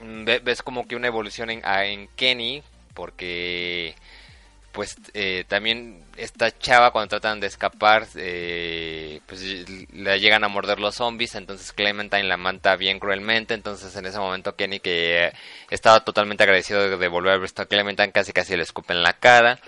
Mm, 0.00 0.24
ves 0.42 0.62
como 0.62 0.86
que 0.86 0.96
una 0.96 1.06
evolución 1.06 1.50
en, 1.50 1.62
en 1.64 2.08
Kenny, 2.08 2.62
porque 2.94 3.94
pues 4.72 4.96
eh, 5.12 5.44
también 5.46 6.02
esta 6.16 6.50
chava 6.58 6.90
cuando 6.92 7.10
tratan 7.10 7.40
de 7.40 7.46
escapar, 7.46 8.06
eh, 8.16 9.20
pues 9.26 9.42
le 9.42 10.20
llegan 10.20 10.44
a 10.44 10.48
morder 10.48 10.80
los 10.80 10.96
zombies, 10.96 11.34
entonces 11.34 11.72
Clementine 11.72 12.24
la 12.24 12.38
manta 12.38 12.76
bien 12.76 12.98
cruelmente, 12.98 13.54
entonces 13.54 13.94
en 13.96 14.06
ese 14.06 14.18
momento 14.18 14.56
Kenny 14.56 14.80
que 14.80 15.32
estaba 15.70 16.04
totalmente 16.04 16.42
agradecido 16.42 16.96
de, 16.98 17.08
volver 17.08 17.34
a 17.34 17.38
ver 17.38 17.50
a 17.54 17.66
Clementine 17.66 18.12
casi 18.12 18.32
casi 18.32 18.56
le 18.56 18.62
escupe 18.62 18.94
en 18.94 19.02
la 19.02 19.12
cara. 19.12 19.60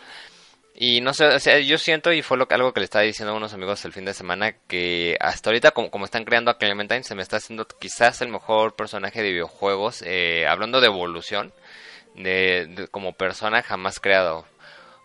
Y 0.76 1.00
no 1.00 1.14
sé, 1.14 1.26
o 1.26 1.38
sea, 1.38 1.60
yo 1.60 1.78
siento, 1.78 2.12
y 2.12 2.22
fue 2.22 2.36
lo, 2.36 2.48
algo 2.50 2.72
que 2.72 2.80
le 2.80 2.84
estaba 2.84 3.04
diciendo 3.04 3.32
a 3.32 3.36
unos 3.36 3.54
amigos 3.54 3.84
el 3.84 3.92
fin 3.92 4.04
de 4.04 4.12
semana, 4.12 4.56
que 4.66 5.16
hasta 5.20 5.50
ahorita, 5.50 5.70
como, 5.70 5.88
como 5.88 6.04
están 6.04 6.24
creando 6.24 6.50
a 6.50 6.58
Clementine, 6.58 7.04
se 7.04 7.14
me 7.14 7.22
está 7.22 7.36
haciendo 7.36 7.64
quizás 7.66 8.20
el 8.22 8.28
mejor 8.28 8.74
personaje 8.74 9.22
de 9.22 9.30
videojuegos, 9.30 10.02
eh, 10.04 10.46
hablando 10.48 10.80
de 10.80 10.88
evolución, 10.88 11.52
de, 12.14 12.88
como 12.90 13.12
persona 13.12 13.62
jamás 13.62 14.00
creado. 14.00 14.46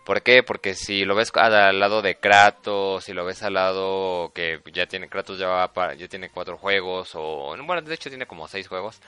¿Por 0.04 0.22
qué? 0.22 0.42
Porque 0.42 0.74
si 0.74 1.04
lo 1.04 1.14
ves 1.14 1.30
al 1.34 1.78
lado 1.78 2.02
de 2.02 2.16
Kratos, 2.16 3.04
si 3.04 3.12
lo 3.12 3.24
ves 3.24 3.42
al 3.42 3.54
lado 3.54 4.32
que 4.34 4.60
ya 4.72 4.86
tiene 4.86 5.08
Kratos 5.08 5.38
ya, 5.38 5.70
ya 5.96 6.08
tiene 6.08 6.30
cuatro 6.30 6.56
juegos, 6.56 7.12
o 7.14 7.54
bueno, 7.64 7.82
de 7.82 7.94
hecho 7.94 8.08
tiene 8.08 8.26
como 8.26 8.48
seis 8.48 8.66
juegos, 8.66 9.00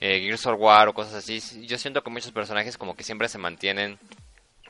eh, 0.00 0.20
Gears 0.20 0.46
of 0.46 0.58
War 0.58 0.88
o 0.88 0.94
cosas 0.94 1.14
así, 1.14 1.40
yo 1.66 1.78
siento 1.78 2.02
que 2.02 2.10
muchos 2.10 2.32
personajes 2.32 2.78
como 2.78 2.96
que 2.96 3.04
siempre 3.04 3.28
se 3.28 3.38
mantienen 3.38 3.98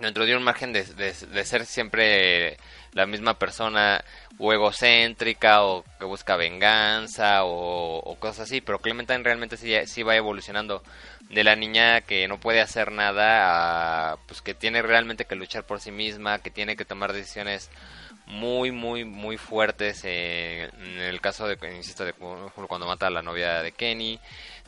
dentro 0.01 0.25
de 0.27 0.37
un 0.37 0.43
margen 0.43 0.73
de, 0.73 0.85
de, 0.85 1.45
ser 1.45 1.67
siempre 1.67 2.57
la 2.93 3.07
misma 3.07 3.35
persona 3.35 4.05
o 4.39 4.53
egocéntrica 4.53 5.65
o 5.65 5.85
que 5.99 6.05
busca 6.05 6.37
venganza 6.37 7.45
o, 7.45 8.17
cosas 8.19 8.41
así, 8.41 8.61
pero 8.61 8.79
Clementine 8.79 9.23
realmente 9.23 9.57
sí, 9.57 9.75
sí, 9.87 10.03
va 10.03 10.17
evolucionando 10.17 10.83
de 11.31 11.45
la 11.45 11.57
niña 11.57 12.01
que 12.03 12.27
no 12.27 12.41
puede 12.41 12.61
hacer 12.61 12.91
nada 12.93 14.13
a 14.13 14.17
pues 14.27 14.41
que 14.41 14.55
tiene 14.55 14.83
realmente 14.83 15.27
que 15.27 15.35
luchar 15.35 15.65
por 15.65 15.81
sí 15.81 15.91
misma, 15.91 16.39
que 16.39 16.51
tiene 16.51 16.77
que 16.77 16.85
tomar 16.85 17.13
decisiones 17.13 17.71
muy 18.27 18.71
muy 18.73 19.05
muy 19.05 19.39
fuertes 19.39 20.05
en 20.05 20.99
el 20.99 21.21
caso 21.21 21.49
de 21.49 21.57
insisto 21.75 22.05
de 22.05 22.13
cuando 22.13 22.87
mata 22.87 23.07
a 23.07 23.11
la 23.11 23.23
novia 23.23 23.63
de 23.63 23.73
Kenny 23.73 24.21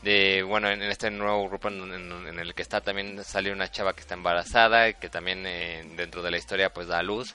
de 0.03 0.43
bueno 0.43 0.71
en, 0.71 0.83
este 0.83 1.11
nuevo 1.11 1.47
grupo 1.47 1.69
en, 1.69 2.39
el 2.39 2.55
que 2.55 2.63
está 2.63 2.81
también 2.81 3.23
sale 3.23 3.53
una 3.53 3.71
chava 3.71 3.93
que 3.93 4.01
está 4.01 4.15
embarazada 4.15 4.93
que 4.95 5.11
también 5.11 5.47
eh, 5.47 5.85
dentro 5.95 6.23
de 6.23 6.31
la 6.31 6.39
historia 6.39 6.73
pues 6.73 6.89
da 6.89 6.99
a 6.99 7.03
luz 7.03 7.35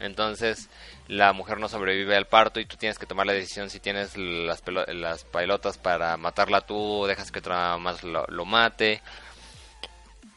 entonces 0.00 0.68
la 1.08 1.32
mujer 1.32 1.58
no 1.58 1.68
sobrevive 1.68 2.16
al 2.16 2.26
parto 2.26 2.60
y 2.60 2.66
tú 2.66 2.76
tienes 2.76 2.98
que 2.98 3.06
tomar 3.06 3.26
la 3.26 3.32
decisión 3.32 3.70
si 3.70 3.80
tienes 3.80 4.16
las, 4.16 4.62
las 4.88 5.24
pelotas 5.24 5.78
para 5.78 6.16
matarla 6.16 6.60
tú 6.60 6.76
o 6.76 7.06
dejas 7.06 7.32
que 7.32 7.40
otra 7.40 7.76
más 7.78 8.02
lo, 8.02 8.26
mate 8.44 9.02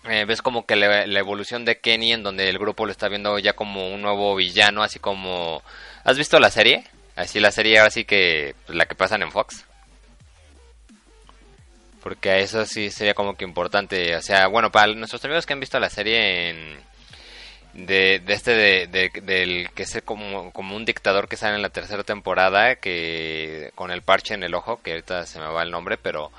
eh, 0.10 0.26
ves 0.26 0.42
como 0.42 0.66
que 0.66 0.76
la, 0.76 1.04
evolución 1.20 1.66
de 1.66 1.80
Kenny 1.80 2.14
en 2.14 2.24
donde 2.24 2.50
el 2.50 2.58
grupo 2.58 2.86
lo 2.86 2.92
está 2.92 3.08
viendo 3.08 3.38
ya 3.38 3.54
como 3.54 3.94
un 3.94 4.02
nuevo 4.02 4.36
villano 4.36 4.82
así 4.82 5.00
como 5.00 5.62
¿has 6.04 6.18
visto 6.18 6.40
la 6.40 6.50
serie? 6.50 6.86
así 7.16 7.40
la 7.40 7.52
serie 7.52 7.80
así 7.80 8.06
que 8.06 8.56
pues, 8.66 8.76
la 8.76 8.86
que 8.86 8.96
pasan 8.96 9.22
en 9.22 9.32
Fox 9.32 9.66
porque 12.02 12.42
eso 12.42 12.66
sí 12.66 12.90
sería 12.90 13.14
como 13.14 13.36
que 13.36 13.46
importante. 13.46 14.16
O 14.16 14.22
sea, 14.22 14.48
bueno, 14.48 14.72
para 14.72 14.94
nuestros 14.94 15.24
amigos 15.24 15.46
que 15.46 15.54
han 15.54 15.60
visto 15.60 15.80
la 15.80 15.90
serie 15.90 16.50
en, 16.50 16.80
de, 17.74 18.20
de 18.20 18.34
este 18.34 18.52
de, 18.52 19.12
del 19.22 19.70
que 19.72 19.84
es 19.84 20.02
como, 20.04 20.52
como 20.52 20.76
un 20.76 20.86
dictador 20.86 21.28
que 21.28 21.38
sale 21.38 21.56
en 21.56 21.62
la 21.62 21.70
tercera 21.70 22.04
temporada 22.04 22.76
que 22.76 23.72
con 23.76 23.92
el 23.92 24.02
parche 24.02 24.34
en 24.34 24.44
el 24.44 24.54
ojo 24.54 24.82
que 24.82 24.92
ahorita 24.92 25.26
se 25.26 25.40
me 25.40 25.48
va 25.48 25.64
el 25.64 25.72
nombre 25.72 25.98
pero 25.98 26.32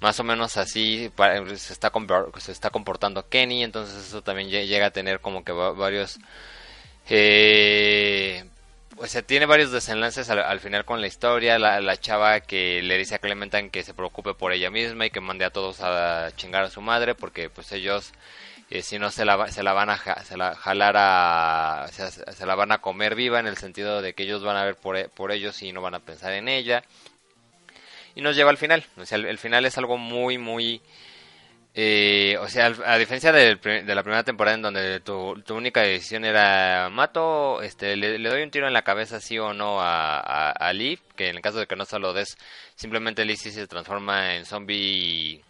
más 0.00 0.18
o 0.18 0.24
menos 0.24 0.56
así 0.56 1.10
se 1.56 1.72
está 1.72 1.92
se 2.38 2.52
está 2.52 2.70
comportando 2.70 3.28
Kenny 3.28 3.62
entonces 3.62 4.08
eso 4.08 4.22
también 4.22 4.48
llega 4.48 4.86
a 4.86 4.90
tener 4.90 5.20
como 5.20 5.44
que 5.44 5.52
varios 5.52 6.18
eh, 7.08 8.44
o 9.02 9.06
sea, 9.06 9.22
tiene 9.22 9.46
varios 9.46 9.72
desenlaces 9.72 10.28
al, 10.28 10.60
final 10.60 10.84
con 10.84 11.00
la 11.00 11.06
historia. 11.06 11.58
La, 11.58 11.96
chava 11.96 12.40
que 12.40 12.82
le 12.82 12.98
dice 12.98 13.14
a 13.14 13.18
Clementine 13.18 13.70
que 13.70 13.82
se 13.82 13.94
preocupe 13.94 14.34
por 14.34 14.52
ella 14.52 14.70
misma 14.70 15.06
y 15.06 15.10
que 15.10 15.20
mande 15.20 15.46
a 15.46 15.50
todos 15.50 15.80
a 15.80 16.30
chingar 16.36 16.64
a 16.64 16.70
su 16.70 16.82
madre 16.82 17.14
porque 17.14 17.48
pues 17.48 17.72
ellos 17.72 18.12
si 18.82 18.98
no 18.98 19.10
se 19.10 19.24
la, 19.24 19.50
se 19.50 19.62
la 19.62 19.72
van 19.72 19.90
a 19.90 20.24
se 20.24 20.36
la 20.36 20.54
jalar 20.54 20.94
a 20.96 21.86
o 21.88 21.92
sea, 21.92 22.10
se 22.10 22.46
la 22.46 22.54
van 22.54 22.72
a 22.72 22.78
comer 22.78 23.14
viva 23.14 23.40
en 23.40 23.46
el 23.46 23.56
sentido 23.56 24.00
de 24.02 24.14
que 24.14 24.22
ellos 24.22 24.42
van 24.44 24.56
a 24.56 24.64
ver 24.64 24.76
por, 24.76 25.10
por 25.10 25.32
ellos 25.32 25.60
y 25.62 25.72
no 25.72 25.80
van 25.82 25.94
a 25.94 26.00
pensar 26.00 26.32
en 26.32 26.48
ella. 26.48 26.84
Y 28.14 28.22
nos 28.22 28.36
lleva 28.36 28.50
al 28.50 28.58
final. 28.58 28.84
O 28.96 29.06
sea, 29.06 29.18
el 29.18 29.38
final 29.38 29.64
es 29.66 29.78
algo 29.78 29.96
muy 29.96 30.38
muy 30.38 30.82
eh, 31.72 32.36
o 32.40 32.48
sea, 32.48 32.66
a 32.84 32.98
diferencia 32.98 33.30
de, 33.30 33.54
la 33.84 34.02
primera 34.02 34.24
temporada 34.24 34.56
en 34.56 34.62
donde 34.62 35.00
tu, 35.00 35.36
única 35.50 35.82
decisión 35.82 36.24
era 36.24 36.88
mato, 36.90 37.62
este, 37.62 37.96
le, 37.96 38.18
doy 38.18 38.42
un 38.42 38.50
tiro 38.50 38.66
en 38.66 38.72
la 38.72 38.82
cabeza 38.82 39.20
sí 39.20 39.38
o 39.38 39.54
no 39.54 39.80
a, 39.80 40.50
a, 40.50 40.72
Lee, 40.72 40.98
que 41.16 41.28
en 41.28 41.36
el 41.36 41.42
caso 41.42 41.58
de 41.58 41.66
que 41.66 41.76
no 41.76 41.84
se 41.84 42.00
lo 42.00 42.12
des, 42.12 42.36
simplemente 42.74 43.24
Lee 43.24 43.36
sí 43.36 43.52
se 43.52 43.68
transforma 43.68 44.34
en 44.34 44.46
zombie, 44.46 45.44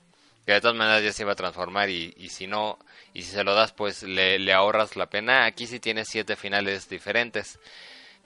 que 0.44 0.52
de 0.52 0.60
todas 0.60 0.76
maneras 0.76 1.02
ya 1.02 1.12
se 1.12 1.22
iba 1.22 1.32
a 1.32 1.36
transformar 1.36 1.88
y, 1.88 2.12
y 2.18 2.28
si 2.28 2.46
no, 2.46 2.78
y 3.14 3.22
si 3.22 3.32
se 3.32 3.44
lo 3.44 3.54
das 3.54 3.72
pues 3.72 4.02
le, 4.02 4.38
le 4.38 4.52
ahorras 4.52 4.96
la 4.96 5.06
pena. 5.06 5.44
Aquí 5.44 5.66
sí 5.66 5.80
tienes 5.80 6.08
siete 6.08 6.36
finales 6.36 6.88
diferentes, 6.88 7.58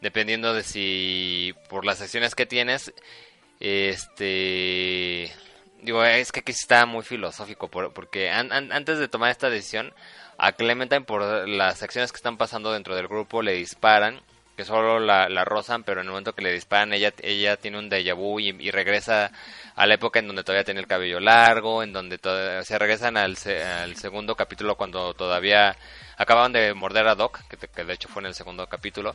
dependiendo 0.00 0.54
de 0.54 0.62
si 0.62 1.54
por 1.68 1.84
las 1.84 2.00
acciones 2.00 2.34
que 2.34 2.46
tienes, 2.46 2.92
este 3.60 5.32
Digo, 5.84 6.02
es 6.02 6.32
que 6.32 6.40
aquí 6.40 6.52
está 6.52 6.86
muy 6.86 7.02
filosófico, 7.02 7.68
porque 7.68 8.30
antes 8.30 8.98
de 8.98 9.06
tomar 9.06 9.30
esta 9.30 9.50
decisión, 9.50 9.92
a 10.38 10.52
Clementine 10.52 11.02
por 11.02 11.46
las 11.46 11.82
acciones 11.82 12.10
que 12.10 12.16
están 12.16 12.38
pasando 12.38 12.72
dentro 12.72 12.96
del 12.96 13.06
grupo 13.06 13.42
le 13.42 13.52
disparan, 13.52 14.22
que 14.56 14.64
solo 14.64 15.00
la, 15.00 15.44
rozan, 15.44 15.82
pero 15.82 16.00
en 16.00 16.06
el 16.06 16.10
momento 16.10 16.34
que 16.34 16.42
le 16.42 16.52
disparan 16.52 16.92
ella, 16.92 17.12
ella 17.22 17.56
tiene 17.56 17.78
un 17.78 17.90
déjà 17.90 18.14
vu 18.14 18.40
y, 18.40 18.70
regresa 18.70 19.30
a 19.74 19.86
la 19.86 19.94
época 19.94 20.18
en 20.18 20.26
donde 20.26 20.44
todavía 20.44 20.64
tiene 20.64 20.80
el 20.80 20.86
cabello 20.86 21.20
largo, 21.20 21.82
en 21.82 21.92
donde 21.92 22.18
se 22.64 22.78
regresan 22.78 23.16
al, 23.16 23.36
al, 23.82 23.96
segundo 23.96 24.36
capítulo 24.36 24.76
cuando 24.76 25.14
todavía 25.14 25.76
acababan 26.16 26.52
de 26.52 26.74
morder 26.74 27.08
a 27.08 27.14
Doc, 27.14 27.40
que 27.48 27.84
de 27.84 27.92
hecho 27.94 28.08
fue 28.08 28.22
en 28.22 28.26
el 28.26 28.34
segundo 28.34 28.66
capítulo, 28.66 29.14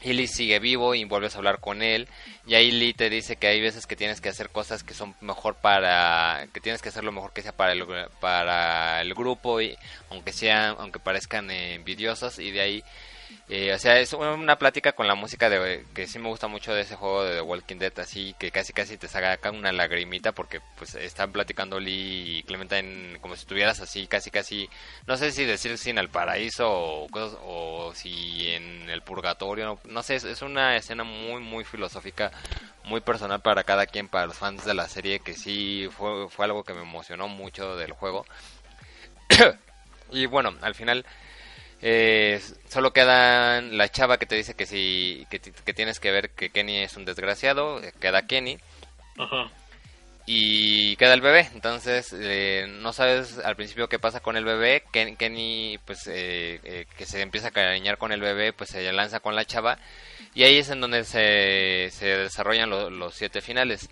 y 0.00 0.12
Lee 0.12 0.26
sigue 0.26 0.58
vivo 0.58 0.94
y 0.94 1.04
vuelves 1.04 1.34
a 1.34 1.38
hablar 1.38 1.60
con 1.60 1.82
él 1.82 2.08
y 2.46 2.54
ahí 2.54 2.70
Lee 2.70 2.94
te 2.94 3.10
dice 3.10 3.36
que 3.36 3.48
hay 3.48 3.60
veces 3.60 3.86
que 3.86 3.96
tienes 3.96 4.20
que 4.20 4.28
hacer 4.28 4.50
cosas 4.50 4.84
que 4.84 4.94
son 4.94 5.14
mejor 5.20 5.56
para 5.56 6.46
que 6.52 6.60
tienes 6.60 6.82
que 6.82 6.90
hacer 6.90 7.02
lo 7.02 7.12
mejor 7.12 7.32
que 7.32 7.42
sea 7.42 7.52
para 7.52 7.72
el 7.72 7.84
para 8.20 9.00
el 9.00 9.14
grupo 9.14 9.60
y 9.60 9.76
aunque 10.10 10.32
sean 10.32 10.76
aunque 10.78 11.00
parezcan 11.00 11.50
envidiosas 11.50 12.38
y 12.38 12.52
de 12.52 12.60
ahí 12.60 12.84
eh, 13.50 13.72
o 13.72 13.78
sea, 13.78 13.98
es 13.98 14.12
una 14.12 14.58
plática 14.58 14.92
con 14.92 15.08
la 15.08 15.14
música 15.14 15.48
de 15.48 15.84
que 15.94 16.06
sí 16.06 16.18
me 16.18 16.28
gusta 16.28 16.48
mucho 16.48 16.74
de 16.74 16.82
ese 16.82 16.96
juego 16.96 17.24
de 17.24 17.36
The 17.36 17.40
Walking 17.40 17.76
Dead, 17.76 17.98
así 17.98 18.34
que 18.38 18.50
casi 18.50 18.74
casi 18.74 18.98
te 18.98 19.08
saca 19.08 19.50
una 19.50 19.72
lagrimita 19.72 20.32
porque 20.32 20.60
pues 20.76 20.94
están 20.96 21.32
platicando 21.32 21.80
Lee 21.80 22.40
y 22.40 22.42
Clementine 22.42 23.18
como 23.20 23.36
si 23.36 23.40
estuvieras 23.40 23.80
así, 23.80 24.06
casi 24.06 24.30
casi, 24.30 24.68
no 25.06 25.16
sé 25.16 25.32
si 25.32 25.46
decir 25.46 25.78
si 25.78 25.88
en 25.88 25.98
el 25.98 26.10
paraíso 26.10 26.70
o, 26.70 27.08
o 27.42 27.94
si 27.94 28.50
en 28.50 28.90
el 28.90 29.00
purgatorio, 29.00 29.78
no, 29.84 30.02
sé, 30.02 30.16
es, 30.16 30.42
una 30.42 30.76
escena 30.76 31.04
muy 31.04 31.40
muy 31.40 31.64
filosófica, 31.64 32.30
muy 32.84 33.00
personal 33.00 33.40
para 33.40 33.64
cada 33.64 33.86
quien, 33.86 34.08
para 34.08 34.26
los 34.26 34.36
fans 34.36 34.66
de 34.66 34.74
la 34.74 34.88
serie, 34.88 35.20
que 35.20 35.34
sí 35.34 35.88
fue, 35.96 36.28
fue 36.28 36.44
algo 36.44 36.64
que 36.64 36.74
me 36.74 36.82
emocionó 36.82 37.28
mucho 37.28 37.76
del 37.76 37.92
juego. 37.92 38.26
y 40.12 40.26
bueno, 40.26 40.54
al 40.60 40.74
final 40.74 41.06
eh, 41.80 42.40
solo 42.68 42.92
queda 42.92 43.60
la 43.60 43.88
chava 43.88 44.18
que 44.18 44.26
te 44.26 44.34
dice 44.34 44.54
que 44.54 44.66
si 44.66 45.26
que, 45.30 45.38
tienes 45.74 46.00
que 46.00 46.10
ver 46.10 46.30
que 46.30 46.50
Kenny 46.50 46.78
es 46.78 46.96
un 46.96 47.04
desgraciado, 47.04 47.82
eh, 47.82 47.92
queda 48.00 48.26
Kenny. 48.26 48.58
Y 50.30 50.96
queda 50.96 51.14
el 51.14 51.22
bebé, 51.22 51.48
entonces 51.54 52.14
eh, 52.14 52.66
no 52.68 52.92
sabes 52.92 53.38
al 53.38 53.56
principio 53.56 53.88
qué 53.88 53.98
pasa 53.98 54.20
con 54.20 54.36
el 54.36 54.44
bebé. 54.44 54.84
Kenny, 54.92 55.78
pues 55.86 56.06
eh, 56.06 56.86
que 56.98 57.06
se 57.06 57.22
empieza 57.22 57.48
a 57.48 57.50
cariñar 57.50 57.96
con 57.96 58.12
el 58.12 58.20
bebé, 58.20 58.52
pues 58.52 58.70
se 58.70 58.92
lanza 58.92 59.20
con 59.20 59.34
la 59.34 59.46
chava. 59.46 59.78
Y 60.34 60.42
ahí 60.44 60.58
es 60.58 60.68
en 60.68 60.82
donde 60.82 61.04
se, 61.04 61.88
se 61.90 62.06
desarrollan 62.18 62.68
los 62.68 63.14
siete 63.14 63.40
finales. 63.40 63.88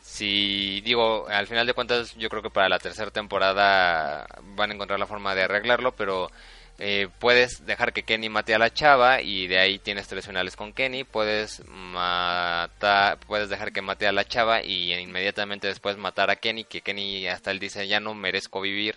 Si 0.00 0.80
digo, 0.82 1.28
al 1.28 1.46
final 1.46 1.66
de 1.66 1.74
cuentas, 1.74 2.14
yo 2.16 2.30
creo 2.30 2.42
que 2.42 2.50
para 2.50 2.68
la 2.70 2.78
tercera 2.78 3.10
temporada 3.10 4.26
van 4.56 4.70
a 4.70 4.74
encontrar 4.74 4.98
la 4.98 5.06
forma 5.06 5.34
de 5.34 5.42
arreglarlo, 5.42 5.92
pero 5.92 6.30
eh, 6.78 7.08
puedes 7.20 7.64
dejar 7.66 7.92
que 7.92 8.02
Kenny 8.02 8.28
mate 8.28 8.54
a 8.54 8.58
la 8.58 8.72
chava 8.72 9.22
y 9.22 9.46
de 9.46 9.58
ahí 9.58 9.78
tienes 9.78 10.08
tres 10.08 10.26
finales 10.26 10.56
con 10.56 10.72
Kenny. 10.72 11.04
Puedes 11.04 11.62
matar, 11.68 13.18
puedes 13.20 13.48
dejar 13.48 13.72
que 13.72 13.82
mate 13.82 14.06
a 14.08 14.12
la 14.12 14.24
chava 14.24 14.62
y 14.62 14.92
inmediatamente 14.92 15.68
después 15.68 15.96
matar 15.96 16.30
a 16.30 16.36
Kenny, 16.36 16.64
que 16.64 16.80
Kenny 16.80 17.28
hasta 17.28 17.52
él 17.52 17.60
dice 17.60 17.86
ya 17.86 18.00
no 18.00 18.14
merezco 18.14 18.60
vivir. 18.60 18.96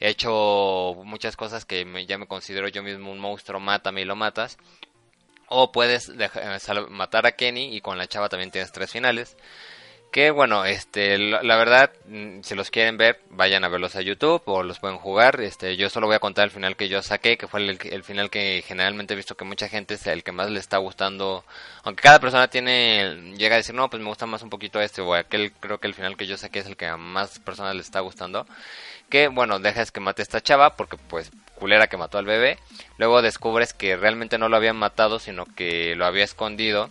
He 0.00 0.08
hecho 0.08 0.94
muchas 1.04 1.36
cosas 1.36 1.64
que 1.64 1.86
ya 2.06 2.18
me 2.18 2.26
considero 2.26 2.68
yo 2.68 2.82
mismo 2.82 3.12
un 3.12 3.20
monstruo, 3.20 3.60
mátame 3.60 4.02
y 4.02 4.04
lo 4.04 4.16
matas. 4.16 4.58
O 5.48 5.70
puedes 5.70 6.16
dejar, 6.16 6.90
matar 6.90 7.26
a 7.26 7.32
Kenny 7.32 7.76
y 7.76 7.80
con 7.80 7.96
la 7.96 8.08
chava 8.08 8.28
también 8.28 8.50
tienes 8.50 8.72
tres 8.72 8.90
finales 8.90 9.36
Que 10.14 10.30
bueno, 10.30 10.64
este, 10.64 11.18
la 11.18 11.56
verdad, 11.56 11.90
mm, 12.06 12.42
si 12.42 12.54
los 12.54 12.70
quieren 12.70 12.96
ver, 12.96 13.18
vayan 13.30 13.64
a 13.64 13.68
verlos 13.68 13.96
a 13.96 14.00
YouTube 14.00 14.42
o 14.44 14.62
los 14.62 14.78
pueden 14.78 14.96
jugar. 14.96 15.40
Este, 15.40 15.76
yo 15.76 15.90
solo 15.90 16.06
voy 16.06 16.14
a 16.14 16.20
contar 16.20 16.44
el 16.44 16.52
final 16.52 16.76
que 16.76 16.88
yo 16.88 17.02
saqué, 17.02 17.36
que 17.36 17.48
fue 17.48 17.58
el, 17.58 17.80
el 17.82 18.04
final 18.04 18.30
que 18.30 18.62
generalmente 18.64 19.14
he 19.14 19.16
visto 19.16 19.36
que 19.36 19.44
mucha 19.44 19.68
gente 19.68 19.94
es 19.94 20.06
el 20.06 20.22
que 20.22 20.30
más 20.30 20.50
le 20.50 20.60
está 20.60 20.78
gustando. 20.78 21.44
Aunque 21.82 22.02
cada 22.02 22.20
persona 22.20 22.46
tiene, 22.46 23.34
llega 23.36 23.56
a 23.56 23.58
decir, 23.58 23.74
no, 23.74 23.90
pues 23.90 24.00
me 24.00 24.08
gusta 24.08 24.24
más 24.24 24.42
un 24.42 24.50
poquito 24.50 24.80
este 24.80 25.02
o 25.02 25.14
aquel, 25.14 25.50
creo 25.50 25.78
que 25.78 25.88
el 25.88 25.94
final 25.94 26.16
que 26.16 26.28
yo 26.28 26.36
saqué 26.36 26.60
es 26.60 26.66
el 26.66 26.76
que 26.76 26.86
a 26.86 26.96
más 26.96 27.40
personas 27.40 27.74
les 27.74 27.86
está 27.86 27.98
gustando. 27.98 28.46
Que 29.08 29.26
bueno, 29.26 29.58
dejas 29.58 29.90
que 29.90 29.98
mate 29.98 30.22
a 30.22 30.26
esta 30.26 30.40
chava 30.40 30.76
porque 30.76 30.96
pues 30.96 31.32
culera 31.56 31.88
que 31.88 31.96
mató 31.96 32.18
al 32.18 32.26
bebé. 32.26 32.60
Luego 32.98 33.20
descubres 33.20 33.74
que 33.74 33.96
realmente 33.96 34.38
no 34.38 34.48
lo 34.48 34.56
habían 34.56 34.76
matado, 34.76 35.18
sino 35.18 35.44
que 35.44 35.96
lo 35.96 36.06
había 36.06 36.22
escondido 36.22 36.90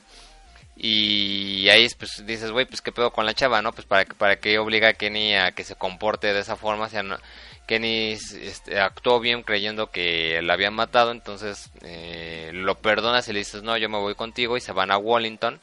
y 0.75 1.69
ahí 1.69 1.87
pues 1.97 2.25
dices, 2.25 2.51
güey, 2.51 2.65
pues 2.65 2.81
qué 2.81 2.91
pedo 2.91 3.11
con 3.11 3.25
la 3.25 3.33
chava, 3.33 3.61
¿no? 3.61 3.73
Pues 3.73 3.85
para, 3.85 4.05
para 4.05 4.37
qué 4.37 4.57
obliga 4.57 4.89
a 4.89 4.93
Kenny 4.93 5.35
a 5.35 5.51
que 5.51 5.63
se 5.63 5.75
comporte 5.75 6.33
de 6.33 6.39
esa 6.39 6.55
forma, 6.55 6.85
o 6.85 6.89
sea, 6.89 7.03
no, 7.03 7.17
Kenny 7.67 8.13
este, 8.13 8.79
actuó 8.79 9.19
bien 9.19 9.43
creyendo 9.43 9.87
que 9.87 10.41
la 10.41 10.53
habían 10.53 10.73
matado, 10.73 11.11
entonces 11.11 11.71
eh, 11.81 12.51
lo 12.53 12.75
perdonas 12.75 13.27
y 13.27 13.33
le 13.33 13.39
dices, 13.39 13.63
no, 13.63 13.77
yo 13.77 13.87
me 13.87 13.99
voy 13.99 14.15
contigo 14.15 14.57
y 14.57 14.61
se 14.61 14.73
van 14.73 14.91
a 14.91 14.97
Wallington, 14.97 15.59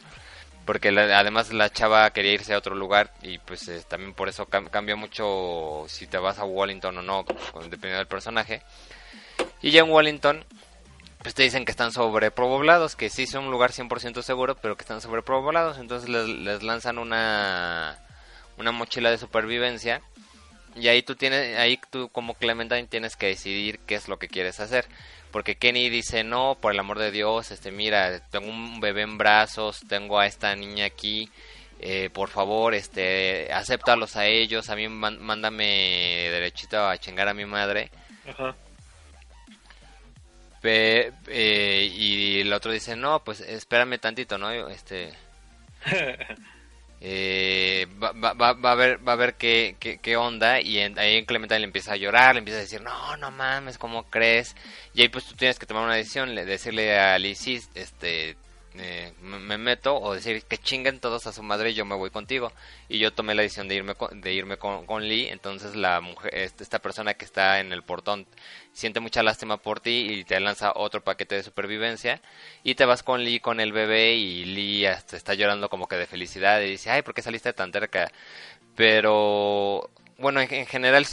porque 0.65 0.89
además 0.89 1.53
la 1.53 1.71
chava 1.71 2.11
quería 2.11 2.33
irse 2.33 2.55
a 2.55 2.59
otro 2.59 2.75
lugar 2.75 3.13
y 3.23 3.39
pues 3.39 3.69
también 3.89 4.15
por 4.15 4.29
eso 4.29 4.47
cambia 4.47 4.97
mucho 4.97 5.85
si 5.89 6.07
te 6.07 6.19
vas 6.19 6.39
a 6.39 6.45
Wallington 6.45 6.99
o 6.99 7.03
no, 7.03 7.25
dependiendo 7.65 7.99
del 7.99 8.07
personaje. 8.07 8.63
Y 9.63 9.71
ya 9.71 9.81
en 9.81 9.91
Wallington 9.91 10.45
pues 11.23 11.35
te 11.35 11.43
dicen 11.43 11.65
que 11.65 11.71
están 11.71 11.93
sobrepoblados, 11.93 12.97
que 12.97 13.11
sí 13.11 13.27
son 13.27 13.45
un 13.45 13.51
lugar 13.51 13.73
100% 13.73 14.23
seguro, 14.23 14.57
pero 14.57 14.77
que 14.77 14.83
están 14.83 15.01
sobrepoblados, 15.01 15.79
entonces 15.79 16.09
les, 16.09 16.63
lanzan 16.63 16.99
una, 16.99 17.99
una 18.57 18.73
mochila 18.73 19.11
de 19.11 19.19
supervivencia 19.19 20.01
y 20.75 20.89
ahí 20.89 21.03
tú 21.03 21.17
tienes, 21.17 21.59
ahí 21.59 21.79
tú 21.91 22.09
como 22.09 22.35
Clementine 22.35 22.87
tienes 22.87 23.17
que 23.17 23.27
decidir 23.27 23.81
qué 23.81 23.97
es 23.97 24.09
lo 24.09 24.19
que 24.19 24.29
quieres 24.29 24.61
hacer, 24.61 24.87
porque 25.31 25.57
Kenny 25.57 25.91
dice 25.91 26.25
no, 26.25 26.57
por 26.59 26.73
el 26.73 26.81
amor 26.81 26.99
de 26.99 27.11
Dios, 27.11 27.51
este 27.51 27.71
mira, 27.71 28.21
tengo 28.31 28.49
un 28.49 28.81
bebé 28.81 29.03
en 29.03 29.19
brazos, 29.19 29.81
tengo 29.89 30.19
a 30.19 30.27
esta 30.27 30.57
niña 30.57 30.87
aquí, 30.87 31.29
eh, 31.81 32.09
por 32.11 32.31
favor, 32.31 32.75
este, 32.75 33.53
acéptalos 33.53 34.17
a 34.17 34.25
ellos, 34.25 34.71
a 34.71 34.77
mí 34.77 34.89
mándame 34.89 36.29
derechito 36.31 36.83
a 36.89 36.97
chingar 36.97 37.29
a 37.29 37.35
mi 37.35 37.45
madre. 37.45 37.91
Ajá 38.27 38.55
eh, 40.63 41.91
y 41.93 42.41
el 42.41 42.53
otro 42.53 42.73
dice, 42.73 42.97
no, 42.97 43.23
pues 43.25 43.41
espérame 43.41 43.99
tantito, 43.99 44.39
¿no? 44.39 44.51
Este... 44.69 45.13
Eh, 47.03 47.87
va, 48.03 48.13
va, 48.13 48.53
va, 48.53 48.73
a 48.73 48.75
ver 48.75 49.09
va 49.09 49.15
a 49.15 49.17
ver 49.17 49.37
qué, 49.37 49.75
qué, 49.81 50.17
onda 50.19 50.61
y 50.61 50.79
ahí 50.81 51.17
en 51.17 51.25
Clementine 51.25 51.61
le 51.61 51.65
empieza 51.65 51.95
a 51.95 51.97
llorar 51.97 52.35
le 52.35 52.41
empieza 52.41 52.59
a 52.59 52.61
decir 52.61 52.83
no 52.83 53.17
no 53.17 53.31
mames 53.31 53.79
cómo 53.79 54.03
crees 54.11 54.55
y 54.93 55.01
ahí 55.01 55.09
pues 55.09 55.25
tú 55.25 55.35
tienes 55.35 55.59
que 55.59 55.65
tomar 55.65 55.85
una 55.85 55.95
decisión 55.95 56.35
decirle 56.35 56.99
a 56.99 57.19
Lizzie 57.19 57.63
este 57.75 58.37
eh, 58.77 59.13
me 59.21 59.59
meto 59.59 59.97
o 60.01 60.15
decir 60.15 60.45
que 60.45 60.57
chinguen 60.57 61.01
todos 61.01 61.27
a 61.27 61.33
su 61.33 61.43
madre 61.43 61.71
y 61.71 61.75
yo 61.75 61.85
me 61.85 61.97
voy 61.97 62.11
contigo 62.11 62.53
y 62.89 63.01
yo 63.01 63.13
tomé 63.13 63.35
la 63.35 63.43
decisión 63.43 63.67
de 63.67 63.75
irme 63.75 63.97
con, 63.97 64.21
de 64.21 64.33
irme 64.33 64.59
con, 64.59 64.87
con 64.87 65.03
Lee 65.03 65.27
entonces 65.29 65.75
la 65.75 66.01
mujer 66.01 66.33
este, 66.33 66.63
esta 66.63 66.79
persona 66.79 67.15
que 67.15 67.25
está 67.25 67.59
en 67.59 67.73
el 67.73 67.83
portón 67.83 68.29
siente 68.73 69.01
mucha 69.01 69.25
lástima 69.25 69.57
por 69.57 69.81
ti 69.81 70.07
y 70.11 70.25
te 70.25 70.39
lanza 70.39 70.73
otro 70.77 71.03
paquete 71.03 71.35
de 71.35 71.43
supervivencia 71.43 72.23
y 72.63 72.77
te 72.77 72.85
vas 72.85 73.03
con 73.03 73.25
Lee 73.25 73.41
con 73.41 73.59
el 73.59 73.73
bebé 73.73 74.15
y 74.15 74.45
Lee 74.45 74.87
hasta 74.87 75.17
está 75.17 75.35
llorando 75.35 75.69
como 75.69 75.89
que 75.89 75.97
de 75.97 76.07
felicidad 76.07 76.61
y 76.61 76.71
dice 76.71 76.91
ay 76.91 77.03
¿por 77.03 77.13
qué 77.13 77.23
saliste 77.23 77.53
tan 77.53 77.73
cerca? 77.73 78.13
pero 78.77 79.91
bueno 80.17 80.41
en, 80.41 80.55
en 80.55 80.67
general 80.67 81.07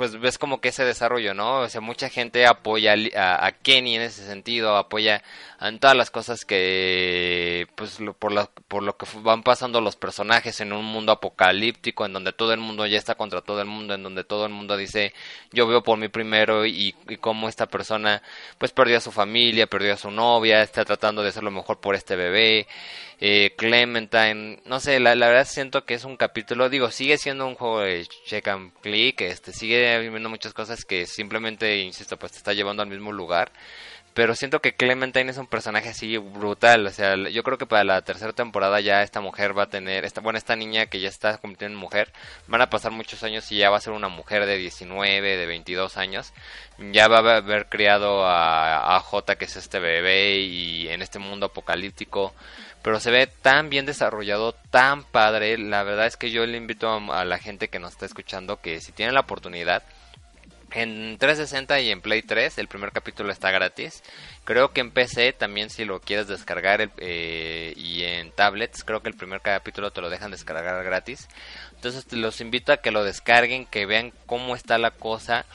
pues 0.00 0.18
ves 0.18 0.38
como 0.38 0.62
que 0.62 0.70
ese 0.70 0.82
desarrollo, 0.82 1.34
¿no? 1.34 1.58
O 1.60 1.68
sea, 1.68 1.82
mucha 1.82 2.08
gente 2.08 2.46
apoya 2.46 2.94
a, 3.16 3.52
Kenny 3.52 3.96
en 3.96 4.00
ese 4.00 4.24
sentido, 4.24 4.78
apoya 4.78 5.22
en 5.60 5.78
todas 5.78 5.96
las 5.96 6.10
cosas 6.10 6.44
que, 6.44 7.66
pues, 7.74 7.98
por, 8.18 8.32
lo, 8.32 8.50
por 8.66 8.82
lo 8.82 8.96
que 8.96 9.06
van 9.20 9.42
pasando 9.42 9.80
los 9.80 9.96
personajes 9.96 10.60
en 10.60 10.72
un 10.72 10.84
mundo 10.86 11.12
apocalíptico, 11.12 12.06
en 12.06 12.14
donde 12.14 12.32
todo 12.32 12.54
el 12.54 12.60
mundo 12.60 12.86
ya 12.86 12.96
está 12.96 13.14
contra 13.14 13.42
todo 13.42 13.60
el 13.60 13.66
mundo, 13.66 13.94
en 13.94 14.02
donde 14.02 14.24
todo 14.24 14.46
el 14.46 14.52
mundo 14.52 14.76
dice, 14.76 15.12
yo 15.52 15.66
veo 15.66 15.82
por 15.82 15.98
mí 15.98 16.08
primero, 16.08 16.64
y, 16.64 16.94
y 17.08 17.16
cómo 17.18 17.48
esta 17.48 17.66
persona, 17.66 18.22
pues, 18.58 18.72
perdió 18.72 18.96
a 18.96 19.00
su 19.00 19.12
familia, 19.12 19.66
perdió 19.66 19.92
a 19.92 19.98
su 19.98 20.10
novia, 20.10 20.62
está 20.62 20.84
tratando 20.84 21.22
de 21.22 21.28
hacer 21.28 21.42
lo 21.42 21.50
mejor 21.50 21.80
por 21.80 21.94
este 21.94 22.16
bebé, 22.16 22.66
eh, 23.22 23.54
Clementine, 23.58 24.60
no 24.64 24.80
sé, 24.80 24.98
la, 24.98 25.14
la, 25.14 25.28
verdad 25.28 25.46
siento 25.46 25.84
que 25.84 25.92
es 25.92 26.04
un 26.04 26.16
capítulo, 26.16 26.70
digo, 26.70 26.90
sigue 26.90 27.18
siendo 27.18 27.46
un 27.46 27.54
juego 27.54 27.80
de 27.80 28.06
check 28.24 28.48
and 28.48 28.72
click, 28.80 29.20
este, 29.20 29.52
sigue 29.52 29.98
viendo 30.08 30.30
muchas 30.30 30.54
cosas 30.54 30.86
que 30.86 31.04
simplemente, 31.06 31.80
insisto, 31.80 32.18
pues 32.18 32.32
te 32.32 32.38
está 32.38 32.54
llevando 32.54 32.82
al 32.82 32.88
mismo 32.88 33.12
lugar, 33.12 33.52
pero 34.14 34.34
siento 34.34 34.60
que 34.60 34.74
Clementine 34.74 35.30
es 35.30 35.38
un 35.38 35.46
personaje 35.46 35.90
así 35.90 36.16
brutal, 36.16 36.86
o 36.86 36.90
sea, 36.90 37.16
yo 37.16 37.42
creo 37.42 37.58
que 37.58 37.66
para 37.66 37.84
la 37.84 38.02
tercera 38.02 38.32
temporada 38.32 38.80
ya 38.80 39.02
esta 39.02 39.20
mujer 39.20 39.56
va 39.56 39.64
a 39.64 39.70
tener, 39.70 40.04
esta, 40.04 40.20
bueno, 40.20 40.38
esta 40.38 40.56
niña 40.56 40.86
que 40.86 41.00
ya 41.00 41.08
está 41.08 41.40
en 41.60 41.74
mujer, 41.74 42.12
van 42.46 42.62
a 42.62 42.70
pasar 42.70 42.92
muchos 42.92 43.22
años 43.22 43.50
y 43.52 43.58
ya 43.58 43.70
va 43.70 43.78
a 43.78 43.80
ser 43.80 43.92
una 43.92 44.08
mujer 44.08 44.46
de 44.46 44.56
19, 44.56 45.36
de 45.36 45.46
22 45.46 45.96
años, 45.96 46.32
ya 46.92 47.08
va 47.08 47.18
a 47.18 47.36
haber 47.36 47.66
criado 47.66 48.24
a, 48.26 48.96
a 48.96 49.00
J, 49.00 49.36
que 49.36 49.44
es 49.44 49.56
este 49.56 49.78
bebé, 49.78 50.38
y 50.38 50.88
en 50.88 51.02
este 51.02 51.18
mundo 51.18 51.46
apocalíptico, 51.46 52.34
pero 52.82 52.98
se 52.98 53.10
ve 53.10 53.26
tan 53.26 53.68
bien 53.68 53.86
desarrollado, 53.86 54.52
tan 54.70 55.04
padre. 55.04 55.58
La 55.58 55.82
verdad 55.82 56.06
es 56.06 56.16
que 56.16 56.30
yo 56.30 56.46
le 56.46 56.56
invito 56.56 56.90
a, 56.90 57.24
la 57.24 57.38
gente 57.38 57.68
que 57.68 57.78
nos 57.78 57.92
está 57.92 58.06
escuchando 58.06 58.60
que 58.60 58.80
si 58.80 58.92
tienen 58.92 59.14
la 59.14 59.20
oportunidad, 59.20 59.82
en 60.72 61.18
360 61.18 61.80
y 61.80 61.90
en 61.90 62.00
Play 62.00 62.22
3 62.22 62.58
el 62.58 62.68
primer 62.68 62.92
capítulo 62.92 63.32
está 63.32 63.50
gratis. 63.50 64.02
Creo 64.44 64.72
que 64.72 64.80
en 64.80 64.90
PC 64.90 65.32
también 65.32 65.70
si 65.70 65.84
lo 65.84 66.00
quieres 66.00 66.28
descargar 66.28 66.90
eh, 66.98 67.72
y 67.76 68.02
en 68.02 68.30
tablets 68.32 68.84
creo 68.84 69.02
que 69.02 69.08
el 69.08 69.16
primer 69.16 69.40
capítulo 69.40 69.90
te 69.90 70.00
lo 70.00 70.10
dejan 70.10 70.30
descargar 70.30 70.82
gratis. 70.84 71.28
Entonces 71.74 72.12
los 72.12 72.40
invito 72.40 72.72
a 72.72 72.78
que 72.78 72.90
lo 72.90 73.04
descarguen, 73.04 73.66
que 73.66 73.86
vean 73.86 74.12
cómo 74.26 74.54
está 74.54 74.78
la 74.78 74.90
cosa. 74.90 75.46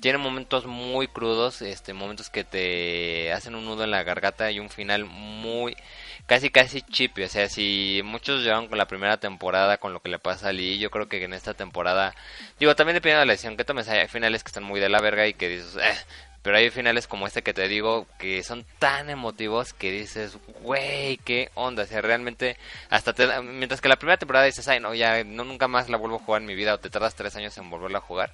Tiene 0.00 0.18
momentos 0.18 0.66
muy 0.66 1.06
crudos, 1.06 1.62
este 1.62 1.92
momentos 1.92 2.28
que 2.28 2.44
te 2.44 3.32
hacen 3.32 3.54
un 3.54 3.64
nudo 3.64 3.84
en 3.84 3.90
la 3.90 4.02
garganta 4.02 4.50
y 4.50 4.58
un 4.58 4.68
final 4.68 5.04
muy 5.04 5.76
casi 6.26 6.50
casi 6.50 6.82
chip, 6.82 7.18
o 7.24 7.28
sea, 7.28 7.48
si 7.48 8.00
muchos 8.04 8.42
llevan 8.42 8.66
con 8.68 8.78
la 8.78 8.86
primera 8.86 9.16
temporada 9.18 9.78
con 9.78 9.92
lo 9.92 10.00
que 10.00 10.08
le 10.08 10.18
pasa 10.18 10.48
a 10.48 10.52
Lee, 10.52 10.78
yo 10.78 10.90
creo 10.90 11.08
que 11.08 11.22
en 11.24 11.32
esta 11.32 11.54
temporada, 11.54 12.14
digo, 12.58 12.74
también 12.74 12.94
depende 12.94 13.20
de 13.20 13.26
la 13.26 13.32
decisión 13.32 13.56
que 13.56 13.64
tomes, 13.64 13.88
hay 13.88 14.08
finales 14.08 14.42
que 14.42 14.48
están 14.48 14.64
muy 14.64 14.80
de 14.80 14.88
la 14.88 15.00
verga 15.00 15.26
y 15.26 15.34
que 15.34 15.48
dices, 15.48 15.76
eh, 15.76 15.96
pero 16.42 16.58
hay 16.58 16.70
finales 16.70 17.06
como 17.06 17.26
este 17.26 17.42
que 17.42 17.54
te 17.54 17.68
digo 17.68 18.06
que 18.18 18.42
son 18.42 18.64
tan 18.78 19.08
emotivos 19.10 19.72
que 19.72 19.90
dices, 19.92 20.38
güey, 20.62 21.16
qué 21.18 21.50
onda, 21.54 21.84
o 21.84 21.86
sea, 21.86 22.00
realmente 22.02 22.56
hasta 22.90 23.12
te, 23.12 23.42
mientras 23.42 23.80
que 23.80 23.88
la 23.88 23.96
primera 23.96 24.18
temporada 24.18 24.46
dices, 24.46 24.66
ay, 24.68 24.80
no, 24.80 24.94
ya 24.94 25.22
no 25.24 25.44
nunca 25.44 25.68
más 25.68 25.88
la 25.88 25.96
vuelvo 25.96 26.16
a 26.16 26.20
jugar 26.20 26.42
en 26.42 26.48
mi 26.48 26.54
vida 26.54 26.74
o 26.74 26.78
te 26.78 26.90
tardas 26.90 27.14
tres 27.14 27.36
años 27.36 27.56
en 27.58 27.70
volverla 27.70 27.98
a 27.98 28.02
jugar, 28.02 28.32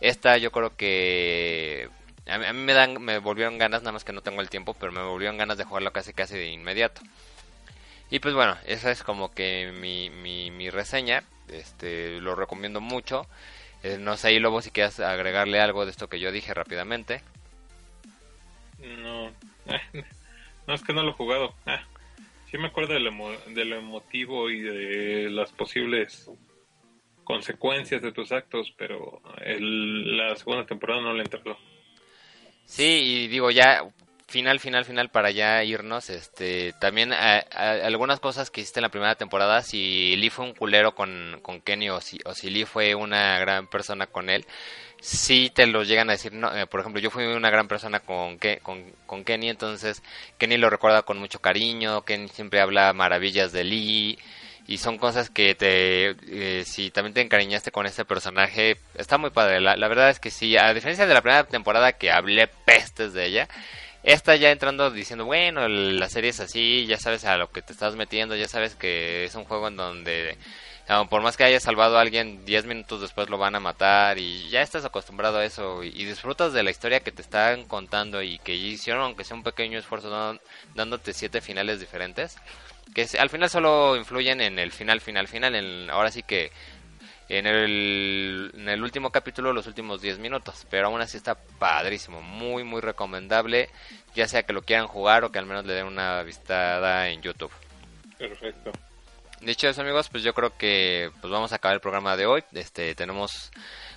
esta 0.00 0.36
yo 0.38 0.52
creo 0.52 0.76
que 0.76 1.88
a 2.26 2.38
mí, 2.38 2.60
me 2.60 2.72
dan 2.72 3.02
me 3.02 3.18
volvieron 3.18 3.58
ganas, 3.58 3.82
nada 3.82 3.92
más 3.92 4.04
que 4.04 4.12
no 4.12 4.22
tengo 4.22 4.40
el 4.40 4.50
tiempo, 4.50 4.74
pero 4.74 4.92
me 4.92 5.02
volvieron 5.02 5.38
ganas 5.38 5.58
de 5.58 5.64
jugarlo 5.64 5.92
casi 5.92 6.12
casi 6.12 6.34
de 6.34 6.50
inmediato. 6.50 7.02
Y 8.10 8.18
pues 8.18 8.34
bueno, 8.34 8.56
esa 8.66 8.90
es 8.90 9.02
como 9.02 9.32
que 9.32 9.72
mi, 9.72 10.10
mi, 10.10 10.68
reseña. 10.70 11.24
Este, 11.48 12.20
lo 12.20 12.34
recomiendo 12.34 12.80
mucho. 12.80 13.26
Eh, 13.82 13.96
no 13.98 14.16
sé, 14.18 14.34
y 14.34 14.38
Lobo, 14.38 14.60
si 14.60 14.70
quieres 14.70 15.00
agregarle 15.00 15.60
algo 15.60 15.84
de 15.84 15.90
esto 15.90 16.08
que 16.08 16.20
yo 16.20 16.30
dije 16.30 16.52
rápidamente. 16.52 17.22
No, 18.78 19.32
no 20.66 20.74
es 20.74 20.82
que 20.82 20.92
no 20.92 21.02
lo 21.02 21.10
he 21.10 21.14
jugado. 21.14 21.54
Ah, 21.64 21.84
sí 22.50 22.58
me 22.58 22.66
acuerdo 22.66 22.92
de 22.92 23.00
lo, 23.00 23.12
de 23.46 23.64
lo 23.64 23.76
emotivo 23.76 24.50
y 24.50 24.60
de 24.60 25.30
las 25.30 25.50
posibles 25.52 26.30
consecuencias 27.24 28.02
de 28.02 28.12
tus 28.12 28.30
actos, 28.30 28.74
pero 28.76 29.22
el, 29.38 30.18
la 30.18 30.36
segunda 30.36 30.66
temporada 30.66 31.00
no 31.00 31.14
le 31.14 31.22
entró. 31.22 31.56
Sí, 32.64 32.82
y 32.84 33.28
digo, 33.28 33.50
ya 33.50 33.82
final, 34.32 34.58
final, 34.60 34.84
final 34.84 35.10
para 35.10 35.30
ya 35.30 35.62
irnos, 35.62 36.08
este, 36.08 36.72
también 36.80 37.12
algunas 37.12 38.18
cosas 38.18 38.50
que 38.50 38.62
hiciste 38.62 38.80
en 38.80 38.82
la 38.82 38.88
primera 38.88 39.14
temporada, 39.14 39.62
si 39.62 40.16
Lee 40.16 40.30
fue 40.30 40.46
un 40.46 40.54
culero 40.54 40.94
con, 40.94 41.38
con 41.42 41.60
Kenny 41.60 41.90
o 41.90 42.00
si, 42.00 42.18
o 42.24 42.34
si 42.34 42.48
Lee 42.48 42.64
fue 42.64 42.94
una 42.94 43.38
gran 43.38 43.66
persona 43.68 44.06
con 44.06 44.30
él, 44.30 44.46
sí 45.00 45.50
te 45.54 45.66
lo 45.66 45.82
llegan 45.82 46.08
a 46.08 46.12
decir, 46.12 46.32
no, 46.32 46.54
eh, 46.56 46.66
por 46.66 46.80
ejemplo, 46.80 47.00
yo 47.00 47.10
fui 47.10 47.24
una 47.24 47.50
gran 47.50 47.68
persona 47.68 48.00
con, 48.00 48.38
con, 48.62 48.92
con 49.06 49.24
Kenny, 49.24 49.50
entonces 49.50 50.02
Kenny 50.38 50.56
lo 50.56 50.70
recuerda 50.70 51.02
con 51.02 51.18
mucho 51.18 51.40
cariño, 51.40 52.02
Kenny 52.02 52.28
siempre 52.28 52.60
habla 52.60 52.92
maravillas 52.94 53.52
de 53.52 53.64
Lee, 53.64 54.18
y 54.66 54.78
son 54.78 54.98
cosas 54.98 55.30
que 55.30 55.54
te 55.54 56.10
eh, 56.10 56.64
si 56.64 56.90
también 56.90 57.14
te 57.14 57.20
encariñaste 57.20 57.70
con 57.70 57.86
este 57.86 58.04
personaje 58.04 58.78
está 58.94 59.18
muy 59.18 59.30
padre. 59.30 59.60
La, 59.60 59.76
la, 59.76 59.88
verdad 59.88 60.10
es 60.10 60.20
que 60.20 60.30
sí 60.30 60.56
a 60.56 60.72
diferencia 60.72 61.06
de 61.06 61.14
la 61.14 61.22
primera 61.22 61.44
temporada 61.44 61.92
que 61.92 62.10
hablé 62.10 62.48
pestes 62.64 63.12
de 63.12 63.26
ella 63.26 63.48
esta 64.02 64.34
ya 64.34 64.50
entrando 64.50 64.90
diciendo, 64.90 65.24
bueno, 65.24 65.68
la 65.68 66.08
serie 66.08 66.30
es 66.30 66.40
así, 66.40 66.86
ya 66.86 66.98
sabes 66.98 67.24
a 67.24 67.36
lo 67.36 67.50
que 67.50 67.62
te 67.62 67.72
estás 67.72 67.94
metiendo, 67.94 68.34
ya 68.34 68.48
sabes 68.48 68.74
que 68.74 69.24
es 69.24 69.34
un 69.36 69.44
juego 69.44 69.68
en 69.68 69.76
donde 69.76 70.36
por 71.08 71.22
más 71.22 71.36
que 71.36 71.44
haya 71.44 71.60
salvado 71.60 71.96
a 71.96 72.00
alguien, 72.00 72.44
10 72.44 72.66
minutos 72.66 73.00
después 73.00 73.30
lo 73.30 73.38
van 73.38 73.54
a 73.54 73.60
matar 73.60 74.18
y 74.18 74.48
ya 74.48 74.62
estás 74.62 74.84
acostumbrado 74.84 75.38
a 75.38 75.44
eso 75.44 75.82
y, 75.82 76.04
disfrutas 76.04 76.52
de 76.52 76.62
la 76.62 76.70
historia 76.70 77.00
que 77.00 77.12
te 77.12 77.22
están 77.22 77.64
contando 77.64 78.22
y 78.22 78.38
que 78.38 78.54
hicieron, 78.54 79.02
aunque 79.02 79.24
sea 79.24 79.36
un 79.36 79.42
pequeño 79.42 79.78
esfuerzo, 79.78 80.38
dándote 80.74 81.12
siete 81.12 81.40
finales 81.40 81.80
diferentes, 81.80 82.36
que 82.94 83.06
al 83.18 83.30
final 83.30 83.48
solo 83.48 83.96
influyen 83.96 84.40
en 84.40 84.58
el 84.58 84.72
final, 84.72 85.00
final, 85.00 85.28
final. 85.28 85.54
En, 85.54 85.88
ahora 85.90 86.10
sí 86.10 86.22
que 86.22 86.50
en 87.28 87.46
el, 87.46 88.50
en 88.54 88.68
el 88.68 88.82
último 88.82 89.10
capítulo, 89.10 89.52
los 89.52 89.66
últimos 89.66 90.02
10 90.02 90.18
minutos, 90.18 90.66
pero 90.68 90.88
aún 90.88 91.00
así 91.00 91.16
está 91.16 91.36
padrísimo, 91.58 92.20
muy, 92.20 92.64
muy 92.64 92.80
recomendable, 92.80 93.70
ya 94.14 94.28
sea 94.28 94.42
que 94.42 94.52
lo 94.52 94.62
quieran 94.62 94.86
jugar 94.86 95.24
o 95.24 95.32
que 95.32 95.38
al 95.38 95.46
menos 95.46 95.64
le 95.64 95.74
den 95.74 95.86
una 95.86 96.22
vistada 96.22 97.08
en 97.08 97.22
YouTube. 97.22 97.52
Perfecto. 98.18 98.72
Dicho 99.42 99.68
eso, 99.68 99.80
amigos, 99.82 100.08
pues 100.08 100.22
yo 100.22 100.34
creo 100.34 100.56
que 100.56 101.10
pues 101.20 101.32
vamos 101.32 101.52
a 101.52 101.56
acabar 101.56 101.74
el 101.74 101.80
programa 101.80 102.16
de 102.16 102.26
hoy. 102.26 102.44
Este, 102.52 102.94
tenemos 102.94 103.50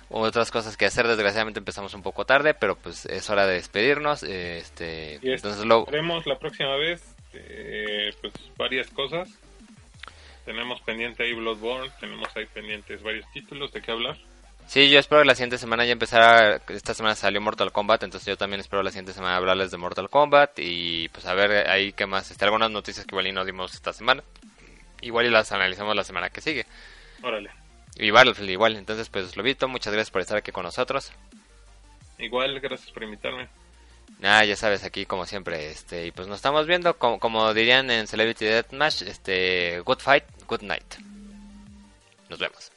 otras 0.08 0.50
cosas 0.50 0.76
que 0.76 0.86
hacer. 0.86 1.06
Desgraciadamente 1.06 1.60
empezamos 1.60 1.94
un 1.94 2.02
poco 2.02 2.24
tarde, 2.24 2.54
pero 2.54 2.76
pues 2.76 3.06
es 3.06 3.30
hora 3.30 3.46
de 3.46 3.54
despedirnos. 3.54 4.22
Este, 4.24 5.20
y 5.22 5.30
entonces 5.30 5.64
lo 5.64 5.86
veremos 5.86 6.26
la 6.26 6.38
próxima 6.38 6.74
vez. 6.76 7.14
Eh, 7.32 8.10
pues 8.20 8.32
varias 8.56 8.90
cosas. 8.90 9.28
Tenemos 10.44 10.80
pendiente 10.80 11.24
ahí 11.24 11.32
Bloodborne, 11.32 11.90
tenemos 12.00 12.28
ahí 12.36 12.46
pendientes 12.46 13.02
varios 13.02 13.30
títulos 13.32 13.72
de 13.72 13.82
qué 13.82 13.90
hablar. 13.90 14.16
Sí, 14.66 14.90
yo 14.90 14.98
espero 14.98 15.22
que 15.22 15.28
la 15.28 15.34
siguiente 15.36 15.58
semana 15.58 15.84
ya 15.84 15.92
empezara. 15.92 16.60
Esta 16.68 16.92
semana 16.92 17.14
salió 17.14 17.40
Mortal 17.40 17.70
Kombat, 17.70 18.02
entonces 18.02 18.26
yo 18.26 18.36
también 18.36 18.60
espero 18.60 18.82
la 18.82 18.90
siguiente 18.90 19.12
semana 19.12 19.36
hablarles 19.36 19.70
de 19.70 19.76
Mortal 19.76 20.10
Kombat 20.10 20.58
y 20.58 21.08
pues 21.10 21.24
a 21.26 21.34
ver 21.34 21.68
ahí 21.68 21.92
qué 21.92 22.06
más. 22.06 22.30
Este, 22.30 22.44
algunas 22.44 22.70
noticias 22.70 23.06
que 23.06 23.14
igual 23.14 23.28
y 23.28 23.32
no 23.32 23.44
dimos 23.44 23.74
esta 23.74 23.92
semana. 23.92 24.24
Igual 25.06 25.26
y 25.26 25.30
las 25.30 25.52
analizamos 25.52 25.94
la 25.94 26.04
semana 26.04 26.30
que 26.30 26.40
sigue. 26.40 26.66
Órale. 27.22 27.50
Igual, 27.98 28.34
igual. 28.48 28.76
Entonces, 28.76 29.08
pues, 29.08 29.36
Lobito, 29.36 29.68
muchas 29.68 29.92
gracias 29.92 30.10
por 30.10 30.20
estar 30.20 30.36
aquí 30.36 30.52
con 30.52 30.64
nosotros. 30.64 31.12
Igual, 32.18 32.60
gracias 32.60 32.90
por 32.90 33.04
invitarme. 33.04 33.48
Nada, 34.18 34.44
ya 34.44 34.56
sabes, 34.56 34.84
aquí 34.84 35.04
como 35.04 35.26
siempre, 35.26 35.70
este, 35.70 36.06
y 36.06 36.10
pues 36.10 36.26
nos 36.26 36.36
estamos 36.36 36.66
viendo, 36.66 36.96
como, 36.96 37.18
como 37.18 37.52
dirían 37.52 37.90
en 37.90 38.06
Celebrity 38.06 38.46
Deathmatch, 38.46 39.02
este, 39.02 39.80
good 39.80 39.98
fight, 39.98 40.24
good 40.46 40.62
night. 40.62 40.94
Nos 42.30 42.38
vemos. 42.38 42.75